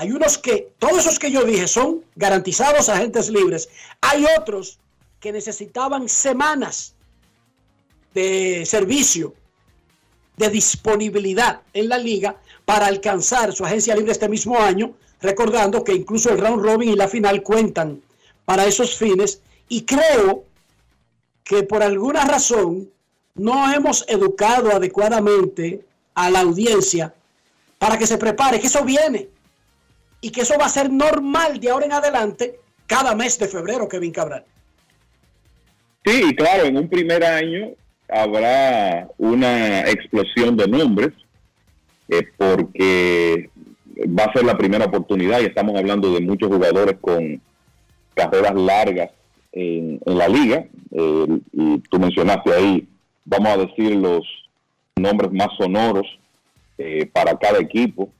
Hay 0.00 0.12
unos 0.12 0.38
que, 0.38 0.72
todos 0.78 1.00
esos 1.00 1.18
que 1.18 1.30
yo 1.30 1.44
dije 1.44 1.68
son 1.68 2.02
garantizados 2.16 2.88
agentes 2.88 3.28
libres. 3.28 3.68
Hay 4.00 4.24
otros 4.38 4.78
que 5.20 5.30
necesitaban 5.30 6.08
semanas 6.08 6.94
de 8.14 8.64
servicio, 8.64 9.34
de 10.38 10.48
disponibilidad 10.48 11.60
en 11.74 11.90
la 11.90 11.98
liga 11.98 12.40
para 12.64 12.86
alcanzar 12.86 13.52
su 13.52 13.62
agencia 13.62 13.94
libre 13.94 14.12
este 14.12 14.30
mismo 14.30 14.58
año, 14.58 14.94
recordando 15.20 15.84
que 15.84 15.92
incluso 15.92 16.30
el 16.30 16.38
round 16.38 16.64
robin 16.64 16.88
y 16.88 16.96
la 16.96 17.06
final 17.06 17.42
cuentan 17.42 18.00
para 18.46 18.64
esos 18.64 18.96
fines. 18.96 19.42
Y 19.68 19.82
creo 19.82 20.44
que 21.44 21.62
por 21.62 21.82
alguna 21.82 22.24
razón 22.24 22.90
no 23.34 23.70
hemos 23.70 24.06
educado 24.08 24.74
adecuadamente 24.74 25.84
a 26.14 26.30
la 26.30 26.40
audiencia 26.40 27.12
para 27.78 27.98
que 27.98 28.06
se 28.06 28.16
prepare, 28.16 28.60
que 28.60 28.68
eso 28.68 28.82
viene 28.82 29.28
y 30.20 30.30
que 30.30 30.42
eso 30.42 30.54
va 30.58 30.66
a 30.66 30.70
ser 30.70 30.90
normal 30.90 31.60
de 31.60 31.70
ahora 31.70 31.86
en 31.86 31.92
adelante 31.92 32.60
cada 32.86 33.14
mes 33.14 33.38
de 33.38 33.48
febrero, 33.48 33.88
Kevin 33.88 34.12
Cabral. 34.12 34.44
Sí, 36.04 36.34
claro, 36.34 36.64
en 36.64 36.76
un 36.76 36.88
primer 36.88 37.24
año 37.24 37.70
habrá 38.08 39.08
una 39.18 39.88
explosión 39.88 40.56
de 40.56 40.66
nombres 40.66 41.10
eh, 42.08 42.26
porque 42.36 43.50
va 44.18 44.24
a 44.24 44.32
ser 44.32 44.44
la 44.44 44.58
primera 44.58 44.86
oportunidad 44.86 45.40
y 45.40 45.44
estamos 45.44 45.78
hablando 45.78 46.12
de 46.12 46.20
muchos 46.20 46.48
jugadores 46.48 46.96
con 47.00 47.40
carreras 48.14 48.54
largas 48.54 49.10
en, 49.52 50.00
la 50.04 50.28
liga. 50.28 50.64
Eh, 50.92 51.40
y 51.52 51.78
tú 51.88 52.00
mencionaste 52.00 52.52
ahí 52.52 52.88
vamos 53.30 53.48
a 53.48 53.56
decir, 53.58 53.96
los 53.96 54.26
nombres 54.96 55.32
más 55.32 55.48
sonoros 55.56 56.06
eh, 56.78 57.06
para 57.06 57.38
cada 57.38 57.58
equipo. 57.58 58.10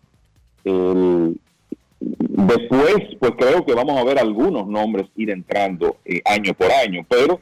Después, 2.00 2.96
pues 3.18 3.32
creo 3.38 3.64
que 3.64 3.74
vamos 3.74 3.98
a 3.98 4.04
ver 4.04 4.18
algunos 4.18 4.66
nombres 4.66 5.06
ir 5.16 5.30
entrando 5.30 5.96
eh, 6.04 6.22
año 6.24 6.54
por 6.54 6.70
año, 6.72 7.04
pero 7.08 7.40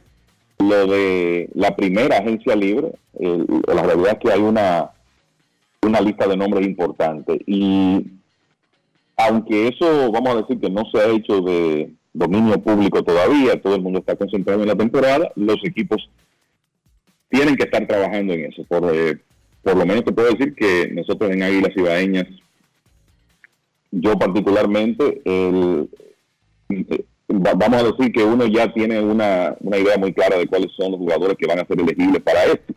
lo 0.59 0.87
de 0.87 1.49
la 1.53 1.75
primera 1.75 2.17
agencia 2.17 2.55
libre, 2.55 2.91
la 3.17 3.83
realidad 3.83 4.13
es 4.13 4.19
que 4.19 4.31
hay 4.31 4.41
una, 4.41 4.91
una 5.81 6.01
lista 6.01 6.27
de 6.27 6.35
nombres 6.35 6.67
importante 6.67 7.39
y 7.45 8.05
aunque 9.15 9.67
eso 9.67 10.11
vamos 10.11 10.29
a 10.29 10.41
decir 10.41 10.59
que 10.59 10.69
no 10.69 10.83
se 10.91 10.99
ha 10.99 11.07
hecho 11.07 11.41
de 11.41 11.91
dominio 12.13 12.59
público 12.61 13.03
todavía, 13.03 13.61
todo 13.61 13.75
el 13.75 13.81
mundo 13.81 13.99
está 13.99 14.15
concentrado 14.15 14.61
en 14.61 14.67
la 14.67 14.75
temporada, 14.75 15.31
los 15.35 15.57
equipos 15.63 16.09
tienen 17.29 17.55
que 17.55 17.63
estar 17.63 17.85
trabajando 17.85 18.33
en 18.33 18.45
eso. 18.45 18.63
Por, 18.65 18.93
eh, 18.93 19.17
por 19.61 19.77
lo 19.77 19.85
menos 19.85 20.03
te 20.03 20.11
puedo 20.11 20.29
decir 20.29 20.55
que 20.55 20.89
nosotros 20.93 21.31
en 21.31 21.43
Águilas 21.43 21.75
Ibaeñas, 21.75 22.27
yo 23.91 24.17
particularmente, 24.17 25.21
el, 25.25 25.89
eh, 26.69 27.05
vamos 27.27 27.81
a 27.81 27.83
decir 27.83 28.11
que 28.11 28.23
uno 28.23 28.45
ya 28.45 28.73
tiene 28.73 28.99
una, 29.01 29.55
una 29.59 29.77
idea 29.77 29.97
muy 29.97 30.13
clara 30.13 30.37
de 30.37 30.47
cuáles 30.47 30.71
son 30.77 30.91
los 30.91 30.99
jugadores 30.99 31.37
que 31.37 31.47
van 31.47 31.59
a 31.59 31.65
ser 31.65 31.79
elegibles 31.79 32.21
para 32.21 32.43
esto. 32.45 32.73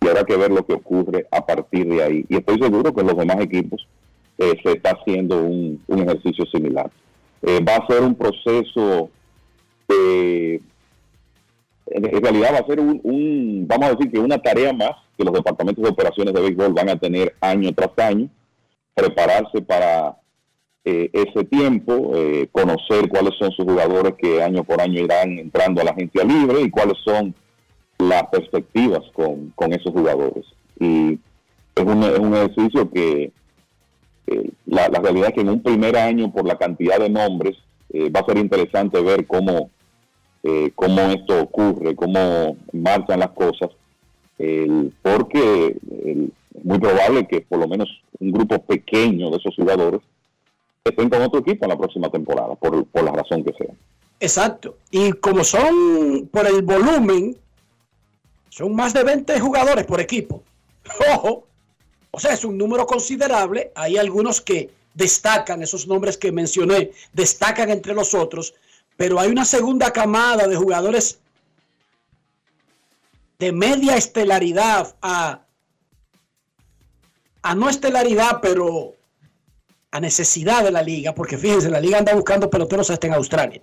Y 0.00 0.08
habrá 0.08 0.24
que 0.24 0.36
ver 0.36 0.50
lo 0.50 0.66
que 0.66 0.72
ocurre 0.72 1.26
a 1.30 1.46
partir 1.46 1.86
de 1.86 2.02
ahí. 2.02 2.24
Y 2.28 2.36
estoy 2.36 2.58
seguro 2.60 2.92
que 2.92 3.02
en 3.02 3.06
los 3.06 3.16
demás 3.16 3.40
equipos 3.40 3.86
eh, 4.38 4.54
se 4.62 4.72
está 4.72 4.90
haciendo 4.90 5.40
un, 5.42 5.80
un 5.86 5.98
ejercicio 6.00 6.44
similar. 6.46 6.90
va 7.44 7.76
a 7.76 7.86
ser 7.86 8.02
un 8.02 8.14
proceso 8.14 9.10
eh, 9.88 10.60
en 11.86 12.22
realidad 12.22 12.54
va 12.54 12.58
a 12.58 12.66
ser 12.66 12.80
un, 12.80 13.66
vamos 13.66 13.86
a 13.86 13.90
decir 13.90 14.10
que 14.10 14.18
una 14.18 14.38
tarea 14.38 14.72
más 14.72 14.92
que 15.16 15.24
los 15.24 15.34
departamentos 15.34 15.82
de 15.82 15.90
operaciones 15.90 16.32
de 16.32 16.40
béisbol 16.40 16.72
van 16.72 16.88
a 16.88 16.98
tener 16.98 17.34
año 17.40 17.72
tras 17.74 17.98
año, 17.98 18.28
prepararse 18.94 19.60
para 19.60 20.16
eh, 20.84 21.10
ese 21.12 21.44
tiempo, 21.44 22.12
eh, 22.14 22.48
conocer 22.50 23.08
cuáles 23.08 23.34
son 23.38 23.52
sus 23.52 23.64
jugadores 23.64 24.14
que 24.18 24.42
año 24.42 24.64
por 24.64 24.80
año 24.80 25.00
irán 25.00 25.38
entrando 25.38 25.80
a 25.80 25.84
la 25.84 25.92
agencia 25.92 26.24
libre 26.24 26.60
y 26.62 26.70
cuáles 26.70 26.98
son 27.04 27.34
las 27.98 28.24
perspectivas 28.24 29.00
con, 29.14 29.72
esos 29.72 29.92
jugadores. 29.92 30.44
Y 30.80 31.20
es 31.76 31.84
un, 31.84 32.02
es 32.02 32.18
un 32.18 32.34
ejercicio 32.34 32.90
que 32.90 33.30
eh, 34.26 34.50
la, 34.66 34.88
realidad 34.88 35.28
es 35.28 35.34
que 35.34 35.42
en 35.42 35.50
un 35.50 35.62
primer 35.62 35.96
año, 35.96 36.32
por 36.32 36.46
la 36.46 36.58
cantidad 36.58 36.98
de 36.98 37.10
nombres, 37.10 37.56
va 37.94 38.20
a 38.20 38.24
ser 38.24 38.38
interesante 38.38 38.98
ver 39.02 39.26
cómo 39.26 39.68
eh, 40.44 40.72
cómo 40.74 41.02
esto 41.02 41.40
ocurre, 41.40 41.94
cómo 41.94 42.56
marchan 42.72 43.20
las 43.20 43.30
cosas, 43.30 43.70
porque 45.02 45.76
es 46.56 46.64
muy 46.64 46.78
probable 46.80 47.28
que 47.28 47.42
por 47.42 47.60
lo 47.60 47.68
menos 47.68 47.88
un 48.18 48.32
grupo 48.32 48.60
pequeño 48.62 49.30
de 49.30 49.36
esos 49.36 49.54
jugadores 49.54 50.00
estén 50.84 51.08
con 51.08 51.22
otro 51.22 51.40
equipo 51.40 51.64
en 51.64 51.70
la 51.70 51.78
próxima 51.78 52.10
temporada, 52.10 52.54
por, 52.54 52.84
por 52.86 53.04
la 53.04 53.12
razón 53.12 53.44
que 53.44 53.52
sea. 53.52 53.74
Exacto. 54.20 54.76
Y 54.90 55.12
como 55.12 55.44
son 55.44 56.28
por 56.32 56.46
el 56.46 56.62
volumen, 56.62 57.36
son 58.48 58.74
más 58.74 58.92
de 58.92 59.02
20 59.04 59.40
jugadores 59.40 59.84
por 59.86 60.00
equipo. 60.00 60.42
Ojo. 61.14 61.46
O 62.10 62.20
sea, 62.20 62.32
es 62.34 62.44
un 62.44 62.58
número 62.58 62.86
considerable. 62.86 63.72
Hay 63.74 63.96
algunos 63.96 64.40
que 64.40 64.70
destacan, 64.92 65.62
esos 65.62 65.86
nombres 65.86 66.18
que 66.18 66.30
mencioné, 66.30 66.90
destacan 67.14 67.70
entre 67.70 67.94
los 67.94 68.12
otros 68.12 68.54
pero 68.96 69.18
hay 69.18 69.30
una 69.30 69.44
segunda 69.44 69.92
camada 69.92 70.46
de 70.46 70.56
jugadores 70.56 71.18
de 73.38 73.52
media 73.52 73.96
estelaridad 73.96 74.94
a, 75.02 75.42
a 77.42 77.54
no 77.54 77.68
estelaridad, 77.68 78.38
pero 78.40 78.94
a 79.92 80.00
necesidad 80.00 80.64
de 80.64 80.72
la 80.72 80.82
liga, 80.82 81.14
porque 81.14 81.38
fíjense, 81.38 81.70
la 81.70 81.80
liga 81.80 81.98
anda 81.98 82.14
buscando 82.14 82.50
peloteros 82.50 82.90
hasta 82.90 83.06
en 83.06 83.14
Australia. 83.14 83.62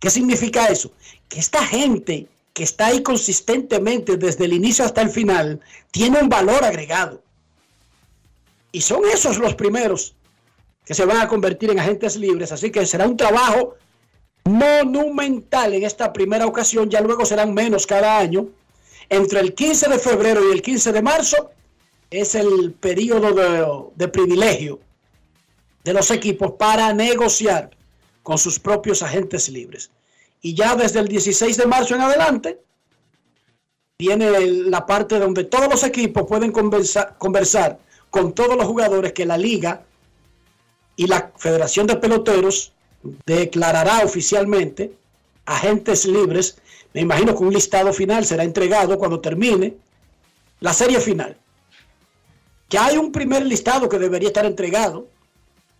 ¿Qué 0.00 0.10
significa 0.10 0.66
eso? 0.66 0.90
Que 1.28 1.38
esta 1.38 1.64
gente 1.64 2.26
que 2.52 2.64
está 2.64 2.86
ahí 2.86 3.02
consistentemente 3.02 4.16
desde 4.16 4.46
el 4.46 4.54
inicio 4.54 4.84
hasta 4.84 5.02
el 5.02 5.10
final 5.10 5.60
tiene 5.90 6.20
un 6.20 6.28
valor 6.28 6.64
agregado. 6.64 7.22
Y 8.72 8.80
son 8.80 9.02
esos 9.12 9.38
los 9.38 9.54
primeros 9.54 10.14
que 10.86 10.94
se 10.94 11.04
van 11.04 11.18
a 11.18 11.28
convertir 11.28 11.70
en 11.70 11.80
agentes 11.80 12.16
libres. 12.16 12.52
Así 12.52 12.70
que 12.70 12.86
será 12.86 13.06
un 13.06 13.16
trabajo 13.16 13.74
monumental 14.44 15.74
en 15.74 15.84
esta 15.84 16.12
primera 16.12 16.46
ocasión, 16.46 16.88
ya 16.88 17.00
luego 17.00 17.26
serán 17.26 17.52
menos 17.52 17.86
cada 17.86 18.18
año. 18.18 18.48
Entre 19.08 19.40
el 19.40 19.54
15 19.54 19.88
de 19.88 19.98
febrero 19.98 20.40
y 20.48 20.52
el 20.52 20.62
15 20.62 20.92
de 20.92 21.02
marzo 21.02 21.50
es 22.10 22.34
el 22.34 22.72
periodo 22.72 23.90
de, 23.94 24.08
privilegio 24.08 24.80
de 25.86 25.92
los 25.92 26.10
equipos 26.10 26.52
para 26.58 26.92
negociar 26.92 27.70
con 28.24 28.38
sus 28.38 28.58
propios 28.58 29.02
agentes 29.04 29.48
libres. 29.48 29.88
Y 30.42 30.52
ya 30.52 30.74
desde 30.74 30.98
el 30.98 31.06
16 31.06 31.56
de 31.56 31.66
marzo 31.66 31.94
en 31.94 32.00
adelante, 32.00 32.60
viene 33.96 34.40
la 34.68 34.84
parte 34.84 35.20
donde 35.20 35.44
todos 35.44 35.68
los 35.70 35.84
equipos 35.84 36.24
pueden 36.26 36.50
conversa- 36.52 37.14
conversar 37.18 37.78
con 38.10 38.32
todos 38.34 38.56
los 38.56 38.66
jugadores 38.66 39.12
que 39.12 39.24
la 39.24 39.38
liga 39.38 39.84
y 40.96 41.06
la 41.06 41.30
Federación 41.36 41.86
de 41.86 41.96
Peloteros 41.96 42.72
declarará 43.24 44.00
oficialmente 44.04 44.92
agentes 45.44 46.04
libres. 46.04 46.58
Me 46.94 47.02
imagino 47.02 47.36
que 47.36 47.44
un 47.44 47.52
listado 47.54 47.92
final 47.92 48.24
será 48.24 48.42
entregado 48.42 48.98
cuando 48.98 49.20
termine 49.20 49.76
la 50.58 50.72
serie 50.72 50.98
final. 50.98 51.36
Ya 52.70 52.86
hay 52.86 52.98
un 52.98 53.12
primer 53.12 53.46
listado 53.46 53.88
que 53.88 54.00
debería 54.00 54.28
estar 54.30 54.46
entregado. 54.46 55.06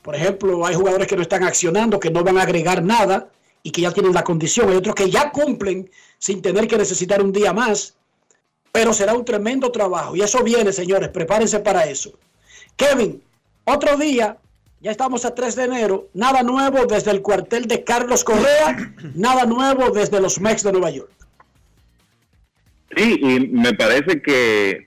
Por 0.07 0.15
ejemplo, 0.15 0.65
hay 0.65 0.77
jugadores 0.77 1.09
que 1.09 1.17
no 1.17 1.23
están 1.23 1.43
accionando, 1.43 1.99
que 1.99 2.13
no 2.13 2.23
van 2.23 2.39
a 2.39 2.43
agregar 2.43 2.81
nada 2.81 3.29
y 3.65 3.73
que 3.73 3.81
ya 3.81 3.91
tienen 3.91 4.15
la 4.15 4.23
condición. 4.23 4.71
Hay 4.71 4.77
otros 4.77 4.95
que 4.95 5.11
ya 5.11 5.33
cumplen 5.33 5.91
sin 6.17 6.41
tener 6.41 6.69
que 6.69 6.79
necesitar 6.79 7.21
un 7.21 7.33
día 7.33 7.53
más. 7.53 7.97
Pero 8.71 8.93
será 8.93 9.15
un 9.15 9.25
tremendo 9.25 9.73
trabajo. 9.73 10.15
Y 10.15 10.21
eso 10.21 10.45
viene, 10.45 10.73
señores. 10.73 11.09
Prepárense 11.09 11.59
para 11.59 11.87
eso. 11.87 12.13
Kevin, 12.77 13.21
otro 13.65 13.97
día, 13.97 14.37
ya 14.81 14.93
estamos 14.93 15.25
a 15.25 15.35
3 15.35 15.57
de 15.57 15.65
enero. 15.65 16.09
Nada 16.15 16.45
nuevo 16.45 16.87
desde 16.87 17.11
el 17.11 17.21
cuartel 17.21 17.67
de 17.67 17.83
Carlos 17.83 18.23
Correa. 18.23 18.95
nada 19.17 19.45
nuevo 19.45 19.91
desde 19.91 20.21
los 20.21 20.41
Mex 20.41 20.63
de 20.63 20.71
Nueva 20.71 20.91
York. 20.91 21.11
Sí, 22.97 23.19
y 23.21 23.41
me 23.49 23.75
parece 23.75 24.23
que 24.23 24.87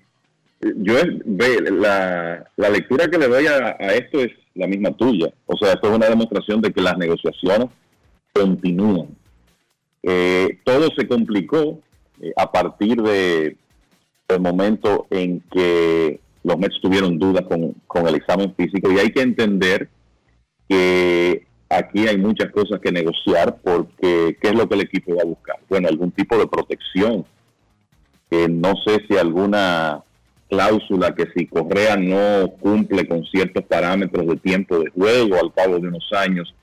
yo 0.61 0.93
ve, 1.25 1.59
la, 1.71 2.49
la 2.55 2.69
lectura 2.69 3.09
que 3.09 3.17
le 3.17 3.27
doy 3.27 3.47
a, 3.47 3.75
a 3.77 3.93
esto 3.95 4.21
es 4.21 4.31
la 4.59 4.67
misma 4.67 4.91
tuya. 4.91 5.33
O 5.45 5.57
sea, 5.57 5.73
esto 5.73 5.89
es 5.89 5.95
una 5.95 6.09
demostración 6.09 6.61
de 6.61 6.71
que 6.71 6.81
las 6.81 6.97
negociaciones 6.97 7.69
continúan. 8.33 9.07
Eh, 10.03 10.59
todo 10.63 10.89
se 10.95 11.07
complicó 11.07 11.79
eh, 12.21 12.31
a 12.37 12.51
partir 12.51 13.01
de 13.01 13.57
del 14.27 14.41
momento 14.41 15.07
en 15.09 15.41
que 15.51 16.19
los 16.43 16.57
Mets 16.57 16.79
tuvieron 16.81 17.17
dudas 17.17 17.45
con, 17.47 17.73
con 17.87 18.07
el 18.07 18.13
examen 18.13 18.53
físico 18.55 18.91
y 18.91 18.99
hay 18.99 19.11
que 19.11 19.21
entender 19.21 19.89
que 20.67 21.47
aquí 21.67 22.07
hay 22.07 22.17
muchas 22.17 22.51
cosas 22.51 22.79
que 22.79 22.91
negociar 22.91 23.57
porque 23.63 24.37
¿qué 24.39 24.49
es 24.49 24.55
lo 24.55 24.69
que 24.69 24.75
el 24.75 24.81
equipo 24.81 25.15
va 25.15 25.23
a 25.23 25.25
buscar? 25.25 25.57
Bueno, 25.67 25.87
algún 25.87 26.11
tipo 26.11 26.37
de 26.37 26.45
protección. 26.45 27.25
Eh, 28.29 28.47
no 28.47 28.75
sé 28.85 29.03
si 29.07 29.17
alguna 29.17 30.03
cláusula 30.49 31.13
que 31.13 31.27
si 31.35 31.45
Correa 31.45 31.95
no 31.95 32.49
cumple 32.59 33.07
con 33.07 33.23
ciertos 33.25 33.63
parámetros 33.65 34.27
de 34.27 34.37
tiempo 34.37 34.79
de 34.79 34.89
juego 34.89 35.35
al 35.35 35.53
cabo 35.53 35.79
de 35.79 35.87
unos 35.87 36.09
años, 36.13 36.53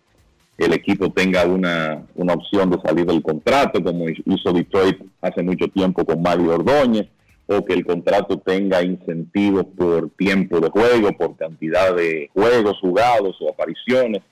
el 0.58 0.72
equipo 0.72 1.10
tenga 1.10 1.44
una, 1.44 2.02
una 2.14 2.34
opción 2.34 2.70
de 2.70 2.80
salir 2.80 3.06
del 3.06 3.22
contrato, 3.22 3.82
como 3.82 4.06
hizo 4.08 4.52
Detroit 4.52 4.98
hace 5.20 5.42
mucho 5.42 5.68
tiempo 5.68 6.04
con 6.04 6.22
Mario 6.22 6.54
Ordóñez, 6.54 7.06
o 7.46 7.64
que 7.64 7.74
el 7.74 7.86
contrato 7.86 8.38
tenga 8.38 8.82
incentivos 8.82 9.66
por 9.76 10.10
tiempo 10.10 10.60
de 10.60 10.68
juego, 10.70 11.16
por 11.16 11.36
cantidad 11.36 11.94
de 11.94 12.28
juegos 12.32 12.78
jugados 12.80 13.36
o 13.40 13.50
apariciones. 13.50 14.22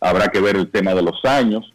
Habrá 0.00 0.28
que 0.28 0.40
ver 0.40 0.56
el 0.56 0.70
tema 0.70 0.94
de 0.94 1.02
los 1.02 1.24
años 1.24 1.72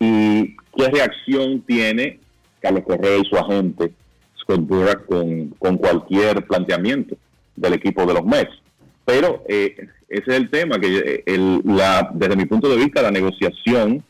y 0.00 0.56
qué 0.76 0.88
reacción 0.92 1.60
tiene 1.60 2.18
Carlos 2.60 2.82
Correa 2.84 3.18
y 3.18 3.24
su 3.24 3.36
agente 3.36 3.92
Con, 4.46 5.76
cualquier 5.78 6.46
planteamiento 6.46 7.16
del 7.56 7.74
equipo 7.74 8.06
de 8.06 8.14
los 8.14 8.24
Mets. 8.24 8.52
Pero 9.04 9.42
eh, 9.48 9.74
ese 10.08 10.24
es 10.30 10.36
el 10.36 10.50
tema, 10.50 10.78
que 10.78 10.98
eh, 10.98 11.22
el- 11.26 11.62
la, 11.64 12.10
desde 12.14 12.36
mi 12.36 12.44
punto 12.46 12.68
de 12.68 12.76
vista 12.76 13.02
la 13.02 13.10
negociación 13.10 14.04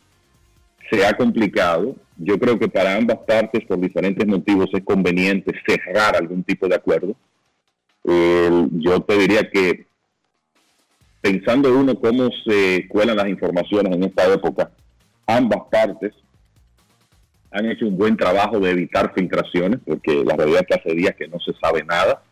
se 0.91 1.07
ha 1.07 1.15
complicado. 1.17 1.97
Yo 2.19 2.39
creo 2.39 2.59
que 2.59 2.69
para 2.69 2.97
ambas 2.97 3.19
partes, 3.27 3.65
por 3.67 3.81
diferentes 3.81 4.27
motivos, 4.27 4.69
es 4.73 4.85
conveniente 4.85 5.53
cerrar 5.67 6.17
algún 6.17 6.43
tipo 6.45 6.69
de 6.69 6.75
acuerdo. 6.77 7.15
Yo 8.05 9.01
te 9.01 9.19
diría 9.19 9.51
que 9.51 9.87
pensando 11.21 11.77
uno 11.77 11.99
cómo 11.99 12.29
se 12.47 12.87
cuelan 12.89 13.17
las 13.17 13.29
informaciones 13.29 13.93
en 13.97 14.05
esta 14.05 14.33
época, 14.33 14.71
ambas 15.27 15.63
partes 15.71 16.13
han 17.51 17.71
hecho 17.71 17.87
un 17.87 17.97
buen 17.97 18.17
trabajo 18.17 18.61
de 18.61 18.71
evitar 18.71 19.13
filtraciones, 19.15 19.81
porque 19.85 20.23
la 20.25 20.37
realidad 20.37 20.63
es 20.63 20.67
que 20.67 20.75
hace 20.89 20.95
días 20.97 21.15
que 21.17 21.29
no 21.29 21.39
se 21.41 21.53
sabe 21.61 21.83
nada, 21.85 22.23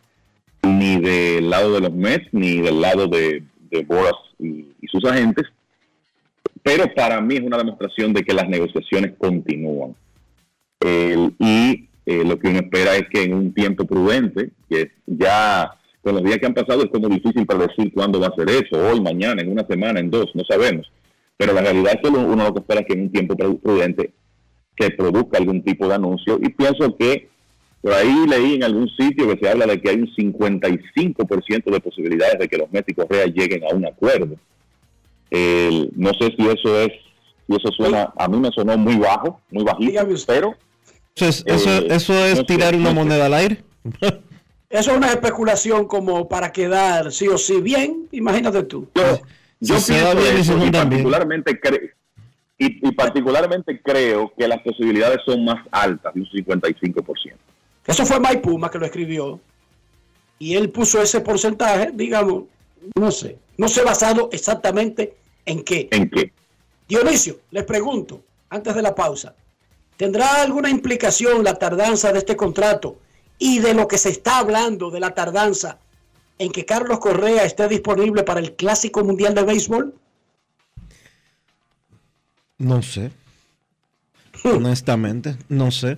ni 0.63 0.99
del 0.99 1.49
lado 1.49 1.73
de 1.73 1.81
los 1.81 1.93
Mets, 1.93 2.27
ni 2.31 2.61
del 2.61 2.81
lado 2.81 3.07
de, 3.07 3.43
de 3.71 3.83
Boras 3.83 4.13
y, 4.39 4.67
y 4.81 4.87
sus 4.87 5.03
agentes. 5.05 5.45
Pero 6.63 6.85
para 6.95 7.21
mí 7.21 7.35
es 7.35 7.41
una 7.41 7.57
demostración 7.57 8.13
de 8.13 8.23
que 8.23 8.33
las 8.33 8.47
negociaciones 8.49 9.13
continúan. 9.17 9.95
El- 10.79 11.33
y 11.39 11.87
eh, 12.05 12.23
lo 12.23 12.37
que 12.39 12.47
uno 12.49 12.59
espera 12.59 12.95
es 12.95 13.07
que 13.11 13.23
en 13.23 13.33
un 13.33 13.53
tiempo 13.53 13.85
prudente, 13.85 14.51
que 14.69 14.91
ya 15.05 15.71
con 16.01 16.15
los 16.15 16.23
días 16.23 16.37
que 16.37 16.45
han 16.45 16.53
pasado 16.53 16.83
es 16.83 16.91
como 16.91 17.07
difícil 17.09 17.45
predecir 17.47 17.91
cuándo 17.93 18.19
va 18.19 18.27
a 18.27 18.35
ser 18.35 18.47
eso, 18.49 18.77
hoy, 18.87 19.01
mañana, 19.01 19.41
en 19.41 19.51
una 19.51 19.65
semana, 19.65 19.99
en 19.99 20.11
dos, 20.11 20.27
no 20.35 20.43
sabemos. 20.43 20.91
Pero 21.37 21.53
la 21.53 21.61
realidad 21.61 21.93
es 21.95 22.01
que 22.01 22.07
uno 22.15 22.43
lo 22.43 22.53
que 22.53 22.59
espera 22.59 22.81
es 22.81 22.87
que 22.87 22.93
en 22.93 23.01
un 23.01 23.11
tiempo 23.11 23.35
pru- 23.35 23.59
prudente 23.59 24.11
que 24.75 24.89
produzca 24.91 25.37
algún 25.37 25.63
tipo 25.63 25.87
de 25.87 25.95
anuncio. 25.95 26.37
Y 26.41 26.49
pienso 26.49 26.95
que 26.97 27.29
por 27.81 27.93
ahí 27.93 28.25
leí 28.27 28.55
en 28.55 28.63
algún 28.63 28.89
sitio 28.89 29.27
que 29.27 29.39
se 29.39 29.49
habla 29.49 29.65
de 29.67 29.79
que 29.81 29.89
hay 29.89 29.97
un 29.97 30.07
55% 30.15 31.71
de 31.71 31.79
posibilidades 31.79 32.39
de 32.39 32.47
que 32.47 32.57
los 32.57 32.71
Mets 32.71 32.89
y 32.89 32.93
Correa 32.93 33.25
lleguen 33.25 33.63
a 33.63 33.73
un 33.75 33.85
acuerdo. 33.85 34.35
No 35.31 36.11
sé 36.13 36.33
si 36.37 36.47
eso 36.47 36.79
es, 36.81 36.91
si 37.47 37.55
eso 37.55 37.71
suena, 37.75 38.11
a 38.17 38.27
mí 38.27 38.37
me 38.39 38.49
sonó 38.51 38.77
muy 38.77 38.95
bajo, 38.97 39.41
muy 39.51 39.63
bajito, 39.63 40.01
pero 40.27 40.55
Eso 41.15 41.25
es, 41.27 41.43
eso, 41.45 41.69
Eh, 41.69 41.87
eso 41.91 42.13
es 42.25 42.31
no 42.31 42.35
sé, 42.37 42.43
tirar 42.45 42.75
una 42.75 42.83
no 42.85 42.89
sé. 42.89 42.95
moneda 42.95 43.25
al 43.27 43.33
aire. 43.35 43.63
Eso 44.69 44.91
es 44.91 44.97
una 44.97 45.11
especulación 45.11 45.87
como 45.87 46.27
para 46.27 46.51
quedar 46.51 47.11
sí 47.11 47.27
o 47.27 47.37
sí 47.37 47.61
bien. 47.61 48.07
Imagínate 48.11 48.63
tú. 48.63 48.87
Yo 49.61 49.77
Si 49.79 49.93
se 49.93 50.01
da 50.01 50.11
pienso 50.13 50.53
eso, 50.57 50.65
y 50.65 50.71
particularmente, 50.71 51.61
cre- 51.61 51.91
y, 52.57 52.87
y 52.87 52.91
particularmente 52.93 53.81
creo 53.81 54.31
que 54.37 54.47
las 54.47 54.61
posibilidades 54.61 55.19
son 55.25 55.43
más 55.43 55.65
altas, 55.71 56.13
de 56.13 56.21
un 56.21 56.27
55%. 56.27 57.33
Eso 57.85 58.05
fue 58.05 58.19
Mike 58.19 58.37
Puma 58.39 58.69
que 58.69 58.79
lo 58.79 58.85
escribió. 58.85 59.39
Y 60.39 60.55
él 60.55 60.69
puso 60.69 61.01
ese 61.01 61.21
porcentaje, 61.21 61.91
digamos, 61.93 62.45
no 62.95 63.11
sé. 63.11 63.37
No 63.57 63.67
sé 63.67 63.83
basado 63.83 64.29
exactamente 64.31 65.15
en 65.45 65.63
qué. 65.63 65.87
¿En 65.91 66.09
qué? 66.09 66.31
Dionisio, 66.87 67.39
les 67.51 67.63
pregunto, 67.63 68.21
antes 68.49 68.75
de 68.75 68.81
la 68.81 68.93
pausa, 68.93 69.35
¿tendrá 69.97 70.41
alguna 70.41 70.69
implicación 70.69 71.43
la 71.43 71.55
tardanza 71.55 72.11
de 72.11 72.19
este 72.19 72.35
contrato 72.35 72.97
y 73.37 73.59
de 73.59 73.73
lo 73.73 73.87
que 73.87 73.97
se 73.97 74.09
está 74.09 74.39
hablando 74.39 74.91
de 74.91 74.99
la 74.99 75.13
tardanza 75.13 75.79
en 76.37 76.51
que 76.51 76.65
Carlos 76.65 76.99
Correa 76.99 77.43
esté 77.43 77.67
disponible 77.67 78.23
para 78.23 78.39
el 78.39 78.55
Clásico 78.55 79.03
Mundial 79.03 79.33
de 79.33 79.43
Béisbol? 79.43 79.93
No 82.57 82.81
sé. 82.81 83.11
Honestamente, 84.43 85.37
no 85.49 85.71
sé. 85.71 85.97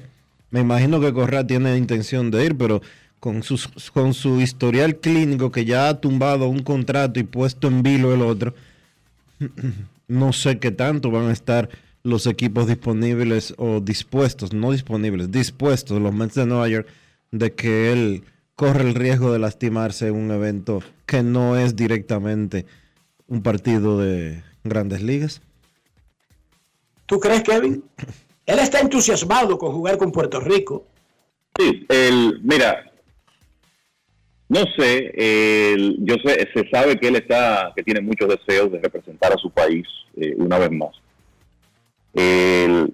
Me 0.50 0.62
imagino 0.62 1.00
que 1.00 1.14
Correa 1.14 1.46
tiene 1.46 1.78
intención 1.78 2.32
de 2.32 2.46
ir, 2.46 2.58
pero 2.58 2.82
con, 3.20 3.44
sus, 3.44 3.68
con 3.92 4.14
su 4.14 4.40
historial 4.42 4.98
clínico 4.98 5.52
que 5.52 5.66
ya 5.66 5.90
ha 5.90 6.00
tumbado 6.00 6.48
un 6.48 6.64
contrato 6.64 7.20
y 7.20 7.24
puesto 7.24 7.68
en 7.68 7.84
vilo 7.84 8.14
el 8.14 8.22
otro, 8.22 8.54
no 10.08 10.34
sé 10.34 10.60
qué 10.60 10.72
tanto 10.72 11.12
van 11.12 11.28
a 11.28 11.34
estar 11.34 11.70
los 12.04 12.26
equipos 12.26 12.68
disponibles 12.68 13.54
o 13.58 13.82
dispuestos, 13.82 14.54
no 14.54 14.72
disponibles, 14.72 15.32
dispuestos, 15.32 16.02
los 16.02 16.14
Mets 16.14 16.36
de 16.36 16.46
Nueva 16.46 16.70
York, 16.70 16.88
de 17.32 17.54
que 17.54 17.92
él 17.92 18.24
corre 18.56 18.88
el 18.88 18.96
riesgo 18.96 19.34
de 19.34 19.40
lastimarse 19.40 20.08
en 20.08 20.16
un 20.16 20.32
evento 20.32 20.82
que 21.06 21.22
no 21.22 21.58
es 21.58 21.76
directamente 21.76 22.66
un 23.28 23.42
partido 23.42 24.00
de 24.00 24.42
grandes 24.64 25.02
ligas. 25.02 25.42
¿Tú 27.08 27.20
crees, 27.20 27.42
Kevin? 27.42 27.84
Él 28.46 28.60
está 28.60 28.80
entusiasmado 28.80 29.58
con 29.58 29.72
jugar 29.74 29.98
con 29.98 30.12
Puerto 30.12 30.40
Rico. 30.40 30.86
Sí, 31.58 31.86
el, 31.90 32.40
mira, 32.44 32.92
no 34.50 34.60
sé, 34.78 35.12
el- 35.74 35.98
yo 36.02 36.16
sé, 36.24 36.48
se 36.54 36.70
sabe 36.70 36.98
que 36.98 37.08
él 37.08 37.16
está, 37.16 37.74
que 37.76 37.82
tiene 37.84 38.02
muchos 38.02 38.30
deseos 38.30 38.72
de 38.72 38.80
representar 38.80 39.34
a 39.34 39.38
su 39.38 39.50
país 39.50 39.86
eh, 40.16 40.36
una 40.38 40.60
vez 40.60 40.72
más. 40.72 40.92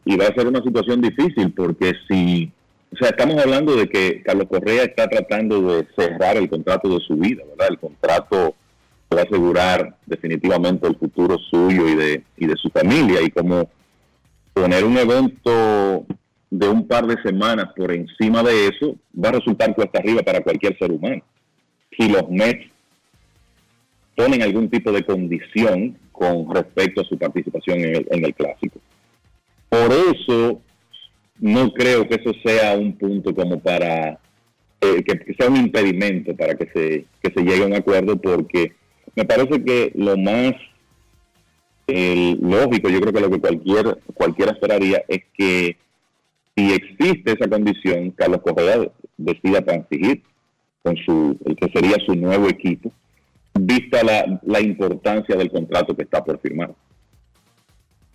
Y 0.06 0.18
va 0.18 0.28
a 0.28 0.34
ser 0.36 0.48
una 0.48 0.62
situación 0.62 1.02
difícil 1.02 1.54
porque 1.54 1.94
si, 2.08 2.52
o 2.92 2.98
sea, 2.98 3.10
estamos 3.10 3.42
hablando 3.42 3.76
de 3.76 3.88
que 3.88 4.22
Carlos 4.22 4.48
Correa 4.50 4.84
está 4.84 5.08
tratando 5.08 5.62
de 5.62 5.88
cerrar 5.96 6.36
el 6.38 6.50
contrato 6.50 6.90
de 6.90 7.00
su 7.06 7.16
vida, 7.16 7.44
¿verdad? 7.50 7.68
El 7.72 7.80
contrato 7.80 8.54
que 9.10 9.16
va 9.16 9.22
a 9.22 9.26
asegurar 9.26 9.98
definitivamente 10.06 10.88
el 10.88 10.98
futuro 10.98 11.38
suyo 11.50 11.88
y 11.88 11.96
de, 11.96 12.24
y 12.38 12.48
de 12.48 12.56
su 12.58 12.70
familia 12.70 13.22
y 13.22 13.30
como 13.32 13.70
poner 14.54 14.84
un 14.84 14.98
evento 14.98 16.06
de 16.50 16.70
un 16.70 16.88
par 16.88 17.08
de 17.08 17.22
semanas 17.24 17.70
por 17.76 17.92
encima 17.92 18.44
de 18.44 18.68
eso 18.68 18.96
va 19.14 19.30
a 19.30 19.34
resultar 19.34 19.74
cuesta 19.74 20.00
arriba 20.00 20.22
para 20.22 20.42
cualquier 20.42 20.78
ser 20.78 20.92
humano. 20.92 21.24
Si 21.98 22.08
los 22.08 22.30
Mets 22.30 22.72
ponen 24.16 24.44
algún 24.44 24.70
tipo 24.70 24.92
de 24.92 25.04
condición 25.04 25.98
con 26.12 26.54
respecto 26.54 27.02
a 27.02 27.06
su 27.06 27.18
participación 27.18 27.80
en 27.80 27.96
el, 27.96 28.08
en 28.12 28.26
el 28.26 28.34
clásico. 28.36 28.80
Por 29.70 29.92
eso 29.92 30.62
no 31.40 31.74
creo 31.74 32.08
que 32.08 32.16
eso 32.16 32.32
sea 32.46 32.78
un 32.78 32.96
punto 32.96 33.34
como 33.34 33.60
para 33.60 34.20
eh, 34.82 35.04
que, 35.04 35.20
que 35.20 35.34
sea 35.34 35.50
un 35.50 35.58
impedimento 35.58 36.36
para 36.36 36.54
que 36.56 36.66
se, 36.72 37.06
que 37.22 37.34
se 37.34 37.44
llegue 37.44 37.64
a 37.64 37.68
un 37.68 37.74
acuerdo 37.74 38.16
porque 38.18 38.74
me 39.16 39.26
parece 39.26 39.64
que 39.64 39.92
lo 39.96 40.18
más 40.18 40.54
el 41.88 42.40
lógico, 42.42 42.90
yo 42.90 43.02
creo 43.02 43.14
que 43.14 43.20
lo 43.20 43.30
que 43.30 43.40
cualquier, 43.40 44.00
cualquiera 44.14 44.52
esperaría 44.52 45.04
es 45.08 45.24
que 45.38 45.78
si 46.56 46.72
existe 46.72 47.34
esa 47.34 47.50
condición, 47.50 48.12
Carlos 48.12 48.42
Correa 48.42 48.90
decida 49.18 49.62
transigir 49.62 50.24
con 50.84 50.96
su, 50.98 51.38
el 51.46 51.56
que 51.56 51.70
sería 51.72 51.98
su 52.06 52.16
nuevo 52.16 52.48
equipo, 52.48 52.92
vista 53.54 54.04
la, 54.04 54.40
la 54.44 54.62
importancia 54.62 55.36
del 55.36 55.52
contrato 55.52 55.96
que 55.96 56.04
está 56.04 56.24
por 56.24 56.40
firmar. 56.40 56.74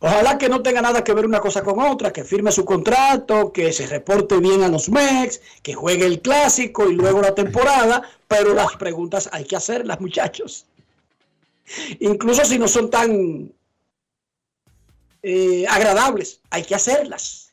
Ojalá 0.00 0.38
que 0.38 0.48
no 0.48 0.62
tenga 0.62 0.80
nada 0.80 1.02
que 1.02 1.12
ver 1.12 1.26
una 1.26 1.40
cosa 1.40 1.62
con 1.64 1.80
otra, 1.80 2.12
que 2.12 2.22
firme 2.22 2.52
su 2.52 2.64
contrato, 2.64 3.52
que 3.52 3.72
se 3.72 3.86
reporte 3.86 4.38
bien 4.38 4.62
a 4.62 4.68
los 4.68 4.88
MEX, 4.88 5.40
que 5.60 5.74
juegue 5.74 6.06
el 6.06 6.20
clásico 6.20 6.88
y 6.88 6.94
luego 6.94 7.20
la 7.20 7.34
temporada, 7.34 8.02
pero 8.28 8.54
las 8.54 8.76
preguntas 8.76 9.28
hay 9.32 9.44
que 9.44 9.56
hacerlas, 9.56 10.00
muchachos. 10.00 10.66
Incluso 11.98 12.44
si 12.44 12.58
no 12.60 12.68
son 12.68 12.90
tan 12.90 13.50
eh, 15.22 15.66
agradables, 15.68 16.40
hay 16.50 16.64
que 16.64 16.74
hacerlas. 16.74 17.52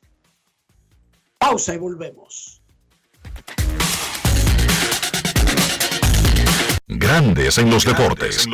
Pausa 1.37 1.73
y 1.73 1.77
volvemos. 1.77 2.61
Grandes 6.87 7.57
en 7.57 7.69
los 7.69 7.83
deportes. 7.83 8.47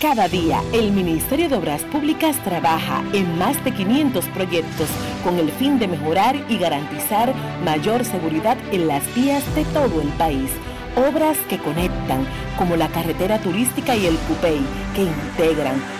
Cada 0.00 0.28
día, 0.28 0.62
el 0.72 0.92
Ministerio 0.92 1.50
de 1.50 1.56
Obras 1.56 1.82
Públicas 1.84 2.42
trabaja 2.42 3.04
en 3.12 3.36
más 3.36 3.62
de 3.64 3.74
500 3.74 4.24
proyectos 4.28 4.88
con 5.22 5.38
el 5.38 5.52
fin 5.52 5.78
de 5.78 5.88
mejorar 5.88 6.36
y 6.48 6.56
garantizar 6.56 7.34
mayor 7.62 8.06
seguridad 8.06 8.56
en 8.72 8.88
las 8.88 9.02
vías 9.14 9.44
de 9.54 9.66
todo 9.66 10.00
el 10.00 10.08
país. 10.14 10.50
Obras 10.96 11.36
que 11.50 11.58
conectan, 11.58 12.26
como 12.56 12.76
la 12.76 12.88
carretera 12.88 13.38
turística 13.42 13.94
y 13.94 14.06
el 14.06 14.16
Cupey, 14.16 14.60
que 14.94 15.02
integran, 15.02 15.99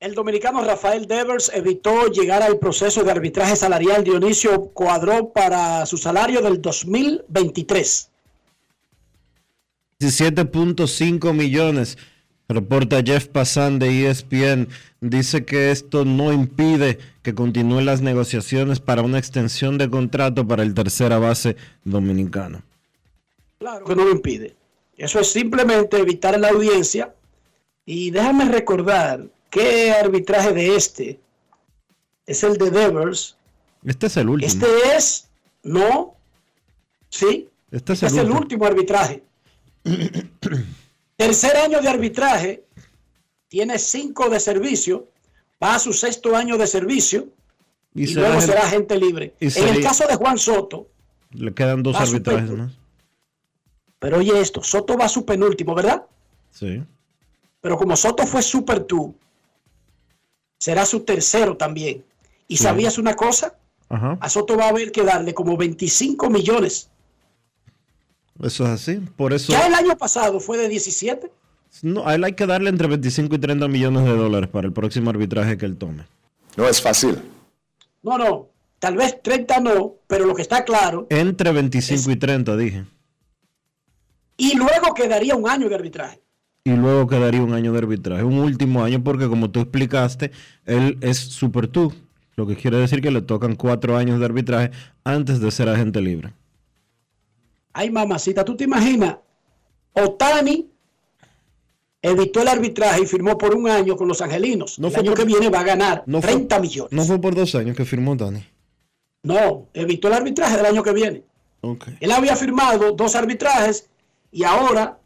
El 0.00 0.14
dominicano 0.14 0.62
Rafael 0.62 1.06
Devers 1.08 1.50
evitó 1.52 2.06
llegar 2.06 2.40
al 2.40 2.60
proceso 2.60 3.02
de 3.02 3.10
arbitraje 3.10 3.56
salarial. 3.56 4.04
Dionisio 4.04 4.66
cuadró 4.66 5.32
para 5.32 5.84
su 5.86 5.98
salario 5.98 6.40
del 6.40 6.62
2023. 6.62 8.08
17.5 9.98 11.34
millones. 11.34 11.98
Reporta 12.48 13.02
Jeff 13.04 13.26
Passan 13.26 13.80
de 13.80 14.08
ESPN. 14.08 14.68
Dice 15.00 15.44
que 15.44 15.72
esto 15.72 16.04
no 16.04 16.32
impide 16.32 16.98
que 17.22 17.34
continúen 17.34 17.84
las 17.84 18.00
negociaciones 18.00 18.78
para 18.78 19.02
una 19.02 19.18
extensión 19.18 19.78
de 19.78 19.90
contrato 19.90 20.46
para 20.46 20.62
el 20.62 20.74
tercera 20.74 21.18
base 21.18 21.56
dominicano. 21.82 22.62
Claro 23.58 23.84
que 23.84 23.96
no 23.96 24.04
lo 24.04 24.12
impide. 24.12 24.54
Eso 24.96 25.18
es 25.18 25.32
simplemente 25.32 25.98
evitar 25.98 26.38
la 26.38 26.50
audiencia. 26.50 27.12
Y 27.84 28.12
déjame 28.12 28.44
recordar 28.44 29.26
qué 29.50 29.92
arbitraje 29.92 30.52
de 30.52 30.76
este 30.76 31.20
es 32.26 32.42
el 32.42 32.56
de 32.58 32.70
Devers. 32.70 33.36
Este 33.84 34.06
es 34.06 34.16
el 34.16 34.28
último. 34.28 34.48
Este 34.50 34.66
es, 34.96 35.28
no, 35.62 36.14
sí, 37.08 37.48
Este 37.70 37.92
es 37.92 38.02
este 38.02 38.16
el 38.20 38.26
es 38.26 38.30
el 38.30 38.36
último. 38.36 38.64
arbitraje. 38.66 39.22
Tercer 41.16 41.56
año 41.56 41.80
de 41.80 41.88
arbitraje, 41.88 42.64
tiene 43.48 43.78
cinco 43.78 44.28
de 44.28 44.38
servicio, 44.40 45.08
va 45.62 45.74
a 45.74 45.78
su 45.78 45.92
sexto 45.92 46.36
año 46.36 46.56
de 46.58 46.66
servicio 46.66 47.28
Y 47.94 48.04
y, 48.04 48.06
será 48.08 48.28
luego 48.28 48.40
será 48.42 48.60
agente 48.62 48.96
libre. 48.96 49.34
En 49.40 49.68
el 49.68 49.82
caso 49.82 50.06
de 50.06 50.14
Juan 50.16 50.38
Soto, 50.38 50.88
Le 51.32 51.52
quedan 51.54 51.82
dos 51.82 51.96
arbitrajes 51.96 52.50
más. 52.50 52.72
pero 53.98 54.18
oye 54.18 54.38
esto, 54.40 54.62
Soto 54.62 54.96
va 54.96 55.06
a 55.06 55.08
su 55.08 55.24
penúltimo, 55.24 55.74
¿verdad? 55.74 56.04
Sí. 56.50 56.82
Pero 57.60 57.76
como 57.76 57.96
Soto 57.96 58.24
fue 58.26 58.42
Super 58.42 58.86
2, 58.86 59.10
será 60.58 60.84
su 60.84 61.00
tercero 61.00 61.56
también. 61.56 62.04
¿Y 62.46 62.56
Sí. 62.56 62.64
sabías 62.64 62.98
una 62.98 63.14
cosa? 63.14 63.54
Ajá. 63.88 64.18
A 64.20 64.28
Soto 64.28 64.56
va 64.56 64.66
a 64.66 64.68
haber 64.68 64.92
que 64.92 65.02
darle 65.02 65.32
como 65.34 65.56
25 65.56 66.28
millones. 66.30 66.90
Eso 68.42 68.64
es 68.64 68.70
así. 68.70 68.96
Por 69.16 69.32
eso. 69.32 69.52
Ya 69.52 69.66
el 69.66 69.74
año 69.74 69.96
pasado 69.96 70.38
fue 70.40 70.58
de 70.58 70.68
17. 70.68 71.30
No, 71.82 72.06
a 72.06 72.14
él 72.14 72.24
hay 72.24 72.32
que 72.34 72.46
darle 72.46 72.70
entre 72.70 72.86
25 72.88 73.34
y 73.34 73.38
30 73.38 73.68
millones 73.68 74.04
de 74.04 74.16
dólares 74.16 74.48
para 74.50 74.66
el 74.66 74.72
próximo 74.72 75.10
arbitraje 75.10 75.56
que 75.58 75.66
él 75.66 75.76
tome. 75.76 76.06
No 76.56 76.66
es 76.68 76.80
fácil. 76.80 77.18
No, 78.02 78.16
no. 78.18 78.48
Tal 78.78 78.96
vez 78.96 79.20
30 79.22 79.60
no, 79.60 79.96
pero 80.06 80.24
lo 80.24 80.34
que 80.34 80.42
está 80.42 80.64
claro. 80.64 81.06
Entre 81.10 81.50
25 81.50 82.10
y 82.10 82.16
30, 82.16 82.56
dije. 82.56 82.84
Y 84.36 84.56
luego 84.56 84.94
quedaría 84.94 85.34
un 85.34 85.48
año 85.48 85.68
de 85.68 85.74
arbitraje. 85.74 86.22
Y 86.64 86.70
luego 86.70 87.06
quedaría 87.06 87.42
un 87.42 87.54
año 87.54 87.72
de 87.72 87.78
arbitraje. 87.78 88.24
Un 88.24 88.38
último 88.38 88.82
año, 88.84 89.02
porque 89.02 89.28
como 89.28 89.50
tú 89.50 89.60
explicaste, 89.60 90.32
él 90.66 90.98
es 91.00 91.18
super 91.18 91.66
tú. 91.68 91.92
Lo 92.36 92.46
que 92.46 92.56
quiere 92.56 92.76
decir 92.76 93.00
que 93.00 93.10
le 93.10 93.22
tocan 93.22 93.56
cuatro 93.56 93.96
años 93.96 94.20
de 94.20 94.26
arbitraje 94.26 94.70
antes 95.02 95.40
de 95.40 95.50
ser 95.50 95.68
agente 95.68 96.00
libre. 96.00 96.32
Ay, 97.72 97.90
mamacita, 97.90 98.44
¿tú 98.44 98.56
te 98.56 98.64
imaginas? 98.64 99.16
Otani 99.92 100.68
evitó 102.02 102.42
el 102.42 102.48
arbitraje 102.48 103.02
y 103.02 103.06
firmó 103.06 103.36
por 103.36 103.54
un 103.54 103.68
año 103.68 103.96
con 103.96 104.08
los 104.08 104.20
angelinos. 104.20 104.78
el 104.78 104.94
año 104.94 105.14
que 105.14 105.24
viene 105.24 105.48
va 105.48 105.60
a 105.60 105.64
ganar 105.64 106.04
30 106.06 106.60
millones. 106.60 106.92
No 106.92 107.04
fue 107.04 107.20
por 107.20 107.34
dos 107.34 107.54
años 107.54 107.76
que 107.76 107.84
firmó 107.84 108.12
Otani. 108.12 108.44
No, 109.22 109.66
evitó 109.74 110.08
el 110.08 110.14
arbitraje 110.14 110.56
del 110.56 110.66
año 110.66 110.82
que 110.82 110.92
viene. 110.92 111.22
Él 112.00 112.12
había 112.12 112.36
firmado 112.36 112.92
dos 112.92 113.16
arbitrajes 113.16 113.88
y 114.30 114.44
ahora 114.44 114.98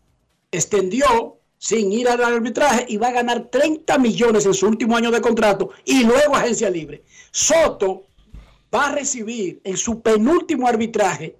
extendió 0.50 1.38
sin 1.62 1.92
ir 1.92 2.08
al 2.08 2.20
arbitraje 2.20 2.86
y 2.88 2.96
va 2.96 3.08
a 3.08 3.12
ganar 3.12 3.48
30 3.48 3.96
millones 3.98 4.44
en 4.46 4.52
su 4.52 4.66
último 4.66 4.96
año 4.96 5.12
de 5.12 5.20
contrato 5.20 5.70
y 5.84 6.02
luego 6.02 6.34
agencia 6.34 6.68
libre. 6.68 7.04
Soto 7.30 8.02
va 8.74 8.88
a 8.88 8.92
recibir 8.96 9.60
en 9.62 9.76
su 9.76 10.02
penúltimo 10.02 10.66
arbitraje 10.66 11.36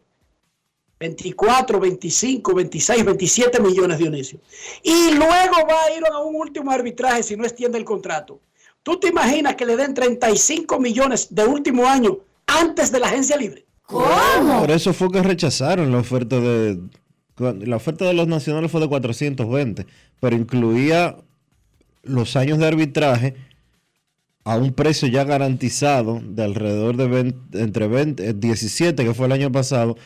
24, 1.00 1.80
25, 1.80 2.54
26, 2.54 3.04
27 3.04 3.60
millones, 3.60 3.98
de 3.98 4.04
Dionisio. 4.04 4.38
Y 4.84 5.10
luego 5.10 5.56
va 5.68 5.86
a 5.86 5.96
ir 5.96 6.04
a 6.06 6.20
un 6.20 6.36
último 6.36 6.70
arbitraje 6.70 7.24
si 7.24 7.36
no 7.36 7.42
extiende 7.42 7.76
el 7.78 7.84
contrato. 7.84 8.38
¿Tú 8.84 9.00
te 9.00 9.08
imaginas 9.08 9.56
que 9.56 9.66
le 9.66 9.76
den 9.76 9.92
35 9.92 10.78
millones 10.78 11.34
de 11.34 11.44
último 11.44 11.88
año 11.88 12.18
antes 12.46 12.92
de 12.92 13.00
la 13.00 13.08
agencia 13.08 13.36
libre? 13.36 13.66
¿Cómo? 13.86 14.60
Por 14.60 14.70
eso 14.70 14.92
fue 14.92 15.10
que 15.10 15.20
rechazaron 15.20 15.90
la 15.90 15.98
oferta 15.98 16.38
de... 16.38 16.78
La 17.38 17.76
oferta 17.76 18.04
de 18.04 18.14
los 18.14 18.28
nacionales 18.28 18.70
fue 18.70 18.80
de 18.80 18.88
420, 18.88 19.86
pero 20.20 20.36
incluía 20.36 21.16
los 22.02 22.36
años 22.36 22.58
de 22.58 22.66
arbitraje 22.66 23.34
a 24.44 24.56
un 24.56 24.72
precio 24.72 25.08
ya 25.08 25.24
garantizado 25.24 26.20
de 26.22 26.42
alrededor 26.42 26.96
de 26.96 27.34
entre 27.54 27.86
20, 27.86 28.34
17, 28.34 29.04
que 29.04 29.14
fue 29.14 29.26
el 29.26 29.32
año 29.32 29.52
pasado, 29.52 29.96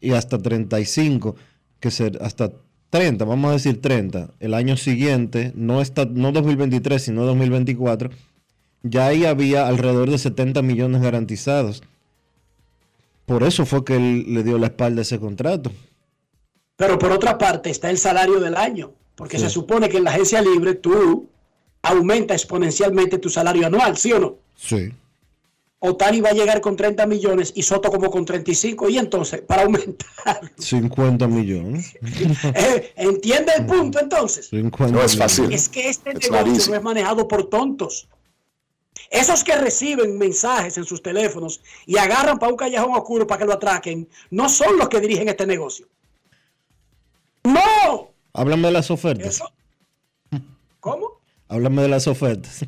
y 0.00 0.12
hasta 0.12 0.38
35, 0.38 1.36
que 1.80 1.90
ser 1.90 2.18
hasta 2.20 2.52
30, 2.90 3.24
vamos 3.24 3.50
a 3.50 3.54
decir 3.54 3.80
30, 3.80 4.30
el 4.40 4.54
año 4.54 4.76
siguiente, 4.76 5.52
no, 5.54 5.80
está, 5.80 6.04
no 6.04 6.32
2023, 6.32 7.02
sino 7.02 7.24
2024, 7.24 8.10
ya 8.82 9.06
ahí 9.06 9.24
había 9.24 9.66
alrededor 9.66 10.10
de 10.10 10.18
70 10.18 10.60
millones 10.62 11.00
garantizados. 11.00 11.82
Por 13.26 13.42
eso 13.42 13.64
fue 13.64 13.84
que 13.84 13.96
él 13.96 14.34
le 14.34 14.42
dio 14.42 14.58
la 14.58 14.66
espalda 14.66 15.00
a 15.00 15.02
ese 15.02 15.18
contrato. 15.18 15.72
Pero 16.76 16.98
por 16.98 17.12
otra 17.12 17.38
parte 17.38 17.70
está 17.70 17.90
el 17.90 17.98
salario 17.98 18.40
del 18.40 18.56
año, 18.56 18.92
porque 19.14 19.38
se 19.38 19.48
supone 19.48 19.88
que 19.88 19.98
en 19.98 20.04
la 20.04 20.10
agencia 20.10 20.42
libre 20.42 20.74
tú 20.74 21.28
aumenta 21.82 22.34
exponencialmente 22.34 23.18
tu 23.18 23.28
salario 23.28 23.66
anual, 23.66 23.96
¿sí 23.96 24.12
o 24.12 24.18
no? 24.18 24.36
Sí. 24.56 24.92
Otani 25.86 26.22
va 26.22 26.30
a 26.30 26.32
llegar 26.32 26.62
con 26.62 26.76
30 26.76 27.06
millones 27.06 27.52
y 27.54 27.62
Soto 27.62 27.90
como 27.90 28.10
con 28.10 28.24
35 28.24 28.88
y 28.88 28.96
entonces 28.96 29.42
para 29.42 29.64
aumentar 29.64 30.40
50 30.58 31.28
millones. 31.28 31.94
Eh, 32.54 32.92
¿Entiende 32.96 33.52
el 33.58 33.66
punto 33.66 34.00
entonces? 34.00 34.50
no 34.52 35.02
es 35.02 35.16
fácil. 35.16 35.52
Es 35.52 35.68
que 35.68 35.88
este 35.88 36.14
negocio 36.14 36.70
no 36.70 36.76
es 36.76 36.82
manejado 36.82 37.28
por 37.28 37.48
tontos. 37.50 38.08
Esos 39.10 39.44
que 39.44 39.54
reciben 39.56 40.16
mensajes 40.16 40.78
en 40.78 40.84
sus 40.84 41.02
teléfonos 41.02 41.60
y 41.86 41.98
agarran 41.98 42.38
para 42.38 42.52
un 42.52 42.56
callejón 42.56 42.94
oscuro 42.94 43.26
para 43.26 43.40
que 43.40 43.44
lo 43.44 43.52
atraquen, 43.52 44.08
no 44.30 44.48
son 44.48 44.78
los 44.78 44.88
que 44.88 45.00
dirigen 45.00 45.28
este 45.28 45.46
negocio. 45.46 45.86
¡No! 47.44 48.10
Háblame 48.32 48.68
de 48.68 48.72
las 48.72 48.90
ofertas. 48.90 49.42
¿Cómo? 50.80 51.20
Háblame 51.48 51.82
de 51.82 51.88
las 51.88 52.06
ofertas. 52.08 52.64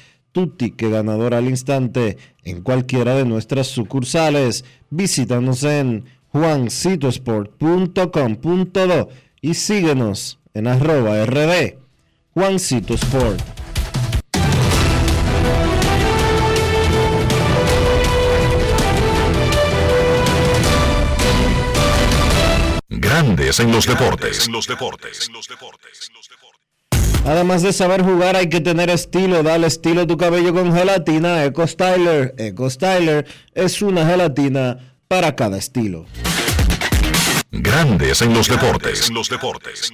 ticket 0.45 0.91
ganador 0.91 1.33
al 1.33 1.49
instante 1.49 2.19
en 2.43 2.61
cualquiera 2.61 3.15
de 3.15 3.25
nuestras 3.25 3.65
sucursales. 3.67 4.63
Visítanos 4.89 5.63
en 5.63 6.05
juancitosport.com.do 6.29 9.09
y 9.41 9.55
síguenos 9.55 10.39
en 10.53 10.67
arroba 10.67 11.25
rd 11.25 11.75
Juancito 12.33 12.93
Sport. 12.93 13.41
Grandes 22.89 23.59
en 23.59 23.71
los 23.71 23.85
deportes. 23.85 24.45
En 24.45 24.53
los 24.53 24.67
deportes. 24.67 25.29
Además 27.27 27.61
de 27.61 27.73
saber 27.73 28.03
jugar, 28.03 28.37
hay 28.37 28.47
que 28.47 28.61
tener 28.61 28.89
estilo. 28.89 29.43
Dale 29.43 29.67
estilo 29.67 30.03
a 30.03 30.07
tu 30.07 30.15
cabello 30.15 30.53
con 30.53 30.73
gelatina 30.73 31.43
Eco 31.43 31.67
Styler. 31.67 32.33
Eco 32.37 32.69
Styler 32.69 33.27
es 33.53 33.81
una 33.81 34.05
gelatina 34.05 34.95
para 35.09 35.35
cada 35.35 35.57
estilo. 35.57 36.05
Grandes 37.51 38.21
en 38.21 38.33
los 38.33 38.47
deportes. 38.47 39.09
En 39.09 39.15
los 39.15 39.29
deportes. 39.29 39.91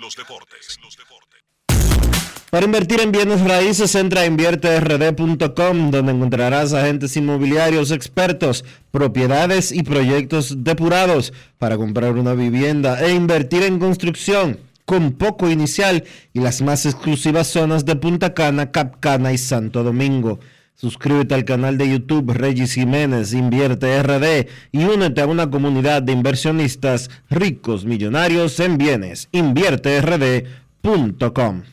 Para 2.52 2.66
invertir 2.68 3.02
en 3.02 3.12
bienes 3.12 3.42
raíces, 3.42 3.96
entra 3.96 4.22
a 4.22 4.26
invierterd.com, 4.28 5.90
donde 5.90 6.12
encontrarás 6.12 6.74
agentes 6.74 7.18
inmobiliarios 7.18 7.90
expertos, 7.90 8.64
propiedades 8.92 9.72
y 9.72 9.82
proyectos 9.82 10.64
depurados 10.64 11.34
para 11.58 11.78
comprar 11.78 12.12
una 12.14 12.36
vivienda 12.36 13.04
e 13.04 13.12
invertir 13.12 13.64
en 13.64 13.80
construcción 13.80 14.60
con 14.86 15.14
poco 15.14 15.50
inicial 15.50 16.04
y 16.34 16.40
las 16.40 16.62
más 16.62 16.86
exclusivas 16.86 17.48
zonas 17.48 17.86
de 17.86 17.96
Punta 17.96 18.34
Cana, 18.34 18.72
Capcana 18.72 19.34
y 19.34 19.38
Santo 19.38 19.84
Domingo. 19.84 20.40
Suscríbete 20.76 21.36
al 21.36 21.46
canal 21.46 21.78
de 21.78 21.90
YouTube 21.90 22.34
Regis 22.34 22.74
Jiménez 22.74 23.34
Invierte 23.34 24.02
RD 24.02 24.48
y 24.72 24.84
únete 24.84 25.22
a 25.22 25.28
una 25.28 25.50
comunidad 25.50 26.02
de 26.02 26.14
inversionistas 26.14 27.10
ricos 27.30 27.86
millonarios 27.86 28.60
en 28.60 28.78
bienes. 28.78 29.30
InvierteRD.com. 29.32 31.64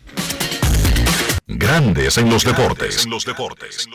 Grandes 1.47 2.19
en 2.19 2.31
los 2.31 2.45
deportes. 2.45 3.05
En 3.05 3.11
los 3.11 3.25
deportes. 3.25 3.89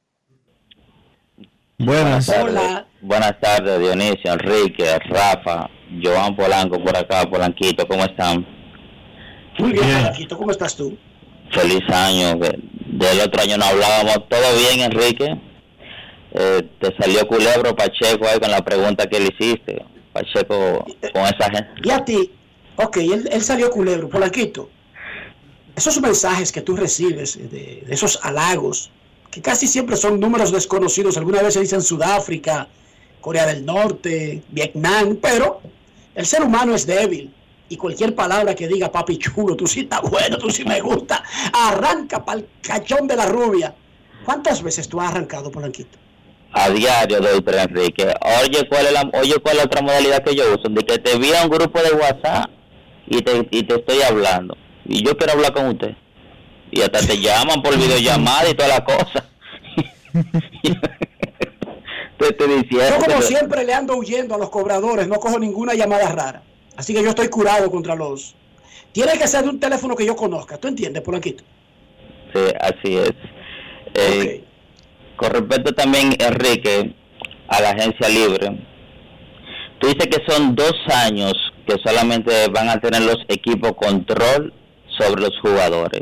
Buenas. 1.78 2.28
tardes. 2.28 2.86
Buenas 3.02 3.40
tardes, 3.42 3.78
Dionisio, 3.80 4.34
Enrique, 4.34 4.98
Rafa, 5.10 5.70
Joan 6.02 6.34
Polanco 6.36 6.82
por 6.82 6.96
acá, 6.96 7.24
Polanquito, 7.30 7.86
¿cómo 7.88 8.04
están? 8.06 8.46
Muy 9.58 9.74
bien, 9.74 9.86
Polanquito, 9.86 10.38
¿cómo 10.38 10.52
estás 10.52 10.76
tú? 10.78 10.98
Feliz 11.52 11.82
año, 11.90 12.36
del 12.38 13.20
otro 13.20 13.42
año 13.42 13.58
no 13.58 13.66
hablábamos. 13.66 14.30
¿Todo 14.30 14.58
bien, 14.58 14.80
Enrique? 14.80 15.42
Eh, 16.32 16.70
te 16.80 16.96
salió 16.98 17.28
culebro 17.28 17.76
Pacheco 17.76 18.28
ahí 18.28 18.40
con 18.40 18.52
la 18.52 18.62
pregunta 18.62 19.08
que 19.08 19.20
le 19.20 19.30
hiciste. 19.38 19.84
Pacheco 20.14 20.86
con 21.14 21.24
esa 21.24 21.50
gente. 21.50 21.70
Y 21.84 21.90
a 21.90 22.04
ti, 22.04 22.32
ok, 22.84 22.98
él, 22.98 23.30
él 23.32 23.44
salió 23.44 23.70
culebro, 23.70 24.10
Polanquito. 24.10 24.70
Esos 25.76 26.00
mensajes 26.02 26.52
que 26.52 26.62
tú 26.62 26.76
recibes 26.76 27.38
de, 27.52 27.84
esos 27.90 28.20
halagos, 28.24 28.90
que 29.32 29.42
casi 29.42 29.68
siempre 29.68 29.96
son 29.96 30.20
números 30.20 30.52
desconocidos, 30.52 31.18
alguna 31.18 31.42
vez 31.42 31.54
se 31.54 31.62
dicen 31.62 31.82
Sudáfrica, 31.82 32.68
Corea 33.22 33.46
del 33.46 33.66
Norte, 33.66 34.44
Vietnam, 34.50 35.18
pero 35.22 35.62
el 36.16 36.26
ser 36.26 36.42
humano 36.42 36.74
es 36.74 36.86
débil 36.86 37.34
y 37.68 37.78
cualquier 37.78 38.16
palabra 38.16 38.56
que 38.56 38.68
diga 38.68 38.92
papi 38.92 39.18
chulo, 39.18 39.56
tú 39.56 39.68
sí 39.68 39.82
estás 39.82 40.02
bueno, 40.02 40.38
tú 40.38 40.50
sí 40.50 40.64
me 40.64 40.82
gusta, 40.82 41.24
arranca 41.54 42.24
para 42.24 42.40
el 42.40 42.48
cachón 42.62 43.08
de 43.08 43.16
la 43.16 43.26
rubia. 43.26 43.76
¿Cuántas 44.26 44.64
veces 44.64 44.88
tú 44.88 45.00
has 45.00 45.12
arrancado, 45.12 45.52
Polanquito? 45.52 45.98
A 46.52 46.70
diario, 46.70 47.20
doctor 47.20 47.56
Enrique. 47.56 48.14
Oye, 48.44 48.68
¿cuál 48.68 48.88
es 48.88 48.94
la, 48.94 49.10
oye, 49.14 49.36
¿cuál 49.40 49.56
es 49.56 49.58
la 49.58 49.64
otra 49.66 49.82
modalidad 49.82 50.24
que 50.24 50.36
yo 50.36 50.44
uso? 50.54 50.68
De 50.70 50.84
que 50.84 50.98
te 50.98 51.18
vi 51.18 51.34
a 51.34 51.44
un 51.44 51.50
grupo 51.50 51.80
de 51.82 51.92
WhatsApp 51.92 52.59
y 53.10 53.22
te, 53.22 53.48
y 53.52 53.64
te 53.64 53.76
estoy 53.76 54.02
hablando. 54.02 54.56
Y 54.86 55.04
yo 55.04 55.18
quiero 55.18 55.34
hablar 55.34 55.54
con 55.54 55.68
usted. 55.68 55.96
Y 56.72 56.82
hasta 56.82 57.00
te 57.00 57.20
llaman 57.20 57.62
por 57.62 57.76
videollamada 57.76 58.50
y 58.50 58.54
toda 58.54 58.70
la 58.70 58.86
cosa. 58.86 59.26
te, 62.18 62.34
te 62.34 62.48
diciendo, 62.48 62.98
Yo 63.00 63.06
como 63.06 63.22
siempre 63.22 63.64
le 63.64 63.74
ando 63.74 63.96
huyendo 63.98 64.36
a 64.36 64.38
los 64.38 64.50
cobradores, 64.50 65.08
no 65.08 65.16
cojo 65.16 65.40
ninguna 65.40 65.74
llamada 65.74 66.10
rara. 66.10 66.44
Así 66.78 66.94
que 66.94 67.04
yo 67.04 67.10
estoy 67.10 67.28
curado 67.28 67.70
contra 67.70 67.96
los... 67.96 68.36
Tiene 68.92 69.14
que 69.18 69.28
ser 69.28 69.44
de 69.44 69.50
un 69.50 69.60
teléfono 69.60 69.96
que 69.96 70.06
yo 70.06 70.16
conozca, 70.16 70.58
¿tú 70.58 70.68
entiendes, 70.68 71.04
Polanquito? 71.04 71.44
Sí, 72.34 72.42
así 72.60 72.98
es. 72.98 73.14
Eh, 73.94 74.44
Con 75.16 75.32
respecto 75.32 75.74
también, 75.74 76.16
Enrique, 76.20 76.94
a 77.48 77.62
la 77.62 77.72
agencia 77.72 78.08
libre, 78.08 78.60
tú 79.80 79.88
dices 79.88 80.08
que 80.08 80.24
son 80.32 80.56
dos 80.56 80.76
años 80.94 81.34
que 81.70 81.82
solamente 81.84 82.48
van 82.50 82.70
a 82.70 82.80
tener 82.80 83.02
los 83.04 83.18
equipos 83.28 83.74
control 83.74 84.54
sobre 84.98 85.22
los 85.22 85.40
jugadores. 85.42 86.02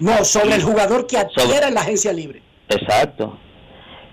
No, 0.00 0.24
sobre 0.24 0.54
el 0.54 0.62
jugador 0.62 1.06
que 1.06 1.18
adquiera 1.18 1.68
en 1.68 1.74
la 1.74 1.82
agencia 1.82 2.12
libre. 2.12 2.42
Exacto. 2.68 3.38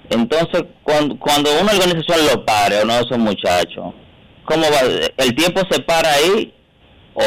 Entonces, 0.09 0.63
cuando, 0.83 1.17
cuando 1.17 1.49
una 1.61 1.71
organización 1.71 2.27
lo 2.27 2.45
pare, 2.45 2.83
uno 2.83 2.93
de 2.93 3.01
esos 3.01 3.17
muchachos, 3.17 3.93
¿cómo 4.45 4.63
va? 4.63 4.81
¿El 5.17 5.35
tiempo 5.35 5.61
se 5.69 5.81
para 5.81 6.11
ahí 6.11 6.53
o, 7.13 7.21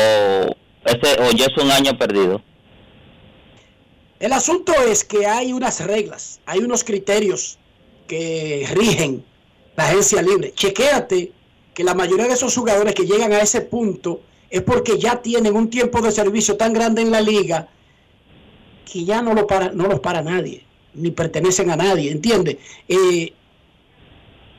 ese, 0.84 1.22
o 1.22 1.30
ya 1.32 1.46
es 1.46 1.62
un 1.62 1.70
año 1.70 1.96
perdido? 1.98 2.42
El 4.20 4.32
asunto 4.32 4.72
es 4.88 5.04
que 5.04 5.26
hay 5.26 5.52
unas 5.52 5.84
reglas, 5.84 6.40
hay 6.44 6.58
unos 6.58 6.84
criterios 6.84 7.58
que 8.06 8.66
rigen 8.74 9.24
la 9.76 9.84
agencia 9.84 10.20
libre. 10.22 10.52
Chequéate 10.54 11.32
que 11.78 11.84
la 11.84 11.94
mayoría 11.94 12.26
de 12.26 12.34
esos 12.34 12.56
jugadores 12.56 12.92
que 12.92 13.06
llegan 13.06 13.32
a 13.32 13.38
ese 13.38 13.60
punto 13.60 14.20
es 14.50 14.62
porque 14.62 14.98
ya 14.98 15.22
tienen 15.22 15.54
un 15.54 15.70
tiempo 15.70 16.02
de 16.02 16.10
servicio 16.10 16.56
tan 16.56 16.72
grande 16.72 17.02
en 17.02 17.12
la 17.12 17.20
liga 17.20 17.68
que 18.84 19.04
ya 19.04 19.22
no, 19.22 19.32
lo 19.32 19.46
para, 19.46 19.70
no 19.70 19.86
los 19.86 20.00
para 20.00 20.20
nadie, 20.20 20.64
ni 20.94 21.12
pertenecen 21.12 21.70
a 21.70 21.76
nadie, 21.76 22.10
¿entiendes? 22.10 22.56
Eh, 22.88 23.32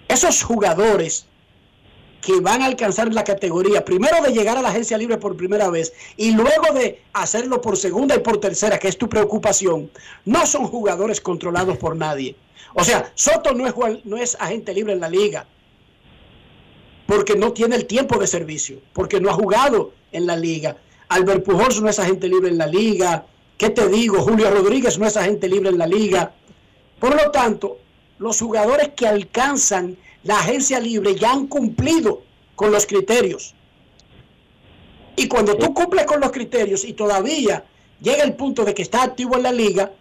esos 0.08 0.44
jugadores 0.44 1.26
que 2.22 2.40
van 2.40 2.62
a 2.62 2.68
alcanzar 2.68 3.14
la 3.14 3.26
categoría, 3.26 3.84
primero 3.84 4.24
de 4.24 4.32
llegar 4.32 4.58
a 4.58 4.62
la 4.62 4.70
agencia 4.70 4.98
libre 4.98 5.18
por 5.18 5.36
primera 5.36 5.70
vez 5.70 5.92
y 6.16 6.32
luego 6.32 6.74
de 6.74 7.02
hacerlo 7.12 7.60
por 7.60 7.76
segunda 7.76 8.16
y 8.16 8.20
por 8.20 8.40
tercera, 8.40 8.80
que 8.80 8.88
es 8.88 8.98
tu 8.98 9.10
preocupación, 9.10 9.92
no 10.24 10.46
son 10.46 10.68
jugadores 10.68 11.20
controlados 11.20 11.78
por 11.80 11.98
nadie. 11.98 12.38
O 12.76 12.84
sea, 12.86 13.12
Soto 13.14 13.54
no 13.54 13.68
es, 13.68 13.74
no 14.06 14.16
es 14.16 14.38
agente 14.40 14.74
libre 14.74 14.94
en 14.94 15.02
la 15.02 15.10
liga 15.10 15.46
porque 17.10 17.36
no 17.36 17.54
tiene 17.54 17.76
el 17.76 17.88
tiempo 17.88 18.20
de 18.20 18.28
servicio, 18.28 18.84
porque 18.94 19.20
no 19.20 19.32
ha 19.32 19.34
jugado 19.34 19.94
en 20.12 20.28
la 20.28 20.36
liga. 20.36 20.78
Albert 21.08 21.44
Pujols 21.44 21.82
no 21.82 21.90
es 21.90 21.98
agente 21.98 22.28
libre 22.28 22.50
en 22.50 22.60
la 22.60 22.68
liga. 22.68 23.26
¿Qué 23.58 23.72
te 23.72 23.88
digo? 23.88 24.22
Julio 24.22 24.52
Rodríguez 24.52 25.00
no 25.00 25.08
es 25.08 25.18
agente 25.18 25.50
libre 25.50 25.70
en 25.70 25.80
la 25.80 25.88
liga. 25.88 26.36
Por 27.00 27.16
lo 27.16 27.32
tanto, 27.32 27.80
los 28.20 28.40
jugadores 28.40 28.90
que 28.90 29.08
alcanzan 29.08 29.98
la 30.24 30.38
agencia 30.38 30.80
libre 30.80 31.16
ya 31.16 31.32
han 31.32 31.48
cumplido 31.48 32.22
con 32.56 32.72
los 32.72 32.86
criterios. 32.86 33.56
Y 35.16 35.28
cuando 35.28 35.58
tú 35.58 35.74
cumples 35.74 36.06
con 36.06 36.20
los 36.20 36.30
criterios 36.32 36.86
y 36.86 36.94
todavía 36.94 37.66
llega 38.00 38.24
el 38.24 38.36
punto 38.36 38.64
de 38.64 38.76
que 38.76 38.84
está 38.84 39.02
activo 39.02 39.36
en 39.36 39.42
la 39.42 39.52
liga, 39.52 39.92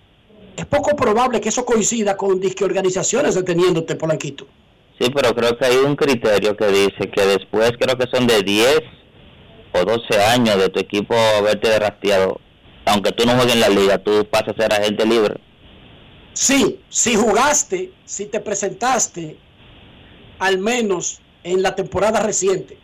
es 0.54 0.66
poco 0.66 0.94
probable 0.94 1.40
que 1.40 1.48
eso 1.48 1.64
coincida 1.64 2.18
con 2.18 2.38
disque 2.38 2.66
organizaciones 2.66 3.34
deteniéndote, 3.34 3.96
Polanquito. 3.96 4.46
Sí, 4.98 5.10
pero 5.14 5.34
creo 5.34 5.56
que 5.56 5.64
hay 5.64 5.76
un 5.76 5.94
criterio 5.94 6.56
que 6.56 6.66
dice 6.66 7.10
que 7.10 7.24
después 7.24 7.72
creo 7.78 7.96
que 7.96 8.08
son 8.12 8.26
de 8.26 8.42
10 8.42 8.80
o 9.72 9.84
12 9.84 10.22
años 10.24 10.58
de 10.58 10.68
tu 10.70 10.80
equipo 10.80 11.14
haberte 11.38 11.70
drafteado, 11.70 12.40
aunque 12.84 13.12
tú 13.12 13.24
no 13.24 13.34
juegues 13.34 13.54
en 13.54 13.60
la 13.60 13.68
liga, 13.68 13.98
tú 13.98 14.26
pasas 14.28 14.48
a 14.48 14.62
ser 14.62 14.72
agente 14.72 15.06
libre. 15.06 15.36
Sí, 16.32 16.80
si 16.88 17.14
jugaste, 17.14 17.92
si 18.04 18.26
te 18.26 18.40
presentaste, 18.40 19.36
al 20.38 20.58
menos 20.58 21.20
en 21.44 21.62
la 21.62 21.74
temporada 21.74 22.20
reciente. 22.20 22.78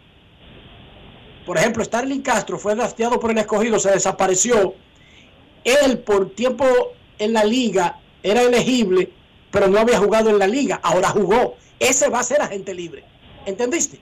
Por 1.46 1.58
ejemplo, 1.58 1.84
Starling 1.84 2.22
Castro 2.22 2.58
fue 2.58 2.74
drafteado 2.74 3.20
por 3.20 3.30
el 3.30 3.38
escogido, 3.38 3.78
se 3.78 3.90
desapareció. 3.90 4.74
Él 5.64 5.98
por 5.98 6.30
tiempo 6.30 6.64
en 7.18 7.32
la 7.32 7.44
liga 7.44 8.00
era 8.22 8.42
elegible, 8.42 9.10
pero 9.54 9.68
no 9.68 9.78
había 9.78 9.98
jugado 9.98 10.30
en 10.30 10.38
la 10.40 10.48
liga. 10.48 10.80
Ahora 10.82 11.10
jugó. 11.10 11.56
Ese 11.78 12.08
va 12.08 12.18
a 12.18 12.22
ser 12.24 12.42
agente 12.42 12.74
libre. 12.74 13.04
¿Entendiste? 13.46 14.00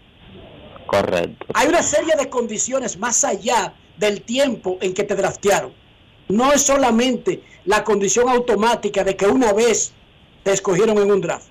Correcto. 0.86 1.46
Hay 1.52 1.68
una 1.68 1.82
serie 1.82 2.14
de 2.16 2.30
condiciones 2.30 2.96
más 2.98 3.22
allá 3.22 3.74
del 3.98 4.22
tiempo 4.22 4.78
en 4.80 4.94
que 4.94 5.04
te 5.04 5.14
draftearon. 5.14 5.72
No 6.28 6.52
es 6.54 6.62
solamente 6.62 7.42
la 7.66 7.84
condición 7.84 8.30
automática 8.30 9.04
de 9.04 9.14
que 9.14 9.26
una 9.26 9.52
vez 9.52 9.92
te 10.42 10.52
escogieron 10.52 10.96
en 10.98 11.10
un 11.12 11.20
draft. 11.20 11.48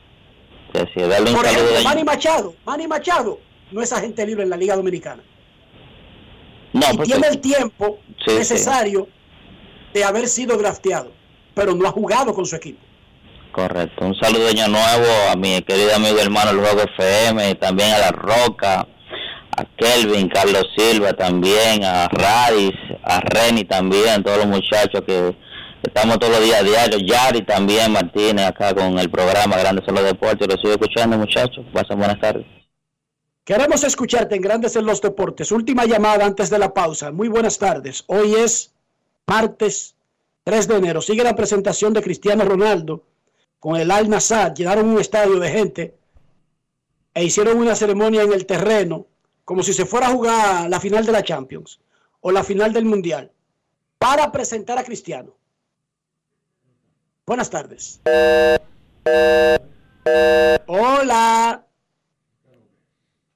Sí, 0.73 0.79
Por 0.95 1.45
ejemplo, 1.45 1.77
de- 1.77 1.83
Manny 1.83 2.03
Machado. 2.03 2.55
Manny 2.65 2.87
Machado 2.87 3.39
no 3.71 3.81
es 3.83 3.93
agente 3.93 4.25
libre 4.25 4.43
en 4.43 4.49
la 4.49 4.57
Liga 4.57 4.75
Dominicana. 4.75 5.21
No, 6.73 6.87
y 6.91 6.97
porque- 6.97 7.11
tiene 7.11 7.27
el 7.27 7.39
tiempo 7.39 7.99
Sí, 8.25 8.33
necesario 8.33 9.07
de 9.93 10.03
haber 10.03 10.27
sido 10.27 10.57
drafteado, 10.57 11.11
pero 11.53 11.75
no 11.75 11.87
ha 11.87 11.91
jugado 11.91 12.33
con 12.33 12.45
su 12.47 12.55
equipo. 12.55 12.79
Correcto. 13.51 14.05
Un 14.05 14.15
saludo 14.15 14.45
de 14.45 14.49
año 14.51 14.67
nuevo 14.69 15.07
a 15.29 15.35
mi 15.35 15.61
querido 15.63 15.93
amigo 15.93 16.19
hermano 16.19 16.51
el 16.51 16.59
Juego 16.59 16.81
FM, 16.97 17.55
también 17.55 17.91
a 17.91 17.97
La 17.97 18.11
Roca, 18.11 18.87
a 19.57 19.65
Kelvin, 19.77 20.29
Carlos 20.29 20.65
Silva 20.75 21.11
también, 21.13 21.83
a 21.83 22.07
Radis, 22.07 22.71
a 23.03 23.19
Reni 23.19 23.65
también, 23.65 24.23
todos 24.23 24.37
los 24.37 24.47
muchachos 24.47 25.01
que 25.05 25.35
estamos 25.83 26.17
todos 26.19 26.33
los 26.33 26.43
días 26.45 26.63
diarios, 26.63 27.03
Yari 27.05 27.41
también, 27.41 27.91
Martínez 27.91 28.45
acá 28.45 28.73
con 28.73 28.97
el 28.97 29.09
programa 29.09 29.57
Grandes 29.57 29.85
en 29.85 29.95
los 29.95 30.05
Deportes, 30.05 30.47
lo 30.47 30.55
sigo 30.55 30.71
escuchando 30.71 31.17
muchachos, 31.17 31.65
pasen 31.73 31.97
buenas 31.99 32.19
tardes. 32.21 32.45
Queremos 33.43 33.83
escucharte 33.83 34.35
en 34.35 34.41
Grandes 34.43 34.77
en 34.77 34.85
los 34.85 35.01
Deportes. 35.01 35.51
Última 35.51 35.85
llamada 35.85 36.25
antes 36.25 36.49
de 36.49 36.59
la 36.59 36.73
pausa. 36.73 37.11
Muy 37.11 37.27
buenas 37.27 37.57
tardes. 37.57 38.03
Hoy 38.05 38.35
es 38.35 38.71
martes 39.25 39.95
3 40.43 40.67
de 40.67 40.77
enero. 40.77 41.01
Sigue 41.01 41.23
la 41.23 41.35
presentación 41.35 41.91
de 41.91 42.03
Cristiano 42.03 42.45
Ronaldo 42.45 43.03
con 43.61 43.77
el 43.77 43.91
Al 43.91 44.09
Nassr. 44.09 44.53
Llenaron 44.53 44.89
un 44.89 44.99
estadio 44.99 45.39
de 45.39 45.49
gente 45.49 45.95
e 47.13 47.23
hicieron 47.23 47.57
una 47.59 47.75
ceremonia 47.75 48.23
en 48.23 48.33
el 48.33 48.45
terreno 48.45 49.05
como 49.45 49.63
si 49.63 49.71
se 49.71 49.85
fuera 49.85 50.07
a 50.07 50.11
jugar 50.11 50.69
la 50.69 50.79
final 50.79 51.05
de 51.05 51.11
la 51.11 51.23
Champions 51.23 51.79
o 52.21 52.31
la 52.31 52.43
final 52.43 52.73
del 52.73 52.85
Mundial 52.85 53.31
para 53.99 54.31
presentar 54.31 54.77
a 54.79 54.83
Cristiano. 54.83 55.35
Buenas 57.25 57.49
tardes. 57.49 58.01
Hola. 60.65 61.63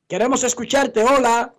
Queremos 0.07 0.43
escucharte. 0.43 1.03
Hola. 1.03 1.53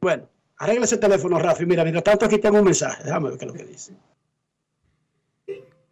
Bueno, 0.00 0.28
arregla 0.56 0.84
ese 0.84 0.98
teléfono, 0.98 1.38
Rafi. 1.38 1.64
Mira, 1.64 1.84
mientras 1.84 2.02
tanto 2.02 2.26
aquí 2.26 2.38
tengo 2.38 2.58
un 2.58 2.64
mensaje. 2.64 3.04
Déjame 3.04 3.30
ver 3.30 3.38
qué 3.38 3.44
es 3.44 3.52
lo 3.52 3.56
que 3.56 3.64
dice. 3.64 3.92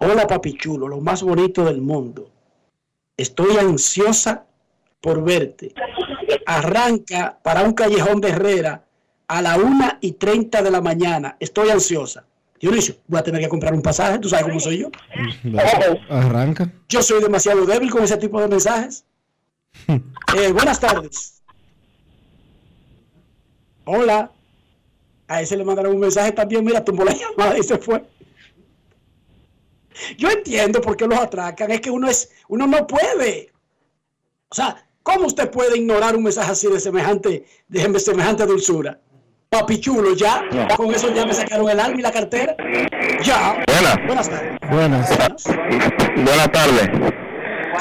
Hola, 0.05 0.27
papi 0.27 0.55
chulo, 0.59 0.89
lo 0.89 1.01
más 1.01 1.23
bonito 1.23 1.65
del 1.65 1.81
mundo. 1.81 2.29
Estoy 3.17 3.57
ansiosa 3.57 4.45
por 5.01 5.23
verte. 5.23 5.73
Arranca 6.45 7.39
para 7.41 7.63
un 7.63 7.73
callejón 7.73 8.21
de 8.21 8.31
Herrera 8.31 8.85
a 9.29 9.43
la 9.43 9.57
una 9.57 9.99
y 10.01 10.13
30 10.13 10.61
de 10.61 10.71
la 10.73 10.81
mañana. 10.81 11.37
Estoy 11.39 11.71
ansiosa. 11.71 12.25
Dionisio, 12.61 12.97
voy 13.07 13.21
a 13.21 13.23
tener 13.23 13.41
que 13.43 13.49
comprar 13.49 13.75
un 13.75 13.83
pasaje. 13.83 14.19
¿Tú 14.19 14.29
sabes 14.29 14.47
cómo 14.47 14.59
soy 14.59 14.79
yo? 14.79 14.91
Arranca. 16.11 16.73
Yo 16.89 17.01
soy 17.01 17.23
demasiado 17.23 17.65
débil 17.65 17.93
con 17.93 18.03
ese 18.03 18.17
tipo 18.17 18.41
de 18.41 18.49
mensajes. 18.49 19.05
Eh, 20.35 20.51
buenas 20.51 20.81
tardes. 20.81 21.43
Hola. 23.85 24.31
A 25.29 25.43
ese 25.43 25.59
le 25.59 25.65
mandaron 25.65 25.95
un 25.95 26.01
mensaje 26.01 26.33
también. 26.33 26.65
Mira, 26.65 26.83
tumbó 26.83 27.05
la 27.05 27.13
llamada 27.13 27.59
y 27.59 27.63
se 27.63 27.77
fue. 27.77 28.03
Yo 30.17 30.31
entiendo 30.31 30.81
por 30.81 30.97
qué 30.97 31.07
los 31.07 31.19
atracan. 31.19 31.71
Es 31.71 31.81
que 31.81 31.91
uno 31.91 32.09
es, 32.09 32.31
uno 32.49 32.67
no 32.67 32.87
puede. 32.87 33.53
O 34.49 34.55
sea, 34.55 34.85
¿cómo 35.03 35.27
usted 35.27 35.51
puede 35.51 35.79
ignorar 35.79 36.17
un 36.17 36.25
mensaje 36.25 36.53
así 36.53 36.69
de 36.69 36.81
semejante, 36.81 37.45
de 37.69 38.01
semejante 38.01 38.47
dulzura? 38.47 38.99
Papi 39.49 39.81
chulo, 39.81 40.15
ya. 40.15 40.45
Con 40.77 40.95
eso 40.95 41.13
ya 41.15 41.27
me 41.27 41.35
sacaron 41.35 41.69
el 41.69 41.79
alma 41.79 41.99
y 41.99 42.03
la 42.03 42.11
cartera. 42.11 42.57
Ya. 43.23 43.63
Buenas. 43.67 43.97
Buenas 44.07 44.31
tardes. 44.31 44.59
Buenas. 44.71 45.19
Buenas 46.17 46.53
tardes. 46.53 46.91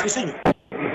Sí, 0.03 0.09
señor. 0.09 0.35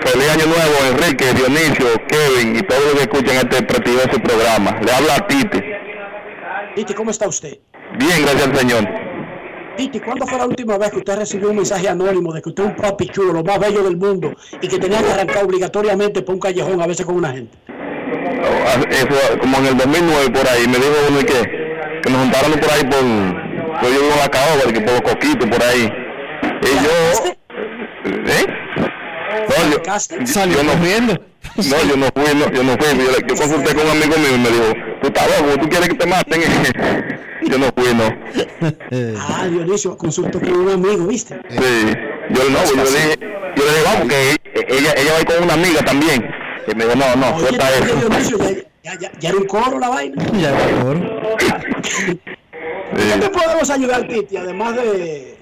Feliz 0.01 0.29
año 0.29 0.45
nuevo, 0.45 0.75
Enrique, 0.91 1.33
Dionisio, 1.33 1.87
Kevin 2.07 2.55
y 2.57 2.61
todos 2.61 2.83
los 2.85 2.93
que 2.93 3.01
escuchan 3.01 3.35
este 3.37 3.63
prestigioso 3.63 4.19
programa. 4.23 4.79
Le 4.81 4.91
habla 4.91 5.15
a 5.15 5.27
Titi. 5.27 5.61
Titi, 6.75 6.93
¿cómo 6.93 7.11
está 7.11 7.27
usted? 7.27 7.57
Bien, 7.97 8.21
gracias 8.21 8.47
al 8.47 8.55
Señor. 8.55 9.06
Titi, 9.77 9.99
¿cuándo 9.99 10.25
fue 10.25 10.39
la 10.39 10.47
última 10.47 10.77
vez 10.77 10.89
que 10.89 10.97
usted 10.97 11.15
recibió 11.15 11.49
un 11.51 11.57
mensaje 11.57 11.87
anónimo 11.87 12.33
de 12.33 12.41
que 12.41 12.49
usted 12.49 12.63
es 12.63 12.69
un 12.71 12.75
papi 12.75 13.07
chulo, 13.09 13.31
lo 13.31 13.43
más 13.43 13.59
bello 13.59 13.83
del 13.83 13.95
mundo, 13.95 14.33
y 14.59 14.67
que 14.67 14.79
tenía 14.79 15.03
que 15.03 15.11
arrancar 15.11 15.45
obligatoriamente 15.45 16.23
por 16.23 16.35
un 16.35 16.41
callejón 16.41 16.81
a 16.81 16.87
veces 16.87 17.05
con 17.05 17.15
una 17.15 17.31
gente? 17.31 17.55
Eso, 18.89 19.39
como 19.39 19.57
en 19.57 19.65
el 19.67 19.77
2009 19.77 20.29
por 20.31 20.47
ahí, 20.49 20.67
me 20.67 20.77
dijo 20.77 20.93
uno 21.09 21.19
que, 21.19 22.01
que 22.01 22.09
nos 22.09 22.21
juntaron 22.21 22.51
por 22.59 22.71
ahí 22.71 22.83
por, 22.83 23.79
pues 23.79 23.93
yo 23.93 24.01
vivo 24.01 24.13
en 24.13 24.19
la 24.19 24.29
caoba, 24.29 24.73
que 24.73 24.81
por 24.81 24.93
los 24.93 25.01
coquitos 25.01 25.49
por 25.49 25.63
ahí. 25.63 25.93
Y 26.63 26.83
yo... 26.83 27.35
¿Eh? 28.05 28.47
No, 29.49 29.71
yo, 29.71 29.99
Salió 30.25 30.57
yo 30.57 30.63
no, 30.63 30.71
corriendo. 30.71 31.13
No, 31.55 31.89
yo 31.89 31.97
no 31.97 32.07
fui, 32.13 32.35
no, 32.35 32.51
yo 32.51 32.63
no 32.63 32.77
fui. 32.77 32.97
Yo, 32.97 33.27
yo 33.27 33.35
consulté 33.35 33.75
con 33.75 33.85
un 33.85 33.91
amigo 33.91 34.17
mío 34.17 34.35
y 34.35 34.39
me 34.39 34.49
dijo, 34.49 34.73
tú 35.01 35.07
estás 35.07 35.41
loco, 35.41 35.59
tú 35.59 35.69
quieres 35.69 35.89
que 35.89 35.95
te 35.95 36.05
maten. 36.05 36.41
yo 37.49 37.57
no 37.57 37.67
fui, 37.75 37.93
no. 37.93 39.17
Ah, 39.19 39.47
Dionisio, 39.47 39.97
consultó 39.97 40.39
con 40.39 40.51
un 40.51 40.69
amigo, 40.69 41.07
¿viste? 41.07 41.39
Sí, 41.49 41.93
yo 42.29 42.49
no, 42.49 42.65
yo 42.65 42.75
le 42.75 42.89
dije, 42.89 43.19
yo 43.55 43.65
le 43.65 43.71
dije, 43.71 43.83
vamos, 43.85 44.07
que 44.07 44.75
ella, 44.75 44.93
ella 44.97 45.11
va 45.11 45.17
a 45.17 45.21
ir 45.21 45.27
con 45.27 45.43
una 45.43 45.53
amiga 45.53 45.85
también. 45.85 46.29
Y 46.67 46.75
me 46.75 46.85
dijo, 46.85 46.95
no, 46.95 47.15
no, 47.15 47.35
Oye, 47.35 47.47
suelta 47.47 47.65
oye, 47.67 47.85
eso. 47.85 47.99
Dionisio, 47.99 48.37
ya, 48.37 48.93
ya, 48.93 48.99
ya, 48.99 49.11
ya 49.19 49.29
era 49.29 49.37
un 49.37 49.45
coro 49.45 49.79
la 49.79 49.89
vaina. 49.89 50.23
Ya, 50.39 50.51
por 50.51 50.69
favor. 50.77 52.07
¿Qué 52.95 53.19
te 53.19 53.29
podemos 53.29 53.69
ayudar, 53.69 54.07
Titi? 54.07 54.37
Además 54.37 54.75
de 54.75 55.37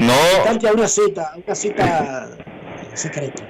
No, 0.00 0.12
a 0.12 0.72
una 0.72 0.88
cita, 0.88 1.32
una 1.44 1.54
cita 1.54 2.28
secreta. 2.94 3.42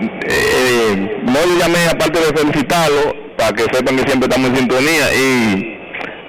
Eh, 0.00 1.22
no 1.24 1.46
le 1.46 1.58
llamé 1.58 1.86
aparte 1.90 2.20
de 2.20 2.38
felicitarlo, 2.38 3.14
para 3.36 3.52
que 3.52 3.62
sepan 3.64 3.96
que 3.96 4.02
siempre 4.02 4.28
estamos 4.28 4.50
en 4.50 4.56
sintonía 4.56 5.14
y 5.14 5.78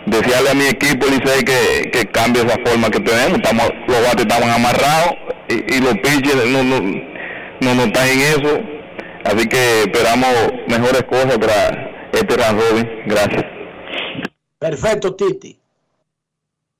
desearle 0.05 0.49
a 0.49 0.53
mi 0.53 0.65
equipo 0.65 1.05
Licey 1.07 1.43
que, 1.43 1.91
que 1.91 2.05
cambie 2.11 2.43
esa 2.43 2.57
forma 2.65 2.89
que 2.89 2.99
tenemos. 2.99 3.37
Estamos, 3.37 3.69
los 3.87 4.01
bates 4.03 4.21
estaban 4.21 4.49
amarrados 4.49 5.15
y, 5.49 5.75
y 5.75 5.81
los 5.81 5.93
pitchers 5.95 6.45
no, 6.47 6.63
no, 6.63 6.79
no, 6.79 7.75
no 7.75 7.83
están 7.83 8.07
en 8.09 8.19
eso. 8.19 8.59
Así 9.25 9.47
que 9.47 9.81
esperamos 9.81 10.33
mejores 10.67 11.03
cosas 11.03 11.37
para 11.37 12.09
este 12.13 12.37
round 12.37 12.61
robin. 12.61 12.89
Gracias. 13.05 13.45
Perfecto, 14.57 15.15
Titi. 15.15 15.57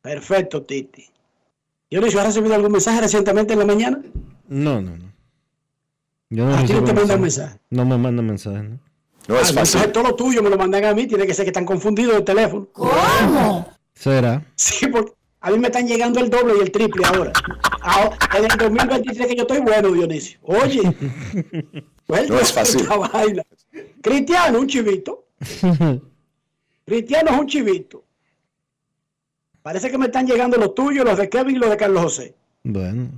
Perfecto, 0.02 0.64
Titi. 0.64 1.06
Dionisio, 1.90 2.20
¿has 2.20 2.28
recibido 2.28 2.56
algún 2.56 2.72
mensaje 2.72 3.02
recientemente 3.02 3.54
en 3.54 3.60
la 3.60 3.66
mañana? 3.66 4.00
No, 4.48 4.82
no, 4.82 4.96
no. 4.96 5.09
Yo 6.30 6.48
¿A 6.48 6.64
ti 6.64 6.74
no 6.74 6.84
te 6.84 6.94
mandan 6.94 7.22
mensajes. 7.22 7.60
No 7.70 7.86
me 7.86 7.98
mandan 7.98 8.26
mensajes, 8.28 8.64
¿no? 8.64 8.80
Ah, 9.30 9.42
entonces 9.48 9.92
todo 9.92 10.04
lo 10.04 10.16
tuyo 10.16 10.42
me 10.42 10.50
lo 10.50 10.58
mandan 10.58 10.86
a 10.86 10.94
mí, 10.94 11.06
tiene 11.08 11.26
que 11.28 11.34
ser 11.34 11.46
que 11.46 11.50
están 11.50 11.66
confundidos 11.66 12.16
el 12.16 12.24
teléfono. 12.24 12.68
¿Cómo? 12.72 13.68
¿Será? 13.94 14.44
Sí, 14.56 14.88
porque 14.88 15.12
a 15.42 15.52
mí 15.52 15.60
me 15.60 15.68
están 15.68 15.88
llegando 15.88 16.20
el 16.20 16.30
doble 16.30 16.54
y 16.58 16.62
el 16.62 16.72
triple 16.72 17.06
ahora. 17.06 17.32
Ahora, 17.82 18.18
en 18.38 18.44
el 18.46 18.58
2023 18.58 19.28
que 19.28 19.36
yo 19.36 19.42
estoy 19.44 19.60
bueno, 19.60 19.92
Dionisio. 19.92 20.40
Oye, 20.44 20.82
No 22.08 22.40
es 22.40 22.52
fácil. 22.52 22.88
vaina. 23.14 23.44
Cristiano, 24.02 24.60
un 24.60 24.68
chivito. 24.68 25.26
Cristiano 26.86 27.32
es 27.32 27.40
un 27.40 27.48
chivito. 27.48 28.04
Parece 29.62 29.92
que 29.92 29.98
me 29.98 30.06
están 30.08 30.26
llegando 30.26 30.58
los 30.58 30.74
tuyos, 30.74 31.06
los 31.06 31.18
de 31.18 31.30
Kevin 31.30 31.58
y 31.58 31.60
los 31.60 31.70
de 31.70 31.78
Carlos 31.78 32.04
José. 32.04 32.36
Bueno. 32.64 33.10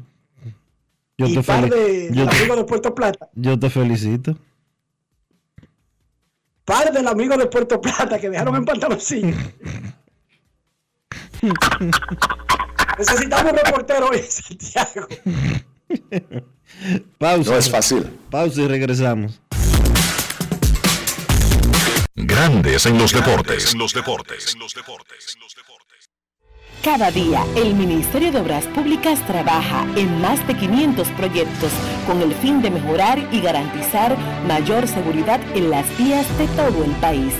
Yo 1.27 1.33
y 1.33 1.35
te, 1.35 1.43
par 1.43 1.69
de 1.69 2.09
yo, 2.13 2.27
te- 2.27 2.37
amigos 2.37 2.57
de 2.57 2.63
Puerto 2.65 2.95
Plata. 2.95 3.29
yo 3.35 3.59
te 3.59 3.69
felicito. 3.69 4.37
Par 6.65 6.91
del 6.91 7.07
amigo 7.07 7.37
de 7.37 7.45
Puerto 7.47 7.79
Plata 7.81 8.19
que 8.19 8.29
dejaron 8.29 8.55
en 8.55 8.65
pantaloncillo. 8.65 9.35
Necesitamos 12.97 13.51
un 13.51 13.57
reportero 13.57 14.07
hoy 14.09 14.17
en 14.19 14.31
Santiago. 14.31 15.07
Pausa. 17.17 17.51
No 17.51 17.57
es 17.57 17.69
fácil. 17.69 18.03
Pausa 18.29 18.61
y 18.61 18.67
regresamos. 18.67 19.41
Grandes 22.15 22.85
en 22.85 22.97
los 22.97 23.11
deportes. 23.13 23.73
En 23.73 23.79
los 23.79 23.93
deportes. 23.93 24.55
Cada 26.83 27.11
día, 27.11 27.45
el 27.55 27.75
Ministerio 27.75 28.31
de 28.31 28.39
Obras 28.39 28.65
Públicas 28.65 29.19
trabaja 29.27 29.85
en 29.95 30.19
más 30.19 30.45
de 30.47 30.55
500 30.55 31.07
proyectos 31.09 31.71
con 32.07 32.23
el 32.23 32.33
fin 32.33 32.59
de 32.63 32.71
mejorar 32.71 33.19
y 33.31 33.39
garantizar 33.39 34.17
mayor 34.47 34.87
seguridad 34.87 35.39
en 35.53 35.69
las 35.69 35.85
vías 35.99 36.25
de 36.39 36.47
todo 36.47 36.83
el 36.83 36.89
país. 36.93 37.35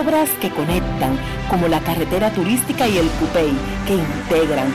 Obras 0.00 0.28
que 0.40 0.50
conectan, 0.50 1.16
como 1.48 1.68
la 1.68 1.78
carretera 1.78 2.32
turística 2.32 2.88
y 2.88 2.98
el 2.98 3.06
Cupey, 3.10 3.52
que 3.86 3.94
integran, 3.94 4.74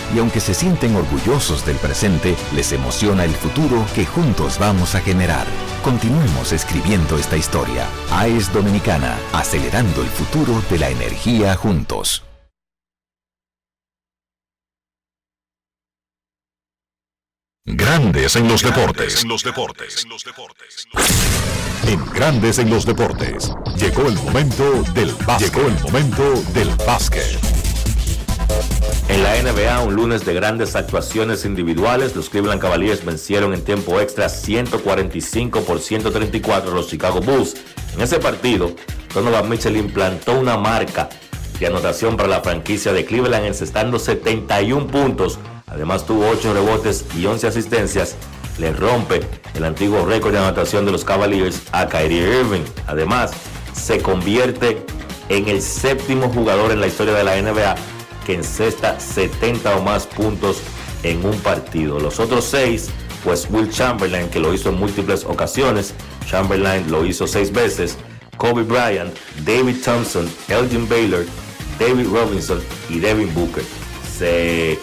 Y 0.13 0.19
aunque 0.19 0.39
se 0.39 0.53
sienten 0.53 0.95
orgullosos 0.95 1.65
del 1.65 1.77
presente, 1.77 2.35
les 2.53 2.71
emociona 2.71 3.23
el 3.23 3.33
futuro 3.33 3.85
que 3.95 4.05
juntos 4.05 4.59
vamos 4.59 4.95
a 4.95 5.01
generar. 5.01 5.47
Continuemos 5.83 6.51
escribiendo 6.51 7.17
esta 7.17 7.37
historia. 7.37 7.87
AES 8.11 8.51
Dominicana, 8.51 9.17
acelerando 9.33 10.01
el 10.01 10.09
futuro 10.09 10.61
de 10.69 10.79
la 10.79 10.89
energía 10.89 11.55
juntos. 11.55 12.23
Grandes 17.63 18.35
en 18.35 18.47
los 18.47 18.63
deportes. 18.63 19.23
En 21.87 22.05
Grandes 22.13 22.57
en 22.57 22.69
los 22.69 22.85
deportes. 22.85 23.51
Llegó 23.77 24.07
el 24.07 24.15
momento 24.15 24.83
del 24.93 25.13
básquet. 25.25 25.53
Llegó 25.53 25.67
el 25.67 25.79
momento 25.81 26.41
del 26.53 26.69
básquet. 26.85 27.50
En 29.11 29.23
la 29.23 29.35
NBA, 29.43 29.81
un 29.81 29.93
lunes 29.93 30.23
de 30.23 30.33
grandes 30.33 30.73
actuaciones 30.73 31.43
individuales, 31.43 32.15
los 32.15 32.29
Cleveland 32.29 32.61
Cavaliers 32.61 33.03
vencieron 33.03 33.53
en 33.53 33.61
tiempo 33.61 33.99
extra 33.99 34.29
145 34.29 35.63
por 35.63 35.81
134 35.81 36.71
a 36.71 36.73
los 36.73 36.87
Chicago 36.87 37.19
Bulls. 37.19 37.57
En 37.93 37.99
ese 37.99 38.19
partido, 38.19 38.71
Donovan 39.13 39.49
Mitchell 39.49 39.75
implantó 39.75 40.39
una 40.39 40.55
marca 40.55 41.09
de 41.59 41.67
anotación 41.67 42.15
para 42.15 42.29
la 42.29 42.39
franquicia 42.39 42.93
de 42.93 43.03
Cleveland 43.03 43.47
encestando 43.47 43.99
71 43.99 44.87
puntos. 44.87 45.39
Además 45.67 46.05
tuvo 46.05 46.29
8 46.29 46.53
rebotes 46.53 47.03
y 47.13 47.25
11 47.25 47.47
asistencias. 47.47 48.15
Le 48.59 48.71
rompe 48.71 49.19
el 49.55 49.65
antiguo 49.65 50.05
récord 50.05 50.31
de 50.31 50.39
anotación 50.39 50.85
de 50.85 50.93
los 50.93 51.03
Cavaliers 51.03 51.63
a 51.73 51.89
Kyrie 51.89 52.39
Irving. 52.39 52.63
Además, 52.87 53.31
se 53.73 54.01
convierte 54.01 54.85
en 55.27 55.49
el 55.49 55.61
séptimo 55.61 56.29
jugador 56.29 56.71
en 56.71 56.79
la 56.79 56.87
historia 56.87 57.13
de 57.13 57.25
la 57.25 57.35
NBA 57.35 57.75
que 58.25 58.33
encesta 58.33 58.99
70 58.99 59.77
o 59.77 59.81
más 59.81 60.07
puntos 60.07 60.61
en 61.03 61.25
un 61.25 61.37
partido. 61.39 61.99
Los 61.99 62.19
otros 62.19 62.45
seis, 62.45 62.89
pues 63.23 63.47
Will 63.49 63.69
Chamberlain, 63.69 64.29
que 64.29 64.39
lo 64.39 64.53
hizo 64.53 64.69
en 64.69 64.75
múltiples 64.75 65.25
ocasiones, 65.25 65.93
Chamberlain 66.25 66.89
lo 66.91 67.05
hizo 67.05 67.27
seis 67.27 67.51
veces, 67.51 67.97
Kobe 68.37 68.63
Bryant, 68.63 69.15
David 69.45 69.77
Thompson, 69.83 70.29
Elgin 70.47 70.87
Baylor, 70.87 71.25
David 71.79 72.07
Robinson 72.11 72.61
y 72.89 72.99
Devin 72.99 73.33
Booker. 73.33 73.63
Se 74.17 74.79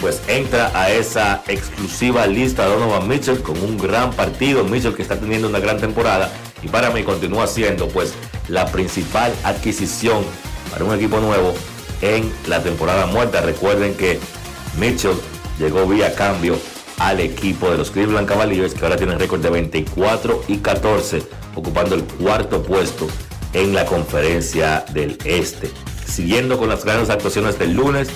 pues 0.00 0.20
entra 0.28 0.70
a 0.74 0.90
esa 0.90 1.42
exclusiva 1.48 2.26
lista 2.26 2.66
Donovan 2.66 3.08
Mitchell 3.08 3.40
con 3.40 3.58
un 3.62 3.78
gran 3.78 4.12
partido, 4.12 4.64
Mitchell 4.64 4.94
que 4.94 5.02
está 5.02 5.18
teniendo 5.18 5.48
una 5.48 5.60
gran 5.60 5.78
temporada 5.78 6.30
y 6.62 6.68
para 6.68 6.90
mí 6.90 7.02
continúa 7.04 7.46
siendo 7.46 7.88
pues 7.88 8.12
la 8.48 8.66
principal 8.66 9.32
adquisición 9.44 10.24
para 10.70 10.84
un 10.84 10.94
equipo 10.94 11.20
nuevo 11.20 11.54
en 12.04 12.30
la 12.46 12.62
temporada 12.62 13.06
muerta. 13.06 13.40
Recuerden 13.40 13.94
que 13.94 14.20
Mitchell 14.78 15.16
llegó 15.58 15.86
vía 15.86 16.14
cambio 16.14 16.58
al 16.98 17.20
equipo 17.20 17.70
de 17.70 17.78
los 17.78 17.90
Cleveland 17.90 18.28
Cavaliers, 18.28 18.74
que 18.74 18.84
ahora 18.84 18.96
tienen 18.96 19.18
récord 19.18 19.40
de 19.40 19.50
24 19.50 20.44
y 20.48 20.58
14, 20.58 21.22
ocupando 21.54 21.94
el 21.94 22.04
cuarto 22.04 22.62
puesto 22.62 23.08
en 23.52 23.74
la 23.74 23.86
conferencia 23.86 24.84
del 24.92 25.18
Este. 25.24 25.70
Siguiendo 26.06 26.58
con 26.58 26.68
las 26.68 26.84
grandes 26.84 27.10
actuaciones 27.10 27.58
del 27.58 27.72
lunes, 27.72 28.08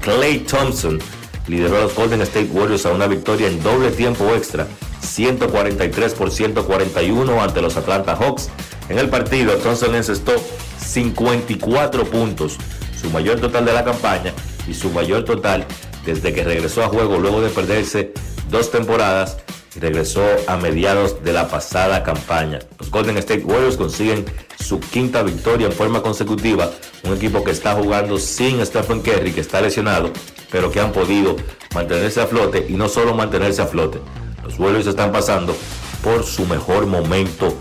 Clay 0.00 0.38
Thompson 0.38 1.00
lideró 1.48 1.78
a 1.78 1.80
los 1.80 1.94
Golden 1.94 2.22
State 2.22 2.50
Warriors 2.52 2.86
a 2.86 2.92
una 2.92 3.06
victoria 3.06 3.48
en 3.48 3.62
doble 3.62 3.90
tiempo 3.90 4.34
extra, 4.34 4.66
143 5.00 6.14
por 6.14 6.30
141 6.30 7.42
ante 7.42 7.62
los 7.62 7.76
Atlanta 7.76 8.14
Hawks. 8.14 8.48
En 8.88 8.98
el 8.98 9.08
partido, 9.08 9.54
Thompson 9.56 9.94
encestó 9.94 10.32
54 10.78 12.04
puntos, 12.04 12.56
su 13.00 13.10
mayor 13.10 13.40
total 13.40 13.64
de 13.64 13.72
la 13.72 13.84
campaña 13.84 14.32
y 14.66 14.74
su 14.74 14.90
mayor 14.90 15.24
total 15.24 15.66
desde 16.04 16.32
que 16.32 16.44
regresó 16.44 16.84
a 16.84 16.88
juego 16.88 17.18
luego 17.18 17.40
de 17.40 17.50
perderse 17.50 18.12
dos 18.50 18.70
temporadas 18.70 19.38
regresó 19.78 20.24
a 20.46 20.56
mediados 20.56 21.22
de 21.22 21.32
la 21.32 21.48
pasada 21.48 22.02
campaña. 22.02 22.58
Los 22.78 22.90
Golden 22.90 23.16
State 23.18 23.44
Warriors 23.44 23.76
consiguen 23.76 24.24
su 24.58 24.80
quinta 24.80 25.22
victoria 25.22 25.66
en 25.66 25.72
forma 25.72 26.02
consecutiva, 26.02 26.70
un 27.04 27.14
equipo 27.14 27.44
que 27.44 27.52
está 27.52 27.74
jugando 27.74 28.18
sin 28.18 28.64
Stephen 28.64 29.02
Curry, 29.02 29.32
que 29.32 29.40
está 29.40 29.60
lesionado, 29.60 30.10
pero 30.50 30.70
que 30.70 30.80
han 30.80 30.92
podido 30.92 31.36
mantenerse 31.74 32.20
a 32.20 32.26
flote 32.26 32.66
y 32.68 32.72
no 32.72 32.88
solo 32.88 33.14
mantenerse 33.14 33.62
a 33.62 33.66
flote. 33.66 34.00
Los 34.42 34.58
Warriors 34.58 34.86
están 34.86 35.12
pasando 35.12 35.54
por 36.02 36.24
su 36.24 36.46
mejor 36.46 36.86
momento 36.86 37.54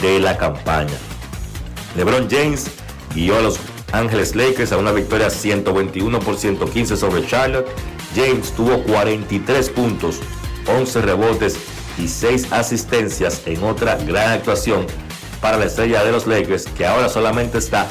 de 0.00 0.18
la 0.18 0.36
campaña. 0.36 0.94
LeBron 1.96 2.28
James 2.30 2.70
guió 3.14 3.36
a 3.38 3.42
los 3.42 3.58
Ángeles 3.92 4.34
Lakers 4.34 4.72
a 4.72 4.78
una 4.78 4.90
victoria 4.92 5.28
121 5.30 6.18
por 6.20 6.36
115 6.36 6.96
sobre 6.96 7.26
Charlotte. 7.26 7.68
James 8.14 8.52
tuvo 8.52 8.82
43 8.82 9.70
puntos, 9.70 10.20
11 10.66 11.00
rebotes 11.02 11.56
y 11.98 12.08
6 12.08 12.52
asistencias 12.52 13.42
en 13.46 13.62
otra 13.62 13.96
gran 13.96 14.32
actuación 14.32 14.86
para 15.40 15.58
la 15.58 15.66
estrella 15.66 16.02
de 16.04 16.12
los 16.12 16.26
Lakers, 16.26 16.66
que 16.66 16.86
ahora 16.86 17.08
solamente 17.08 17.58
está 17.58 17.86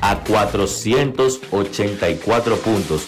a 0.00 0.18
484 0.20 2.56
puntos 2.56 3.06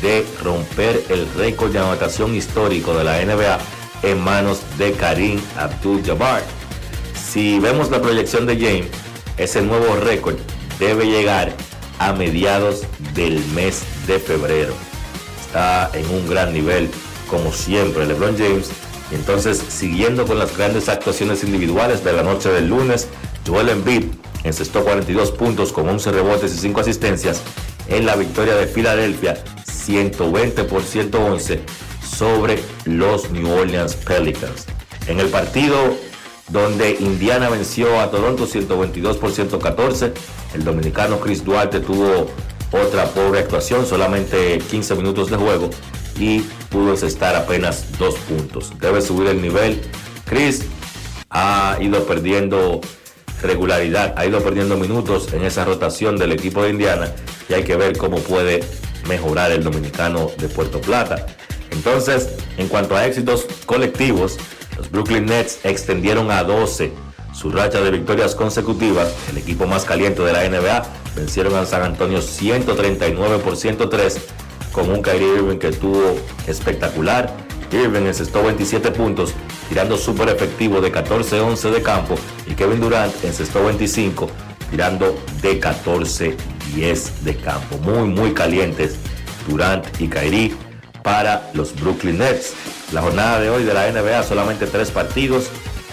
de 0.00 0.24
romper 0.42 1.04
el 1.08 1.28
récord 1.34 1.72
de 1.72 1.78
anotación 1.78 2.34
histórico 2.34 2.94
de 2.94 3.04
la 3.04 3.24
NBA 3.24 3.60
en 4.02 4.20
manos 4.20 4.60
de 4.78 4.92
Karim 4.92 5.40
Abdul-Jabbar. 5.56 6.42
Si 7.14 7.60
vemos 7.60 7.90
la 7.90 8.02
proyección 8.02 8.46
de 8.46 8.56
James, 8.56 8.88
ese 9.36 9.62
nuevo 9.62 9.94
récord 9.96 10.36
debe 10.78 11.06
llegar 11.06 11.54
a 12.02 12.12
mediados 12.12 12.82
del 13.14 13.44
mes 13.54 13.84
de 14.08 14.18
febrero. 14.18 14.74
Está 15.40 15.88
en 15.94 16.04
un 16.10 16.28
gran 16.28 16.52
nivel, 16.52 16.90
como 17.30 17.52
siempre, 17.52 18.06
LeBron 18.06 18.36
James. 18.36 18.70
Entonces, 19.12 19.62
siguiendo 19.68 20.26
con 20.26 20.36
las 20.38 20.56
grandes 20.56 20.88
actuaciones 20.88 21.44
individuales 21.44 22.02
de 22.02 22.12
la 22.12 22.24
noche 22.24 22.48
del 22.48 22.68
lunes, 22.68 23.06
Joel 23.46 23.68
Embiid 23.68 24.06
encestó 24.42 24.82
42 24.82 25.30
puntos 25.30 25.72
con 25.72 25.88
11 25.88 26.10
rebotes 26.10 26.52
y 26.54 26.58
5 26.58 26.80
asistencias 26.80 27.40
en 27.86 28.04
la 28.04 28.16
victoria 28.16 28.56
de 28.56 28.66
Filadelfia 28.66 29.36
120 29.64 30.64
por 30.64 30.82
111 30.82 31.60
sobre 32.04 32.58
los 32.84 33.30
New 33.30 33.48
Orleans 33.48 33.94
Pelicans. 33.94 34.66
En 35.06 35.20
el 35.20 35.28
partido 35.28 35.94
donde 36.52 36.96
Indiana 37.00 37.48
venció 37.48 37.98
a 37.98 38.10
Toronto 38.10 38.46
122 38.46 39.16
por 39.16 39.32
114. 39.32 40.12
El 40.54 40.64
dominicano 40.64 41.18
Chris 41.18 41.44
Duarte 41.44 41.80
tuvo 41.80 42.28
otra 42.70 43.06
pobre 43.06 43.40
actuación, 43.40 43.86
solamente 43.86 44.58
15 44.58 44.94
minutos 44.94 45.30
de 45.30 45.36
juego 45.36 45.70
y 46.18 46.40
pudo 46.68 46.92
estar 46.92 47.34
apenas 47.34 47.98
dos 47.98 48.16
puntos. 48.16 48.72
Debe 48.78 49.00
subir 49.00 49.28
el 49.28 49.40
nivel. 49.40 49.80
Chris 50.26 50.62
ha 51.30 51.78
ido 51.80 52.04
perdiendo 52.04 52.82
regularidad, 53.40 54.14
ha 54.16 54.26
ido 54.26 54.40
perdiendo 54.40 54.76
minutos 54.76 55.32
en 55.32 55.42
esa 55.42 55.64
rotación 55.64 56.18
del 56.18 56.32
equipo 56.32 56.62
de 56.62 56.70
Indiana 56.70 57.12
y 57.48 57.54
hay 57.54 57.64
que 57.64 57.76
ver 57.76 57.96
cómo 57.96 58.18
puede 58.18 58.62
mejorar 59.08 59.50
el 59.52 59.64
dominicano 59.64 60.30
de 60.36 60.48
Puerto 60.48 60.80
Plata. 60.80 61.26
Entonces, 61.70 62.36
en 62.58 62.68
cuanto 62.68 62.94
a 62.94 63.06
éxitos 63.06 63.46
colectivos, 63.64 64.38
los 64.76 64.90
Brooklyn 64.90 65.26
Nets 65.26 65.60
extendieron 65.64 66.30
a 66.30 66.44
12 66.44 66.92
su 67.32 67.50
racha 67.50 67.80
de 67.80 67.90
victorias 67.90 68.34
consecutivas, 68.34 69.12
el 69.30 69.38
equipo 69.38 69.66
más 69.66 69.84
caliente 69.84 70.22
de 70.22 70.32
la 70.32 70.48
NBA, 70.48 70.82
vencieron 71.16 71.54
a 71.56 71.64
San 71.64 71.82
Antonio 71.82 72.20
139 72.20 73.38
por 73.38 73.56
103 73.56 74.20
con 74.70 74.90
un 74.90 75.02
Kyrie 75.02 75.36
Irving 75.36 75.58
que 75.58 75.72
tuvo 75.72 76.16
espectacular. 76.46 77.34
Irving 77.72 78.02
encestó 78.02 78.42
27 78.42 78.90
puntos, 78.90 79.32
tirando 79.70 79.96
súper 79.96 80.28
efectivo 80.28 80.82
de 80.82 80.92
14-11 80.92 81.70
de 81.70 81.82
campo. 81.82 82.16
Y 82.46 82.52
Kevin 82.52 82.80
Durant 82.80 83.12
encestó 83.24 83.64
25, 83.64 84.28
tirando 84.70 85.16
de 85.40 85.58
14-10 85.58 86.36
de 87.22 87.36
campo. 87.36 87.78
Muy, 87.78 88.08
muy 88.08 88.34
calientes 88.34 88.96
Durant 89.48 89.86
y 89.98 90.08
Kyrie 90.08 90.54
para 91.02 91.50
los 91.54 91.74
Brooklyn 91.80 92.18
Nets. 92.18 92.52
La 92.92 93.00
jornada 93.00 93.40
de 93.40 93.48
hoy 93.48 93.64
de 93.64 93.72
la 93.72 93.90
NBA 93.90 94.22
solamente 94.22 94.66
tres 94.66 94.90
partidos. 94.90 95.48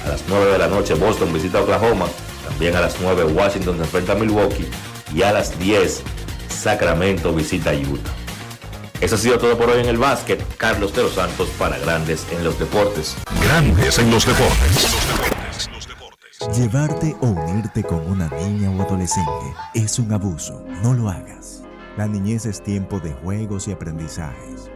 A 0.06 0.10
las 0.10 0.24
9 0.28 0.52
de 0.52 0.58
la 0.58 0.68
noche 0.68 0.96
Boston 0.96 1.32
visita 1.34 1.62
Oklahoma. 1.62 2.08
También 2.46 2.76
a 2.76 2.82
las 2.82 3.00
9 3.00 3.24
Washington 3.24 3.78
se 3.78 3.84
enfrenta 3.84 4.12
a 4.12 4.16
Milwaukee. 4.16 4.68
Y 5.16 5.22
a 5.22 5.32
las 5.32 5.58
10 5.58 6.04
Sacramento 6.50 7.34
visita 7.34 7.72
Utah. 7.72 8.12
Eso 9.00 9.16
ha 9.16 9.18
sido 9.18 9.38
todo 9.38 9.58
por 9.58 9.70
hoy 9.70 9.80
en 9.80 9.88
el 9.88 9.98
básquet. 9.98 10.44
Carlos 10.58 10.94
de 10.94 11.04
los 11.04 11.14
Santos 11.14 11.48
para 11.58 11.78
Grandes 11.78 12.28
en 12.32 12.44
los 12.44 12.60
Deportes. 12.60 13.16
Grandes 13.44 13.98
en 13.98 14.12
los 14.12 14.26
Deportes. 14.26 14.90
Llevarte 16.54 17.16
o 17.22 17.28
unirte 17.28 17.82
con 17.82 18.06
una 18.10 18.28
niña 18.30 18.72
o 18.72 18.82
adolescente 18.82 19.32
es 19.74 20.00
un 20.00 20.12
abuso. 20.12 20.66
No 20.84 20.94
lo 20.94 21.10
hagas. 21.10 21.64
La 21.96 22.08
niñez 22.08 22.46
es 22.46 22.62
tiempo 22.62 23.00
de 23.00 23.14
juegos 23.14 23.70
y 23.70 23.72
aprendizajes. 23.72 24.70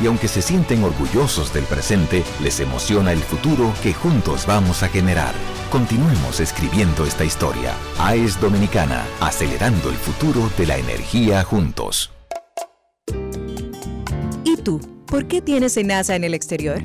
y 0.00 0.06
aunque 0.06 0.28
se 0.28 0.42
sienten 0.42 0.84
orgullosos 0.84 1.52
del 1.52 1.64
presente, 1.64 2.22
les 2.40 2.60
emociona 2.60 3.12
el 3.12 3.18
futuro 3.18 3.72
que 3.82 3.92
juntos 3.92 4.46
vamos 4.46 4.82
a 4.82 4.88
generar. 4.88 5.34
Continuemos 5.70 6.40
escribiendo 6.40 7.04
esta 7.04 7.24
historia. 7.24 7.74
AES 7.98 8.40
Dominicana, 8.40 9.04
acelerando 9.20 9.90
el 9.90 9.96
futuro 9.96 10.50
de 10.56 10.66
la 10.66 10.76
energía 10.76 11.42
juntos. 11.44 12.12
¿Y 14.44 14.56
tú? 14.56 14.80
¿Por 15.06 15.26
qué 15.26 15.42
tienes 15.42 15.76
NASA 15.84 16.16
en 16.16 16.24
el 16.24 16.34
exterior? 16.34 16.80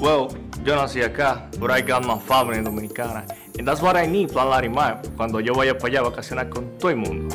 Well, 0.00 0.28
yo 0.64 0.76
nací 0.76 1.02
acá, 1.02 1.48
but 1.58 1.70
I 1.70 1.80
got 1.80 2.04
my 2.04 2.18
family 2.18 2.62
dominicana. 2.62 3.24
And 3.58 3.66
that's 3.66 3.82
what 3.82 3.96
I 3.96 4.06
need, 4.06 4.30
Plan 4.30 4.50
Larimar, 4.50 5.02
cuando 5.16 5.40
yo 5.40 5.52
vaya 5.54 5.76
para 5.76 5.88
allá 5.88 6.00
a 6.00 6.10
vacacionar 6.10 6.48
con 6.48 6.78
todo 6.78 6.90
el 6.90 6.96
mundo. 6.96 7.34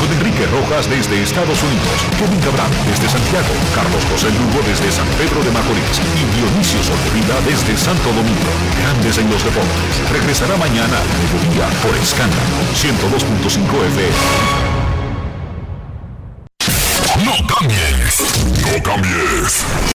con 0.00 0.10
Enrique 0.12 0.46
Rojas 0.46 0.88
desde 0.88 1.22
Estados 1.22 1.62
Unidos, 1.62 1.96
Kevin 2.16 2.40
Cabral 2.40 2.70
desde 2.88 3.08
Santiago, 3.08 3.52
Carlos 3.74 4.02
José 4.10 4.32
Lugo 4.32 4.64
desde 4.64 4.90
San 4.90 5.06
Pedro 5.20 5.44
de 5.44 5.52
Macorís 5.52 6.00
y 6.16 6.24
Dionisio 6.36 6.80
Solterida 6.82 7.36
desde 7.44 7.76
Santo 7.76 8.08
Domingo. 8.08 8.50
Grandes 8.80 9.18
en 9.18 9.30
los 9.30 9.44
deportes. 9.44 9.92
Regresará 10.10 10.56
mañana 10.56 10.96
a 10.96 11.06
mediodía 11.20 11.68
por 11.84 11.94
Escándalo 12.00 12.56
102.5 12.74 13.68
FM. 13.92 14.10
No 17.24 17.36
cambies, 17.46 18.24
no 18.64 18.82
cambies. 18.82 19.64